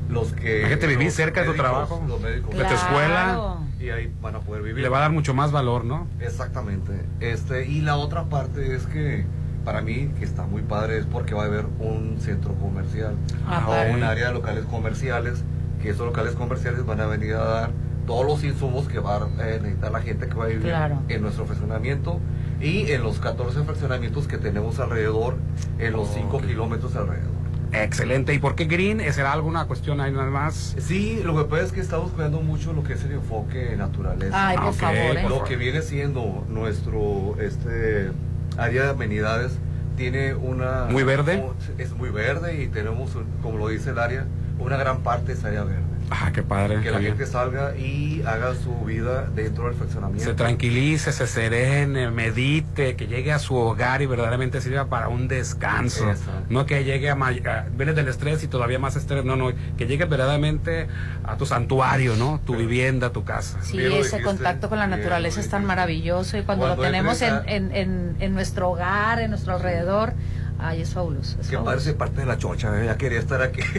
los 0.10 0.34
que... 0.34 0.62
La 0.64 0.68
gente 0.70 0.88
vivir 0.88 1.12
cerca 1.12 1.42
de 1.42 1.48
tu 1.48 1.54
trabajo, 1.54 2.04
Los 2.08 2.20
médicos. 2.22 2.56
de 2.58 2.64
tu 2.66 2.74
escuela. 2.74 3.58
Y 3.80 3.90
ahí 3.90 4.12
van 4.22 4.36
a 4.36 4.40
poder 4.40 4.62
vivir. 4.64 4.82
Le 4.84 4.90
va 4.90 4.98
a 5.00 5.02
dar 5.02 5.12
mucho 5.12 5.34
más 5.34 5.52
valor, 5.52 5.84
¿no? 5.86 6.08
Exactamente. 6.20 6.92
Este, 7.20 7.66
y 7.68 7.82
la 7.82 7.98
otra 7.98 8.26
parte 8.26 8.76
es 8.76 8.86
que 8.88 9.26
para 9.66 9.82
mí, 9.82 10.10
que 10.20 10.26
está 10.26 10.46
muy 10.46 10.62
padre, 10.62 10.98
es 10.98 11.06
porque 11.06 11.34
va 11.34 11.44
a 11.44 11.46
haber 11.48 11.66
un 11.80 12.18
centro 12.20 12.54
comercial 12.56 13.16
Ah, 13.48 13.66
o 13.68 13.94
un 13.94 14.04
área 14.04 14.28
de 14.28 14.34
locales 14.34 14.66
comerciales, 14.66 15.44
que 15.82 15.90
esos 15.90 16.06
locales 16.06 16.34
comerciales 16.36 16.86
van 16.86 17.00
a 17.02 17.06
venir 17.08 17.34
a 17.36 17.44
dar 17.44 17.72
todos 18.06 18.26
los 18.26 18.44
insumos 18.44 18.88
que 18.90 19.00
va 19.00 19.16
a 19.18 19.28
necesitar 19.38 19.92
la 19.92 20.02
gente 20.02 20.28
que 20.28 20.34
va 20.36 20.46
a 20.46 20.48
vivir 20.48 20.64
Claro. 20.64 21.02
en 21.08 21.22
nuestro 21.22 21.46
fraccionamiento 21.46 22.20
y 22.60 22.92
en 22.92 23.04
los 23.04 23.20
14 23.20 23.64
fraccionamientos 23.64 24.28
que 24.28 24.38
tenemos 24.38 24.80
alrededor, 24.80 25.38
en 25.80 25.94
los 25.94 26.10
5 26.10 26.42
kilómetros 26.42 26.96
alrededor. 26.98 27.32
Excelente. 27.74 28.34
¿Y 28.34 28.40
por 28.40 28.56
qué 28.56 28.66
Green? 28.66 29.02
¿Será 29.14 29.34
alguna 29.34 29.66
cuestión 29.66 30.00
ahí 30.02 30.12
nada 30.12 30.30
más? 30.30 30.76
Sí, 30.80 31.22
lo 31.24 31.36
que 31.36 31.50
pasa 31.50 31.64
es 31.64 31.72
que 31.72 31.82
estamos 31.82 32.12
cuidando 32.12 32.42
mucho 32.42 32.74
lo 32.74 32.84
que 32.84 32.94
es 32.94 33.04
el 33.04 33.14
enfoque 33.14 33.76
naturaleza. 33.78 34.48
Ay, 34.50 34.58
por 34.58 34.68
Ah, 34.68 34.74
favor, 34.74 35.18
¿eh? 35.18 35.26
Lo 35.28 35.44
que 35.44 35.56
viene 35.56 35.82
siendo 35.82 36.46
nuestro 36.50 37.36
este 37.40 38.12
área 38.58 38.84
de 38.84 38.90
amenidades 38.92 39.54
tiene 39.98 40.34
una 40.36 40.86
¿Muy 40.90 41.04
verde? 41.04 41.44
es 41.78 41.92
muy 41.94 42.10
verde 42.10 42.62
y 42.64 42.68
tenemos 42.68 43.12
como 43.42 43.58
lo 43.58 43.68
dice 43.68 43.92
el 43.92 44.00
área 44.00 44.26
una 44.60 44.78
gran 44.78 45.00
parte 45.02 45.34
es 45.34 45.44
área 45.44 45.64
verde 45.64 45.82
Ah, 46.16 46.32
qué 46.32 46.44
padre. 46.44 46.80
que 46.82 46.92
la 46.92 47.00
bien. 47.00 47.14
gente 47.18 47.26
salga 47.30 47.76
y 47.76 48.22
haga 48.26 48.54
su 48.56 48.74
vida 48.86 49.26
dentro 49.36 49.66
del 49.66 49.74
fraccionamiento 49.74 50.24
se 50.24 50.34
tranquilice, 50.36 51.12
se 51.12 51.26
serene, 51.26 52.12
medite, 52.12 52.96
que 52.96 53.08
llegue 53.08 53.32
a 53.34 53.40
su 53.40 53.56
hogar 53.56 54.02
y 54.02 54.06
verdaderamente 54.06 54.62
sirva 54.62 54.86
para 54.86 55.08
un 55.08 55.28
descanso. 55.28 56.10
Exacto. 56.10 56.46
No 56.50 56.66
que 56.66 56.84
llegue 56.84 57.10
a, 57.10 57.14
a- 57.14 57.66
vienes 57.76 57.96
del 57.96 58.08
estrés 58.08 58.44
y 58.44 58.48
todavía 58.48 58.78
más 58.80 58.96
estrés, 58.96 59.26
no, 59.26 59.36
no, 59.36 59.52
que 59.78 59.88
llegue 59.88 60.06
verdaderamente 60.06 60.88
a 61.24 61.36
tu 61.38 61.46
santuario, 61.46 62.16
¿no? 62.16 62.40
Tu 62.46 62.56
vivienda, 62.56 63.12
tu 63.12 63.24
casa. 63.24 63.58
Sí, 63.62 63.78
lo 63.78 63.88
ese 63.88 63.98
dijiste, 63.98 64.22
contacto 64.22 64.70
con 64.70 64.80
la 64.80 64.88
naturaleza 64.88 65.38
lo 65.38 65.44
es 65.44 65.50
tan 65.50 65.66
maravilloso 65.66 66.38
y 66.38 66.44
cuando, 66.44 66.68
lo 66.68 66.76
Cuando 66.76 66.84
tenemos 66.92 67.22
en, 67.22 67.34
en, 67.48 67.76
en, 67.76 68.16
en 68.20 68.34
nuestro 68.34 68.70
hogar, 68.70 69.20
en 69.20 69.32
nuestro 69.32 69.56
alrededor, 69.56 70.14
ay, 70.60 70.82
es 70.82 70.94
fabuloso. 70.94 71.38
Es 71.42 71.48
que 71.48 71.56
fabuloso. 71.56 71.66
parece 71.66 71.94
parte 71.94 72.22
de 72.22 72.26
la 72.28 72.38
chocha 72.38 72.70
¿eh? 72.82 72.86
ya 72.86 72.98
quería 72.98 73.20
estar 73.20 73.42
aquí 73.42 73.62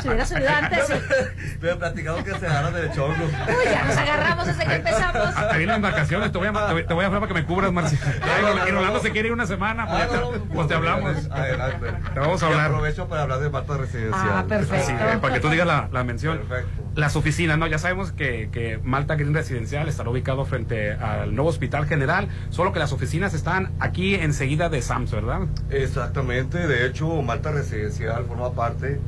Si 0.00 0.08
hubiera 0.08 0.24
subido 0.24 0.48
antes, 0.48 0.86
sí. 0.86 0.94
me 1.60 1.70
he 1.70 1.76
platicado 1.76 2.24
que 2.24 2.30
se 2.38 2.46
agarran 2.46 2.72
del 2.72 2.90
chongo 2.92 3.14
Uy, 3.24 3.64
ya 3.70 3.84
nos 3.84 3.96
agarramos 3.96 4.46
desde 4.46 4.64
que 4.64 4.74
empezamos. 4.76 5.36
Ahí 5.36 5.58
vienen 5.58 5.82
las 5.82 5.92
vacaciones, 5.92 6.32
te 6.32 6.38
voy 6.38 6.48
a, 6.48 6.52
te 6.52 6.72
voy- 6.72 6.86
te 6.86 6.94
voy 6.94 7.02
a 7.02 7.06
hablar 7.06 7.20
para 7.20 7.34
que 7.34 7.40
me 7.40 7.46
cubras, 7.46 7.70
Marcia. 7.72 7.98
Y 8.66 8.70
Rolando 8.70 9.00
se 9.00 9.10
quiere 9.10 9.28
ir 9.28 9.34
una 9.34 9.46
semana, 9.46 9.86
pues, 9.86 10.08
te- 10.10 10.38
pues 10.54 10.68
te 10.68 10.74
hablamos. 10.74 11.30
adelante 11.30 11.92
Te 12.14 12.20
vamos 12.20 12.42
a 12.42 12.46
Y 12.46 12.50
hablar. 12.52 12.66
aprovecho 12.70 13.08
para 13.08 13.22
hablar 13.22 13.40
de 13.40 13.50
Marta 13.50 13.76
Residencial 13.76 14.30
Ah, 14.32 14.44
perfecto. 14.48 14.86
Sí, 14.86 14.92
eh, 14.92 15.18
para 15.20 15.34
que 15.34 15.40
tú 15.40 15.50
digas 15.50 15.66
la, 15.66 15.88
la 15.92 16.02
mención. 16.04 16.38
Perfecto. 16.38 16.82
Las 16.96 17.14
oficinas, 17.16 17.56
¿no? 17.56 17.66
Ya 17.66 17.78
sabemos 17.78 18.12
que, 18.12 18.48
que 18.50 18.78
Malta 18.82 19.14
Green 19.14 19.32
Residencial 19.32 19.88
estará 19.88 20.10
ubicado 20.10 20.44
frente 20.44 20.92
al 20.92 21.34
nuevo 21.34 21.48
Hospital 21.48 21.86
General, 21.86 22.28
solo 22.50 22.72
que 22.72 22.78
las 22.80 22.92
oficinas 22.92 23.32
están 23.32 23.70
aquí 23.78 24.14
enseguida 24.14 24.68
de 24.68 24.82
SAMS, 24.82 25.12
¿verdad? 25.12 25.42
Exactamente, 25.70 26.66
de 26.66 26.86
hecho 26.86 27.22
Malta 27.22 27.52
Residencial 27.52 28.24
forma 28.24 28.52
parte 28.52 28.98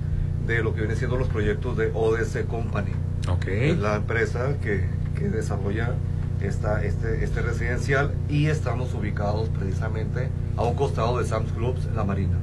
de 0.47 0.63
lo 0.63 0.75
que 0.75 0.81
viene 0.81 0.97
siendo 0.97 1.17
los 1.17 1.29
proyectos 1.29 1.77
de 1.77 1.91
ODC 1.93 2.47
Company. 2.47 2.93
Ok. 3.29 3.47
Es 3.49 3.79
la 3.79 3.97
empresa 3.97 4.55
que, 4.63 4.87
que 5.19 5.29
desarrolla 5.29 5.95
esta, 6.41 6.85
este, 6.85 7.25
este 7.25 7.43
residencial 7.43 8.13
y 8.29 8.47
estamos 8.47 8.95
ubicados 8.95 9.49
precisamente 9.49 10.29
a 10.57 10.63
un 10.63 10.75
costado 10.75 11.19
de 11.19 11.27
Sam's 11.27 11.53
Clubs 11.53 11.87
en 11.87 11.97
la 11.97 12.05
Marina. 12.05 12.37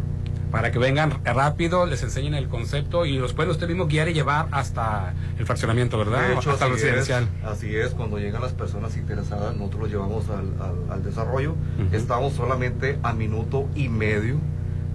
Para 0.51 0.71
que 0.71 0.79
vengan 0.79 1.23
rápido, 1.23 1.85
les 1.85 2.01
enseñen 2.01 2.33
el 2.33 2.47
concepto 2.47 3.05
y 3.05 3.17
los 3.19 3.33
puede 3.33 3.51
usted 3.51 3.67
mismo 3.67 3.85
guiar 3.87 4.09
y 4.09 4.13
llevar 4.13 4.47
hasta 4.51 5.13
el 5.37 5.45
fraccionamiento, 5.45 5.97
¿verdad? 5.97 6.27
De 6.27 6.33
hecho, 6.33 6.51
hasta 6.51 6.65
el 6.65 6.73
así 6.73 6.83
residencial. 6.85 7.27
Es, 7.43 7.45
así 7.47 7.75
es, 7.75 7.89
cuando 7.91 8.17
llegan 8.17 8.41
las 8.41 8.53
personas 8.53 8.97
interesadas, 8.97 9.55
nosotros 9.55 9.81
los 9.83 9.91
llevamos 9.91 10.29
al, 10.29 10.51
al- 10.59 10.91
al 10.91 11.03
desarrollo. 11.03 11.51
Ujú. 11.51 11.95
Estamos 11.95 12.33
solamente 12.33 12.97
a 13.03 13.13
minuto 13.13 13.67
y 13.75 13.89
medio 13.89 14.37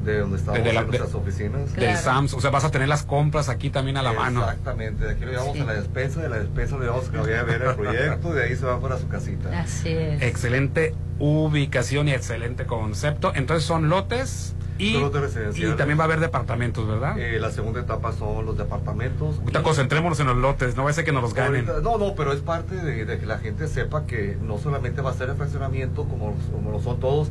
de 0.04 0.18
donde 0.18 0.36
estamos 0.36 0.62
De 0.62 0.72
la- 0.72 0.80
en 0.80 0.86
nuestras 0.88 1.14
oficinas. 1.14 1.72
Del 1.76 1.96
Sams, 1.96 2.34
o 2.34 2.40
sea, 2.40 2.50
vas 2.50 2.64
a 2.64 2.70
tener 2.70 2.88
las 2.88 3.04
compras 3.04 3.48
aquí 3.48 3.70
también 3.70 3.96
a 3.96 4.02
la 4.02 4.12
mano. 4.12 4.40
Exactamente, 4.40 5.04
de 5.06 5.12
aquí 5.12 5.24
lo 5.24 5.30
llevamos 5.30 5.58
a 5.60 5.64
la 5.64 5.72
despensa, 5.74 6.20
de 6.20 6.28
la 6.28 6.38
despensa 6.40 6.76
lo 6.76 6.82
llevamos 6.82 7.08
a 7.08 7.22
ver 7.44 7.62
el 7.62 7.74
proyecto, 7.76 8.30
y 8.32 8.36
de 8.36 8.44
ahí 8.44 8.56
se 8.56 8.66
va 8.66 8.80
para 8.80 8.98
su 8.98 9.08
casita. 9.08 9.60
Así 9.60 9.88
es. 9.88 10.20
Excelente 10.20 10.94
ubicación 11.18 12.08
y 12.08 12.12
excelente 12.12 12.66
concepto. 12.66 13.32
Entonces 13.34 13.64
son 13.64 13.88
lotes 13.88 14.54
y, 14.76 14.96
y 14.96 15.72
también 15.76 15.96
va 15.98 16.02
a 16.02 16.06
haber 16.06 16.18
departamentos, 16.18 16.86
¿verdad? 16.88 17.16
Eh, 17.16 17.38
la 17.38 17.50
segunda 17.52 17.80
etapa 17.80 18.12
son 18.12 18.44
los 18.44 18.58
departamentos. 18.58 19.38
Ahorita 19.38 19.62
concentrémonos 19.62 20.18
en 20.18 20.26
los 20.26 20.36
lotes, 20.36 20.76
no 20.76 20.82
va 20.84 20.90
a 20.90 20.92
ser 20.92 21.04
que 21.04 21.12
nos 21.12 21.22
los 21.22 21.32
ganen. 21.34 21.68
Ahorita- 21.68 21.88
no, 21.88 21.96
no, 21.98 22.14
pero 22.16 22.32
es 22.32 22.40
parte 22.40 22.74
de, 22.74 23.04
de 23.04 23.18
que 23.18 23.26
la 23.26 23.38
gente 23.38 23.68
sepa 23.68 24.04
que 24.06 24.36
no 24.42 24.58
solamente 24.58 25.00
va 25.00 25.10
a 25.10 25.14
ser 25.14 25.30
el 25.30 25.36
fraccionamiento 25.36 26.04
como, 26.04 26.34
como 26.52 26.72
lo 26.72 26.80
son 26.80 26.98
todos, 26.98 27.30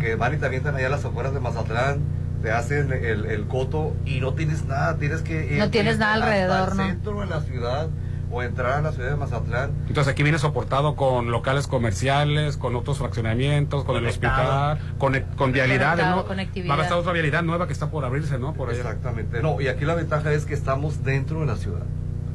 que 0.00 0.14
van 0.14 0.34
y 0.34 0.36
te 0.36 0.46
avientan 0.46 0.76
allá 0.76 0.86
a 0.86 0.90
las 0.90 1.04
afueras 1.04 1.34
de 1.34 1.40
Mazatlán, 1.40 1.98
te 2.42 2.52
hacen 2.52 2.92
el, 2.92 3.24
el 3.26 3.46
coto 3.46 3.94
y 4.04 4.20
no 4.20 4.34
tienes 4.34 4.64
nada, 4.66 4.96
tienes 4.98 5.22
que 5.22 5.56
No 5.58 5.70
tienes 5.70 5.98
nada 5.98 6.14
hasta 6.14 6.26
alrededor, 6.26 6.68
el 6.72 6.76
¿no? 6.76 6.86
centro 6.86 7.20
de 7.22 7.26
la 7.26 7.40
ciudad 7.40 7.88
o 8.34 8.42
entrar 8.42 8.72
a 8.72 8.82
la 8.82 8.92
ciudad 8.92 9.10
de 9.10 9.16
Mazatlán. 9.16 9.70
Entonces 9.86 10.12
aquí 10.12 10.22
viene 10.22 10.38
soportado 10.38 10.96
con 10.96 11.30
locales 11.30 11.68
comerciales, 11.68 12.56
con 12.56 12.74
otros 12.74 12.98
fraccionamientos, 12.98 13.84
con 13.84 13.96
el 13.96 14.06
hospital, 14.06 14.78
con, 14.98 15.18
con 15.36 15.52
vialidades, 15.52 16.04
¿no? 16.04 16.24
conectividad. 16.26 16.76
Va 16.76 16.80
a 16.80 16.82
estar 16.82 16.98
otra 16.98 17.12
vialidad 17.12 17.42
nueva 17.42 17.66
que 17.66 17.72
está 17.72 17.90
por 17.90 18.04
abrirse, 18.04 18.38
¿no? 18.38 18.52
Por 18.54 18.70
allá. 18.70 18.78
Exactamente. 18.80 19.40
No, 19.40 19.60
y 19.60 19.68
aquí 19.68 19.84
la 19.84 19.94
ventaja 19.94 20.32
es 20.32 20.44
que 20.46 20.54
estamos 20.54 21.04
dentro 21.04 21.40
de 21.40 21.46
la 21.46 21.56
ciudad. 21.56 21.82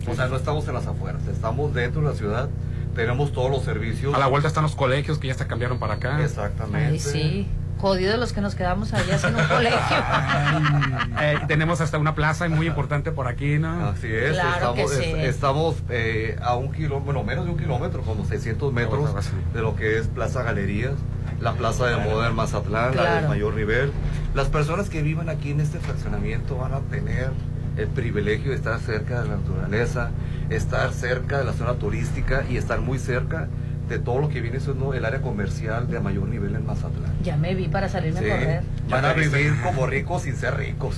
O 0.09 0.15
sea, 0.15 0.27
no 0.27 0.37
estamos 0.37 0.67
en 0.67 0.73
las 0.73 0.87
afueras, 0.87 1.27
estamos 1.27 1.73
dentro 1.73 2.01
de 2.01 2.07
la 2.07 2.15
ciudad, 2.15 2.49
tenemos 2.95 3.33
todos 3.33 3.51
los 3.51 3.63
servicios. 3.63 4.15
A 4.15 4.19
la 4.19 4.27
vuelta 4.27 4.47
están 4.47 4.63
los 4.63 4.75
colegios 4.75 5.19
que 5.19 5.27
ya 5.27 5.33
se 5.33 5.45
cambiaron 5.45 5.79
para 5.79 5.95
acá. 5.95 6.23
Exactamente. 6.23 6.93
Ay, 6.93 6.99
sí. 6.99 7.47
Jodidos 7.79 8.19
los 8.19 8.33
que 8.33 8.41
nos 8.41 8.55
quedamos 8.55 8.93
allá 8.93 9.17
sin 9.17 9.35
un 9.35 9.45
colegio. 9.45 9.79
Eh, 11.21 11.37
tenemos 11.47 11.81
hasta 11.81 11.97
una 11.97 12.15
plaza 12.15 12.47
muy 12.47 12.67
importante 12.67 13.11
por 13.11 13.27
aquí, 13.27 13.57
¿no? 13.59 13.87
Así 13.89 14.07
es, 14.07 14.33
Claro 14.33 14.73
que 14.73 14.83
estamos, 14.83 14.91
sí. 15.05 15.11
es- 15.17 15.27
estamos 15.35 15.75
eh, 15.89 16.37
a 16.41 16.55
un 16.55 16.71
kilómetro, 16.71 17.01
bueno, 17.01 17.23
menos 17.23 17.45
de 17.45 17.51
un 17.51 17.57
kilómetro, 17.57 18.01
como 18.03 18.25
600 18.25 18.71
metros 18.73 19.09
de 19.53 19.61
lo 19.61 19.75
que 19.75 19.97
es 19.97 20.07
Plaza 20.07 20.43
Galerías, 20.43 20.93
la 21.41 21.53
Plaza 21.53 21.87
de 21.87 21.97
Moda 21.97 22.29
en 22.29 22.35
Mazatlán, 22.35 22.95
la 22.95 23.01
Claro. 23.01 23.15
del 23.21 23.27
mayor 23.27 23.53
nivel. 23.55 23.91
Las 24.33 24.47
personas 24.47 24.89
que 24.89 25.01
vivan 25.01 25.27
aquí 25.29 25.51
en 25.51 25.59
este 25.59 25.79
fraccionamiento 25.79 26.57
van 26.57 26.73
a 26.73 26.79
tener 26.79 27.31
el 27.77 27.87
privilegio 27.87 28.51
de 28.51 28.55
estar 28.57 28.79
cerca 28.79 29.21
de 29.21 29.29
la 29.29 29.35
naturaleza, 29.37 30.11
estar 30.49 30.93
cerca 30.93 31.37
de 31.39 31.43
la 31.45 31.53
zona 31.53 31.73
turística 31.73 32.43
y 32.49 32.55
estar 32.57 32.79
muy 32.79 32.97
cerca 32.99 33.47
de 33.89 33.99
todo 33.99 34.19
lo 34.19 34.29
que 34.29 34.39
viene 34.41 34.59
siendo 34.59 34.93
el 34.93 35.03
área 35.03 35.21
comercial 35.21 35.87
de 35.89 35.99
mayor 35.99 36.27
nivel 36.27 36.55
en 36.55 36.65
Mazatlán. 36.65 37.11
Ya 37.23 37.35
me 37.35 37.55
vi 37.55 37.67
para 37.67 37.89
salirme 37.89 38.19
Sí, 38.19 38.29
a 38.29 38.37
correr. 38.37 38.61
van 38.89 39.05
a 39.05 39.13
vivir 39.13 39.53
como 39.63 39.87
ricos 39.87 40.21
sin 40.23 40.35
ser 40.35 40.55
ricos. 40.57 40.97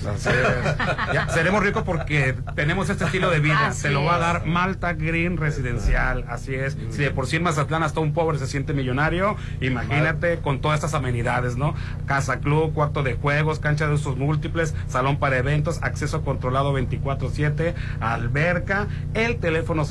Ya, 1.13 1.27
seremos 1.29 1.63
ricos 1.63 1.83
porque 1.83 2.35
tenemos 2.55 2.89
este 2.89 3.05
estilo 3.05 3.29
de 3.29 3.39
vida. 3.39 3.67
Así 3.67 3.81
se 3.81 3.89
lo 3.91 4.03
va 4.03 4.15
a 4.15 4.19
dar 4.19 4.45
Malta 4.45 4.93
Green 4.93 5.37
Residencial. 5.37 6.25
Así 6.27 6.53
es. 6.55 6.77
Si 6.89 7.01
de 7.01 7.11
por 7.11 7.27
sí 7.27 7.37
en 7.37 7.43
Mazatlán 7.43 7.83
hasta 7.83 7.99
un 7.99 8.13
pobre 8.13 8.37
se 8.37 8.47
siente 8.47 8.73
millonario, 8.73 9.35
imagínate 9.61 10.39
con 10.39 10.61
todas 10.61 10.75
estas 10.79 10.93
amenidades, 10.93 11.57
¿no? 11.57 11.73
Casa 12.05 12.39
club, 12.39 12.73
cuarto 12.73 13.03
de 13.03 13.13
juegos, 13.13 13.59
cancha 13.59 13.87
de 13.87 13.93
usos 13.93 14.17
múltiples, 14.17 14.75
salón 14.87 15.17
para 15.17 15.37
eventos, 15.37 15.79
acceso 15.81 16.23
controlado 16.23 16.73
24-7, 16.77 17.73
alberca, 17.99 18.87
el 19.13 19.37
teléfono 19.37 19.85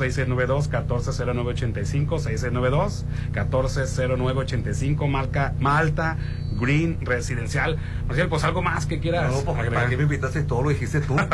6692-140985, 2.90 4.96
6692-140985, 4.96 5.08
marca 5.08 5.54
Malta 5.58 6.16
Green 6.60 6.98
Residencial. 7.00 7.78
Marcial, 8.06 8.28
pues 8.28 8.44
algo 8.44 8.62
más 8.62 8.86
que 8.86 9.00
quieras. 9.00 9.32
No, 9.32 9.40
porque 9.44 9.60
agregar? 9.62 9.78
¿para 9.78 9.90
qué 9.90 9.96
me 9.96 10.02
invitaste? 10.04 10.42
Todo 10.42 10.62
lo 10.62 10.68
dijiste 10.70 11.00
tú. 11.00 11.16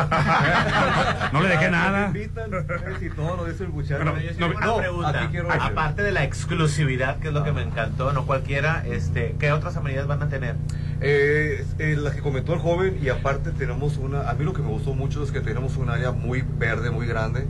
No 1.33 1.43
le 1.43 1.49
dejé 1.49 1.71
nada. 1.71 2.09
Me 2.09 2.23
invitan, 2.23 2.51
si 3.01 3.11
todo 3.11 3.37
lo 3.37 3.45
dice 3.47 3.65
el 3.65 3.71
muchacho. 3.71 4.05
Bueno, 4.05 4.21
yo 4.21 4.31
sí 4.31 4.37
No, 4.39 4.47
una 4.47 4.67
no, 4.67 4.77
pregunta. 4.77 5.29
quiero 5.31 5.51
Aparte 5.53 6.03
de 6.03 6.13
la 6.13 6.25
exclusividad, 6.25 7.19
que 7.19 7.29
es 7.29 7.35
lo 7.35 7.45
que 7.45 7.53
me 7.53 7.63
encantó, 7.63 8.13
no 8.13 8.27
cualquiera, 8.27 8.85
este, 8.87 9.35
¿qué 9.39 9.53
otras 9.53 9.77
amenidades 9.77 10.07
van 10.07 10.23
a 10.23 10.29
tener? 10.29 10.57
Eh, 11.01 11.67
eh, 11.79 11.97
la 11.99 12.13
que 12.13 12.21
comentó 12.21 12.55
el 12.55 12.61
joven 12.61 12.99
y 13.03 13.09
aparte 13.09 13.51
tenemos 13.51 13.99
una, 13.99 14.31
a 14.31 14.35
mí 14.35 14.45
lo 14.45 14.53
que 14.55 14.63
me 14.63 14.69
gustó 14.69 14.95
mucho 14.95 15.23
es 15.23 15.31
que 15.31 15.41
tenemos 15.41 15.77
un 15.77 15.91
área 15.91 16.13
muy 16.13 16.43
verde, 16.43 16.91
muy 16.91 17.07
grande, 17.07 17.47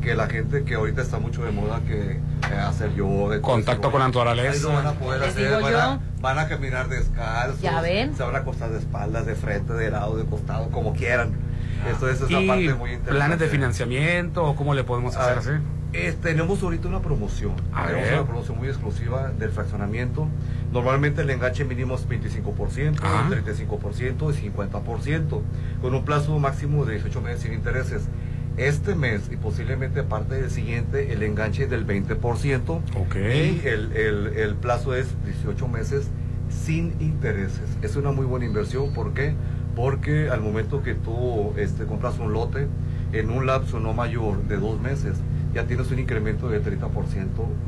que 0.00 0.14
la 0.14 0.28
gente 0.28 0.64
que 0.64 0.74
ahorita 0.74 1.02
está 1.02 1.18
mucho 1.18 1.44
de 1.44 1.50
moda 1.50 1.80
que 1.86 2.12
eh, 2.12 2.54
hacer 2.60 2.94
yoga, 2.94 3.40
Contacto 3.40 3.90
con 3.90 4.00
la 4.00 4.06
naturaleza. 4.06 4.52
Ahí 4.52 4.60
lo 4.60 4.72
van 4.72 4.86
a 4.86 4.92
poder 4.92 5.22
hacer, 5.24 5.62
van, 5.62 5.74
a, 5.74 6.00
van 6.20 6.38
a 6.38 6.48
caminar 6.48 6.88
descalzos, 6.88 7.60
Ya 7.60 7.80
ven. 7.80 8.14
se 8.16 8.22
van 8.22 8.34
a 8.36 8.38
acostar 8.38 8.70
de 8.70 8.78
espaldas, 8.78 9.26
de 9.26 9.34
frente, 9.34 9.72
de 9.72 9.90
lado, 9.90 10.16
de 10.16 10.24
costado, 10.24 10.68
como 10.70 10.92
quieran. 10.94 11.32
Esto 11.90 12.08
esa 12.10 12.24
es 12.24 12.30
la 12.30 12.40
¿Y 12.40 12.46
parte 12.48 12.74
muy 12.74 12.90
interesante. 12.90 13.10
planes 13.12 13.38
de 13.38 13.46
financiamiento 13.48 14.44
o 14.44 14.56
cómo 14.56 14.74
le 14.74 14.82
podemos 14.84 15.16
hacer 15.16 15.34
Ah, 15.36 15.40
así? 15.40 15.50
eh, 15.92 16.14
tenemos 16.20 16.62
ahorita 16.62 16.88
una 16.88 17.00
promoción. 17.00 17.52
A 17.72 17.86
tenemos 17.86 18.04
ver. 18.08 18.14
una 18.18 18.26
promoción 18.26 18.58
muy 18.58 18.68
exclusiva 18.68 19.30
del 19.38 19.50
fraccionamiento. 19.50 20.26
Normalmente 20.72 21.22
el 21.22 21.30
enganche 21.30 21.64
mínimo 21.64 21.94
es 21.94 22.06
25%, 22.08 22.98
Ajá. 23.02 23.28
35% 23.30 24.34
y 24.34 24.50
50%, 24.50 25.40
con 25.80 25.94
un 25.94 26.04
plazo 26.04 26.38
máximo 26.38 26.84
de 26.84 26.94
18 26.94 27.20
meses 27.22 27.40
sin 27.42 27.52
intereses. 27.54 28.02
Este 28.58 28.94
mes 28.94 29.28
y 29.32 29.36
posiblemente 29.36 30.02
parte 30.02 30.34
del 30.34 30.50
siguiente, 30.50 31.12
el 31.12 31.22
enganche 31.22 31.64
es 31.64 31.70
del 31.70 31.86
20%. 31.86 32.80
Ok. 32.96 33.14
Y 33.16 33.60
el, 33.66 33.92
el- 33.92 34.26
el 34.36 34.54
plazo 34.56 34.94
es 34.94 35.06
18 35.24 35.68
meses 35.68 36.08
sin 36.50 36.94
intereses. 37.00 37.68
Es 37.82 37.94
una 37.96 38.10
muy 38.10 38.26
buena 38.26 38.46
inversión. 38.46 38.92
¿Por 38.92 39.12
qué? 39.14 39.34
Porque 39.76 40.28
al 40.28 40.40
momento 40.40 40.82
que 40.82 40.94
tú 40.94 41.52
este, 41.56 41.84
compras 41.84 42.18
un 42.18 42.32
lote, 42.32 42.66
en 43.12 43.30
un 43.30 43.46
lapso 43.46 43.78
no 43.78 43.92
mayor 43.92 44.42
de 44.48 44.56
dos 44.56 44.80
meses, 44.80 45.14
ya 45.54 45.64
tienes 45.66 45.90
un 45.92 45.98
incremento 46.00 46.48
del 46.48 46.62
30% 46.64 46.80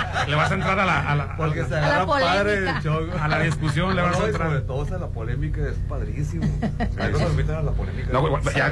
Le 0.28 0.36
vas 0.36 0.50
a 0.50 0.54
entrar 0.54 0.78
a 0.78 0.84
la, 0.86 1.10
a 1.10 1.14
la- 1.16 1.36
Porque 1.36 1.64
se 1.64 1.76
A 1.76 1.80
la 1.80 1.86
agarra 1.86 2.06
padre 2.06 2.44
polémica. 2.56 2.76
el 2.76 2.82
chongo. 2.82 3.12
a 3.20 3.28
la 3.28 3.38
discusión, 3.40 3.96
le 3.96 4.02
vas 4.02 4.16
a 4.16 4.18
no, 4.18 4.26
y 4.26 4.30
entrar. 4.30 4.48
sobre 4.48 4.60
todo 4.62 4.76
o 4.78 4.86
sea, 4.86 4.98
la 4.98 5.06
polémica 5.08 5.60
es 5.62 5.76
padrísimo. 5.88 6.44
Ahí 6.98 7.12
nos 7.12 7.22
invitan 7.22 7.56
a 7.56 7.62
la 7.62 7.72
polémica. 7.72 8.08
No, 8.12 8.40
ya, 8.52 8.68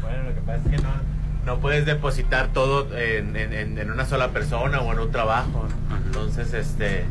Bueno, 0.01 0.23
lo 0.30 0.35
que 0.35 0.41
pasa 0.41 0.61
es 0.65 0.72
que 0.72 0.84
no, 0.84 0.89
no 1.45 1.59
puedes 1.59 1.85
depositar 1.85 2.47
todo 2.51 2.88
en, 2.97 3.35
en- 3.38 3.53
en- 3.53 3.77
en 3.77 3.89
una 3.91 4.05
sola 4.05 4.30
persona 4.31 4.81
o 4.81 4.91
en 4.91 4.99
un 4.99 5.11
trabajo. 5.11 5.67
Entonces, 6.07 6.53
este, 6.53 7.05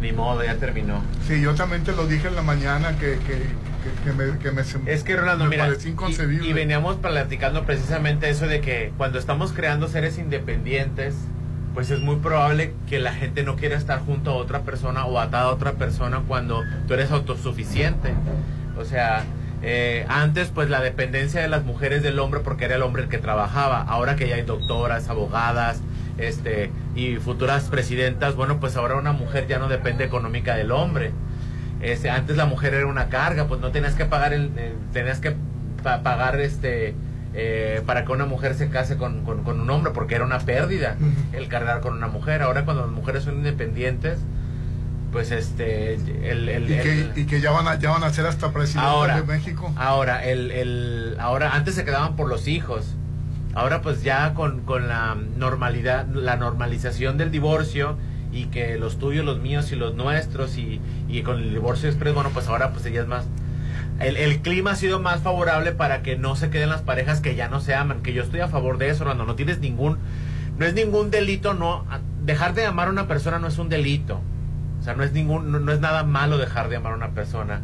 ni 0.00 0.12
modo, 0.12 0.44
ya 0.44 0.56
terminó. 0.56 1.02
Sí, 1.26 1.40
yo 1.40 1.54
también 1.54 1.82
te 1.84 1.92
lo 1.92 2.06
dije 2.06 2.28
en 2.28 2.36
la 2.36 2.42
mañana 2.42 2.96
que, 2.98 3.18
que, 3.26 3.34
que, 3.42 4.04
que 4.04 4.12
me, 4.12 4.38
que 4.38 4.50
me 4.52 4.62
Es 4.86 5.02
que 5.04 5.16
Rolando, 5.16 5.44
me 5.44 5.50
mira, 5.50 5.64
pareció 5.66 5.88
y, 5.90 5.92
inconcebible. 5.92 6.48
y 6.48 6.52
veníamos 6.52 6.96
platicando 6.96 7.64
precisamente 7.64 8.28
eso 8.30 8.46
de 8.46 8.60
que 8.60 8.92
cuando 8.96 9.18
estamos 9.18 9.52
creando 9.52 9.88
seres 9.88 10.18
independientes, 10.18 11.14
pues 11.74 11.90
es 11.90 12.00
muy 12.00 12.16
probable 12.16 12.74
que 12.88 12.98
la 12.98 13.12
gente 13.12 13.42
no 13.44 13.56
quiera 13.56 13.76
estar 13.76 14.00
junto 14.00 14.30
a 14.30 14.34
otra 14.34 14.60
persona 14.62 15.04
o 15.04 15.18
atada 15.18 15.44
a 15.44 15.52
otra 15.52 15.72
persona 15.72 16.22
cuando 16.26 16.62
tú 16.86 16.94
eres 16.94 17.10
autosuficiente. 17.10 18.14
O 18.78 18.84
sea, 18.84 19.24
eh, 19.62 20.04
antes 20.08 20.48
pues 20.48 20.70
la 20.70 20.80
dependencia 20.80 21.40
de 21.40 21.48
las 21.48 21.64
mujeres 21.64 22.02
del 22.02 22.18
hombre 22.20 22.40
porque 22.40 22.64
era 22.64 22.76
el 22.76 22.82
hombre 22.82 23.02
el 23.04 23.08
que 23.08 23.18
trabajaba. 23.18 23.82
Ahora 23.82 24.16
que 24.16 24.28
ya 24.28 24.36
hay 24.36 24.42
doctoras, 24.42 25.08
abogadas, 25.08 25.80
este, 26.18 26.70
y 26.94 27.16
futuras 27.16 27.64
presidentas, 27.64 28.34
bueno, 28.36 28.58
pues 28.60 28.76
ahora 28.76 28.96
una 28.96 29.12
mujer 29.12 29.46
ya 29.46 29.58
no 29.58 29.68
depende 29.68 30.04
económica 30.04 30.56
del 30.56 30.70
hombre. 30.72 31.12
Este, 31.80 32.10
antes 32.10 32.36
la 32.36 32.44
mujer 32.46 32.74
era 32.74 32.86
una 32.86 33.08
carga, 33.08 33.46
pues 33.46 33.60
no 33.60 33.70
tenías 33.70 33.94
que 33.94 34.04
pagar 34.04 34.32
el, 34.32 34.50
tenías 34.92 35.20
que 35.20 35.34
pa- 35.82 36.02
pagar 36.02 36.40
este 36.40 36.94
eh, 37.34 37.82
para 37.86 38.04
que 38.04 38.10
una 38.12 38.24
mujer 38.26 38.54
se 38.54 38.68
case 38.68 38.96
con, 38.96 39.22
con- 39.24 39.44
con 39.44 39.60
un 39.60 39.70
hombre, 39.70 39.92
porque 39.94 40.16
era 40.16 40.24
una 40.24 40.40
pérdida 40.40 40.96
el 41.32 41.46
cargar 41.48 41.80
con 41.80 41.92
una 41.94 42.08
mujer. 42.08 42.42
Ahora 42.42 42.64
cuando 42.64 42.82
las 42.84 42.90
mujeres 42.90 43.22
son 43.22 43.36
independientes, 43.36 44.18
pues 45.12 45.30
este 45.30 45.94
el, 45.94 46.48
el- 46.48 46.64
Y 46.64 46.78
que, 46.82 46.92
el- 46.92 47.12
y 47.14 47.24
que 47.26 47.40
ya, 47.40 47.50
van 47.52 47.68
a, 47.68 47.78
ya 47.78 47.90
van 47.90 48.02
a 48.02 48.10
ser 48.12 48.26
hasta 48.26 48.50
presidentes 48.50 48.90
Ahora, 48.92 49.16
de 49.20 49.22
México. 49.22 49.72
Ahora, 49.76 50.24
el, 50.24 50.50
el, 50.50 51.16
ahora, 51.20 51.54
antes 51.54 51.74
se 51.76 51.84
quedaban 51.84 52.16
por 52.16 52.28
los 52.28 52.48
hijos. 52.48 52.96
Ahora 53.58 53.82
pues 53.82 54.04
ya 54.04 54.34
con, 54.34 54.60
con 54.60 54.86
la 54.86 55.16
normalidad, 55.36 56.06
la 56.06 56.36
normalización 56.36 57.18
del 57.18 57.32
divorcio 57.32 57.96
y 58.30 58.44
que 58.44 58.78
los 58.78 59.00
tuyos, 59.00 59.24
los 59.24 59.40
míos 59.40 59.72
y 59.72 59.74
los 59.74 59.96
nuestros 59.96 60.56
y, 60.56 60.80
y 61.08 61.22
con 61.22 61.38
el 61.38 61.50
divorcio 61.50 61.88
express, 61.88 62.14
bueno 62.14 62.30
pues 62.32 62.46
ahora 62.46 62.70
pues 62.70 62.86
ella 62.86 63.00
es 63.00 63.08
más... 63.08 63.26
El, 63.98 64.16
el 64.16 64.42
clima 64.42 64.70
ha 64.70 64.76
sido 64.76 65.00
más 65.00 65.22
favorable 65.22 65.72
para 65.72 66.02
que 66.02 66.16
no 66.16 66.36
se 66.36 66.50
queden 66.50 66.68
las 66.68 66.82
parejas 66.82 67.20
que 67.20 67.34
ya 67.34 67.48
no 67.48 67.58
se 67.58 67.74
aman, 67.74 68.00
que 68.02 68.12
yo 68.12 68.22
estoy 68.22 68.38
a 68.38 68.46
favor 68.46 68.78
de 68.78 68.90
eso, 68.90 69.02
Orlando, 69.02 69.26
no 69.26 69.34
tienes 69.34 69.58
ningún... 69.58 69.98
No 70.56 70.64
es 70.64 70.74
ningún 70.74 71.10
delito, 71.10 71.52
no... 71.52 71.84
Dejar 72.24 72.54
de 72.54 72.64
amar 72.64 72.86
a 72.86 72.92
una 72.92 73.08
persona 73.08 73.40
no 73.40 73.48
es 73.48 73.58
un 73.58 73.68
delito. 73.68 74.20
O 74.78 74.84
sea, 74.84 74.94
no 74.94 75.02
es 75.02 75.10
ningún, 75.10 75.50
no, 75.50 75.58
no 75.58 75.72
es 75.72 75.80
nada 75.80 76.04
malo 76.04 76.38
dejar 76.38 76.68
de 76.68 76.76
amar 76.76 76.92
a 76.92 76.96
una 76.96 77.10
persona. 77.10 77.60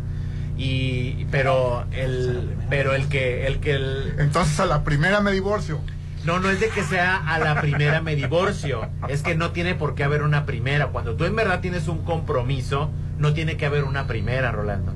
Y, 0.56 1.26
pero 1.30 1.84
el, 1.92 2.56
pero 2.70 2.94
el 2.94 3.08
que, 3.08 3.46
el 3.46 3.58
que 3.58 3.72
el, 3.72 4.14
Entonces 4.18 4.58
a 4.60 4.66
la 4.66 4.84
primera 4.84 5.20
me 5.20 5.32
divorcio. 5.32 5.80
no, 6.24 6.38
no 6.38 6.48
es 6.48 6.60
de 6.60 6.68
que 6.68 6.82
sea 6.82 7.16
a 7.16 7.38
la 7.38 7.60
primera 7.60 8.00
me 8.00 8.14
divorcio. 8.14 8.88
Es 9.08 9.22
que 9.22 9.34
no 9.34 9.50
tiene 9.50 9.74
por 9.74 9.94
qué 9.94 10.04
haber 10.04 10.22
una 10.22 10.46
primera. 10.46 10.88
Cuando 10.88 11.16
tú 11.16 11.24
en 11.24 11.34
verdad 11.34 11.60
tienes 11.60 11.88
un 11.88 12.04
compromiso, 12.04 12.90
no 13.18 13.34
tiene 13.34 13.56
que 13.56 13.66
haber 13.66 13.84
una 13.84 14.06
primera, 14.06 14.52
Rolando. 14.52 14.94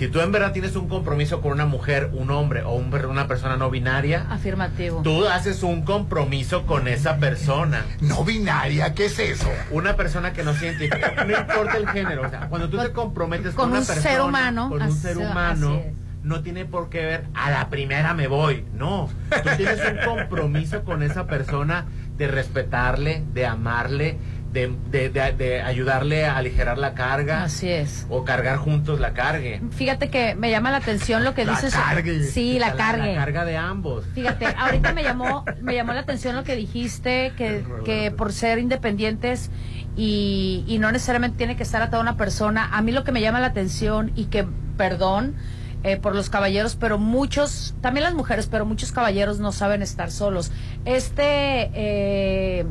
Si 0.00 0.08
tú 0.08 0.22
en 0.22 0.32
verdad 0.32 0.52
tienes 0.52 0.76
un 0.76 0.88
compromiso 0.88 1.42
con 1.42 1.52
una 1.52 1.66
mujer, 1.66 2.08
un 2.14 2.30
hombre 2.30 2.62
o 2.62 2.70
un- 2.72 2.90
una 3.04 3.28
persona 3.28 3.58
no 3.58 3.68
binaria, 3.68 4.24
Afirmativo. 4.30 5.02
tú 5.02 5.26
haces 5.26 5.62
un 5.62 5.82
compromiso 5.82 6.64
con 6.64 6.88
esa 6.88 7.18
persona. 7.18 7.84
No 8.00 8.24
binaria, 8.24 8.94
¿qué 8.94 9.04
es 9.04 9.18
eso? 9.18 9.50
Una 9.70 9.96
persona 9.96 10.32
que 10.32 10.42
no 10.42 10.54
se 10.54 10.68
identifica, 10.68 11.22
no 11.26 11.38
importa 11.38 11.76
el 11.76 11.86
género. 11.90 12.22
O 12.26 12.30
sea, 12.30 12.48
cuando 12.48 12.70
tú 12.70 12.78
te 12.78 12.92
comprometes 12.92 13.52
con, 13.52 13.64
con 13.64 13.70
una 13.72 13.80
un 13.80 13.86
persona, 13.86 14.10
ser 14.10 14.22
humano, 14.22 14.68
con 14.70 14.78
un 14.80 14.88
así- 14.88 14.98
ser 15.00 15.18
humano, 15.18 15.82
no 16.22 16.40
tiene 16.42 16.64
por 16.64 16.88
qué 16.88 17.04
ver 17.04 17.24
a 17.34 17.50
la 17.50 17.68
primera 17.68 18.14
me 18.14 18.26
voy. 18.26 18.64
No, 18.72 19.10
tú 19.30 19.50
tienes 19.58 19.80
un 19.86 19.98
compromiso 20.02 20.82
con 20.82 21.02
esa 21.02 21.26
persona 21.26 21.84
de 22.16 22.26
respetarle, 22.26 23.22
de 23.34 23.44
amarle, 23.44 24.16
de, 24.52 24.74
de- 24.90 25.08
de- 25.10 25.32
de 25.32 25.62
ayudarle 25.62 26.26
a 26.26 26.36
aligerar 26.36 26.76
la 26.78 26.94
carga. 26.94 27.44
Así 27.44 27.68
es. 27.68 28.06
O 28.08 28.24
cargar 28.24 28.56
juntos 28.56 28.98
la 29.00 29.12
cargue. 29.12 29.60
Fíjate 29.70 30.08
que 30.10 30.34
me 30.34 30.50
llama 30.50 30.70
la 30.70 30.78
atención 30.78 31.22
lo 31.24 31.34
que 31.34 31.44
La 31.44 31.52
dices. 31.52 31.72
cargue. 31.74 32.24
Sí, 32.24 32.58
la, 32.58 32.74
cargue. 32.74 33.14
La 33.14 33.20
carga 33.20 33.44
de 33.44 33.56
ambos. 33.56 34.04
Fíjate, 34.14 34.46
ahorita 34.46 34.92
me 34.92 35.02
llamó, 35.04 35.44
me 35.62 35.74
llamó 35.74 35.92
la 35.92 36.00
atención 36.00 36.34
lo 36.36 36.42
que 36.44 36.56
dijiste, 36.56 37.32
que, 37.36 37.64
que 37.84 38.10
por 38.10 38.32
ser 38.32 38.58
independientes 38.58 39.50
y, 39.96 40.64
y 40.66 40.78
no 40.78 40.90
necesariamente 40.92 41.36
tiene 41.38 41.56
que 41.56 41.62
estar 41.62 41.80
atada 41.82 42.02
una 42.02 42.16
persona. 42.16 42.68
A 42.72 42.82
mí 42.82 42.90
lo 42.92 43.04
que 43.04 43.12
me 43.12 43.20
llama 43.20 43.38
la 43.40 43.48
atención 43.48 44.10
y 44.16 44.24
que, 44.26 44.46
perdón 44.76 45.34
eh, 45.82 45.96
por 45.96 46.14
los 46.14 46.28
caballeros, 46.28 46.76
pero 46.76 46.98
muchos, 46.98 47.74
también 47.80 48.04
las 48.04 48.14
mujeres, 48.14 48.48
pero 48.50 48.66
muchos 48.66 48.92
caballeros 48.92 49.38
no 49.38 49.50
saben 49.52 49.80
estar 49.80 50.10
solos. 50.10 50.52
Este 50.84 51.70
eh, 51.74 52.66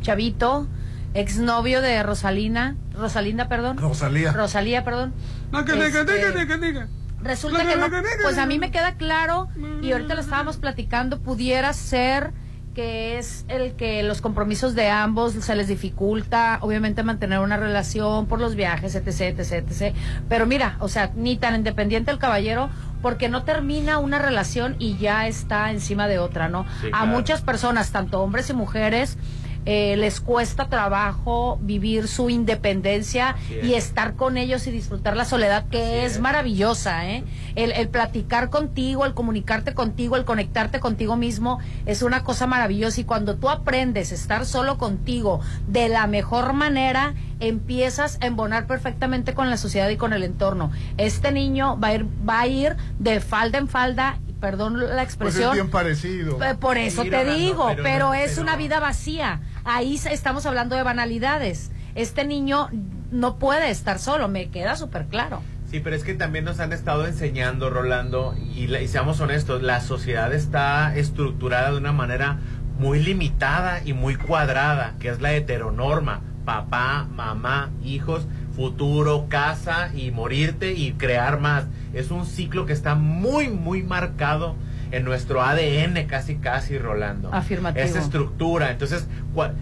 chavito, 0.00 0.66
exnovio 1.14 1.80
de 1.80 2.02
Rosalina, 2.02 2.76
Rosalinda, 2.94 3.48
perdón. 3.48 3.78
Rosalía. 3.78 4.32
Rosalía, 4.32 4.84
perdón. 4.84 5.12
Este, 5.52 6.86
Resulta 7.22 7.64
que 7.64 7.76
no, 7.76 7.86
pues 8.22 8.38
a 8.38 8.46
mí 8.46 8.58
me 8.58 8.70
queda 8.70 8.94
claro 8.94 9.48
y 9.80 9.92
ahorita 9.92 10.14
lo 10.14 10.20
estábamos 10.20 10.56
platicando, 10.56 11.20
pudiera 11.20 11.72
ser 11.72 12.32
que 12.74 13.18
es 13.18 13.44
el 13.48 13.74
que 13.74 14.02
los 14.02 14.20
compromisos 14.22 14.74
de 14.74 14.88
ambos 14.88 15.32
se 15.34 15.54
les 15.54 15.68
dificulta, 15.68 16.58
obviamente 16.62 17.02
mantener 17.02 17.38
una 17.40 17.56
relación 17.58 18.26
por 18.26 18.40
los 18.40 18.54
viajes, 18.54 18.94
etc, 18.94 19.38
etc, 19.38 19.52
etc. 19.70 19.94
Pero 20.28 20.46
mira, 20.46 20.76
o 20.80 20.88
sea, 20.88 21.12
ni 21.14 21.36
tan 21.36 21.54
independiente 21.54 22.10
el 22.10 22.18
caballero 22.18 22.70
porque 23.02 23.28
no 23.28 23.42
termina 23.44 23.98
una 23.98 24.18
relación 24.18 24.76
y 24.78 24.96
ya 24.96 25.26
está 25.26 25.70
encima 25.70 26.08
de 26.08 26.18
otra, 26.18 26.48
¿no? 26.48 26.64
Sí, 26.80 26.86
A 26.86 26.90
claro. 26.90 27.06
muchas 27.08 27.42
personas, 27.42 27.90
tanto 27.90 28.22
hombres 28.22 28.48
y 28.48 28.54
mujeres, 28.54 29.18
eh, 29.64 29.96
les 29.96 30.20
cuesta 30.20 30.68
trabajo 30.68 31.58
vivir 31.62 32.08
su 32.08 32.30
independencia 32.30 33.36
es. 33.50 33.64
y 33.64 33.74
estar 33.74 34.14
con 34.14 34.36
ellos 34.36 34.66
y 34.66 34.70
disfrutar 34.70 35.16
la 35.16 35.24
soledad, 35.24 35.66
que 35.68 36.04
es, 36.04 36.20
maravillosa, 36.20 37.08
¿eh? 37.08 37.24
El, 37.54 37.72
el 37.72 37.88
platicar 37.88 38.50
contigo, 38.50 39.04
el 39.06 39.14
comunicarte 39.14 39.74
contigo, 39.74 40.16
el 40.16 40.24
conectarte 40.24 40.80
contigo 40.80 41.16
mismo, 41.16 41.58
es 41.86 42.02
una 42.02 42.22
cosa 42.24 42.46
maravillosa. 42.46 43.00
Y 43.00 43.04
cuando 43.04 43.36
tú 43.36 43.48
aprendes 43.50 44.12
a 44.12 44.14
estar 44.14 44.46
solo 44.46 44.78
contigo 44.78 45.40
de 45.68 45.88
la 45.88 46.06
mejor 46.06 46.52
manera, 46.52 47.14
empiezas 47.40 48.18
a 48.20 48.26
embonar 48.26 48.66
perfectamente 48.66 49.34
con 49.34 49.50
la 49.50 49.56
sociedad 49.56 49.88
y 49.90 49.96
con 49.96 50.12
el 50.12 50.22
entorno. 50.22 50.70
Este 50.96 51.32
niño 51.32 51.78
va 51.78 51.88
a 51.88 51.94
ir, 51.94 52.06
va 52.28 52.40
a 52.40 52.46
ir 52.46 52.76
de 52.98 53.20
falda 53.20 53.58
en 53.58 53.68
falda, 53.68 54.18
y 54.28 54.32
perdón 54.32 54.78
la 54.78 54.86
Pues 54.86 54.96
es 54.98 55.04
expresión, 55.04 55.52
bien 55.52 55.70
parecido. 55.70 56.42
eh, 56.42 56.54
Por 56.54 56.78
eso 56.78 57.02
te 57.02 57.24
digo, 57.24 57.68
pero 57.82 58.14
es 58.14 58.30
pero- 58.32 58.42
una 58.42 58.56
vida 58.56 58.80
vacía. 58.80 59.40
Ahí 59.64 59.94
estamos 60.10 60.46
hablando 60.46 60.76
de 60.76 60.82
banalidades. 60.82 61.70
Este 61.94 62.24
niño 62.24 62.68
no 63.10 63.36
puede 63.36 63.70
estar 63.70 63.98
solo, 63.98 64.28
me 64.28 64.48
queda 64.48 64.76
súper 64.76 65.06
claro. 65.06 65.42
Sí, 65.70 65.80
pero 65.80 65.96
es 65.96 66.04
que 66.04 66.14
también 66.14 66.44
nos 66.44 66.60
han 66.60 66.72
estado 66.72 67.06
enseñando, 67.06 67.70
Rolando, 67.70 68.34
y, 68.54 68.66
la- 68.66 68.80
y 68.82 68.88
seamos 68.88 69.20
honestos, 69.20 69.62
la 69.62 69.80
sociedad 69.80 70.32
está 70.34 70.94
estructurada 70.96 71.70
de 71.70 71.78
una 71.78 71.92
manera 71.92 72.38
muy 72.78 73.02
limitada 73.02 73.80
y 73.84 73.92
muy 73.92 74.16
cuadrada, 74.16 74.94
que 74.98 75.08
es 75.08 75.20
la 75.20 75.32
heteronorma. 75.32 76.20
Papá, 76.44 77.06
mamá, 77.14 77.70
hijos, 77.84 78.26
futuro, 78.56 79.26
casa 79.28 79.90
y 79.94 80.10
morirte 80.10 80.72
y 80.72 80.92
crear 80.92 81.38
más. 81.38 81.64
Es 81.94 82.10
un 82.10 82.26
ciclo 82.26 82.66
que 82.66 82.72
está 82.72 82.94
muy, 82.96 83.48
muy 83.48 83.82
marcado 83.82 84.56
en 84.92 85.04
nuestro 85.04 85.42
ADN 85.42 86.06
casi, 86.06 86.36
casi, 86.36 86.78
Rolando. 86.78 87.32
Afirmativo. 87.34 87.84
Esa 87.84 87.98
estructura. 88.00 88.70
Entonces, 88.70 89.06
cua- 89.34 89.52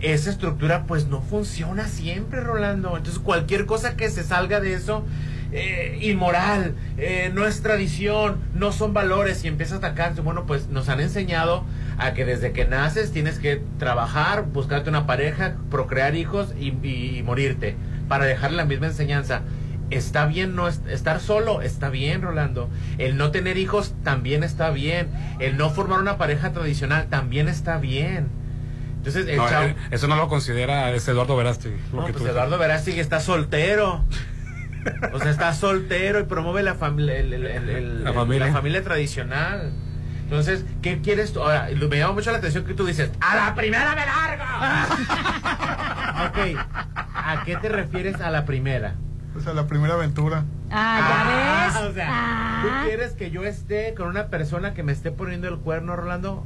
esa 0.00 0.30
estructura 0.30 0.84
pues 0.86 1.06
no 1.06 1.20
funciona 1.22 1.86
siempre, 1.86 2.40
Rolando. 2.40 2.96
Entonces 2.96 3.20
cualquier 3.20 3.66
cosa 3.66 3.96
que 3.96 4.10
se 4.10 4.24
salga 4.24 4.58
de 4.60 4.74
eso, 4.74 5.04
eh, 5.52 5.98
inmoral, 6.02 6.74
eh, 6.98 7.30
no 7.32 7.46
es 7.46 7.60
tradición, 7.62 8.38
no 8.54 8.72
son 8.72 8.94
valores 8.94 9.44
y 9.44 9.48
empieza 9.48 9.74
a 9.76 9.78
atacarse, 9.78 10.20
bueno, 10.22 10.44
pues 10.46 10.68
nos 10.68 10.88
han 10.88 10.98
enseñado 11.00 11.64
a 11.98 12.14
que 12.14 12.24
desde 12.24 12.52
que 12.52 12.64
naces 12.64 13.12
tienes 13.12 13.38
que 13.38 13.62
trabajar, 13.78 14.46
buscarte 14.46 14.88
una 14.90 15.06
pareja, 15.06 15.54
procrear 15.70 16.16
hijos 16.16 16.52
y, 16.58 16.70
y- 16.82 17.18
y 17.18 17.22
morirte 17.22 17.76
para 18.08 18.24
dejar 18.24 18.52
la 18.52 18.64
misma 18.64 18.86
enseñanza. 18.86 19.42
Está 19.92 20.26
bien 20.26 20.54
no 20.56 20.68
es- 20.68 20.80
estar 20.88 21.20
solo, 21.20 21.62
está 21.62 21.88
bien, 21.90 22.22
Rolando. 22.22 22.68
El 22.98 23.16
no 23.16 23.30
tener 23.30 23.56
hijos 23.58 23.94
también 24.02 24.42
está 24.44 24.70
bien. 24.70 25.10
El 25.38 25.56
no 25.56 25.70
formar 25.70 26.00
una 26.00 26.16
pareja 26.18 26.52
tradicional 26.52 27.06
también 27.08 27.48
está 27.48 27.78
bien. 27.78 28.28
Entonces, 28.98 29.26
el 29.28 29.36
No, 29.36 29.48
chavo- 29.48 29.66
eh, 29.68 29.76
eso 29.90 30.06
no 30.08 30.16
lo 30.16 30.28
considera 30.28 30.90
ese 30.92 31.10
Eduardo 31.10 31.36
Verástegui. 31.36 31.76
no, 31.92 32.06
pues 32.06 32.24
Eduardo 32.24 32.56
Verástegui 32.58 33.00
está 33.00 33.18
soltero. 33.20 34.04
O 35.12 35.18
sea, 35.20 35.30
está 35.30 35.52
soltero 35.54 36.18
y 36.20 36.24
promueve 36.24 36.62
la, 36.62 36.74
familia 36.74 37.16
el- 37.18 38.02
La 38.04 38.12
familia. 38.12 38.46
la 38.46 38.52
familia 38.52 38.82
tradicional. 38.82 39.72
Entonces, 40.24 40.64
¿qué 40.82 41.00
quieres 41.02 41.32
tú? 41.32 41.40
Ahora, 41.42 41.68
me 41.90 41.98
llama 41.98 42.14
mucho 42.14 42.32
la 42.32 42.38
atención 42.38 42.64
que 42.64 42.74
tú 42.74 42.86
dices, 42.86 43.10
¡a 43.20 43.36
la 43.36 43.54
primera 43.54 43.94
me 43.94 44.06
largo! 44.06 44.44
ok, 46.26 46.58
¿a 47.14 47.42
qué 47.44 47.56
te 47.56 47.68
refieres 47.68 48.20
a 48.20 48.30
la 48.30 48.44
primera? 48.44 48.94
Pues 49.32 49.46
a 49.46 49.54
la 49.54 49.66
primera 49.66 49.94
aventura. 49.94 50.44
Ah, 50.70 51.70
ya 51.72 51.80
ves. 51.80 51.90
o 51.90 51.94
sea, 51.94 52.60
¿tú 52.62 52.68
quieres 52.86 53.12
que 53.12 53.30
yo 53.30 53.44
esté 53.44 53.94
con 53.94 54.08
una 54.08 54.26
persona 54.28 54.74
que 54.74 54.82
me 54.82 54.92
esté 54.92 55.10
poniendo 55.10 55.48
el 55.48 55.58
cuerno, 55.58 55.96
Rolando? 55.96 56.44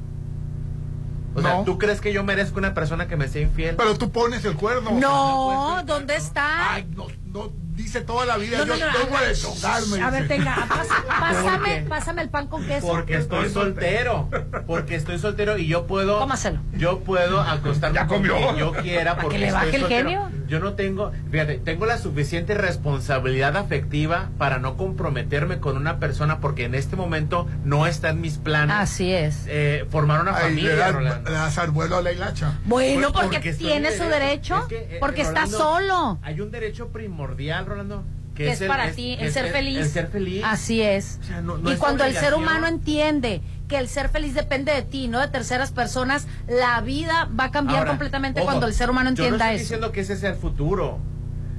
O 1.35 1.43
sea, 1.43 1.55
No. 1.59 1.65
¿tú 1.65 1.79
crees 1.79 2.01
que 2.01 2.13
yo 2.13 2.25
merezco 2.25 2.59
una 2.59 2.73
persona 2.75 3.09
que 3.09 3.17
me 3.17 3.29
sea 3.29 3.43
infiel? 3.43 3.77
Pero 3.77 3.99
tú 3.99 4.11
pones 4.11 4.45
el 4.45 4.55
cuerno. 4.55 4.93
No, 4.93 5.83
¿dónde 5.85 6.17
está? 6.17 6.73
Ay, 6.75 6.89
no, 6.97 7.09
no, 7.27 7.53
dice 7.75 8.01
toda 8.01 8.25
la 8.25 8.39
vida, 8.39 8.59
No, 8.59 8.65
yo 8.65 8.87
no, 8.87 8.93
no, 8.93 8.99
vengo 8.99 9.17
a 9.17 10.07
a 10.07 10.11
ver, 10.11 10.29
tenga, 10.29 10.67
pásame, 11.89 12.23
el 12.23 12.31
pan 12.31 12.47
con 12.47 12.65
queso. 12.67 12.87
Porque 12.87 13.17
estoy 13.17 13.51
soltero. 13.51 14.31
Porque 14.67 14.95
estoy 14.95 15.19
soltero 15.19 15.59
y 15.59 15.67
yo 15.67 15.87
puedo. 15.87 16.19
Cómaselo. 16.21 16.61
Yo 16.73 17.01
puedo 17.01 17.41
acostarme 17.41 17.97
Ya 17.97 18.07
con 18.07 18.19
comió. 18.19 18.35
quien 18.37 18.57
yo 18.57 18.73
quiera. 18.73 19.11
Para 19.13 19.23
Porque 19.23 19.35
que 19.37 19.41
le 19.41 19.47
estoy 19.49 19.65
baje 19.67 19.77
el 19.77 19.81
soltero. 19.83 20.09
genio. 20.09 20.31
Yo 20.49 20.61
no 20.61 20.75
tengo, 20.75 21.13
fíjate, 21.31 21.59
tengo 21.59 21.87
la 21.87 21.99
suficiente 21.99 22.55
responsabilidad 22.55 23.57
afectiva 23.57 24.31
para 24.39 24.59
no 24.59 24.77
comprometerme 24.77 25.59
con 25.59 25.77
una 25.77 25.99
persona 25.99 26.39
porque 26.41 26.65
en 26.65 26.75
este 26.75 26.97
momento 26.97 27.47
no 27.65 27.87
está 27.87 28.11
en 28.11 28.21
mis 28.21 28.39
planes. 28.39 28.77
Así 28.79 29.13
es. 29.13 29.45
eh, 29.49 29.85
formar 29.91 30.21
una 30.21 30.33
le 30.33 30.39
familia, 30.39 30.77
das- 30.77 30.93
Rolando. 30.95 31.31
le 31.31 31.37
das 31.37 31.59
al 31.59 31.71
vuelo 31.71 31.97
a 31.97 32.03
la 32.03 32.13
hilacha. 32.13 32.59
Bueno, 32.65 33.13
Pues 33.13 33.27
porque, 33.27 33.53
tiene 33.55 33.93
su 33.97 34.05
derecho, 34.05 34.59
Es 34.59 34.65
que, 34.67 34.77
eh, 34.79 34.97
porque 35.01 35.23
está 35.23 35.47
solo. 35.47 36.19
Hay 36.23 36.41
un 36.41 36.51
derecho 36.51 36.89
primordial, 36.89 37.67
Rolando. 37.67 38.05
Que 38.35 38.51
es, 38.53 38.61
el- 38.61 38.69
para 38.69 38.89
es- 38.89 38.97
ti, 38.97 39.17
el 39.19 39.33
ser 39.33 39.51
feliz. 39.51 39.79
El 39.79 39.89
ser 39.89 40.09
feliz. 40.09 40.43
Así 40.45 40.83
es. 40.83 41.19
O 41.23 41.25
sea, 41.25 41.41
no- 41.41 41.57
no 41.57 41.71
y 41.71 41.73
es 41.73 41.79
cuando 41.79 42.05
el 42.05 42.15
ser 42.15 42.35
humano 42.35 42.67
entiende 42.67 43.41
que 43.69 43.79
el 43.79 43.89
ser 43.89 44.09
feliz 44.09 44.35
depende 44.35 44.73
de 44.73 44.83
ti, 44.83 45.09
no 45.09 45.21
de 45.21 45.29
terceras 45.29 45.73
personas, 45.73 46.27
la 46.49 46.81
vida 46.81 47.29
va 47.39 47.45
a 47.45 47.51
cambiar 47.51 47.79
Ahora, 47.81 47.91
completamente 47.91 48.41
ojo, 48.41 48.47
cuando 48.49 48.67
el 48.67 48.75
ser 48.75 48.91
humano 48.91 49.11
yo 49.11 49.17
no 49.17 49.23
entienda 49.25 49.47
estoy 49.47 49.57
eso. 49.57 49.63
diciendo 49.65 49.93
que 49.93 50.01
ese 50.01 50.17
sea 50.17 50.31
el 50.31 50.37
futuro. 50.37 50.99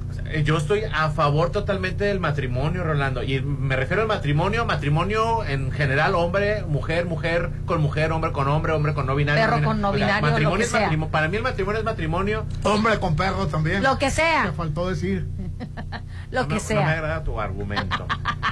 O 0.08 0.12
sea, 0.14 0.24
eh, 0.32 0.42
yo 0.42 0.56
estoy 0.56 0.84
a 0.90 1.10
favor 1.10 1.50
totalmente 1.50 2.04
del 2.04 2.18
matrimonio, 2.18 2.82
Rolando. 2.82 3.22
Y 3.22 3.42
me 3.42 3.76
refiero 3.76 4.00
al 4.02 4.08
matrimonio, 4.08 4.64
matrimonio 4.64 5.44
en 5.44 5.70
general, 5.70 6.14
hombre, 6.14 6.64
mujer, 6.64 7.04
mujer 7.04 7.50
con 7.66 7.82
mujer, 7.82 8.10
hombre 8.12 8.32
con 8.32 8.48
hombre, 8.48 8.72
hombre 8.72 8.94
con 8.94 9.06
no 9.06 9.14
binario. 9.14 9.42
Perro 9.42 9.56
binario. 9.56 9.68
con 9.68 9.80
no 9.82 9.90
O 9.90 9.92
sea, 9.92 10.06
binario, 10.06 10.26
lo 10.26 10.30
matrimonio 10.32 10.58
que 10.58 10.64
es 10.64 10.70
sea. 10.70 10.80
matrimonio. 10.80 11.10
Para 11.12 11.28
mí 11.28 11.36
el 11.36 11.42
matrimonio 11.42 11.78
es 11.80 11.84
matrimonio. 11.84 12.46
Hombre 12.62 12.98
con 12.98 13.16
perro 13.16 13.46
también. 13.48 13.82
Lo 13.82 13.98
que 13.98 14.10
sea. 14.10 14.44
Te 14.46 14.52
faltó 14.52 14.88
decir. 14.88 15.28
Lo 16.30 16.42
No 16.42 16.48
que 16.48 16.60
sea. 16.60 16.80
No 16.80 16.86
me 16.86 16.92
agrada 16.92 17.24
tu 17.24 17.40
argumento. 17.40 18.06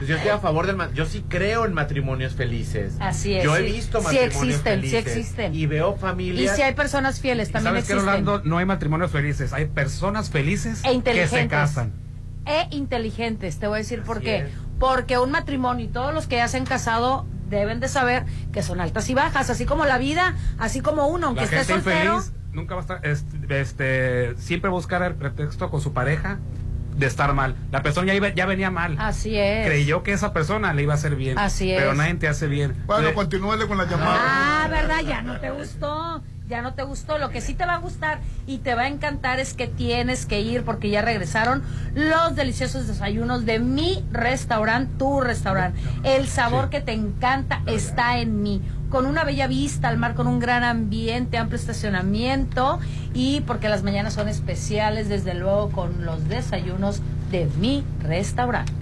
Yo 0.07 0.17
estoy 0.17 0.31
a 0.31 0.39
favor 0.39 0.67
del 0.67 0.77
Yo 0.95 1.05
sí 1.07 1.25
creo 1.29 1.65
en 1.67 1.75
matrimonios 1.75 2.35
felices. 2.35 2.95
Así 3.01 3.35
es, 3.35 3.45
Yo 3.45 3.55
he 3.57 3.63
visto 3.63 3.99
Sí 4.01 4.05
matrimonios 4.05 4.37
existen, 4.45 4.81
sí 4.83 4.89
felices. 4.91 5.07
existen. 5.17 5.55
Y 5.55 5.67
veo 5.67 5.95
Y 5.97 6.01
familias. 6.01 6.57
si 6.57 6.63
hay 6.63 6.75
personas 6.75 7.21
fieles, 7.21 7.51
también 7.53 7.73
¿Sabes 7.75 7.87
qué, 7.87 7.93
existen. 7.95 8.25
Rolando? 8.25 8.43
No 8.49 8.59
hay 8.59 8.65
matrimonios 8.65 9.11
felices, 9.11 9.53
hay 9.53 9.67
personas 9.67 10.31
felices 10.31 10.81
E 10.85 11.01
que 11.03 11.27
se 11.29 11.49
casan. 11.49 11.93
e 12.47 12.67
inteligentes. 12.71 13.59
Te 13.59 13.67
voy 13.67 13.77
a 13.77 13.79
decir 13.79 14.03
por 14.03 14.19
Así 14.19 14.27
qué. 14.27 14.37
es. 14.39 14.49
Porque 14.79 15.19
un 15.19 15.31
matrimonio 15.31 15.85
y 15.85 15.89
todos 15.89 16.15
los 16.15 16.27
que 16.27 16.37
ya 16.37 16.49
se 16.49 16.57
han 16.59 16.65
casado 16.67 17.27
deben 17.51 17.81
de 17.81 17.89
saber 17.89 18.25
que 18.53 18.63
son 18.63 18.81
altas 18.81 19.09
y 19.11 19.15
bajas, 19.15 19.51
así 19.51 19.65
como 19.67 19.85
la 19.85 19.99
vida, 19.99 20.35
así 20.59 20.81
como 20.81 21.09
uno, 21.09 21.29
aunque 21.29 21.45
esté 21.45 21.65
soltero. 21.65 22.17
infeliz 22.17 22.33
nunca 22.53 22.75
va 22.75 22.81
a 22.81 22.83
estar, 22.83 23.07
este, 23.07 23.61
este, 23.61 24.35
siempre 24.39 24.71
buscar 24.71 25.03
el 25.03 25.15
pretexto 25.15 25.71
con 25.71 25.81
su 25.81 25.93
pareja 25.93 26.39
de 26.97 27.07
estar 27.07 27.33
mal. 27.35 27.55
La 27.73 27.83
persona 27.83 28.07
ya, 28.09 28.15
iba- 28.15 28.29
ya 28.35 28.47
venía 28.47 28.71
mal. 28.71 28.97
Así 28.99 29.37
es. 29.37 29.67
Creyó 29.67 30.03
que 30.03 30.13
esa 30.13 30.33
persona 30.33 30.73
le 30.73 30.83
iba 30.83 30.95
a 30.95 30.97
hacer 30.97 31.17
bien. 31.17 31.39
Así 31.39 31.73
Pero 31.77 31.93
es. 31.93 31.97
nadie 31.97 32.15
te 32.15 32.29
hace 32.29 32.47
bien. 32.47 32.75
Bueno, 32.87 33.09
Le- 33.09 33.15
continúele 33.15 33.67
con 33.67 33.79
la 33.79 33.85
llamada. 33.85 34.19
Ah, 34.65 34.69
¿verdad? 34.69 35.01
Ya 35.07 35.23
no 35.23 35.39
te 35.41 35.51
gustó. 35.51 36.23
Ya 36.49 36.63
no 36.63 36.75
te 36.75 36.85
gustó. 36.85 37.19
Lo 37.19 37.31
que 37.31 37.41
sí 37.41 37.55
te 37.55 37.67
va 37.67 37.75
a 37.75 37.79
gustar 37.79 38.21
y 38.47 38.59
te 38.59 38.77
va 38.77 38.83
a 38.83 38.87
encantar 38.89 39.41
es 39.41 39.53
que 39.53 39.67
tienes 39.67 40.27
que 40.27 40.41
ir 40.43 40.63
porque 40.63 40.91
ya 40.91 41.03
regresaron 41.03 41.65
los 41.95 42.37
deliciosos 42.37 42.87
desayunos 42.87 43.45
de 43.47 43.59
mi 43.59 44.05
restaurante, 44.13 44.93
tu 44.97 45.21
restaurante. 45.21 45.81
El 46.05 46.29
sabor 46.29 46.71
que 46.71 46.81
te 46.81 46.93
encanta 46.93 47.63
está 47.67 48.19
en 48.21 48.43
mí. 48.45 48.63
Con 48.91 49.07
una 49.07 49.25
bella 49.25 49.47
vista 49.47 49.89
al 49.89 49.99
mar, 49.99 50.15
con 50.15 50.27
un 50.27 50.39
gran 50.39 50.63
ambiente, 50.63 51.39
amplio 51.39 51.59
estacionamiento 51.59 52.79
y 53.15 53.41
porque 53.43 53.69
las 53.69 53.83
mañanas 53.83 54.15
son 54.15 54.29
especiales, 54.29 55.09
desde 55.09 55.35
luego, 55.35 55.71
con 55.71 56.05
los 56.05 56.29
desayunos 56.29 57.03
de 57.31 57.49
mi 57.59 57.85
restaurante. 58.03 58.73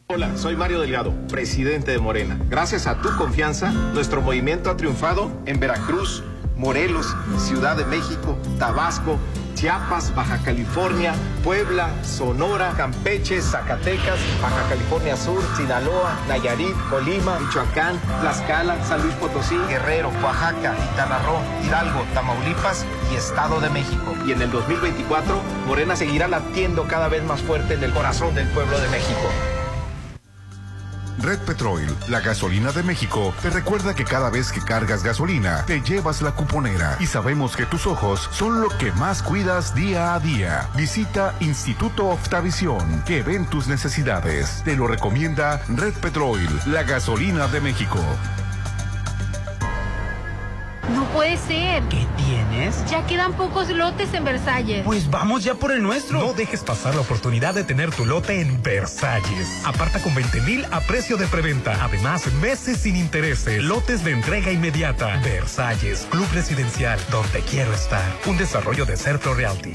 Hola, 0.09 0.37
soy 0.37 0.55
Mario 0.55 0.81
Delgado, 0.81 1.13
presidente 1.27 1.91
de 1.91 1.99
Morena. 1.99 2.39
Gracias 2.49 2.87
a 2.87 3.03
tu 3.03 3.09
confianza, 3.17 3.73
nuestro 3.73 4.23
movimiento 4.23 4.71
ha 4.71 4.77
triunfado 4.77 5.33
en 5.47 5.59
Veracruz, 5.59 6.23
Morelos, 6.55 7.17
Ciudad 7.39 7.77
de 7.77 7.85
México, 7.87 8.39
Tabasco, 8.57 9.19
Chiapas, 9.55 10.15
Baja 10.15 10.39
California, 10.45 11.13
Puebla, 11.43 11.91
Sonora, 12.05 12.73
Campeche, 12.77 13.43
Zacatecas, 13.43 14.21
Baja 14.41 14.69
California 14.69 15.17
Sur, 15.17 15.43
Sinaloa, 15.57 16.17
Nayarit, 16.29 16.77
Colima, 16.89 17.41
Michoacán, 17.41 18.01
Tlaxcala, 18.21 18.81
San 18.85 19.03
Luis 19.03 19.15
Potosí, 19.17 19.57
Guerrero, 19.69 20.13
Oaxaca, 20.23 20.77
Quintana 20.77 21.19
Hidalgo, 21.65 22.05
Tamaulipas 22.15 22.87
y 23.13 23.17
Estado 23.17 23.61
de 23.61 23.71
México. 23.71 24.15
Y 24.25 24.31
en 24.31 24.41
el 24.41 24.53
2024, 24.53 25.43
Morena 25.67 25.97
seguirá 25.97 26.29
latiendo 26.29 26.87
cada 26.87 27.09
vez 27.09 27.25
más 27.25 27.43
fuerte 27.43 27.75
en 27.75 27.83
el 27.83 27.93
corazón 27.93 28.37
del 28.37 28.47
pueblo 28.51 28.79
de 28.79 28.89
México. 28.89 29.56
Red 31.19 31.39
Petrol, 31.41 31.83
la 32.09 32.21
gasolina 32.21 32.73
de 32.73 32.83
México, 32.83 33.35
te 33.43 33.51
recuerda 33.51 33.95
que 33.95 34.05
cada 34.05 34.31
vez 34.31 34.53
que 34.53 34.61
cargas 34.61 35.03
gasolina, 35.03 35.65
te 35.67 35.81
llevas 35.81 36.23
la 36.23 36.33
cuponera. 36.33 36.97
Y 37.01 37.07
sabemos 37.07 37.57
que 37.57 37.67
tus 37.67 37.87
ojos 37.87 38.29
son 38.33 38.61
lo 38.61 38.69
que 38.69 38.93
más 38.93 39.23
cuidas 39.23 39.75
día 39.75 40.15
a 40.15 40.21
día. 40.21 40.69
Visita 40.77 41.35
Instituto 41.41 42.09
Oftavisión, 42.09 43.03
que 43.05 43.23
ven 43.23 43.47
tus 43.47 43.67
necesidades. 43.67 44.63
Te 44.65 44.77
lo 44.77 44.87
recomienda 44.87 45.63
Red 45.69 45.95
Petrol, 45.95 46.41
la 46.67 46.83
gasolina 46.83 47.49
de 47.49 47.61
México. 47.61 47.99
No 50.95 51.05
puede 51.07 51.37
ser. 51.37 51.83
¿Qué 51.85 52.07
tienes? 52.17 52.85
Ya 52.91 53.07
quedan 53.07 53.33
pocos 53.33 53.69
lotes 53.71 54.15
en 54.15 54.25
Versalles. 54.25 54.85
Pues 54.85 55.11
vamos 55.11 55.45
ya 55.45 55.55
por 55.55 55.73
el 55.73 55.83
nuestro. 55.83 56.21
No 56.21 56.33
dejes 56.33 56.63
pasar 56.63 56.95
la 56.95 57.01
oportunidad 57.01 57.55
de 57.55 57.65
tener 57.65 57.91
tu 57.91 58.07
lote 58.07 58.41
en 58.41 58.63
Versalles. 58.63 59.63
Aparta 59.65 59.99
con 60.01 60.15
20 60.15 60.41
mil 60.43 60.65
a 60.71 60.81
precio 60.81 61.17
de 61.17 61.27
preventa. 61.27 61.85
Además, 61.85 62.33
meses 62.35 62.79
sin 62.79 62.97
intereses. 62.97 63.63
Lotes 63.63 64.05
de 64.05 64.13
entrega 64.13 64.53
inmediata. 64.53 65.21
Versalles, 65.25 66.07
Club 66.11 66.27
Residencial, 66.33 66.99
donde 67.11 67.41
quiero 67.41 67.73
estar. 67.73 68.05
Un 68.27 68.39
desarrollo 68.39 68.87
de 68.87 68.97
Serpro 68.97 69.35
Realty. 69.35 69.73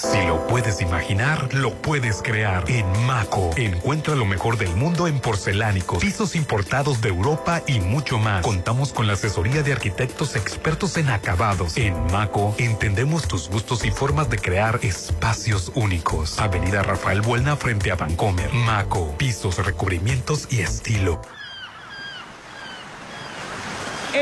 Si 0.00 0.24
lo 0.28 0.46
puedes 0.46 0.80
imaginar, 0.80 1.52
lo 1.52 1.74
puedes 1.74 2.22
crear. 2.22 2.70
En 2.70 2.86
Maco, 3.04 3.50
encuentra 3.56 4.14
lo 4.14 4.26
mejor 4.26 4.56
del 4.56 4.76
mundo 4.76 5.08
en 5.08 5.18
porcelánicos, 5.18 5.98
pisos 5.98 6.36
importados 6.36 7.00
de 7.00 7.08
Europa 7.08 7.62
y 7.66 7.80
mucho 7.80 8.16
más. 8.20 8.44
Contamos 8.44 8.92
con 8.92 9.08
la 9.08 9.14
asesoría 9.14 9.64
de 9.64 9.72
arquitectos 9.72 10.36
expertos 10.36 10.96
en 10.98 11.08
acabados. 11.08 11.76
En 11.76 11.94
Maco, 12.12 12.54
entendemos 12.58 13.26
tus 13.26 13.48
gustos 13.48 13.84
y 13.84 13.90
formas 13.90 14.30
de 14.30 14.38
crear 14.38 14.78
espacios 14.82 15.72
únicos. 15.74 16.38
Avenida 16.38 16.84
Rafael 16.84 17.20
Buelna 17.20 17.56
frente 17.56 17.90
a 17.90 17.96
Vancomer. 17.96 18.52
Maco, 18.52 19.16
pisos, 19.18 19.58
recubrimientos 19.66 20.46
y 20.48 20.60
estilo. 20.60 21.20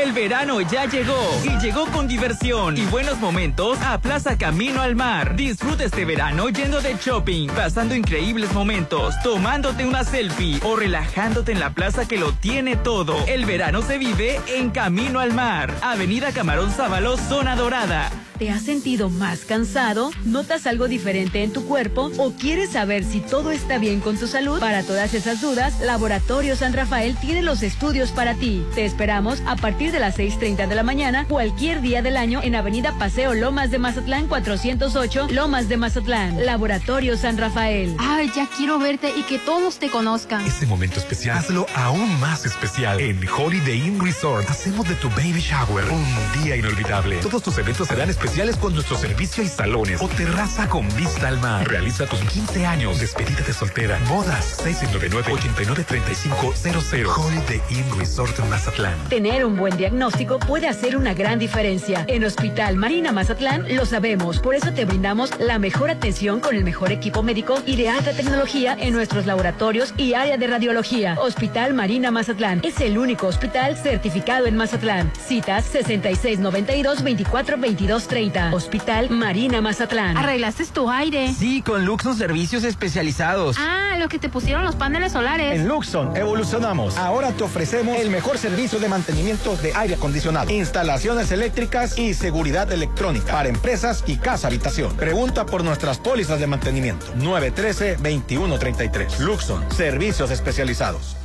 El 0.03 0.11
verano 0.11 0.61
ya 0.61 0.85
llegó 0.85 1.41
y 1.43 1.59
llegó 1.59 1.87
con 1.87 2.07
diversión 2.07 2.77
y 2.77 2.85
buenos 2.85 3.17
momentos 3.17 3.79
a 3.81 3.99
Plaza 3.99 4.37
Camino 4.37 4.79
al 4.79 4.95
Mar. 4.95 5.35
Disfruta 5.35 5.85
este 5.85 6.05
verano 6.05 6.49
yendo 6.49 6.81
de 6.81 6.95
shopping, 7.01 7.47
pasando 7.47 7.95
increíbles 7.95 8.53
momentos, 8.53 9.15
tomándote 9.23 9.87
una 9.87 10.03
selfie 10.03 10.59
o 10.63 10.75
relajándote 10.75 11.51
en 11.51 11.59
la 11.59 11.71
plaza 11.71 12.07
que 12.07 12.17
lo 12.17 12.31
tiene 12.33 12.75
todo. 12.75 13.15
El 13.25 13.45
verano 13.47 13.81
se 13.81 13.97
vive 13.97 14.39
en 14.47 14.69
Camino 14.69 15.19
al 15.19 15.33
Mar. 15.33 15.73
Avenida 15.81 16.31
Camarón 16.31 16.71
Sábalo, 16.71 17.17
Zona 17.17 17.55
Dorada. 17.55 18.11
¿Te 18.37 18.51
has 18.51 18.61
sentido 18.61 19.09
más 19.09 19.39
cansado? 19.45 20.11
¿Notas 20.23 20.67
algo 20.67 20.87
diferente 20.87 21.41
en 21.41 21.51
tu 21.51 21.65
cuerpo? 21.65 22.11
¿O 22.19 22.33
quieres 22.33 22.69
saber 22.69 23.03
si 23.03 23.19
todo 23.19 23.49
está 23.49 23.79
bien 23.79 23.99
con 23.99 24.15
tu 24.15 24.27
salud? 24.27 24.59
Para 24.59 24.83
todas 24.83 25.15
esas 25.15 25.41
dudas, 25.41 25.79
Laboratorio 25.79 26.55
San 26.55 26.73
Rafael 26.73 27.17
tiene 27.19 27.41
los 27.41 27.63
estudios 27.63 28.11
para 28.11 28.35
ti. 28.35 28.63
Te 28.75 28.85
esperamos 28.85 29.41
a 29.47 29.55
partir 29.55 29.91
de 29.91 29.99
las 29.99 30.19
6.30 30.19 30.67
de 30.67 30.75
la 30.75 30.83
mañana, 30.83 31.25
cualquier 31.25 31.81
día 31.81 32.03
del 32.03 32.15
año, 32.15 32.39
en 32.43 32.53
Avenida 32.53 32.95
Paseo 32.99 33.33
Lomas 33.33 33.71
de 33.71 33.79
Mazatlán 33.79 34.27
408, 34.27 35.29
Lomas 35.31 35.67
de 35.67 35.77
Mazatlán. 35.77 36.45
Laboratorio 36.45 37.17
San 37.17 37.39
Rafael. 37.39 37.95
Ay, 37.97 38.31
ya 38.35 38.47
quiero 38.55 38.77
verte 38.77 39.11
y 39.17 39.23
que 39.23 39.39
todos 39.39 39.79
te 39.79 39.89
conozcan. 39.89 40.45
Este 40.45 40.67
momento 40.67 40.99
especial, 40.99 41.39
hazlo 41.39 41.65
aún 41.73 42.19
más 42.19 42.45
especial. 42.45 42.99
En 42.99 43.19
Holiday 43.27 43.87
Inn 43.87 43.99
Resort, 43.99 44.47
hacemos 44.47 44.87
de 44.87 44.93
tu 44.93 45.09
baby 45.09 45.41
shower 45.41 45.85
un 45.89 46.43
día 46.43 46.55
inolvidable. 46.55 47.17
Todos 47.17 47.41
tus 47.41 47.57
eventos 47.57 47.87
serán 47.87 48.11
especiales 48.11 48.26
con 48.59 48.73
nuestro 48.73 48.97
servicio 48.97 49.43
y 49.43 49.47
salones 49.47 50.01
o 50.01 50.07
terraza 50.07 50.67
con 50.69 50.87
vista 50.95 51.27
al 51.27 51.39
mar. 51.39 51.67
Realiza 51.67 52.05
tus 52.05 52.19
15 52.19 52.65
años, 52.65 52.99
despedida 52.99 53.41
de 53.41 53.53
soltera, 53.53 53.99
bodas, 54.07 54.63
699-893500. 54.63 57.17
Holiday 57.17 57.61
Inn 57.71 57.85
Resort 57.97 58.37
Mazatlán. 58.49 58.93
Tener 59.09 59.45
un 59.45 59.57
buen 59.57 59.75
diagnóstico 59.77 60.39
puede 60.39 60.67
hacer 60.67 60.97
una 60.97 61.13
gran 61.13 61.39
diferencia. 61.39 62.05
En 62.07 62.23
Hospital 62.23 62.75
Marina 62.75 63.11
Mazatlán 63.11 63.75
lo 63.75 63.85
sabemos, 63.85 64.39
por 64.39 64.55
eso 64.55 64.71
te 64.71 64.85
brindamos 64.85 65.31
la 65.39 65.57
mejor 65.57 65.89
atención 65.89 66.39
con 66.39 66.55
el 66.55 66.63
mejor 66.63 66.91
equipo 66.91 67.23
médico 67.23 67.61
y 67.65 67.75
de 67.75 67.89
alta 67.89 68.11
tecnología 68.11 68.77
en 68.79 68.93
nuestros 68.93 69.25
laboratorios 69.25 69.93
y 69.97 70.13
área 70.13 70.37
de 70.37 70.47
radiología. 70.47 71.17
Hospital 71.19 71.73
Marina 71.73 72.11
Mazatlán 72.11 72.61
es 72.63 72.79
el 72.81 72.97
único 72.97 73.27
hospital 73.27 73.77
certificado 73.77 74.45
en 74.45 74.57
Mazatlán. 74.57 75.11
Citas 75.27 75.65
6692 75.65 77.03
24 77.03 77.57
22 77.57 78.07
Hospital 78.51 79.11
Marina 79.11 79.61
Mazatlán. 79.61 80.17
¿Arreglaste 80.17 80.65
tu 80.65 80.89
aire? 80.89 81.31
Sí, 81.33 81.61
con 81.61 81.85
Luxon 81.85 82.17
Servicios 82.17 82.63
Especializados. 82.63 83.57
Ah, 83.59 83.95
lo 83.99 84.09
que 84.09 84.17
te 84.17 84.27
pusieron 84.27 84.63
los 84.63 84.75
paneles 84.75 85.11
solares. 85.11 85.59
En 85.59 85.67
Luxon 85.67 86.17
evolucionamos. 86.17 86.97
Ahora 86.97 87.29
te 87.31 87.43
ofrecemos 87.43 87.99
el 87.99 88.09
mejor 88.09 88.39
servicio 88.39 88.79
de 88.79 88.89
mantenimiento 88.89 89.55
de 89.57 89.71
aire 89.75 89.93
acondicionado, 89.95 90.49
instalaciones 90.49 91.31
eléctricas 91.31 91.99
y 91.99 92.15
seguridad 92.15 92.71
electrónica 92.71 93.33
para 93.33 93.49
empresas 93.49 94.03
y 94.07 94.17
casa 94.17 94.47
habitación. 94.47 94.95
Pregunta 94.95 95.45
por 95.45 95.63
nuestras 95.63 95.99
pólizas 95.99 96.39
de 96.39 96.47
mantenimiento. 96.47 97.05
913-2133. 97.19 99.19
Luxon, 99.19 99.71
servicios 99.71 100.31
especializados. 100.31 101.15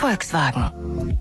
Volkswagen. 0.00 1.18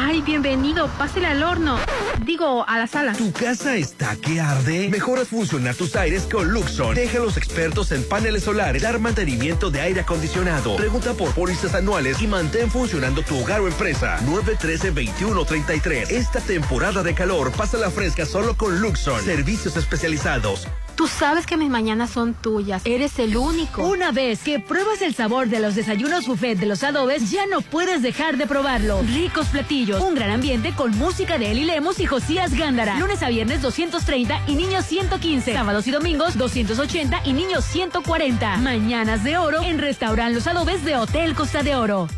Ay, 0.00 0.22
bienvenido, 0.22 0.86
pásele 0.96 1.26
al 1.26 1.42
horno. 1.42 1.76
Digo, 2.24 2.64
a 2.68 2.78
la 2.78 2.86
sala. 2.86 3.14
¿Tu 3.14 3.32
casa 3.32 3.74
está 3.76 4.14
que 4.16 4.40
arde? 4.40 4.88
Mejoras 4.88 5.26
funcionar 5.26 5.74
tus 5.74 5.96
aires 5.96 6.28
con 6.30 6.52
Luxon. 6.52 6.94
Deja 6.94 7.18
a 7.18 7.22
los 7.22 7.36
expertos 7.36 7.90
en 7.90 8.04
paneles 8.04 8.44
solares 8.44 8.82
dar 8.82 9.00
mantenimiento 9.00 9.70
de 9.70 9.80
aire 9.80 10.02
acondicionado. 10.02 10.76
Pregunta 10.76 11.14
por 11.14 11.32
pólizas 11.32 11.74
anuales 11.74 12.22
y 12.22 12.28
mantén 12.28 12.70
funcionando 12.70 13.22
tu 13.22 13.38
hogar 13.38 13.60
o 13.60 13.66
empresa. 13.66 14.20
913-2133. 14.24 16.10
Esta 16.10 16.40
temporada 16.40 17.02
de 17.02 17.14
calor, 17.14 17.50
pasa 17.50 17.76
la 17.76 17.90
fresca 17.90 18.24
solo 18.24 18.56
con 18.56 18.80
Luxon. 18.80 19.20
Servicios 19.22 19.76
especializados. 19.76 20.68
Tú 20.98 21.06
sabes 21.06 21.46
que 21.46 21.56
mis 21.56 21.70
mañanas 21.70 22.10
son 22.10 22.34
tuyas. 22.34 22.82
Eres 22.84 23.20
el 23.20 23.36
único. 23.36 23.86
Una 23.86 24.10
vez 24.10 24.42
que 24.42 24.58
pruebas 24.58 25.00
el 25.00 25.14
sabor 25.14 25.46
de 25.46 25.60
los 25.60 25.76
desayunos 25.76 26.26
buffet 26.26 26.58
de 26.58 26.66
los 26.66 26.82
adobes, 26.82 27.30
ya 27.30 27.46
no 27.46 27.60
puedes 27.60 28.02
dejar 28.02 28.36
de 28.36 28.48
probarlo. 28.48 29.00
Ricos 29.02 29.46
platillos, 29.46 30.02
un 30.02 30.16
gran 30.16 30.30
ambiente 30.30 30.74
con 30.74 30.90
música 30.98 31.38
de 31.38 31.52
Eli 31.52 31.66
Lemos 31.66 32.00
y 32.00 32.06
Josías 32.06 32.52
Gándara. 32.52 32.98
Lunes 32.98 33.22
a 33.22 33.28
viernes 33.28 33.62
230 33.62 34.42
y 34.48 34.56
niños 34.56 34.86
115. 34.86 35.54
Sábados 35.54 35.86
y 35.86 35.92
domingos 35.92 36.36
280 36.36 37.20
y 37.24 37.32
niños 37.32 37.64
140. 37.64 38.56
Mañanas 38.56 39.22
de 39.22 39.38
oro 39.38 39.62
en 39.62 39.78
Restaurant 39.78 40.34
Los 40.34 40.48
Adobes 40.48 40.84
de 40.84 40.96
Hotel 40.96 41.36
Costa 41.36 41.62
de 41.62 41.76
Oro. 41.76 42.08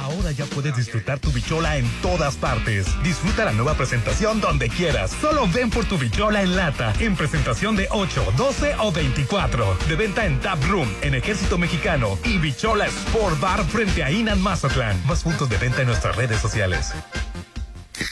Ahora 0.00 0.32
ya 0.32 0.46
puedes 0.46 0.74
disfrutar 0.76 1.18
tu 1.18 1.30
bichola 1.30 1.76
en 1.76 1.86
todas 2.00 2.36
partes. 2.36 2.86
Disfruta 3.02 3.44
la 3.44 3.52
nueva 3.52 3.74
presentación 3.74 4.40
donde 4.40 4.68
quieras. 4.68 5.10
Solo 5.20 5.46
ven 5.46 5.68
por 5.68 5.84
tu 5.84 5.98
bichola 5.98 6.42
en 6.42 6.56
lata, 6.56 6.94
en 7.00 7.14
presentación 7.16 7.76
de 7.76 7.86
8, 7.90 8.32
12 8.36 8.76
o 8.78 8.92
24. 8.92 9.76
De 9.88 9.96
venta 9.96 10.24
en 10.24 10.40
Tap 10.40 10.62
Room, 10.64 10.88
en 11.02 11.14
Ejército 11.14 11.58
Mexicano 11.58 12.18
y 12.24 12.38
Bichola 12.38 12.86
Sport 12.86 13.38
Bar 13.40 13.64
frente 13.64 14.02
a 14.02 14.10
Inan 14.10 14.40
Mazatlán. 14.40 14.96
Más 15.06 15.22
puntos 15.22 15.48
de 15.50 15.58
venta 15.58 15.82
en 15.82 15.88
nuestras 15.88 16.16
redes 16.16 16.40
sociales. 16.40 16.92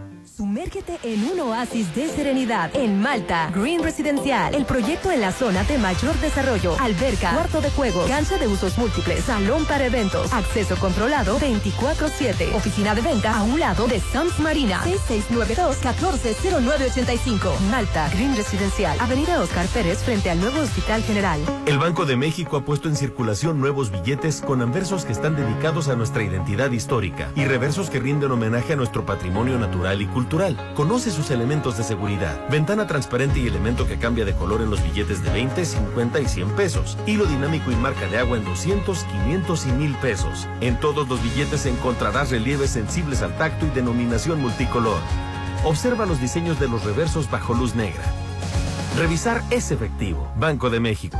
Sumérgete 0.43 0.99
en 1.03 1.23
un 1.23 1.39
oasis 1.39 1.95
de 1.95 2.09
serenidad 2.09 2.69
en 2.75 2.99
Malta. 2.99 3.49
Green 3.55 3.81
Residencial, 3.81 4.53
el 4.53 4.65
proyecto 4.65 5.09
en 5.09 5.21
la 5.21 5.31
zona 5.31 5.63
de 5.63 5.77
mayor 5.77 6.13
desarrollo. 6.19 6.75
Alberca, 6.81 7.31
cuarto 7.31 7.61
de 7.61 7.71
juego, 7.71 8.05
cancha 8.09 8.37
de 8.37 8.49
usos 8.49 8.77
múltiples, 8.77 9.23
salón 9.23 9.63
para 9.63 9.85
eventos, 9.85 10.33
acceso 10.33 10.75
controlado 10.75 11.39
24-7. 11.39 12.53
Oficina 12.55 12.93
de 12.93 12.99
venta 12.99 13.37
a 13.37 13.43
un 13.43 13.57
lado 13.57 13.87
de 13.87 14.01
Sams 14.01 14.37
Marina. 14.41 14.81
6692-140985. 14.83 17.59
Malta, 17.71 18.09
Green 18.09 18.35
Residencial, 18.35 18.99
Avenida 18.99 19.39
Oscar 19.39 19.65
Pérez 19.67 19.99
frente 19.99 20.29
al 20.29 20.41
nuevo 20.41 20.59
Hospital 20.59 21.03
General. 21.03 21.39
El 21.65 21.77
Banco 21.77 22.05
de 22.05 22.17
México 22.17 22.57
ha 22.57 22.65
puesto 22.65 22.89
en 22.89 22.97
circulación 22.97 23.61
nuevos 23.61 23.91
billetes 23.91 24.41
con 24.41 24.61
anversos 24.61 25.05
que 25.05 25.13
están 25.13 25.37
dedicados 25.37 25.87
a 25.87 25.95
nuestra 25.95 26.21
identidad 26.21 26.69
histórica 26.71 27.31
y 27.33 27.45
reversos 27.45 27.89
que 27.89 28.01
rinden 28.01 28.31
homenaje 28.31 28.73
a 28.73 28.75
nuestro 28.75 29.05
patrimonio 29.05 29.57
natural 29.57 30.01
y 30.01 30.05
cultural. 30.05 30.32
Conoce 30.75 31.11
sus 31.11 31.29
elementos 31.29 31.77
de 31.77 31.83
seguridad. 31.83 32.49
Ventana 32.49 32.87
transparente 32.87 33.39
y 33.39 33.45
elemento 33.45 33.85
que 33.85 33.99
cambia 33.99 34.25
de 34.25 34.33
color 34.33 34.63
en 34.63 34.71
los 34.71 34.81
billetes 34.81 35.23
de 35.23 35.29
20, 35.29 35.63
50 35.63 36.19
y 36.21 36.27
100 36.27 36.49
pesos. 36.55 36.97
Hilo 37.05 37.25
dinámico 37.25 37.69
y 37.71 37.75
marca 37.75 38.07
de 38.07 38.17
agua 38.17 38.37
en 38.37 38.43
200, 38.43 39.03
500 39.03 39.65
y 39.67 39.71
1000 39.73 39.95
pesos. 39.97 40.47
En 40.59 40.79
todos 40.79 41.07
los 41.07 41.21
billetes 41.21 41.67
encontrarás 41.67 42.31
relieves 42.31 42.71
sensibles 42.71 43.21
al 43.21 43.37
tacto 43.37 43.67
y 43.67 43.69
denominación 43.69 44.41
multicolor. 44.41 44.97
Observa 45.65 46.07
los 46.07 46.19
diseños 46.19 46.59
de 46.59 46.67
los 46.67 46.83
reversos 46.83 47.29
bajo 47.29 47.53
luz 47.53 47.75
negra. 47.75 48.03
Revisar 48.97 49.43
es 49.51 49.69
efectivo. 49.69 50.27
Banco 50.35 50.71
de 50.71 50.79
México. 50.79 51.19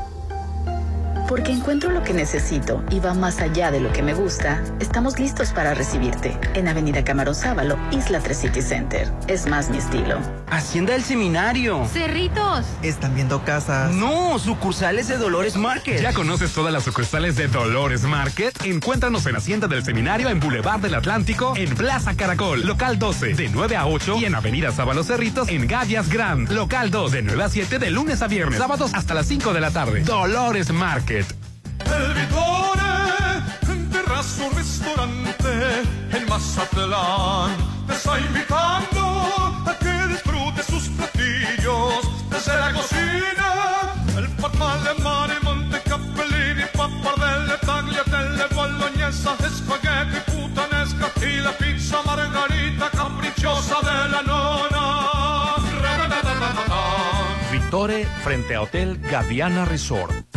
Porque 1.34 1.52
encuentro 1.52 1.90
lo 1.90 2.04
que 2.04 2.14
necesito 2.14 2.84
y 2.92 3.00
va 3.00 3.16
más 3.16 3.40
allá 3.40 3.72
de 3.72 3.80
lo 3.80 3.92
que 3.92 4.04
me 4.04 4.14
gusta, 4.14 4.62
estamos 4.80 5.18
listos 5.18 5.50
para 5.50 5.74
recibirte 5.74 6.38
en 6.54 6.68
Avenida 6.68 7.04
Camarón 7.04 7.34
Sábalo, 7.34 7.76
Isla 7.90 8.20
3 8.20 8.38
City 8.38 8.62
Center. 8.62 9.12
Es 9.28 9.48
más 9.48 9.72
mi 9.72 9.80
estilo. 9.80 10.20
Hacienda 10.52 10.94
del 10.94 11.02
Seminario. 11.02 11.88
Cerritos. 11.88 12.68
Están 12.84 13.16
viendo 13.16 13.44
casas. 13.44 13.92
No, 13.96 14.38
sucursales 14.38 15.08
de 15.08 15.18
Dolores 15.18 15.56
Market. 15.56 16.04
¿Ya 16.04 16.14
conoces 16.14 16.54
todas 16.54 16.72
las 16.72 16.84
sucursales 16.84 17.36
de 17.36 17.48
Dolores 17.48 18.04
Market? 18.04 18.64
Encuéntranos 18.64 19.26
en 19.26 19.36
Hacienda 19.36 19.68
del 19.68 19.84
Seminario 19.84 20.30
en 20.30 20.40
Boulevard 20.40 20.82
del 20.82 20.94
Atlántico, 20.94 21.54
en 21.56 21.74
Plaza 21.74 22.14
Caracol, 22.14 22.62
local 22.62 23.00
12, 23.00 23.34
de 23.34 23.50
9 23.50 23.76
a 23.76 23.88
8 23.88 24.18
y 24.20 24.26
en 24.26 24.36
Avenida 24.36 24.72
Sábalo 24.72 25.04
Cerritos, 25.04 25.50
en 25.50 25.66
Gavias 25.66 26.10
Grand, 26.10 26.52
local 26.52 26.92
2, 26.92 27.12
de 27.12 27.24
9 27.24 27.44
a 27.44 27.50
7 27.50 27.80
de 27.80 27.90
lunes 27.90 28.22
a 28.22 28.28
viernes, 28.28 28.60
sábados 28.60 28.92
hasta 28.94 29.16
las 29.16 29.26
5 29.26 29.52
de 29.52 29.62
la 29.62 29.72
tarde. 29.72 30.02
Dolores 30.02 30.72
Market. 30.72 31.23
El 31.86 32.14
Vitore, 32.14 32.94
en 33.70 33.90
terrazo 33.90 34.50
restaurante 34.56 35.84
en 36.12 36.30
Mazatlán, 36.30 37.52
te 37.88 37.94
está 37.94 38.20
invitando 38.20 39.02
a 39.66 39.78
que 39.80 40.08
disfrutes 40.08 40.66
sus 40.66 40.90
platillos 40.90 42.30
desde 42.30 42.56
la 42.58 42.74
cocina. 42.74 43.50
El 44.18 44.28
formal 44.30 44.84
de 44.84 45.04
mar 45.04 45.30
y 45.30 45.46
monte 45.46 45.82
capellini, 45.82 46.64
pappardelle, 46.74 47.58
tagliatelle, 47.66 48.46
bolognesa, 48.56 49.36
espagueti, 49.46 50.20
putanesca 50.32 51.12
y 51.26 51.42
la 51.42 51.52
pizza 51.52 52.02
margarita 52.06 52.90
capricciosa 52.92 53.76
de 53.82 54.10
la 54.12 54.22
nona. 54.24 55.14
Vitore 57.52 58.06
frente 58.24 58.56
a 58.56 58.62
Hotel 58.64 58.98
Gaviana 59.00 59.66
Resort. 59.66 60.33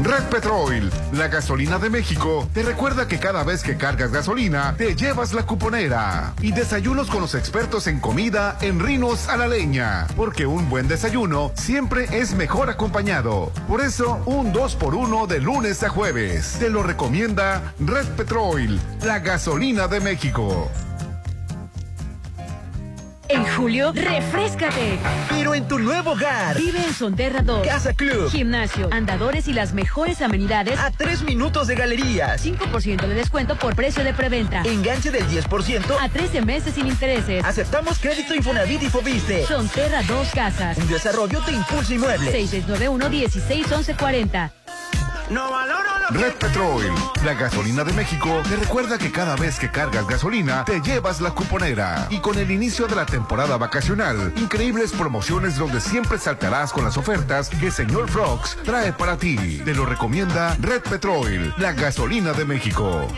Red 0.00 0.24
Petrol, 0.30 0.90
la 1.12 1.28
gasolina 1.28 1.78
de 1.78 1.90
México, 1.90 2.48
te 2.52 2.62
recuerda 2.62 3.06
que 3.06 3.18
cada 3.18 3.44
vez 3.44 3.62
que 3.62 3.76
cargas 3.76 4.10
gasolina, 4.10 4.74
te 4.76 4.96
llevas 4.96 5.32
la 5.32 5.44
cuponera. 5.44 6.34
Y 6.40 6.52
desayunos 6.52 7.08
con 7.08 7.20
los 7.20 7.34
expertos 7.34 7.86
en 7.86 8.00
comida 8.00 8.56
en 8.62 8.80
Rinos 8.80 9.28
a 9.28 9.36
la 9.36 9.46
Leña. 9.46 10.06
Porque 10.16 10.46
un 10.46 10.68
buen 10.68 10.88
desayuno 10.88 11.52
siempre 11.54 12.06
es 12.18 12.34
mejor 12.34 12.70
acompañado. 12.70 13.52
Por 13.68 13.80
eso, 13.80 14.20
un 14.26 14.52
2 14.52 14.76
por 14.76 14.94
1 14.94 15.26
de 15.26 15.40
lunes 15.40 15.82
a 15.82 15.88
jueves. 15.88 16.56
Te 16.58 16.70
lo 16.70 16.82
recomienda 16.82 17.74
Red 17.78 18.06
Petrol, 18.16 18.80
la 19.04 19.20
gasolina 19.20 19.88
de 19.88 20.00
México. 20.00 20.70
En 23.32 23.44
julio, 23.46 23.92
refrescate. 23.94 24.98
Pero 25.30 25.54
en 25.54 25.66
tu 25.66 25.78
nuevo 25.78 26.10
hogar. 26.10 26.58
Vive 26.58 26.84
en 26.84 26.92
Sonterra 26.92 27.40
2. 27.40 27.66
Casa 27.66 27.94
Club. 27.94 28.30
Gimnasio, 28.30 28.90
andadores 28.92 29.48
y 29.48 29.54
las 29.54 29.72
mejores 29.72 30.20
amenidades. 30.20 30.78
A 30.78 30.90
tres 30.90 31.22
minutos 31.22 31.66
de 31.66 31.74
galerías. 31.74 32.44
5% 32.44 33.06
de 33.06 33.14
descuento 33.14 33.56
por 33.56 33.74
precio 33.74 34.04
de 34.04 34.12
preventa. 34.12 34.60
Enganche 34.64 35.10
del 35.10 35.26
10%. 35.26 35.96
A 35.98 36.10
13 36.10 36.42
meses 36.42 36.74
sin 36.74 36.86
intereses. 36.86 37.42
Aceptamos 37.42 37.98
crédito 37.98 38.34
Infonavit 38.34 38.82
y 38.82 38.90
Fobiste. 38.90 39.46
Sonterra 39.46 40.02
2 40.02 40.28
Casas. 40.34 40.76
Un 40.76 40.88
desarrollo 40.88 41.40
de 41.40 41.52
Impulso 41.52 41.94
Inmueble. 41.94 42.30
6691-161140. 42.48 44.50
No 45.30 45.50
valoro 45.50 46.01
Red 46.14 46.34
Petrol, 46.34 46.84
la 47.24 47.32
gasolina 47.32 47.84
de 47.84 47.92
México, 47.94 48.42
te 48.46 48.56
recuerda 48.56 48.98
que 48.98 49.10
cada 49.10 49.34
vez 49.36 49.58
que 49.58 49.70
cargas 49.70 50.06
gasolina, 50.06 50.64
te 50.64 50.80
llevas 50.80 51.20
la 51.20 51.30
cuponera. 51.30 52.06
Y 52.10 52.18
con 52.18 52.38
el 52.38 52.50
inicio 52.50 52.86
de 52.86 52.96
la 52.96 53.06
temporada 53.06 53.56
vacacional, 53.56 54.32
increíbles 54.36 54.92
promociones 54.92 55.56
donde 55.56 55.80
siempre 55.80 56.18
saltarás 56.18 56.72
con 56.72 56.84
las 56.84 56.98
ofertas 56.98 57.48
que 57.48 57.70
Señor 57.70 58.10
Frogs 58.10 58.58
trae 58.64 58.92
para 58.92 59.16
ti. 59.16 59.62
Te 59.64 59.74
lo 59.74 59.86
recomienda 59.86 60.54
Red 60.60 60.82
Petrol, 60.82 61.54
la 61.56 61.72
gasolina 61.72 62.32
de 62.32 62.44
México. 62.44 63.08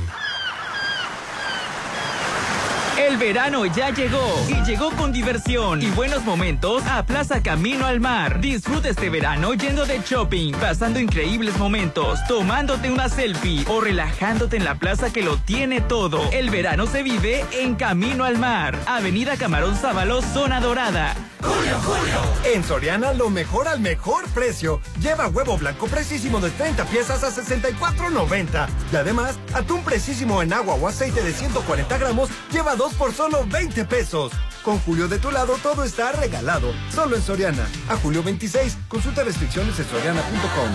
El 3.07 3.19
verano 3.19 3.65
ya 3.66 3.91
llegó 3.91 4.35
y 4.49 4.65
llegó 4.65 4.91
con 4.91 5.12
diversión 5.12 5.81
y 5.81 5.91
buenos 5.91 6.24
momentos 6.24 6.85
a 6.87 7.07
Plaza 7.07 7.41
Camino 7.41 7.87
al 7.87 8.01
Mar. 8.01 8.41
Disfruta 8.41 8.89
este 8.89 9.11
verano 9.11 9.55
yendo 9.55 9.87
de 9.87 10.01
shopping, 10.01 10.53
pasando 10.55 10.99
increíbles 10.99 11.57
momentos, 11.57 12.19
tomándote 12.27 12.91
una 12.91 13.09
selfie 13.09 13.65
o 13.69 13.81
relajándote 13.81 14.57
en 14.57 14.65
la 14.65 14.74
plaza 14.74 15.12
que 15.12 15.23
lo 15.23 15.37
tiene 15.37 15.81
todo. 15.81 16.20
El 16.33 16.51
verano 16.51 16.87
se 16.89 17.05
vive 17.05 17.45
en 17.53 17.77
Camino 17.77 18.24
al 18.24 18.39
Mar. 18.39 18.77
Avenida 18.87 19.37
Camarón 19.37 19.77
Sábalo, 19.77 20.20
zona 20.20 20.61
dorada. 20.61 21.15
Julio, 21.41 21.78
Julio. 21.85 22.20
En 22.53 22.65
Soriana 22.65 23.12
lo 23.12 23.31
mejor 23.31 23.69
al 23.69 23.78
mejor 23.78 24.28
precio. 24.31 24.81
Lleva 25.01 25.28
huevo 25.28 25.57
blanco 25.57 25.87
precisísimo 25.87 26.41
de 26.41 26.51
30 26.51 26.85
piezas 26.87 27.23
a 27.23 27.31
64.90. 27.31 28.66
Y 28.93 28.97
además, 28.97 29.39
atún 29.55 29.85
precisísimo 29.85 30.43
en 30.43 30.53
agua 30.53 30.74
o 30.74 30.89
aceite 30.89 31.23
de 31.23 31.33
140 31.33 31.99
gramos 31.99 32.31
lleva 32.51 32.74
dos 32.74 32.95
por 32.97 33.12
solo 33.12 33.47
20 33.47 33.85
pesos. 33.85 34.32
Con 34.62 34.78
Julio 34.81 35.06
de 35.09 35.18
tu 35.18 35.31
lado 35.31 35.56
todo 35.62 35.85
está 35.85 36.12
regalado. 36.12 36.73
Solo 36.93 37.16
en 37.16 37.23
Soriana. 37.23 37.66
A 37.89 37.97
julio 37.97 38.23
26. 38.23 38.77
Consulta 38.89 39.23
restricciones 39.23 39.78
en 39.78 39.86
soriana.com. 39.86 40.70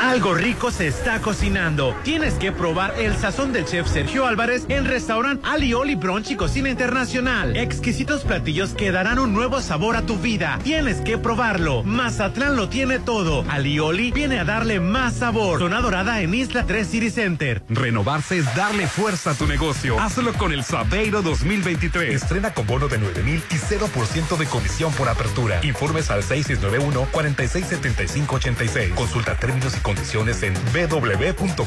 Algo 0.00 0.34
rico 0.34 0.70
se 0.70 0.86
está 0.88 1.20
cocinando. 1.20 1.94
Tienes 2.04 2.34
que 2.34 2.52
probar 2.52 2.92
el 2.98 3.16
sazón 3.16 3.54
del 3.54 3.64
chef 3.64 3.88
Sergio 3.88 4.26
Álvarez 4.26 4.66
en 4.68 4.84
restaurant 4.84 5.42
Alioli 5.44 5.94
Brunch 5.94 6.30
y 6.30 6.36
Cocina 6.36 6.68
Internacional. 6.68 7.56
Exquisitos 7.56 8.24
platillos 8.24 8.74
que 8.74 8.92
darán 8.92 9.18
un 9.18 9.32
nuevo 9.32 9.62
sabor 9.62 9.96
a 9.96 10.02
tu 10.02 10.18
vida. 10.18 10.58
Tienes 10.62 11.00
que 11.00 11.16
probarlo. 11.16 11.82
Mazatlán 11.82 12.56
lo 12.56 12.68
tiene 12.68 12.98
todo. 12.98 13.46
Alioli 13.48 14.12
viene 14.12 14.38
a 14.38 14.44
darle 14.44 14.80
más 14.80 15.14
sabor. 15.14 15.60
Zona 15.60 15.80
Dorada 15.80 16.20
en 16.20 16.34
Isla 16.34 16.66
3 16.66 16.86
City 16.86 17.08
Center. 17.10 17.62
Renovarse 17.70 18.36
es 18.38 18.54
darle 18.54 18.86
fuerza 18.86 19.30
a 19.30 19.34
tu 19.34 19.46
negocio. 19.46 19.98
Hazlo 19.98 20.34
con 20.34 20.52
el 20.52 20.62
Sabeiro 20.62 21.22
2023. 21.22 22.14
Estrena 22.14 22.52
con 22.52 22.66
bono 22.66 22.88
de 22.88 22.98
9 22.98 23.22
mil 23.22 23.42
y 23.50 23.54
0% 23.54 24.36
de 24.36 24.44
comisión 24.46 24.92
por 24.92 25.08
apertura. 25.08 25.60
Informes 25.64 26.10
al 26.10 26.22
6691-467586. 26.22 28.94
Consulta 28.94 29.36
términos 29.36 29.74
y 29.76 29.85
condiciones 29.86 30.42
en 30.42 30.52
www.com.mx. 30.74 31.62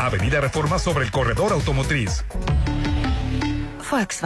Avenida 0.00 0.40
Reforma 0.40 0.78
sobre 0.78 1.04
el 1.04 1.10
corredor 1.10 1.52
automotriz. 1.52 2.24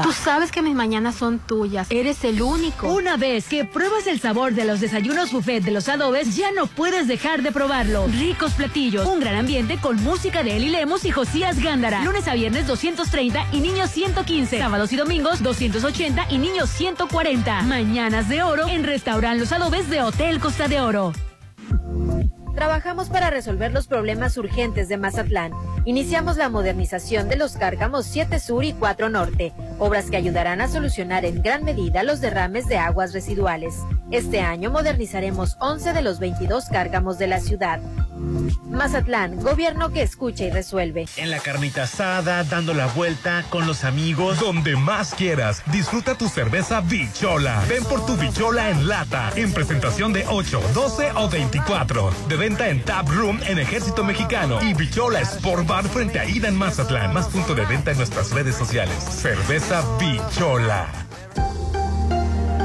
Tú 0.03 0.13
sabes 0.13 0.51
que 0.51 0.63
mis 0.63 0.75
mañanas 0.75 1.17
son 1.17 1.41
tuyas. 1.41 1.89
Eres 1.91 2.25
el 2.25 2.41
único. 2.41 2.89
Una 2.89 3.19
vez 3.19 3.49
que 3.49 3.67
pruebas 3.67 4.07
el 4.07 4.19
sabor 4.19 4.55
de 4.55 4.65
los 4.65 4.81
desayunos 4.81 5.31
buffet 5.31 5.63
de 5.63 5.73
los 5.73 5.91
adobes, 5.91 6.37
ya 6.37 6.53
no 6.53 6.69
puedes 6.69 7.07
dejar 7.07 7.43
de 7.43 7.53
probarlo. 7.53 8.07
Ricos 8.07 8.53
platillos, 8.53 9.07
un 9.07 9.21
gran 9.21 9.35
ambiente 9.35 9.77
con 9.77 10.03
música 10.03 10.43
de 10.43 10.57
Eli 10.57 10.71
Lemos 10.71 11.05
y 11.05 11.11
Josías 11.11 11.61
Gándara. 11.61 12.03
Lunes 12.03 12.29
a 12.29 12.35
viernes 12.35 12.67
230 12.67 13.49
y 13.53 13.61
niños 13.61 13.91
115. 13.91 14.59
Sábados 14.59 14.91
y 14.93 14.97
domingos 14.97 15.43
280 15.43 16.29
y 16.31 16.39
niños 16.39 16.71
140. 16.71 17.63
Mañanas 17.63 18.29
de 18.31 18.43
oro 18.43 18.69
en 18.69 18.85
Restaurant 18.85 19.39
Los 19.39 19.53
Adobes 19.53 19.91
de 19.91 20.01
Hotel 20.01 20.41
Costa 20.41 20.69
de 20.69 20.81
Oro. 20.81 21.13
Trabajamos 22.59 23.09
para 23.09 23.31
resolver 23.31 23.71
los 23.73 23.87
problemas 23.87 24.37
urgentes 24.37 24.89
de 24.89 24.97
Mazatlán. 24.97 25.53
Iniciamos 25.85 26.37
la 26.37 26.49
modernización 26.49 27.29
de 27.29 27.37
los 27.37 27.57
cárcamos 27.57 28.05
7 28.07 28.41
Sur 28.41 28.65
y 28.65 28.73
4 28.73 29.09
Norte, 29.11 29.53
obras 29.79 30.11
que 30.11 30.17
ayudarán 30.17 30.61
a 30.61 30.67
solucionar 30.67 31.25
en 31.25 31.41
gran 31.41 31.63
medida 31.63 32.03
los 32.03 32.21
derrames 32.21 32.67
de 32.67 32.77
aguas 32.77 33.13
residuales. 33.13 33.77
Este 34.11 34.41
año 34.41 34.73
modernizaremos 34.73 35.57
11 35.61 35.93
de 35.93 36.03
los 36.03 36.19
22 36.19 36.65
cárcamos 36.65 37.17
de 37.19 37.29
la 37.29 37.39
ciudad. 37.39 37.81
Mazatlán, 38.65 39.37
gobierno 39.43 39.91
que 39.91 40.03
escucha 40.03 40.45
y 40.45 40.51
resuelve. 40.51 41.07
En 41.17 41.31
la 41.31 41.39
carnita 41.39 41.85
asada, 41.85 42.43
dando 42.45 42.75
la 42.75 42.87
vuelta 42.89 43.45
con 43.51 43.67
los 43.67 43.85
amigos. 43.85 44.41
Donde 44.41 44.77
más 44.77 45.15
quieras, 45.15 45.63
disfruta 45.67 46.17
tu 46.17 46.29
cerveza 46.29 46.81
Bichola. 46.81 47.63
Ven 47.69 47.85
por 47.85 48.05
tu 48.05 48.17
Bichola 48.17 48.71
en 48.71 48.89
lata, 48.89 49.31
en 49.37 49.53
presentación 49.53 50.13
de 50.13 50.25
8, 50.29 50.61
12 50.75 51.13
o 51.15 51.29
24. 51.29 52.11
De 52.29 52.37
venta 52.49 52.69
en 52.71 52.83
Tap 52.83 53.07
Room 53.11 53.39
en 53.47 53.59
Ejército 53.59 54.03
Mexicano 54.03 54.59
y 54.63 54.73
Bichola 54.73 55.21
Sport 55.21 55.67
Bar 55.67 55.85
frente 55.85 56.19
a 56.19 56.25
Ida 56.25 56.49
en 56.49 56.57
Mazatlán. 56.57 57.13
Más 57.13 57.29
punto 57.29 57.55
de 57.55 57.67
venta 57.67 57.91
en 57.91 57.99
nuestras 57.99 58.31
redes 58.31 58.55
sociales. 58.55 58.97
Cerveza 59.03 59.85
Bichola. 59.99 60.87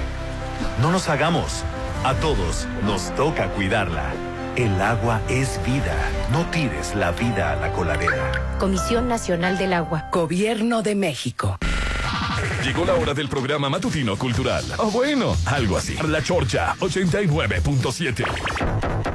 No 0.80 0.90
nos 0.90 1.08
hagamos. 1.08 1.64
A 2.04 2.14
todos 2.14 2.66
nos 2.84 3.14
toca 3.14 3.48
cuidarla. 3.48 4.10
El 4.56 4.80
agua 4.80 5.20
es 5.28 5.60
vida. 5.64 5.96
No 6.30 6.44
tires 6.50 6.94
la 6.94 7.10
vida 7.12 7.52
a 7.52 7.56
la 7.56 7.72
coladera. 7.72 8.32
Comisión 8.58 9.08
Nacional 9.08 9.58
del 9.58 9.72
Agua. 9.72 10.08
Gobierno 10.10 10.82
de 10.82 10.94
México. 10.94 11.58
Llegó 12.62 12.84
la 12.84 12.94
hora 12.94 13.12
del 13.12 13.28
programa 13.28 13.68
matutino 13.68 14.16
cultural. 14.16 14.64
O 14.78 14.88
bueno, 14.90 15.36
algo 15.46 15.76
así. 15.76 15.96
La 16.06 16.22
Chorcha 16.22 16.76
89.7. 16.78 19.11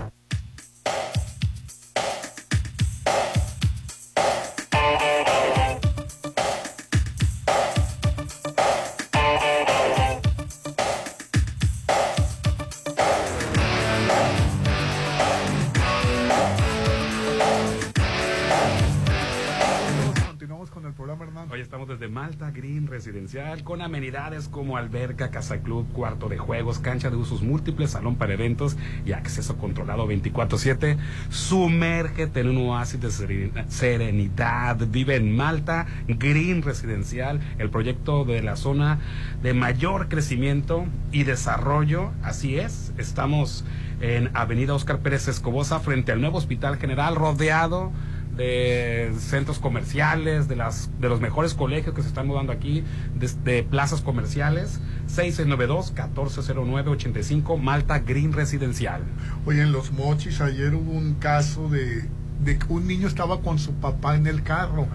Residencial 22.87 23.63
con 23.63 23.81
amenidades 23.81 24.47
como 24.47 24.77
alberca, 24.77 25.29
casa 25.29 25.59
club, 25.59 25.85
cuarto 25.93 26.29
de 26.29 26.37
juegos, 26.37 26.79
cancha 26.79 27.09
de 27.09 27.15
usos 27.17 27.41
múltiples, 27.41 27.91
salón 27.91 28.15
para 28.15 28.33
eventos 28.33 28.77
y 29.05 29.11
acceso 29.11 29.57
controlado 29.57 30.07
24/7. 30.07 30.97
Sumérgete 31.29 32.39
en 32.39 32.49
un 32.49 32.69
oasis 32.69 32.99
de 33.01 33.07
seren- 33.09 33.67
serenidad. 33.67 34.77
Vive 34.87 35.15
en 35.15 35.35
Malta 35.35 35.85
Green 36.07 36.61
Residencial, 36.61 37.39
el 37.57 37.69
proyecto 37.69 38.25
de 38.25 38.41
la 38.41 38.55
zona 38.55 38.99
de 39.43 39.53
mayor 39.53 40.07
crecimiento 40.07 40.85
y 41.11 41.23
desarrollo. 41.23 42.11
Así 42.23 42.57
es, 42.57 42.93
estamos 42.97 43.65
en 44.01 44.29
Avenida 44.35 44.73
Oscar 44.73 44.99
Pérez 44.99 45.27
Escobosa 45.27 45.79
frente 45.79 46.11
al 46.11 46.21
nuevo 46.21 46.37
Hospital 46.37 46.77
General 46.77 47.15
rodeado 47.15 47.91
de 48.37 49.11
centros 49.17 49.59
comerciales, 49.59 50.47
de 50.47 50.55
las 50.55 50.89
de 50.99 51.09
los 51.09 51.19
mejores 51.19 51.55
colegios 51.55 51.93
que 51.95 52.01
se 52.01 52.07
están 52.07 52.27
mudando 52.27 52.53
aquí, 52.53 52.85
de, 53.15 53.29
de 53.43 53.63
plazas 53.63 54.01
comerciales, 54.01 54.79
6692-1409-85, 55.07 57.59
Malta 57.59 57.99
Green 57.99 58.31
Residencial. 58.33 59.01
Oye, 59.45 59.63
en 59.63 59.71
Los 59.71 59.91
Mochis 59.91 60.41
ayer 60.41 60.75
hubo 60.75 60.91
un 60.91 61.15
caso 61.15 61.69
de 61.69 62.05
de 62.43 62.57
que 62.57 62.65
un 62.71 62.87
niño 62.87 63.07
estaba 63.07 63.41
con 63.41 63.57
su 63.59 63.73
papá 63.73 64.15
en 64.15 64.27
el 64.27 64.43
carro 64.43 64.87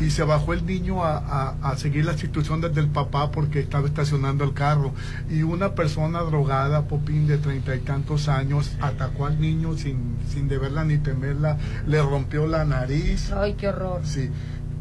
y 0.00 0.10
se 0.10 0.22
bajó 0.22 0.52
el 0.54 0.64
niño 0.64 1.04
a, 1.04 1.16
a- 1.18 1.56
a 1.70 1.76
seguir 1.76 2.04
las 2.04 2.22
instrucciones 2.22 2.74
del 2.74 2.86
papá 2.88 3.30
porque 3.30 3.60
estaba 3.60 3.86
estacionando 3.88 4.44
el 4.44 4.52
carro 4.52 4.92
y 5.28 5.42
una 5.42 5.74
persona 5.74 6.20
drogada, 6.20 6.82
Popín, 6.86 7.26
de 7.26 7.38
treinta 7.38 7.74
y 7.74 7.80
tantos 7.80 8.28
años, 8.28 8.72
atacó 8.80 9.26
al 9.26 9.40
niño 9.40 9.76
sin, 9.76 10.16
sin 10.32 10.48
deberla 10.48 10.84
ni 10.84 10.98
temerla, 10.98 11.58
le 11.86 12.00
rompió 12.02 12.46
la 12.46 12.64
nariz. 12.64 13.32
Ay, 13.32 13.54
qué 13.54 13.68
horror. 13.68 14.00
Sí. 14.04 14.30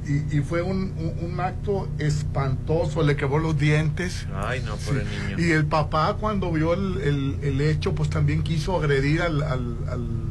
Y, 0.07 0.37
y 0.37 0.41
fue 0.41 0.61
un, 0.61 0.93
un- 0.97 1.31
un 1.33 1.39
acto 1.39 1.87
espantoso, 1.99 3.03
le 3.03 3.15
quebró 3.15 3.39
los 3.39 3.57
dientes. 3.57 4.27
Ay, 4.33 4.61
no, 4.65 4.75
pobre 4.77 5.03
niño. 5.05 5.39
Y 5.39 5.51
el 5.51 5.65
papá 5.65 6.15
cuando 6.19 6.51
vio 6.51 6.73
el, 6.73 7.01
el- 7.01 7.37
el 7.43 7.61
hecho, 7.61 7.93
pues 7.95 8.09
también 8.09 8.41
quiso 8.43 8.77
agredir 8.77 9.21
al, 9.21 9.41
al, 9.43 9.75
al- 9.89 10.28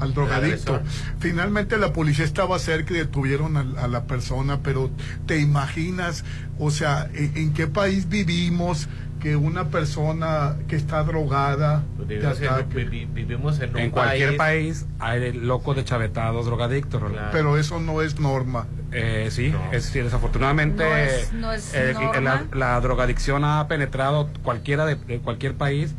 al 0.00 0.14
drogadicto. 0.14 0.80
Finalmente 1.18 1.76
la 1.78 1.92
policía 1.92 2.24
estaba 2.24 2.58
cerca 2.58 2.94
y 2.94 2.98
detuvieron 2.98 3.56
a, 3.56 3.84
a 3.84 3.88
la 3.88 4.04
persona, 4.04 4.60
pero 4.62 4.90
te 5.26 5.38
imaginas, 5.38 6.24
o 6.58 6.70
sea, 6.70 7.08
¿en, 7.14 7.36
en 7.36 7.52
qué 7.52 7.66
país 7.66 8.08
vivimos 8.08 8.88
que 9.20 9.34
una 9.34 9.64
persona 9.70 10.54
que 10.68 10.76
está 10.76 11.02
drogada 11.02 11.82
Vivimos 12.06 12.40
en, 12.40 12.46
ataque? 12.48 12.84
vi- 12.84 12.84
vi- 12.84 13.04
vivimos 13.06 13.58
en 13.58 13.70
un 13.70 13.78
En 13.78 13.90
cualquier 13.90 14.36
país 14.36 14.86
hay 15.00 15.32
locos 15.32 15.74
de 15.74 15.84
chavetados, 15.84 16.46
drogadictos. 16.46 17.02
Rolando. 17.02 17.30
Pero 17.32 17.58
eso 17.58 17.80
no 17.80 18.00
es 18.00 18.20
norma. 18.20 18.66
Eh, 18.92 19.28
sí, 19.32 19.52
es 19.72 19.86
decir, 19.86 20.04
desafortunadamente 20.04 20.84
No 20.84 20.96
es- 20.96 21.32
no 21.32 21.52
es 21.52 21.74
eh, 21.74 21.94
norma. 21.94 22.20
la, 22.20 22.44
la 22.54 22.80
drogadicción 22.80 23.44
ha 23.44 23.66
penetrado 23.66 24.30
cualquiera 24.44 24.86
de, 24.86 24.94
de 24.94 25.18
cualquier 25.18 25.54
país. 25.54 25.94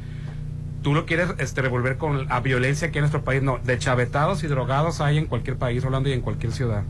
Tú 0.81 0.93
lo 0.93 1.05
quieres 1.05 1.27
este, 1.39 1.61
revolver 1.61 1.97
con 1.97 2.27
la 2.27 2.39
violencia 2.39 2.87
aquí 2.87 2.99
en 2.99 3.01
nuestro 3.03 3.21
país. 3.23 3.41
No, 3.43 3.57
de 3.57 3.77
chavetados 3.77 4.43
y 4.43 4.47
drogados 4.47 5.01
hay 5.01 5.17
en 5.17 5.25
cualquier 5.25 5.57
país, 5.57 5.83
Rolando, 5.83 6.07
y 6.09 6.13
en 6.13 6.21
cualquier 6.21 6.51
ciudad. 6.53 6.83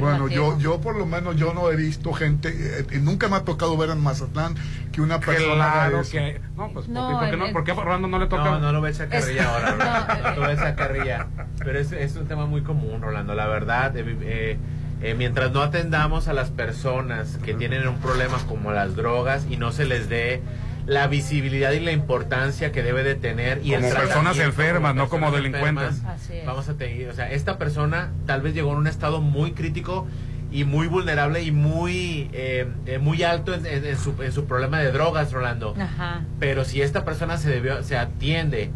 Bueno, 0.00 0.26
yo, 0.28 0.58
yo 0.58 0.80
por 0.80 0.96
lo 0.96 1.04
menos 1.04 1.36
yo 1.36 1.52
no 1.52 1.70
he 1.70 1.76
visto 1.76 2.14
gente, 2.14 2.48
eh, 2.48 2.86
eh, 2.90 2.98
nunca 2.98 3.28
me 3.28 3.36
ha 3.36 3.40
tocado 3.44 3.76
ver 3.76 3.90
en 3.90 4.00
Mazatlán 4.00 4.54
que 4.90 5.02
una 5.02 5.20
persona 5.20 5.64
haga 5.70 5.72
Claro 5.88 6.00
eso. 6.00 6.12
que 6.12 6.40
no, 6.56 6.70
pues 6.72 6.88
No, 6.88 7.10
¿por 7.10 7.20
qué 7.28 7.32
en- 7.34 7.38
no? 7.38 7.46
en- 7.48 7.52
¿Por 7.52 7.64
qué 7.64 7.70
a 7.72 7.74
Rolando 7.74 8.08
no 8.08 8.18
le 8.18 8.26
toca? 8.26 8.42
No, 8.42 8.58
no 8.58 8.72
lo 8.72 8.80
ves 8.80 9.00
a 9.02 9.08
carrilla 9.08 9.42
Es- 9.42 9.46
ahora, 9.46 10.32
No 10.34 10.40
lo 10.40 10.48
ves 10.48 10.60
a 10.60 10.74
carrilla. 10.74 11.26
Pero 11.58 11.78
es, 11.78 11.92
es 11.92 12.16
un 12.16 12.26
tema 12.26 12.46
muy 12.46 12.62
común, 12.62 13.02
Rolando. 13.02 13.34
La 13.34 13.48
verdad, 13.48 13.94
eh, 13.98 14.16
eh, 14.22 14.56
eh, 15.02 15.14
mientras 15.14 15.52
no 15.52 15.60
atendamos 15.60 16.26
a 16.28 16.32
las 16.32 16.48
personas 16.48 17.38
que 17.44 17.52
tienen 17.52 17.86
un 17.86 17.98
problema 17.98 18.38
como 18.48 18.72
las 18.72 18.96
drogas 18.96 19.44
y 19.50 19.58
no 19.58 19.72
se 19.72 19.84
les 19.84 20.08
dé 20.08 20.40
la 20.86 21.06
visibilidad 21.08 21.72
y 21.72 21.80
la 21.80 21.90
importancia 21.92 22.70
que 22.72 22.82
debe 22.82 23.02
de 23.02 23.16
tener 23.16 23.60
y 23.64 23.74
el 23.74 23.82
Como 23.82 23.94
personas 23.94 24.38
enfermas, 24.38 24.94
no 24.94 25.08
como 25.08 25.30
personas 25.30 25.42
delincuentes. 25.52 25.88
enfermas, 25.98 26.20
Así 26.22 26.32
es. 26.34 26.46
Vamos 26.46 26.68
a 26.68 26.74
tener, 26.74 27.08
o 27.08 27.12
sea, 27.14 27.30
esta 27.30 27.58
persona 27.58 28.10
tal 28.24 28.40
vez 28.42 28.54
llegó 28.54 28.70
en 28.72 28.78
un 28.78 28.86
estado 28.86 29.20
muy 29.20 29.52
crítico 29.52 30.06
y 30.52 30.62
muy 30.64 30.86
vulnerable 30.86 31.42
y 31.42 31.50
muy 31.50 32.30
eh, 32.32 32.68
eh, 32.86 32.98
muy 32.98 33.24
alto 33.24 33.52
en, 33.52 33.66
en- 33.66 33.84
en 33.84 33.98
su, 33.98 34.14
en 34.22 34.30
su 34.32 34.44
problema 34.44 34.78
de 34.78 34.92
drogas, 34.92 35.32
Rolando. 35.32 35.74
Ajá. 35.78 36.20
Pero 36.38 36.64
si 36.64 36.80
esta 36.82 37.04
persona 37.04 37.36
se 37.36 37.50
debió, 37.50 37.82
se 37.82 37.98
atiende 37.98 38.70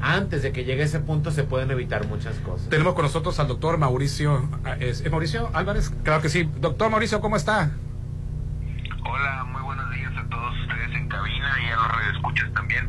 antes 0.00 0.42
de 0.42 0.50
que 0.50 0.64
llegue 0.64 0.82
a 0.82 0.86
ese 0.86 0.98
punto, 0.98 1.30
se 1.30 1.44
pueden 1.44 1.70
evitar 1.70 2.08
muchas 2.08 2.34
cosas. 2.40 2.68
Tenemos 2.70 2.94
con 2.94 3.04
nosotros 3.04 3.38
al 3.38 3.46
doctor 3.46 3.78
Mauricio. 3.78 4.48
ah, 4.64 4.74
¿Es, 4.80 5.00
¿es 5.02 5.10
Mauricio 5.12 5.48
Álvarez? 5.54 5.92
Claro 6.02 6.20
que 6.20 6.28
sí. 6.28 6.50
Doctor 6.60 6.90
Mauricio, 6.90 7.20
¿cómo 7.20 7.36
está? 7.36 7.70
Hola, 9.08 9.44
muy 9.44 9.61
cabina 11.12 11.48
y 11.62 11.70
a 11.70 11.76
los 11.76 11.88
radioescuchas 11.88 12.52
también. 12.54 12.88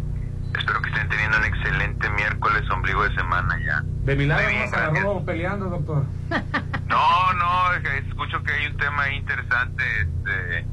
Espero 0.58 0.82
que 0.82 0.90
estén 0.90 1.10
teniendo 1.10 1.38
un 1.38 1.46
excelente 1.46 2.10
miércoles, 2.12 2.64
ombligo 2.72 3.04
de 3.04 3.14
semana 3.16 3.60
ya. 3.66 3.82
De 4.04 4.16
bien, 4.16 4.30
nos 4.30 4.74
agarró 4.74 5.24
peleando, 5.26 5.66
doctor. 5.70 6.06
No, 6.94 7.34
no, 7.34 7.74
es 7.74 8.06
escucho 8.06 8.44
que 8.44 8.52
hay 8.54 8.68
un 8.68 8.78
tema 8.78 9.10
interesante, 9.10 9.84
este, 10.02 10.66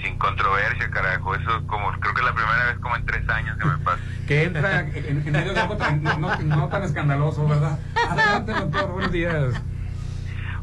sin 0.00 0.16
controversia, 0.18 0.88
carajo. 0.90 1.34
Eso 1.34 1.66
como, 1.66 1.90
creo 1.98 2.14
que 2.14 2.20
es 2.20 2.26
la 2.26 2.32
primera 2.34 2.64
vez 2.66 2.78
como 2.78 2.94
en 2.94 3.04
tres 3.06 3.28
años 3.28 3.56
que 3.58 3.64
me 3.66 3.78
pasa. 3.78 3.98
Que 4.28 4.44
entra 4.44 4.80
en, 4.80 4.94
en 5.26 5.32
medio 5.32 5.52
de 5.52 5.60
algo 5.60 5.76
tan, 5.76 6.02
no, 6.02 6.16
no- 6.16 6.38
no 6.38 6.68
tan 6.68 6.82
escandaloso, 6.84 7.46
¿verdad? 7.48 7.78
Adelante, 8.08 8.52
doctor. 8.54 8.86
Buenos 8.92 9.12
días. 9.12 9.60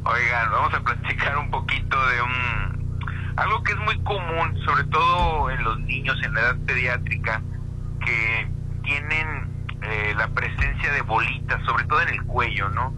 Oigan, 0.03 0.51
vamos 0.51 0.73
a 0.73 0.79
platicar 0.79 1.37
un 1.37 1.51
poquito 1.51 2.07
de 2.07 2.21
un 2.23 2.31
algo 3.35 3.63
que 3.63 3.73
es 3.73 3.79
muy 3.79 3.97
común, 4.03 4.57
sobre 4.65 4.83
todo 4.85 5.49
en 5.49 5.63
los 5.63 5.79
niños 5.81 6.17
en 6.23 6.33
la 6.33 6.41
edad 6.41 6.57
pediátrica, 6.65 7.41
que 8.05 8.47
tienen 8.83 9.51
eh, 9.81 10.13
la 10.17 10.27
presencia 10.29 10.91
de 10.93 11.01
bolitas, 11.01 11.63
sobre 11.65 11.85
todo 11.85 12.01
en 12.01 12.09
el 12.09 12.23
cuello, 12.23 12.69
¿no? 12.69 12.93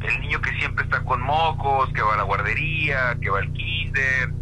El 0.00 0.20
niño 0.20 0.40
que 0.40 0.50
siempre 0.58 0.84
está 0.84 1.02
con 1.04 1.20
mocos, 1.22 1.92
que 1.92 2.02
va 2.02 2.14
a 2.14 2.16
la 2.18 2.22
guardería, 2.22 3.16
que 3.20 3.30
va 3.30 3.38
al 3.38 3.52
kinder, 3.52 4.32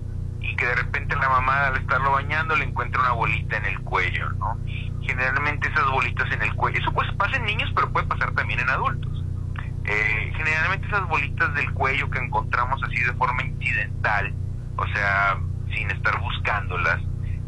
y 0.41 0.55
que 0.57 0.67
de 0.67 0.75
repente 0.75 1.17
la 1.17 1.29
mamá 1.29 1.69
al 1.69 1.77
estarlo 1.77 2.13
bañando 2.13 2.57
le 2.57 2.65
encuentra 2.65 3.01
una 3.01 3.13
bolita 3.13 3.57
en 3.57 3.67
el 3.67 3.81
cuello, 3.81 4.31
¿no? 4.33 4.59
Generalmente 5.03 5.69
esas 5.69 5.89
bolitas 5.91 6.31
en 6.33 6.43
el 6.43 6.55
cuello, 6.55 6.79
eso 6.79 6.93
pues 6.93 7.11
pasa 7.17 7.37
en 7.37 7.45
niños, 7.45 7.71
pero 7.75 7.93
puede 7.93 8.07
pasar 8.07 8.33
también 8.33 8.61
en 8.61 8.69
adultos. 8.69 9.25
Eh, 9.85 10.33
generalmente 10.37 10.87
esas 10.89 11.07
bolitas 11.09 11.55
del 11.55 11.73
cuello 11.73 12.11
que 12.11 12.19
encontramos 12.19 12.83
así 12.83 13.01
de 13.03 13.13
forma 13.15 13.43
incidental, 13.45 14.35
o 14.77 14.87
sea, 14.89 15.39
sin 15.75 15.91
estar 15.91 16.19
buscándolas, 16.21 17.01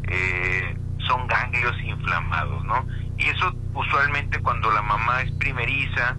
eh, 0.03 0.77
son 1.07 1.27
ganglios 1.27 1.75
inflamados, 1.83 2.63
¿no? 2.65 2.85
Y 3.17 3.25
eso 3.25 3.53
usualmente 3.73 4.39
cuando 4.39 4.71
la 4.71 4.81
mamá 4.81 5.21
es 5.21 5.31
primeriza, 5.33 6.17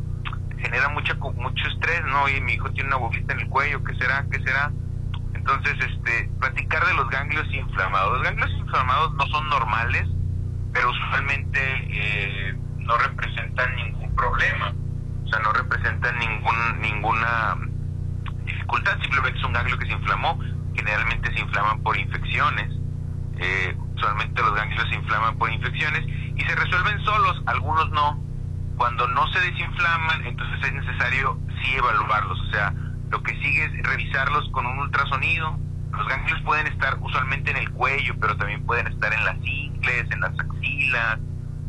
genera 0.58 0.88
mucha 0.90 1.14
mucho 1.14 1.68
estrés, 1.68 2.02
¿no? 2.06 2.22
Oye, 2.22 2.40
mi 2.40 2.52
hijo 2.54 2.70
tiene 2.72 2.88
una 2.88 2.96
bolita 2.96 3.32
en 3.34 3.40
el 3.40 3.48
cuello, 3.48 3.82
¿qué 3.84 3.94
será? 3.94 4.26
¿Qué 4.30 4.40
será? 4.42 4.72
Entonces, 5.34 5.74
este, 5.80 6.30
platicar 6.38 6.84
de 6.86 6.94
los 6.94 7.08
ganglios 7.08 7.46
inflamados. 7.52 8.18
Los 8.18 8.22
ganglios 8.22 8.50
inflamados 8.58 9.14
no 9.14 9.26
son 9.28 9.48
normales, 9.48 10.06
pero 10.72 10.90
usualmente 10.90 11.60
eh, 11.90 12.54
no 12.78 12.96
representan 12.98 13.74
ningún 13.76 14.14
problema. 14.14 14.74
O 15.24 15.28
sea, 15.28 15.38
no 15.40 15.52
representan 15.52 16.18
ningún, 16.18 16.80
ninguna 16.80 17.56
dificultad, 18.44 18.98
simplemente 19.00 19.38
es 19.38 19.44
un 19.44 19.52
ganglio 19.52 19.78
que 19.78 19.86
se 19.86 19.92
inflamó. 19.92 20.38
Generalmente 20.80 21.30
se 21.34 21.40
inflaman 21.40 21.82
por 21.82 21.94
infecciones. 21.98 22.70
Eh, 23.36 23.76
usualmente 23.96 24.40
los 24.40 24.54
ganglios 24.54 24.88
se 24.88 24.94
inflaman 24.94 25.36
por 25.36 25.52
infecciones 25.52 26.06
y 26.06 26.40
se 26.40 26.54
resuelven 26.56 27.04
solos, 27.04 27.42
algunos 27.44 27.90
no. 27.90 28.18
Cuando 28.78 29.06
no 29.08 29.28
se 29.28 29.40
desinflaman, 29.40 30.24
entonces 30.24 30.58
es 30.64 30.72
necesario 30.72 31.38
sí 31.62 31.74
evaluarlos. 31.76 32.40
O 32.40 32.50
sea, 32.50 32.72
lo 33.10 33.22
que 33.22 33.32
sigue 33.42 33.64
es 33.66 33.82
revisarlos 33.82 34.48
con 34.52 34.64
un 34.64 34.78
ultrasonido. 34.78 35.54
Los 35.92 36.08
ganglios 36.08 36.40
pueden 36.46 36.66
estar 36.68 36.96
usualmente 37.02 37.50
en 37.50 37.58
el 37.58 37.70
cuello, 37.72 38.14
pero 38.18 38.38
también 38.38 38.64
pueden 38.64 38.86
estar 38.86 39.12
en 39.12 39.22
las 39.22 39.36
ingles, 39.44 40.10
en 40.10 40.20
las 40.20 40.32
axilas. 40.40 41.18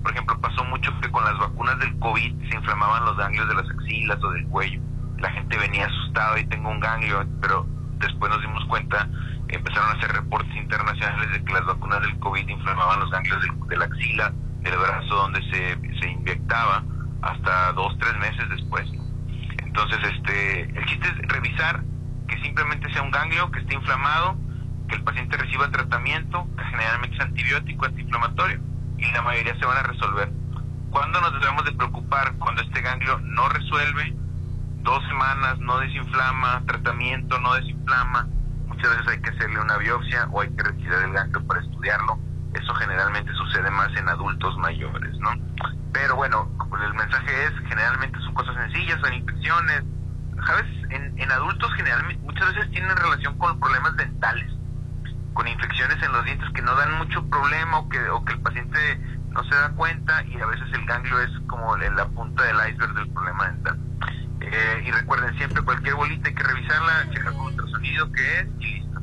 Por 0.04 0.14
ejemplo, 0.14 0.40
pasó 0.40 0.64
mucho 0.64 0.98
que 1.02 1.12
con 1.12 1.26
las 1.26 1.38
vacunas 1.38 1.78
del 1.80 2.00
COVID 2.00 2.50
se 2.50 2.56
inflamaban 2.56 3.04
los 3.04 3.18
ganglios 3.18 3.50
de 3.50 3.56
las 3.56 3.70
axilas 3.70 4.24
o 4.24 4.32
del 4.32 4.48
cuello. 4.48 4.80
La 5.18 5.32
gente 5.32 5.58
venía 5.58 5.88
asustada 5.88 6.40
y 6.40 6.46
tengo 6.46 6.70
un 6.70 6.80
ganglio, 6.80 7.26
pero 7.42 7.68
después 8.02 8.32
nos 8.32 8.42
dimos 8.42 8.66
cuenta, 8.66 9.08
empezaron 9.48 9.90
a 9.90 9.94
hacer 9.94 10.12
reportes 10.12 10.56
internacionales 10.56 11.32
de 11.32 11.44
que 11.44 11.54
las 11.54 11.66
vacunas 11.66 12.02
del 12.02 12.18
COVID 12.20 12.48
inflamaban 12.48 13.00
los 13.00 13.12
ganglios 13.12 13.40
de 13.68 13.78
la 13.78 13.86
axila, 13.86 14.34
del 14.62 14.78
brazo 14.78 15.16
donde 15.16 15.42
se, 15.52 16.00
se 16.00 16.10
inyectaba, 16.10 16.84
hasta 17.22 17.74
dos, 17.74 17.98
tres 18.00 18.18
meses 18.18 18.50
después. 18.50 18.90
Entonces, 19.64 20.00
este, 20.04 20.62
el 20.78 20.86
chiste 20.86 21.08
es 21.08 21.28
revisar 21.30 21.84
que 22.28 22.38
simplemente 22.42 22.92
sea 22.94 23.04
un 23.04 23.12
ganglio 23.12 23.52
que 23.52 23.60
esté 23.60 23.76
inflamado, 23.76 24.38
que 24.88 24.96
el 24.96 25.04
paciente 25.04 25.38
reciba 25.38 25.70
tratamiento, 25.70 26.48
que 26.58 26.64
generalmente 26.66 27.16
es 27.16 27.22
antibiótico, 27.22 27.86
antiinflamatorio, 27.86 28.60
y 28.98 29.12
la 29.12 29.22
mayoría 29.22 29.58
se 29.58 29.66
van 29.66 29.78
a 29.78 29.84
resolver. 29.84 30.32
¿Cuándo 30.90 31.22
nos 31.22 31.34
debemos 31.40 31.64
de 31.66 31.72
preocupar? 31.72 32.34
Cuando 32.38 32.62
este 32.62 32.82
ganglio 32.82 33.20
no 33.20 33.48
resuelve, 33.50 34.14
dos 34.84 35.04
semanas 35.08 35.60
no 35.60 35.80
desinflama, 35.80 36.64
tratamiento 36.66 37.40
no 37.40 37.54
desinflama, 37.56 38.28
muchas 38.68 38.92
veces 38.92 39.08
hay 39.08 39.22
que 39.22 39.30
hacerle 39.30 39.60
una 39.60 39.78
biopsia 39.78 40.28
o 40.32 40.42
hay 40.42 40.50
que 40.50 40.64
retirar 40.64 41.04
el 41.04 41.14
ganglio 41.14 41.46
para 41.46 41.62
estudiarlo. 41.62 42.20
Eso 42.54 42.74
generalmente 42.76 43.32
sucede 43.34 43.70
más 43.72 43.96
en 43.96 44.10
adultos 44.10 44.58
mayores, 44.58 45.18
¿no? 45.20 45.32
Pero 45.94 46.16
bueno, 46.16 46.50
el 46.84 46.94
mensaje 46.94 47.46
es, 47.46 47.52
generalmente 47.70 48.20
son 48.20 48.34
cosas 48.34 48.56
sencillas, 48.56 49.00
son 49.02 49.14
infecciones. 49.14 49.84
¿Sabes? 50.46 50.66
En, 50.90 51.14
en 51.20 51.32
adultos 51.32 51.72
generalmente 51.76 52.24
muchas 52.24 52.56
veces 52.56 52.72
tienen 52.72 52.96
relación 52.98 53.38
con 53.38 53.60
problemas 53.60 53.96
dentales, 53.96 54.52
con 55.34 55.48
infecciones 55.48 56.02
en 56.02 56.12
los 56.12 56.26
dientes 56.26 56.50
que 56.56 56.64
no 56.64 56.74
dan 56.76 56.98
mucho 56.98 57.24
problema 57.30 57.78
o 57.80 57.90
que, 57.90 58.10
o 58.10 58.26
que 58.26 58.34
el 58.34 58.42
paciente 58.42 59.00
no 59.30 59.44
se 59.44 59.56
da 59.56 59.70
cuenta 59.74 60.24
y 60.26 60.42
a 60.42 60.46
veces 60.46 60.68
el 60.74 60.86
ganglio 60.86 61.22
es 61.22 61.30
como 61.48 61.78
la 61.78 62.08
punta 62.08 62.44
del 62.44 62.58
iceberg 62.70 62.94
del 62.96 63.10
problema 63.10 63.48
dental. 63.48 63.80
Eh, 64.52 64.84
y 64.86 64.92
recuerden 64.92 65.36
siempre 65.38 65.62
cualquier 65.62 65.96
bolita 65.96 66.28
hay 66.28 66.36
que 66.36 66.44
revisarla, 66.44 67.10
checar 67.12 67.34
con 67.34 67.48
ultrasonido 67.48 68.12
qué 68.12 68.40
es 68.40 68.48
y 68.60 68.66
listo. 68.66 69.00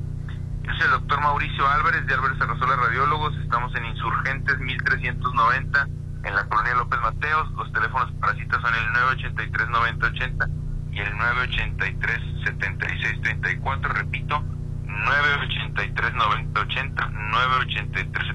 Yo 0.62 0.72
soy 0.74 0.84
el 0.84 0.90
doctor 0.90 1.20
Mauricio 1.22 1.66
Álvarez 1.66 2.06
de 2.06 2.14
Álvarez 2.14 2.40
Arrasola 2.40 2.76
Radiólogos, 2.76 3.34
estamos 3.38 3.74
en 3.74 3.86
Insurgentes 3.86 4.58
1390 4.58 5.88
en 6.24 6.34
la 6.34 6.46
colonia 6.48 6.74
López 6.74 7.00
Mateos, 7.00 7.50
los 7.52 7.72
teléfonos 7.72 8.12
para 8.20 8.34
citas 8.34 8.60
son 8.60 8.74
el 8.74 8.86
983-9080 9.16 10.50
y 10.92 10.98
y 10.98 11.00
el 11.00 11.10
983-7634. 11.14 13.94
Repito, 13.94 14.44
983-9080, 14.86 17.10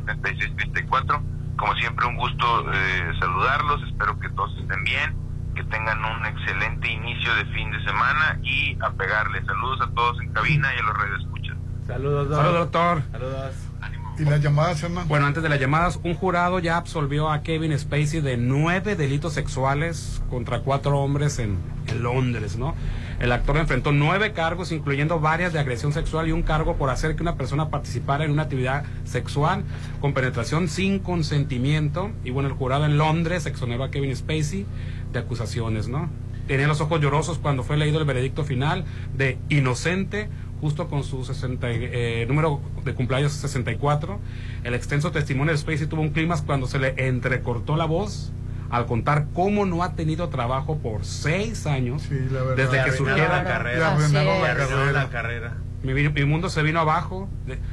983-7634. 0.08 1.22
Como 1.58 1.76
siempre, 1.76 2.08
un 2.08 2.16
gusto 2.16 2.74
eh, 2.74 3.14
saludarlos. 3.20 3.84
Espero 3.84 4.18
que 4.20 4.30
todos 4.30 4.58
estén 4.58 4.84
bien, 4.86 5.14
que 5.54 5.64
tengan 5.66 6.00
un 6.04 6.26
excelente 6.26 6.92
inicio 6.92 7.34
de 7.36 7.46
fin 7.46 7.72
de 7.72 7.84
semana 7.84 8.40
y 8.44 8.78
a 8.82 8.92
pegarle. 8.92 9.44
Saludos 9.46 9.82
a 9.82 9.92
todos 9.94 10.20
en 10.22 10.32
cabina 10.34 10.70
y 10.76 10.80
a 10.80 10.84
los 10.84 10.98
redes 10.98 11.22
escuchan. 11.22 11.58
Saludos, 11.88 12.30
doc. 12.30 12.38
Saludos, 12.38 12.60
doctor. 12.60 13.04
Saludos. 13.12 13.56
¿Y 14.20 14.26
las 14.26 14.42
llamadas, 14.42 14.84
Hernán? 14.84 15.08
Bueno, 15.08 15.26
antes 15.26 15.42
de 15.42 15.50
las 15.50 15.60
llamadas, 15.60 16.00
un 16.04 16.14
jurado 16.14 16.60
ya 16.60 16.78
absolvió 16.78 17.32
a 17.32 17.42
Kevin 17.42 17.78
Spacey 17.78 18.22
de 18.22 18.38
nueve 18.38 18.96
delitos 18.96 19.34
sexuales 19.34 20.22
contra 20.30 20.60
cuatro 20.60 21.00
hombres 21.00 21.40
en, 21.40 21.58
en 21.88 22.04
Londres, 22.04 22.56
¿no? 22.56 22.76
El 23.20 23.32
actor 23.32 23.58
enfrentó 23.58 23.92
nueve 23.92 24.34
cargos, 24.34 24.72
incluyendo 24.72 25.20
varias 25.20 25.52
de 25.52 25.60
agresión 25.60 25.94
sexual 25.94 26.28
y 26.28 26.32
un 26.32 26.44
cargo 26.44 26.76
por 26.76 26.92
hacer 26.92 27.16
que 27.16 27.24
una 27.24 27.36
persona 27.38 27.70
participara 27.70 28.24
en 28.24 28.32
una 28.32 28.44
actividad 28.44 28.84
sexual 29.04 29.64
con 30.00 30.14
penetración 30.14 30.68
sin 30.68 31.00
consentimiento. 31.00 32.12
Y 32.24 32.30
bueno, 32.30 32.50
el 32.50 32.56
jurado 32.56 32.86
en 32.86 33.00
Londres 33.00 33.48
exoneró 33.48 33.84
a 33.84 33.90
Kevin 33.90 34.16
Spacey 34.16 34.68
de 35.14 35.20
acusaciones, 35.20 35.88
¿no? 35.88 36.10
Tenía 36.48 36.68
los 36.68 36.82
ojos 36.82 37.00
llorosos 37.00 37.38
cuando 37.38 37.64
fue 37.64 37.78
leído 37.78 38.00
el 38.00 38.06
veredicto 38.06 38.44
final 38.44 38.84
de 39.16 39.38
inocente 39.48 40.28
justo 40.60 40.88
con 40.88 41.04
su 41.04 41.24
60, 41.24 41.68
eh, 41.72 42.26
número 42.28 42.60
de 42.84 42.94
cumpleaños 42.94 43.34
64. 43.34 44.20
El 44.64 44.74
extenso 44.74 45.12
testimonio 45.12 45.54
de 45.54 45.58
Spacey 45.58 45.88
tuvo 45.88 46.02
un 46.02 46.10
clima 46.10 46.36
cuando 46.46 46.68
se 46.68 46.80
le 46.80 46.94
entrecortó 47.08 47.76
la 47.76 47.86
voz 47.86 48.32
al 48.70 48.86
contar 48.88 49.28
cómo 49.34 49.66
no 49.66 49.84
ha 49.84 49.94
tenido 49.94 50.30
trabajo 50.30 50.78
por 50.80 51.06
seis 51.06 51.68
años 51.68 52.10
desde 52.10 52.84
que 52.84 52.92
la 53.04 53.18
la 53.18 53.44
carrera. 53.44 53.98
la 54.94 55.10
carrera. 55.10 55.54
Mi, 55.84 55.94
mi 55.94 56.26
mundo 56.26 56.50
se 56.50 56.64
vino 56.64 56.80
abajo, 56.80 57.28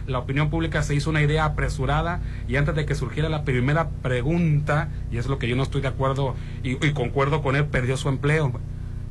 la 0.07 0.19
opinión 0.19 0.51
pública 0.51 0.83
se 0.83 0.95
hizo 0.95 1.11
una 1.11 1.23
idea 1.23 1.45
apresurada 1.45 2.21
y 2.49 2.57
antes 2.57 2.75
de 2.75 2.85
que 2.85 2.95
surgiera 2.95 3.29
la 3.29 3.45
primera 3.45 3.89
pregunta, 4.03 4.89
y 5.11 5.19
es 5.19 5.27
lo 5.27 5.39
que 5.39 5.49
yo 5.49 5.57
no 5.57 5.63
estoy 5.63 5.81
de 5.81 5.89
acuerdo 5.89 6.35
y, 6.63 6.85
y 6.85 6.93
concuerdo 6.93 7.43
con 7.43 7.57
él, 7.57 7.67
perdió 7.67 7.97
su 7.97 8.09
empleo. 8.09 8.53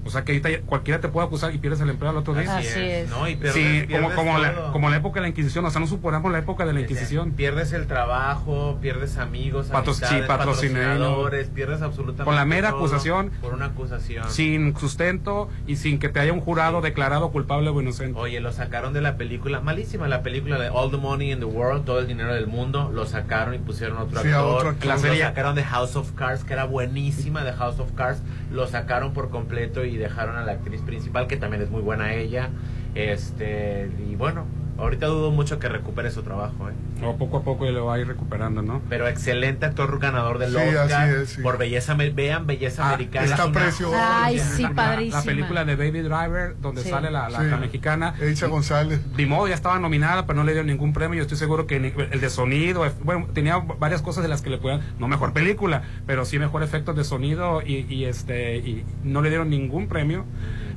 O 0.10 0.12
sea 0.12 0.24
que 0.24 0.32
ahorita 0.32 0.50
cualquiera 0.66 1.00
te 1.00 1.08
puede 1.08 1.28
acusar 1.28 1.54
y 1.54 1.60
pierdes 1.60 1.80
el 1.82 1.90
empleo 1.92 2.10
al 2.12 2.18
otro 2.18 2.34
día. 2.34 2.58
Así 2.58 2.68
Así 2.68 2.80
es. 2.80 3.04
es. 3.06 3.10
No, 3.10 3.28
y 3.28 3.36
pierdes- 3.36 3.54
sí, 3.54 3.82
como, 3.88 3.88
pierdes 4.10 4.16
como, 4.16 4.38
la, 4.40 4.54
todo. 4.56 4.72
como 4.72 4.90
la 4.90 4.98
época 4.98 5.16
de 5.20 5.22
la 5.22 5.28
Inquisición, 5.30 5.64
o 5.66 5.70
sea, 5.70 5.80
no 5.80 5.88
suponemos 5.88 6.32
la 6.32 6.40
época 6.40 6.66
de 6.66 6.74
la 6.74 6.82
Inquisición. 6.82 7.32
Pierdes 7.32 7.72
el 7.74 7.86
trabajo, 7.88 8.78
pierdes 8.82 9.18
amigos, 9.18 9.68
Patro- 9.68 9.94
sí, 9.94 10.04
amistades, 10.04 10.28
patrocinadores, 10.28 11.48
pierdes 11.50 11.82
absolutamente 11.82 12.24
Con 12.26 12.36
la 12.36 12.46
mera 12.46 12.70
todo 12.70 12.80
acusación. 12.80 13.30
Por 13.42 13.54
una 13.54 13.66
acusación. 13.66 14.30
Sin 14.30 14.76
sustento 14.78 15.50
y 15.68 15.76
sin 15.76 16.00
que 16.00 16.10
te 16.10 16.20
haya 16.20 16.34
un 16.34 16.42
jurado 16.42 16.82
declarado 16.82 17.30
culpable 17.32 17.70
o 17.70 17.82
inocente. 17.82 18.20
Oye, 18.20 18.40
lo 18.40 18.52
sacaron 18.52 18.94
de 18.94 19.02
la 19.02 19.18
película, 19.18 19.62
malísima 19.62 20.08
la 20.08 20.24
película 20.24 20.60
de 20.60 20.70
All 20.70 20.92
the 20.92 20.98
Money 20.98 21.32
in 21.32 21.40
the 21.40 21.46
World, 21.46 21.86
todo 21.86 22.00
el 22.00 22.08
dinero 22.08 22.34
del 22.34 22.48
mundo, 22.48 22.92
lo 22.94 23.06
sacaron 23.06 23.54
y 23.54 23.58
pusieron 23.60 23.98
otro 23.98 24.22
Sí, 24.22 24.30
a 24.30 24.38
actor. 24.40 24.56
otro 24.58 24.70
actor. 24.70 24.88
La 24.88 24.96
Lo 24.96 25.02
serie- 25.02 25.22
sacaron 25.24 25.56
de 25.56 25.64
House 25.64 25.96
of 25.96 26.12
Cards, 26.14 26.44
que 26.44 26.54
era 26.54 26.66
buenísima 26.66 27.44
de 27.44 27.54
House 27.54 27.80
of 27.80 27.92
Cards, 27.94 28.22
lo 28.52 28.68
sacaron 28.68 29.14
por 29.14 29.30
completo 29.30 29.86
y 29.86 29.98
dejaron 29.98 30.36
a 30.38 30.44
la 30.44 30.54
actriz 30.54 30.82
principal, 30.82 31.28
que 31.28 31.38
también 31.38 31.62
es 31.62 31.70
muy 31.70 31.82
buena 31.82 32.14
ella. 32.14 32.50
Este, 32.96 33.90
y 34.10 34.16
bueno, 34.16 34.46
ahorita 34.80 35.06
dudo 35.08 35.32
mucho 35.32 35.60
que 35.60 35.70
recupere 35.70 36.12
su 36.12 36.24
trabajo, 36.24 36.70
¿eh? 36.70 36.74
O 37.06 37.16
poco 37.18 37.38
a 37.38 37.44
poco 37.44 37.66
lo 37.70 37.86
va 37.86 37.96
a 37.96 38.00
ir 38.00 38.08
recuperando, 38.08 38.62
¿no? 38.62 38.82
Pero 38.90 39.08
excelente 39.08 39.66
actor 39.66 40.00
ganador 40.00 40.38
del 40.38 40.52
Sí, 40.52 40.58
Oscar 40.58 40.92
así 41.04 41.16
es, 41.22 41.30
sí. 41.30 41.42
por 41.42 41.58
belleza, 41.58 41.96
me- 41.96 42.10
vean 42.10 42.46
belleza 42.48 42.84
Ah, 42.86 42.90
americana. 42.94 43.26
está 43.26 43.52
precioso. 43.52 43.96
Ay, 43.98 44.40
sí, 44.40 44.64
La- 44.64 44.72
padrísima. 44.74 45.20
La 45.20 45.24
película 45.26 45.66
de 45.66 45.76
Baby 45.76 46.02
Driver, 46.02 46.56
donde 46.62 46.82
Sí. 46.84 46.90
sale 46.90 47.10
la, 47.12 47.30
la- 47.30 47.40
Sí. 47.40 47.46
la 47.46 47.58
mexicana. 47.58 48.14
Elsa 48.20 48.48
González. 48.48 49.00
Ni 49.18 49.26
modo, 49.26 49.48
ya 49.48 49.56
estaba 49.56 49.80
nominada, 49.80 50.26
pero 50.26 50.38
no 50.38 50.44
le 50.44 50.52
dieron 50.52 50.68
ningún 50.68 50.92
premio. 50.94 51.18
Yo 51.18 51.22
estoy 51.24 51.38
seguro 51.38 51.68
que 51.68 51.80
ni- 51.80 51.94
el 52.12 52.20
de 52.20 52.30
sonido, 52.30 52.86
eh, 52.86 52.92
bueno, 53.04 53.28
tenía 53.34 53.58
varias 53.58 54.02
cosas 54.02 54.24
de 54.24 54.30
las 54.30 54.42
que 54.42 54.50
le 54.50 54.58
puedan, 54.58 54.82
no 55.00 55.08
mejor 55.08 55.32
película, 55.34 55.84
pero 56.06 56.26
sí 56.26 56.38
mejor 56.40 56.64
efectos 56.64 56.96
de 56.96 57.04
sonido 57.04 57.62
y, 57.62 57.86
y, 57.94 58.06
este 58.06 58.58
y 58.58 58.84
no 59.04 59.22
le 59.22 59.30
dieron 59.30 59.50
ningún 59.50 59.88
premio 59.88 60.26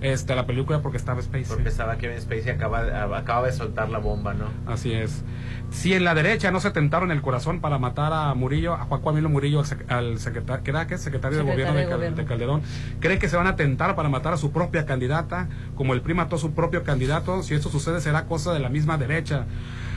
este 0.00 0.32
a 0.32 0.36
la 0.36 0.46
película 0.46 0.80
porque 0.82 0.98
estaba 0.98 1.20
Space. 1.20 1.46
Porque 1.48 1.68
estaba 1.68 1.96
Kevin 1.96 2.20
Spacey 2.20 2.50
acaba, 2.50 3.16
acaba 3.16 3.46
de 3.46 3.52
soltar 3.52 3.88
la 3.92 3.98
bomba, 3.98 4.34
¿no? 4.34 4.46
Así 4.66 4.92
es. 4.92 5.22
Si 5.70 5.94
en 5.94 6.04
la 6.04 6.14
derecha 6.14 6.50
no 6.50 6.60
se 6.60 6.70
tentaron 6.70 7.10
el 7.10 7.22
corazón 7.22 7.60
para 7.60 7.78
matar 7.78 8.12
a 8.12 8.34
Murillo, 8.34 8.74
a 8.74 8.78
Juan 8.86 9.00
Camilo 9.02 9.28
Murillo, 9.28 9.60
al, 9.60 9.64
sec- 9.66 9.90
al 9.90 10.18
secretario, 10.18 10.64
¿qué 10.64 10.70
era? 10.70 10.86
¿Qué? 10.86 10.98
secretario 10.98 11.38
de 11.38 11.44
Secretario 11.44 11.72
gobierno 11.72 11.90
de, 11.90 11.96
Gobierno. 11.96 12.16
de 12.16 12.24
Calderón, 12.24 12.62
cree 13.00 13.18
que 13.18 13.28
se 13.28 13.36
van 13.36 13.46
a 13.46 13.56
tentar 13.56 13.94
para 13.96 14.08
matar 14.08 14.32
a 14.34 14.36
su 14.36 14.50
propia 14.52 14.84
candidata, 14.84 15.48
como 15.76 15.94
el 15.94 16.00
PRI 16.02 16.14
mató 16.14 16.36
a 16.36 16.38
su 16.38 16.52
propio 16.52 16.82
candidato, 16.82 17.42
si 17.42 17.54
esto 17.54 17.68
sucede 17.70 18.00
será 18.00 18.24
cosa 18.26 18.52
de 18.52 18.60
la 18.60 18.68
misma 18.68 18.98
derecha. 18.98 19.44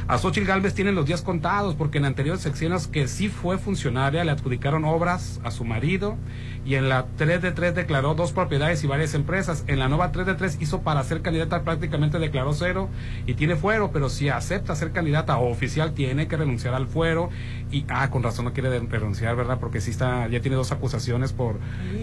A 0.08 0.20
Xochitl 0.20 0.46
Galvez 0.46 0.76
tienen 0.76 0.94
los 0.94 1.08
días 1.08 1.24
contados 1.24 1.74
porque 1.74 1.98
en 1.98 2.06
anteriores 2.06 2.44
secciones 2.44 2.86
que 2.86 3.08
sí 3.08 3.28
fue 3.28 3.58
funcionaria 3.58 4.24
le 4.24 4.30
adjudicaron 4.30 4.86
obras 4.86 5.42
a 5.44 5.50
su 5.50 5.66
marido 5.66 6.16
y 6.64 6.76
en 6.76 6.90
la 6.90 7.08
3 7.18 7.42
de 7.42 7.52
3 7.52 7.74
declaró 7.74 8.14
dos 8.14 8.32
propiedades 8.32 8.84
y 8.84 8.88
varias 8.88 9.16
empresas. 9.16 9.64
En 9.66 9.80
la 9.80 9.90
nueva 9.90 10.12
3 10.12 10.28
de 10.28 10.36
3 10.36 10.58
hizo 10.60 10.82
para 10.82 11.04
ser 11.04 11.24
candidata 11.24 11.64
prácticamente 11.64 12.20
declaró 12.20 12.54
cero 12.54 12.88
y 13.26 13.34
tiene 13.34 13.56
fuero, 13.56 13.90
pero 13.92 14.10
si 14.10 14.30
acepta 14.30 14.76
ser 14.76 14.92
candidata 14.92 15.38
o 15.38 15.50
oficial 15.50 15.96
tiene 15.96 16.28
que 16.28 16.38
renunciar 16.38 16.76
al 16.76 16.86
fuero 16.86 17.32
y 17.72 17.84
ah, 17.90 18.12
con 18.12 18.22
razón 18.22 18.46
no 18.46 18.54
quiere 18.54 18.80
renunciar, 18.80 19.36
¿verdad? 19.36 19.58
Porque 19.60 19.82
sí 19.82 19.90
está 19.90 20.28
ya 20.28 20.40
tiene 20.40 20.56
dos 20.56 20.72
acusaciones 20.72 21.34
por 21.34 21.56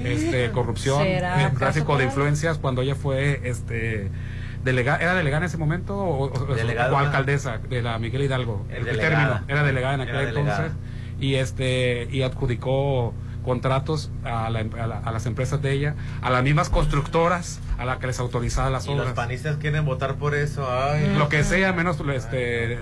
este 0.04 0.50
corrupción, 0.50 1.04
¿Será 1.04 1.46
eh, 1.46 1.52
tráfico 1.56 1.96
de 1.96 2.06
influencias 2.06 2.58
cuando 2.58 2.82
ella 2.82 2.96
fue 2.96 3.40
este 3.44 4.10
delegada, 4.64 4.98
era 4.98 5.14
delegada 5.14 5.38
en 5.44 5.46
ese 5.48 5.58
momento 5.58 5.96
o, 5.96 6.24
o- 6.32 6.54
Delegada. 6.54 6.92
o 6.92 6.98
alcaldesa 6.98 7.58
de 7.58 7.82
la 7.82 7.98
Miguel 7.98 8.22
Hidalgo. 8.22 8.66
El 8.70 8.84
término, 8.98 9.40
era 9.48 9.62
delegada 9.62 9.94
en 9.94 10.00
aquel 10.02 10.14
Era 10.16 10.24
delegada. 10.26 10.66
entonces 10.66 10.78
y 11.20 11.34
este 11.36 12.08
y 12.10 12.22
adjudicó 12.22 13.14
contratos 13.44 14.10
a, 14.24 14.50
la- 14.50 14.60
a 14.60 14.86
la- 14.86 14.98
a 14.98 15.10
las 15.12 15.26
empresas 15.26 15.60
de 15.62 15.72
ella, 15.72 15.94
a 16.22 16.30
las 16.30 16.42
mismas 16.44 16.68
constructoras 16.70 17.60
a 17.78 17.84
las 17.84 17.98
que 17.98 18.06
les 18.06 18.20
autorizaba 18.20 18.70
las 18.70 18.86
Y 18.86 18.90
los 18.90 19.00
obras. 19.00 19.14
panistas 19.14 19.56
quieren 19.56 19.84
votar 19.84 20.14
por 20.16 20.34
eso. 20.36 20.68
Ay. 20.70 21.12
Lo 21.18 21.28
que 21.28 21.42
sea, 21.42 21.72
menos 21.72 21.98
este, 22.14 22.74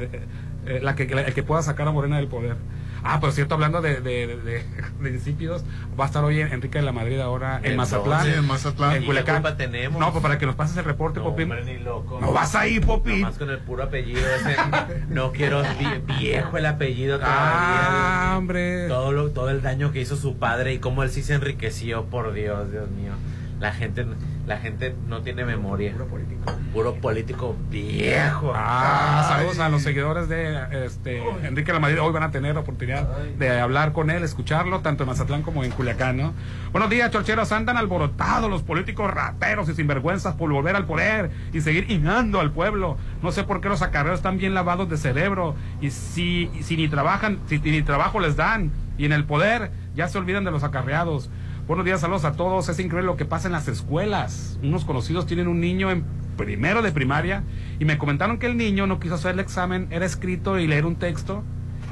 eh, 0.67 0.81
la 0.83 0.95
que, 0.95 1.07
la- 1.07 1.23
el 1.23 1.33
que 1.33 1.43
pueda 1.43 1.63
sacar 1.63 1.89
a 1.89 1.93
Morena 1.93 2.17
del 2.19 2.29
poder. 2.29 2.57
Ah, 3.03 3.19
por 3.21 3.33
cierto, 3.33 3.55
hablando 3.55 3.81
de, 3.81 4.01
de, 4.01 4.27
de- 4.37 4.65
de 5.01 5.11
insípidos, 5.11 5.65
va 5.99 6.05
a 6.05 6.07
estar 6.07 6.23
hoy 6.25 6.41
en 6.41 6.53
Enrique 6.53 6.79
de 6.79 6.85
la 6.85 6.93
Madrid 6.93 7.19
ahora 7.21 7.59
en 7.63 7.73
¿En 7.73 7.77
Mazatlán. 7.77 8.25
Sí, 8.27 8.33
en 8.35 8.47
Mazatlán. 8.47 8.91
En 8.93 8.97
¿Y 8.99 9.01
qué 9.01 9.07
Culiacán. 9.07 9.57
tenemos? 9.57 10.01
No, 10.01 10.11
pues 10.13 10.23
para 10.23 10.39
que 10.39 10.47
nos 10.47 10.55
pases 10.55 10.77
el 10.77 10.85
reporte, 10.85 11.19
No, 11.21 11.27
Popín. 11.27 11.51
hombre, 11.51 11.65
ni 11.65 11.83
loco. 11.83 12.19
No 12.21 12.33
vas 12.33 12.55
a 12.55 12.67
ir, 12.67 12.85
Popín. 12.85 13.21
Nomás 13.23 13.39
con 13.39 13.51
el 13.51 13.59
puro 13.59 13.83
apellido 13.85 14.21
ese. 14.21 14.57
No 15.09 15.33
quiero 15.33 15.63
vie- 15.65 16.03
viejo 16.19 16.57
el 16.59 16.67
apellido 16.67 17.19
Ah, 17.23 18.29
todavía. 18.29 18.39
hombre. 18.39 18.89
Todo, 18.89 19.13
lo- 19.13 19.31
todo 19.31 19.51
el 19.51 19.63
daño 19.63 19.93
que 19.93 20.01
hizo 20.01 20.17
su 20.17 20.37
padre 20.37 20.75
y 20.75 20.79
cómo 20.79 21.03
él 21.03 21.11
sí 21.11 21.23
se 21.23 21.35
enriqueció, 21.35 22.05
por 22.07 22.33
Dios, 22.33 22.71
Dios 22.71 22.91
mío. 22.91 23.13
La 23.59 23.73
gente, 23.73 24.07
la 24.51 24.59
gente 24.59 24.97
no 25.07 25.23
tiene 25.23 25.45
memoria. 25.45 25.93
Puro 25.93 26.09
político. 26.09 26.53
Puro 26.73 26.95
político 26.97 27.57
viejo. 27.71 28.53
Ah, 28.53 29.25
saludos 29.29 29.61
a 29.61 29.69
los 29.69 29.81
seguidores 29.81 30.29
de 30.29 30.87
este, 30.87 31.23
Enrique 31.45 31.69
de 31.69 31.75
la 31.75 31.79
Madrid. 31.79 32.01
Hoy 32.03 32.13
van 32.13 32.25
a 32.25 32.33
tener 32.33 32.55
la 32.55 32.63
oportunidad 32.63 33.07
de 33.39 33.61
hablar 33.61 33.93
con 33.93 34.11
él, 34.11 34.25
escucharlo, 34.25 34.81
tanto 34.81 35.05
en 35.05 35.09
Mazatlán 35.09 35.43
como 35.43 35.63
en 35.63 35.71
Culiacán, 35.71 36.17
¿no? 36.17 36.35
Buenos 36.73 36.91
días, 36.91 37.13
chorcheros. 37.13 37.53
Andan 37.53 37.77
alborotados 37.77 38.51
los 38.51 38.65
políticos 38.65 39.09
rateros 39.09 39.69
y 39.69 39.75
sinvergüenzas 39.75 40.35
por 40.35 40.51
volver 40.51 40.75
al 40.75 40.85
poder 40.85 41.31
y 41.53 41.61
seguir 41.61 41.89
inando 41.89 42.41
al 42.41 42.51
pueblo. 42.51 42.97
No 43.23 43.31
sé 43.31 43.45
por 43.45 43.61
qué 43.61 43.69
los 43.69 43.83
acarreos 43.83 44.17
están 44.17 44.37
bien 44.37 44.53
lavados 44.53 44.91
de 44.91 44.97
cerebro 44.97 45.55
y 45.81 45.91
si, 45.91 46.51
si 46.61 46.77
ni 46.77 46.89
trabajan, 46.89 47.39
si 47.47 47.61
ni 47.61 47.83
trabajo 47.83 48.19
les 48.19 48.35
dan 48.35 48.73
y 48.99 49.05
en 49.05 49.13
el 49.13 49.25
poder 49.25 49.71
ya 49.95 50.09
se 50.09 50.19
olvidan 50.19 50.45
de 50.45 50.51
los 50.51 50.65
acarreados. 50.65 51.31
Buenos 51.71 51.87
días, 51.87 52.01
saludos 52.01 52.25
a 52.25 52.33
todos. 52.33 52.69
Es 52.69 52.81
increíble 52.81 53.07
lo 53.07 53.17
que 53.17 53.25
pasa 53.25 53.47
en 53.47 53.53
las 53.53 53.69
escuelas. 53.69 54.59
Unos 54.61 54.85
conocidos 54.85 55.27
tienen 55.27 55.47
un 55.47 55.61
niño 55.61 55.93
en 55.93 56.05
primero 56.37 56.83
de 56.83 56.91
primaria 56.91 57.45
y 57.79 57.85
me 57.85 57.97
comentaron 57.97 58.39
que 58.39 58.47
el 58.47 58.57
niño 58.57 58.89
no 58.89 58.99
quiso 58.99 59.15
hacer 59.15 59.35
el 59.35 59.39
examen, 59.39 59.87
era 59.93 60.05
escrito 60.05 60.59
y 60.59 60.67
leer 60.67 60.85
un 60.85 60.97
texto 60.97 61.45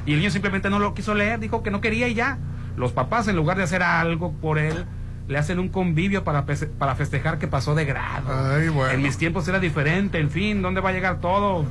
y 0.05 0.11
el 0.11 0.19
niño 0.19 0.31
simplemente 0.31 0.69
no 0.69 0.79
lo 0.79 0.93
quiso 0.93 1.13
leer, 1.13 1.39
dijo 1.39 1.63
que 1.63 1.71
no 1.71 1.79
quería 1.79 2.09
y 2.09 2.13
ya. 2.13 2.39
Los 2.75 2.91
papás 2.91 3.29
en 3.29 3.37
lugar 3.37 3.55
de 3.55 3.63
hacer 3.63 3.81
algo 3.81 4.33
por 4.33 4.59
él 4.59 4.83
le 5.29 5.37
hacen 5.37 5.59
un 5.59 5.69
convivio 5.69 6.25
para, 6.25 6.45
para 6.45 6.95
festejar 6.95 7.39
que 7.39 7.47
pasó 7.47 7.73
de 7.73 7.85
grado. 7.85 8.27
Ay, 8.53 8.67
bueno. 8.67 8.91
En 8.91 9.01
mis 9.01 9.17
tiempos 9.17 9.47
era 9.47 9.61
diferente, 9.61 10.19
en 10.19 10.29
fin, 10.29 10.61
¿dónde 10.61 10.81
va 10.81 10.89
a 10.89 10.91
llegar 10.91 11.21
todo? 11.21 11.65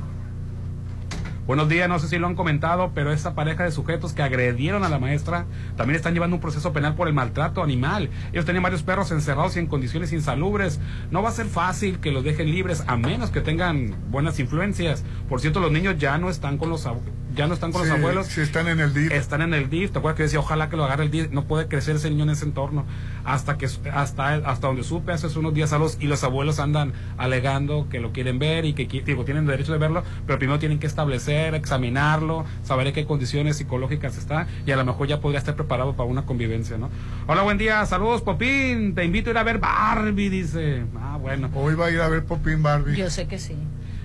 Buenos 1.48 1.70
días, 1.70 1.88
no 1.88 1.98
sé 1.98 2.08
si 2.08 2.18
lo 2.18 2.26
han 2.26 2.34
comentado, 2.34 2.92
pero 2.94 3.10
esa 3.10 3.34
pareja 3.34 3.64
de 3.64 3.70
sujetos 3.70 4.12
que 4.12 4.20
agredieron 4.22 4.84
a 4.84 4.90
la 4.90 4.98
maestra 4.98 5.46
también 5.78 5.96
están 5.96 6.12
llevando 6.12 6.36
un 6.36 6.42
proceso 6.42 6.74
penal 6.74 6.94
por 6.94 7.08
el 7.08 7.14
maltrato 7.14 7.62
animal. 7.62 8.10
Ellos 8.32 8.44
tenían 8.44 8.62
varios 8.64 8.82
perros 8.82 9.10
encerrados 9.12 9.56
y 9.56 9.60
en 9.60 9.66
condiciones 9.66 10.12
insalubres. 10.12 10.78
No 11.10 11.22
va 11.22 11.30
a 11.30 11.32
ser 11.32 11.46
fácil 11.46 12.00
que 12.00 12.12
los 12.12 12.22
dejen 12.22 12.50
libres 12.50 12.84
a 12.86 12.98
menos 12.98 13.30
que 13.30 13.40
tengan 13.40 13.94
buenas 14.10 14.38
influencias. 14.38 15.04
Por 15.26 15.40
cierto, 15.40 15.58
los 15.60 15.72
niños 15.72 15.96
ya 15.96 16.18
no 16.18 16.28
están 16.28 16.58
con 16.58 16.68
los 16.68 16.86
ab- 16.86 17.00
ya 17.38 17.46
no 17.46 17.54
están 17.54 17.70
con 17.72 17.82
Sí, 17.84 17.88
los 17.88 17.98
abuelos. 17.98 18.26
sí, 18.26 18.40
están 18.40 18.66
en 18.68 18.80
el 18.80 18.92
DIF. 18.92 19.12
Están 19.12 19.42
en 19.42 19.54
el 19.54 19.70
DIF. 19.70 19.92
¿Te 19.92 19.98
acuerdas 19.98 20.16
que 20.16 20.24
decía, 20.24 20.40
ojalá 20.40 20.68
que 20.68 20.76
lo 20.76 20.84
agarre 20.84 21.04
el 21.04 21.10
DIF? 21.10 21.30
No 21.30 21.44
puede 21.44 21.68
crecer 21.68 21.94
ese 21.96 22.10
niño 22.10 22.24
en 22.24 22.30
ese 22.30 22.44
entorno. 22.44 22.84
Hasta 23.24 23.56
que 23.56 23.66
hasta, 23.66 24.34
hasta 24.34 24.66
donde 24.66 24.82
supe 24.82 25.12
hace 25.12 25.26
unos 25.38 25.54
días 25.54 25.72
a 25.72 25.78
los 25.78 25.96
y 26.00 26.06
los 26.08 26.24
abuelos 26.24 26.58
andan 26.58 26.92
alegando 27.16 27.86
que 27.88 28.00
lo 28.00 28.12
quieren 28.12 28.38
ver 28.40 28.64
y 28.64 28.72
que 28.72 28.86
digo, 29.02 29.24
tienen 29.24 29.46
derecho 29.46 29.72
de 29.72 29.78
verlo, 29.78 30.02
pero 30.26 30.38
primero 30.38 30.58
tienen 30.58 30.78
que 30.80 30.86
establecer, 30.88 31.54
examinarlo, 31.54 32.44
saber 32.64 32.88
en 32.88 32.94
qué 32.94 33.06
condiciones 33.06 33.56
psicológicas 33.58 34.18
está 34.18 34.46
y 34.66 34.72
a 34.72 34.76
lo 34.76 34.84
mejor 34.84 35.06
ya 35.06 35.20
podría 35.20 35.38
estar 35.38 35.54
preparado 35.54 35.94
para 35.94 36.08
una 36.08 36.26
convivencia, 36.26 36.76
¿no? 36.78 36.90
Hola, 37.28 37.42
buen 37.42 37.58
día, 37.58 37.84
saludos, 37.86 38.22
Popín, 38.22 38.94
te 38.96 39.04
invito 39.04 39.30
a 39.30 39.32
ir 39.32 39.38
a 39.38 39.42
ver 39.44 39.58
Barbie, 39.58 40.28
dice. 40.28 40.82
Ah, 40.98 41.18
bueno. 41.20 41.50
Hoy 41.54 41.74
va 41.74 41.86
a 41.86 41.90
ir 41.90 42.00
a 42.00 42.08
ver 42.08 42.24
Popín 42.24 42.62
Barbie. 42.62 42.96
Yo 42.96 43.10
sé 43.10 43.26
que 43.28 43.38
sí. 43.38 43.54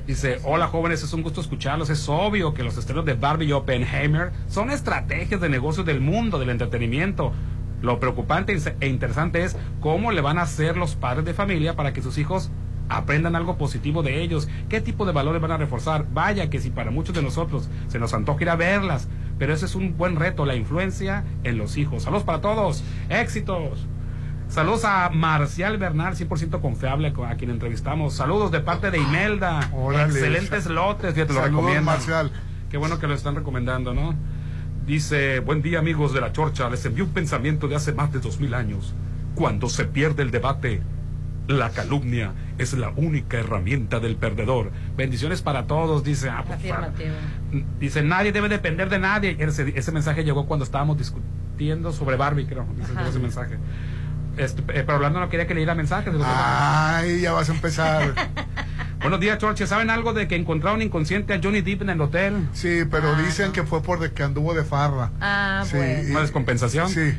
Dice, 0.06 0.40
hola 0.44 0.68
jóvenes, 0.68 1.02
es 1.02 1.14
un 1.14 1.22
gusto 1.22 1.40
escucharlos. 1.40 1.90
Es 1.90 2.10
obvio 2.10 2.54
que 2.54 2.64
los 2.64 2.78
estrenos 2.78 3.06
de 3.06 3.14
Barbie 3.14 3.48
y 3.48 3.52
Oppenheimer 3.54 4.34
son 4.48 4.70
estrategias 4.70 5.40
de 5.40 5.48
negocios 5.48 5.86
del 5.86 6.02
mundo, 6.02 6.40
del 6.40 6.50
entretenimiento. 6.50 7.32
Lo 7.82 8.00
preocupante 8.00 8.58
e 8.82 8.88
interesante 8.88 9.44
es 9.44 9.56
cómo 9.80 10.12
le 10.12 10.20
van 10.20 10.40
a 10.40 10.42
hacer 10.42 10.76
los 10.76 10.96
padres 10.96 11.24
de 11.26 11.34
familia 11.34 11.78
para 11.78 11.94
que 11.94 12.02
sus 12.02 12.18
hijos 12.18 12.52
aprendan 12.90 13.38
algo 13.38 13.58
positivo 13.58 14.04
de 14.04 14.22
ellos. 14.22 14.50
¿Qué 14.68 14.82
tipo 14.82 15.06
de 15.06 15.14
valores 15.14 15.42
van 15.42 15.52
a 15.52 15.58
reforzar? 15.58 16.06
Vaya 16.12 16.50
que 16.50 16.60
si 16.60 16.70
para 16.70 16.92
muchos 16.92 17.16
de 17.16 17.22
nosotros 17.22 17.70
se 17.88 17.98
nos 17.98 18.14
antoja 18.14 18.42
ir 18.42 18.50
a 18.50 18.58
verlas, 18.58 19.08
pero 19.40 19.54
ese 19.54 19.66
es 19.66 19.76
un 19.76 19.98
buen 19.98 20.18
reto, 20.18 20.46
la 20.46 20.56
influencia 20.56 21.24
en 21.46 21.58
los 21.58 21.78
hijos. 21.78 22.04
Saludos 22.04 22.24
para 22.24 22.42
todos, 22.42 22.84
éxitos. 23.10 23.88
Saludos 24.54 24.86
a 24.86 25.10
Marcial 25.10 25.80
Bernal, 25.80 26.16
100% 26.16 26.62
confiable, 26.62 27.12
a 27.28 27.36
quien 27.38 27.50
entrevistamos. 27.50 28.14
Saludos 28.14 28.52
de 28.52 28.60
parte 28.60 28.92
de 28.92 29.00
Imelda. 29.00 29.68
Órale. 29.74 30.14
Excelentes 30.14 30.68
lotes, 30.68 31.16
fíjate, 31.16 31.34
lo 31.34 31.40
Saludos, 31.40 31.64
recomiendo. 31.64 31.92
Marcial. 31.92 32.32
Qué 32.70 32.78
bueno 32.78 33.00
que 33.00 33.08
lo 33.08 33.16
están 33.16 33.34
recomendando, 33.34 33.96
¿no? 33.96 34.14
Dice, 34.86 35.40
buen 35.40 35.64
día 35.64 35.80
amigos 35.80 36.14
de 36.14 36.22
la 36.22 36.34
Chorcha, 36.34 36.70
les 36.70 36.86
envío 36.86 37.06
un 37.06 37.14
pensamiento 37.14 37.68
de 37.68 37.78
hace 37.78 37.94
más 37.94 38.14
de 38.14 38.20
dos 38.20 38.40
mil 38.40 38.54
años. 38.54 38.94
Cuando 39.34 39.70
se 39.70 39.86
pierde 39.86 40.22
el 40.22 40.30
debate, 40.30 40.84
la 41.48 41.72
calumnia 41.72 42.34
es 42.60 42.74
la 42.74 42.90
única 42.96 43.40
herramienta 43.40 44.00
del 44.00 44.18
perdedor. 44.18 44.70
Bendiciones 44.96 45.42
para 45.42 45.66
todos, 45.66 46.04
dice. 46.04 46.30
Ah, 46.30 46.44
pues, 46.46 46.60
Afirmativo. 46.60 47.16
Dice, 47.80 48.04
nadie 48.04 48.32
debe 48.32 48.50
depender 48.50 48.88
de 48.92 49.00
nadie. 49.00 49.36
Ese, 49.40 49.74
ese 49.76 49.92
mensaje 49.92 50.24
llegó 50.24 50.46
cuando 50.46 50.64
estábamos 50.64 50.96
discutiendo 51.00 51.92
sobre 51.92 52.18
Barbie, 52.18 52.46
creo. 52.46 52.68
Dice, 52.78 52.94
ese 53.10 53.18
mensaje. 53.18 53.58
Este, 54.38 54.62
eh, 54.62 54.84
pero 54.86 54.96
Orlando 54.96 55.20
no 55.20 55.30
quería 55.30 55.46
que 55.48 55.54
leyera 55.54 55.76
mensajes. 55.76 56.14
Ay, 56.24 57.22
ya 57.22 57.34
vas 57.34 57.50
a 57.50 57.54
empezar. 57.54 58.14
Buenos 59.02 59.20
días, 59.20 59.38
Chorche. 59.38 59.68
¿Saben 59.68 59.90
algo 59.90 60.14
de 60.14 60.28
que 60.28 60.36
encontraron 60.36 60.82
inconsciente 60.82 61.34
a 61.34 61.40
Johnny 61.44 61.62
Depp 61.62 61.82
en 61.84 61.90
el 61.92 62.02
hotel? 62.02 62.48
Sí, 62.54 62.84
pero 62.90 63.16
dicen 63.16 63.52
que 63.52 63.64
fue 63.64 63.84
por 63.84 64.00
de 64.00 64.12
que 64.14 64.24
anduvo 64.24 64.54
de 64.54 64.64
farra. 64.64 65.12
Ah, 65.20 65.64
Sí, 65.70 65.76
bueno. 65.78 66.04
y- 66.08 66.12
¿Una 66.12 66.22
descompensación? 66.22 66.90
Sí. 66.90 67.14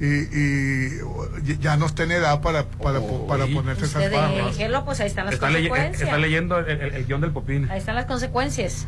Y, 0.00 0.04
y 0.06 1.58
ya 1.60 1.76
no 1.76 1.86
está 1.86 2.02
en 2.02 2.12
edad 2.12 2.40
para, 2.42 2.64
para, 2.68 3.00
para 3.00 3.46
ponerse 3.46 3.84
esas 3.86 4.10
farras. 4.10 4.56
déjelo, 4.56 4.84
pues 4.84 5.00
ahí 5.00 5.06
están 5.06 5.26
las 5.26 5.34
Está, 5.34 5.48
leye- 5.50 5.68
consecuencias. 5.68 6.02
está 6.02 6.18
leyendo 6.18 6.58
el, 6.58 6.68
el- 6.80 6.94
el 6.94 7.06
guion 7.06 7.20
del 7.20 7.30
Popín. 7.30 7.68
Ahí 7.70 7.78
están 7.78 7.94
las 7.94 8.04
consecuencias. 8.06 8.86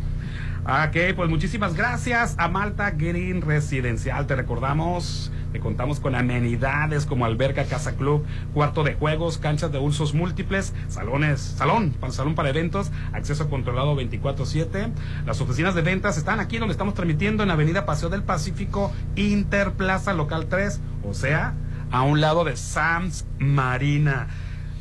Ok, 0.71 1.17
pues 1.17 1.31
muchísimas 1.31 1.73
gracias 1.73 2.35
a 2.37 2.47
Malta 2.49 2.91
Green 2.91 3.41
Residencial. 3.41 4.27
Te 4.27 4.37
recordamos 4.37 5.33
que 5.51 5.61
contamos 5.61 5.99
con 5.99 6.15
amenidades 6.15 7.07
como 7.07 7.25
alberca, 7.25 7.65
casa 7.65 7.97
club, 7.97 8.27
cuarto 8.53 8.85
de 8.85 8.93
juegos, 8.93 9.39
canchas 9.39 9.73
de 9.73 9.79
usos 9.79 10.13
múltiples, 10.13 10.75
salones, 10.89 11.41
salón, 11.41 11.95
salón 12.11 12.35
para 12.35 12.51
eventos, 12.51 12.91
acceso 13.15 13.49
controlado 13.49 13.97
24/7. 13.97 14.93
Las 15.25 15.41
oficinas 15.41 15.75
de 15.75 15.81
ventas 15.81 16.19
están 16.19 16.39
aquí 16.39 16.59
donde 16.59 16.73
estamos 16.73 16.93
transmitiendo 16.93 17.43
en 17.43 17.51
Avenida 17.51 17.87
Paseo 17.87 18.11
del 18.11 18.23
Pacífico, 18.23 18.93
Interplaza 19.17 20.13
Local 20.13 20.49
3, 20.51 20.83
o 21.03 21.15
sea, 21.15 21.55
a 21.91 22.03
un 22.03 22.21
lado 22.21 22.45
de 22.45 22.59
Sams 22.59 23.25
Marina. 23.39 24.29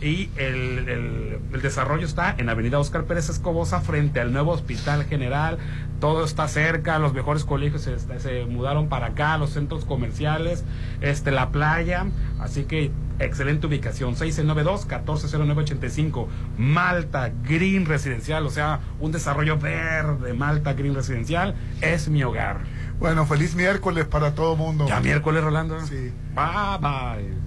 Y 0.02 0.30
el, 0.36 0.88
el- 0.88 1.40
el 1.54 1.62
desarrollo 1.62 2.06
está 2.06 2.36
en 2.38 2.50
Avenida 2.50 2.78
Oscar 2.78 3.06
Pérez 3.06 3.30
Escobosa, 3.30 3.80
frente 3.82 4.20
al 4.20 4.32
nuevo 4.32 4.52
Hospital 4.52 5.06
General. 5.06 5.58
Todo 6.00 6.24
está 6.24 6.48
cerca, 6.48 7.00
los 7.00 7.14
mejores 7.14 7.44
colegios 7.46 7.82
se, 7.82 7.98
se 8.20 8.46
mudaron 8.46 8.90
para 8.90 9.08
acá, 9.08 9.38
los 9.40 9.50
centros 9.52 9.86
comerciales, 9.86 10.64
este, 11.02 11.32
la 11.32 11.50
playa. 11.50 12.06
Así 12.40 12.66
que 12.66 12.92
excelente 13.20 13.66
ubicación, 13.66 14.16
692-140985. 14.16 16.28
Malta 16.58 17.32
Green 17.44 17.88
Residencial, 17.88 18.46
o 18.46 18.52
sea, 18.52 18.82
un 19.00 19.12
desarrollo 19.12 19.58
verde, 19.58 20.34
Malta 20.34 20.74
Green 20.74 20.94
Residencial, 20.94 21.56
es 21.82 22.08
mi 22.10 22.22
hogar. 22.24 22.60
Bueno, 23.00 23.26
feliz 23.26 23.56
miércoles 23.56 24.06
para 24.06 24.36
todo 24.36 24.56
mundo. 24.56 24.86
Ya 24.88 25.00
miércoles, 25.00 25.44
Rolando. 25.44 25.80
Sí. 25.82 26.12
Bye 26.36 26.78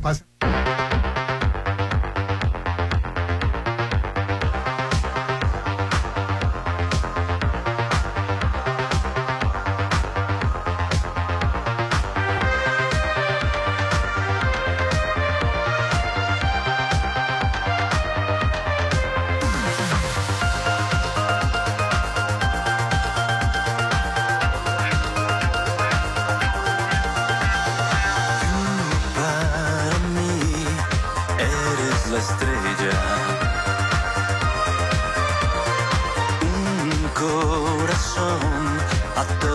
bye. 0.02 0.89
A 39.20 39.49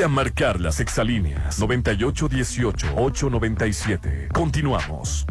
Ponte 0.00 0.12
a 0.12 0.16
marcar 0.16 0.60
las 0.60 0.80
exalíneas 0.80 1.60
9818-897. 1.60 4.32
Continuamos. 4.32 5.26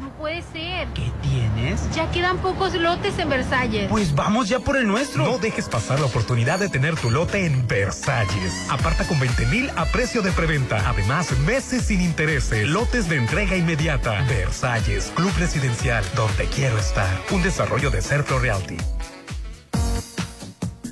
No 0.00 0.08
puede 0.16 0.40
ser. 0.40 0.88
¿Qué 0.94 1.12
tienes? 1.20 1.94
Ya 1.94 2.10
quedan 2.10 2.38
pocos 2.38 2.72
lotes 2.72 3.18
en 3.18 3.28
Versalles. 3.28 3.90
Pues 3.90 4.14
vamos 4.14 4.48
ya 4.48 4.60
por 4.60 4.78
el 4.78 4.86
nuestro. 4.86 5.26
No 5.26 5.36
dejes 5.36 5.68
pasar 5.68 6.00
la 6.00 6.06
oportunidad 6.06 6.58
de 6.58 6.70
tener 6.70 6.96
tu 6.96 7.10
lote 7.10 7.44
en 7.44 7.68
Versalles. 7.68 8.66
Aparta 8.70 9.06
con 9.06 9.20
20 9.20 9.44
mil 9.48 9.68
a 9.76 9.84
precio 9.84 10.22
de 10.22 10.32
preventa. 10.32 10.88
Además, 10.88 11.38
meses 11.40 11.84
sin 11.84 12.00
intereses. 12.00 12.66
Lotes 12.66 13.10
de 13.10 13.16
entrega 13.16 13.58
inmediata. 13.58 14.24
Versalles, 14.26 15.12
Club 15.14 15.32
Residencial, 15.38 16.02
donde 16.16 16.46
quiero 16.46 16.78
estar. 16.78 17.14
Un 17.30 17.42
desarrollo 17.42 17.90
de 17.90 18.00
Serpro 18.00 18.38
Realty. 18.38 18.78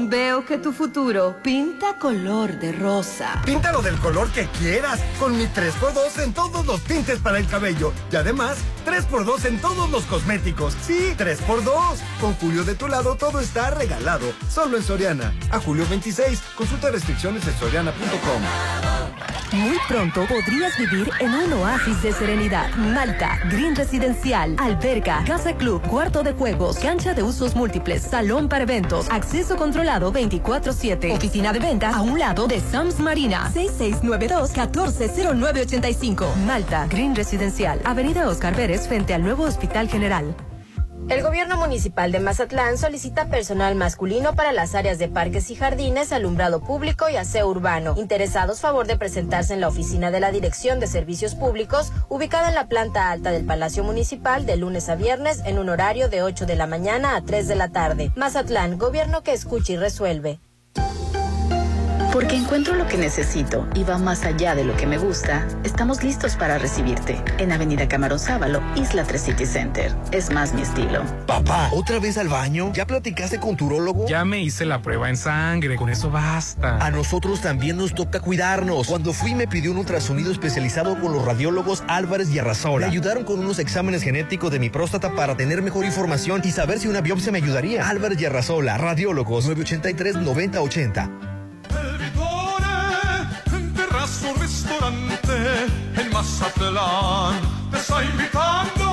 Veo 0.09 0.45
que 0.45 0.57
tu 0.57 0.71
futuro 0.71 1.37
pinta 1.41 1.97
color 1.97 2.59
de 2.59 2.71
rosa. 2.71 3.41
Píntalo 3.45 3.81
del 3.81 3.97
color 3.97 4.29
que 4.29 4.45
quieras, 4.59 4.99
con 5.19 5.37
mi 5.37 5.45
3x2 5.45 6.23
en 6.23 6.33
todos 6.33 6.65
los 6.65 6.81
tintes 6.81 7.19
para 7.19 7.39
el 7.39 7.47
cabello. 7.47 7.91
Y 8.11 8.15
además, 8.15 8.57
3x2 8.85 9.45
en 9.45 9.59
todos 9.59 9.89
los 9.89 10.03
cosméticos. 10.05 10.77
Sí, 10.81 11.15
3x2. 11.17 11.97
Con 12.21 12.33
Julio 12.35 12.63
de 12.63 12.75
tu 12.75 12.87
lado 12.87 13.15
todo 13.15 13.39
está 13.39 13.71
regalado. 13.71 14.31
Solo 14.49 14.77
en 14.77 14.83
Soriana. 14.83 15.33
A 15.51 15.59
julio 15.59 15.85
26. 15.89 16.41
Consulta 16.55 16.91
restricciones 16.91 17.45
en 17.47 17.57
soriana.com. 17.57 18.41
Muy 19.53 19.77
pronto 19.87 20.25
podrías 20.27 20.77
vivir 20.77 21.09
en 21.19 21.33
un 21.33 21.53
oasis 21.53 22.03
de 22.03 22.11
serenidad. 22.11 22.69
Malta, 22.75 23.39
Green 23.49 23.77
Residencial, 23.77 24.57
alberca, 24.59 25.16
casa 25.23 25.55
club, 25.55 25.81
cuarto 25.87 26.23
de 26.23 26.33
juegos, 26.33 26.79
cancha 26.79 27.13
de 27.13 27.23
usos 27.23 27.55
múltiples, 27.55 28.01
salón 28.03 28.49
para 28.49 28.63
eventos, 28.63 29.09
acceso 29.09 29.55
controlado 29.55 30.11
24-7. 30.11 31.15
Oficina 31.15 31.53
de 31.53 31.59
venta 31.59 31.95
a 31.95 32.01
un 32.01 32.19
lado 32.19 32.47
de 32.47 32.59
Sams 32.59 32.99
Marina. 32.99 33.49
6692-140985. 33.53 36.35
Malta, 36.45 36.87
Green 36.87 37.15
Residencial, 37.15 37.79
Avenida 37.83 38.27
Oscar 38.27 38.55
Pérez 38.55 38.87
frente 38.87 39.13
al 39.13 39.21
nuevo 39.23 39.43
Hospital 39.43 39.89
General. 39.89 40.35
El 41.09 41.23
gobierno 41.23 41.55
municipal 41.55 42.11
de 42.11 42.19
Mazatlán 42.19 42.77
solicita 42.77 43.29
personal 43.29 43.75
masculino 43.75 44.35
para 44.35 44.51
las 44.51 44.75
áreas 44.75 44.99
de 44.99 45.07
parques 45.07 45.49
y 45.49 45.55
jardines, 45.55 46.11
alumbrado 46.11 46.59
público 46.59 47.07
y 47.07 47.15
aseo 47.15 47.47
urbano. 47.47 47.95
Interesados, 47.97 48.59
favor 48.59 48.87
de 48.87 48.97
presentarse 48.97 49.53
en 49.53 49.61
la 49.61 49.69
oficina 49.69 50.11
de 50.11 50.19
la 50.19 50.31
Dirección 50.31 50.81
de 50.81 50.87
Servicios 50.87 51.33
Públicos, 51.33 51.93
ubicada 52.09 52.49
en 52.49 52.55
la 52.55 52.67
planta 52.67 53.09
alta 53.09 53.31
del 53.31 53.45
Palacio 53.45 53.85
Municipal, 53.85 54.45
de 54.45 54.57
lunes 54.57 54.89
a 54.89 54.95
viernes, 54.95 55.41
en 55.45 55.59
un 55.59 55.69
horario 55.69 56.09
de 56.09 56.23
8 56.23 56.45
de 56.45 56.57
la 56.57 56.67
mañana 56.67 57.15
a 57.15 57.21
3 57.21 57.47
de 57.47 57.55
la 57.55 57.69
tarde. 57.69 58.11
Mazatlán, 58.17 58.77
gobierno 58.77 59.23
que 59.23 59.31
escucha 59.31 59.73
y 59.73 59.77
resuelve. 59.77 60.41
Porque 62.11 62.35
encuentro 62.35 62.75
lo 62.75 62.87
que 62.87 62.97
necesito 62.97 63.67
y 63.75 63.83
va 63.83 63.97
más 63.97 64.23
allá 64.23 64.55
de 64.55 64.63
lo 64.63 64.75
que 64.75 64.87
me 64.87 64.97
gusta, 64.97 65.45
estamos 65.63 66.03
listos 66.03 66.35
para 66.35 66.57
recibirte 66.57 67.21
en 67.37 67.51
Avenida 67.51 67.87
Camarón 67.87 68.19
Sábalo, 68.19 68.61
Isla 68.75 69.03
3 69.03 69.21
City 69.21 69.45
Center. 69.45 69.93
Es 70.11 70.31
más 70.31 70.53
mi 70.53 70.61
estilo. 70.61 71.03
Papá, 71.27 71.69
¿otra 71.73 71.99
vez 71.99 72.17
al 72.17 72.29
baño? 72.29 72.71
¿Ya 72.73 72.87
platicaste 72.87 73.39
con 73.39 73.57
tu 73.57 73.67
urólogo? 73.67 74.07
Ya 74.07 74.25
me 74.25 74.41
hice 74.41 74.65
la 74.65 74.81
prueba 74.81 75.09
en 75.09 75.17
sangre, 75.17 75.75
con 75.75 75.89
eso 75.89 76.09
basta. 76.09 76.77
A 76.83 76.91
nosotros 76.91 77.41
también 77.41 77.77
nos 77.77 77.93
toca 77.93 78.19
cuidarnos. 78.19 78.87
Cuando 78.87 79.13
fui 79.13 79.35
me 79.35 79.47
pidió 79.47 79.71
un 79.71 79.77
ultrasonido 79.77 80.31
especializado 80.31 80.99
con 80.99 81.11
los 81.11 81.23
radiólogos 81.25 81.83
Álvarez 81.87 82.29
y 82.31 82.39
Arrasola. 82.39 82.87
Me 82.87 82.91
ayudaron 82.91 83.25
con 83.25 83.39
unos 83.39 83.59
exámenes 83.59 84.01
genéticos 84.01 84.51
de 84.51 84.59
mi 84.59 84.69
próstata 84.69 85.13
para 85.13 85.35
tener 85.35 85.61
mejor 85.61 85.85
información 85.85 86.41
y 86.43 86.51
saber 86.51 86.79
si 86.79 86.87
una 86.87 87.01
biopsia 87.01 87.31
me 87.31 87.39
ayudaría. 87.39 87.87
Álvarez 87.87 88.19
y 88.21 88.25
Arrasola, 88.25 88.77
radiólogos 88.77 89.45
983 89.45 90.15
9080. 90.15 91.36
Mazatlán. 96.17 97.41
Te 97.69 97.77
está 97.77 98.03
invitando 98.03 98.85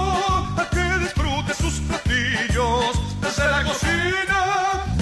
a 0.59 0.69
que 0.71 0.99
disfrutes 1.05 1.57
sus 1.57 1.81
platillos. 1.89 2.93
Desde 3.23 3.51
la 3.51 3.65
cocina 3.65 4.41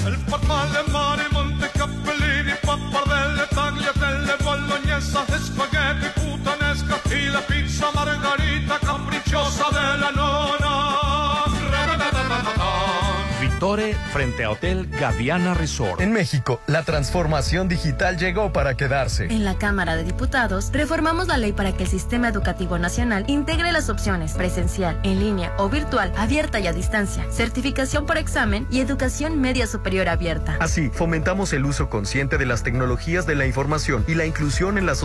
el 0.06 0.16
farmal 0.30 0.72
de 0.72 0.82
mar 0.92 1.18
y 1.18 1.34
monte 1.34 1.68
capellini 1.70 2.54
pappardelle 2.66 3.46
tagliatelle 3.56 4.36
bolognesa 4.44 5.24
espagueti 5.36 6.08
puttanesca 6.20 6.96
y 7.10 7.28
la 7.34 7.40
pizza 7.40 7.90
margarita 7.92 8.31
Frente 14.12 14.42
a 14.42 14.50
Hotel 14.50 14.88
Gaviana 14.88 15.54
Resort. 15.54 16.00
En 16.00 16.12
México, 16.12 16.60
la 16.66 16.82
transformación 16.82 17.68
digital 17.68 18.18
llegó 18.18 18.52
para 18.52 18.76
quedarse. 18.76 19.26
En 19.26 19.44
la 19.44 19.56
Cámara 19.56 19.94
de 19.94 20.02
Diputados, 20.02 20.70
reformamos 20.72 21.28
la 21.28 21.36
ley 21.38 21.52
para 21.52 21.70
que 21.70 21.84
el 21.84 21.88
Sistema 21.88 22.28
Educativo 22.28 22.76
Nacional 22.80 23.24
integre 23.28 23.70
las 23.70 23.88
opciones 23.88 24.32
presencial, 24.32 24.98
en 25.04 25.20
línea 25.20 25.54
o 25.58 25.68
virtual, 25.68 26.12
abierta 26.16 26.58
y 26.58 26.66
a 26.66 26.72
distancia, 26.72 27.24
certificación 27.30 28.04
por 28.04 28.18
examen 28.18 28.66
y 28.68 28.80
educación 28.80 29.40
media 29.40 29.68
superior 29.68 30.08
abierta. 30.08 30.56
Así, 30.58 30.90
fomentamos 30.92 31.52
el 31.52 31.64
uso 31.64 31.88
consciente 31.88 32.38
de 32.38 32.46
las 32.46 32.64
tecnologías 32.64 33.26
de 33.26 33.36
la 33.36 33.46
información 33.46 34.04
y 34.08 34.16
la 34.16 34.26
inclusión 34.26 34.76
en 34.76 34.86
la 34.86 34.96
sociedad 34.96 35.00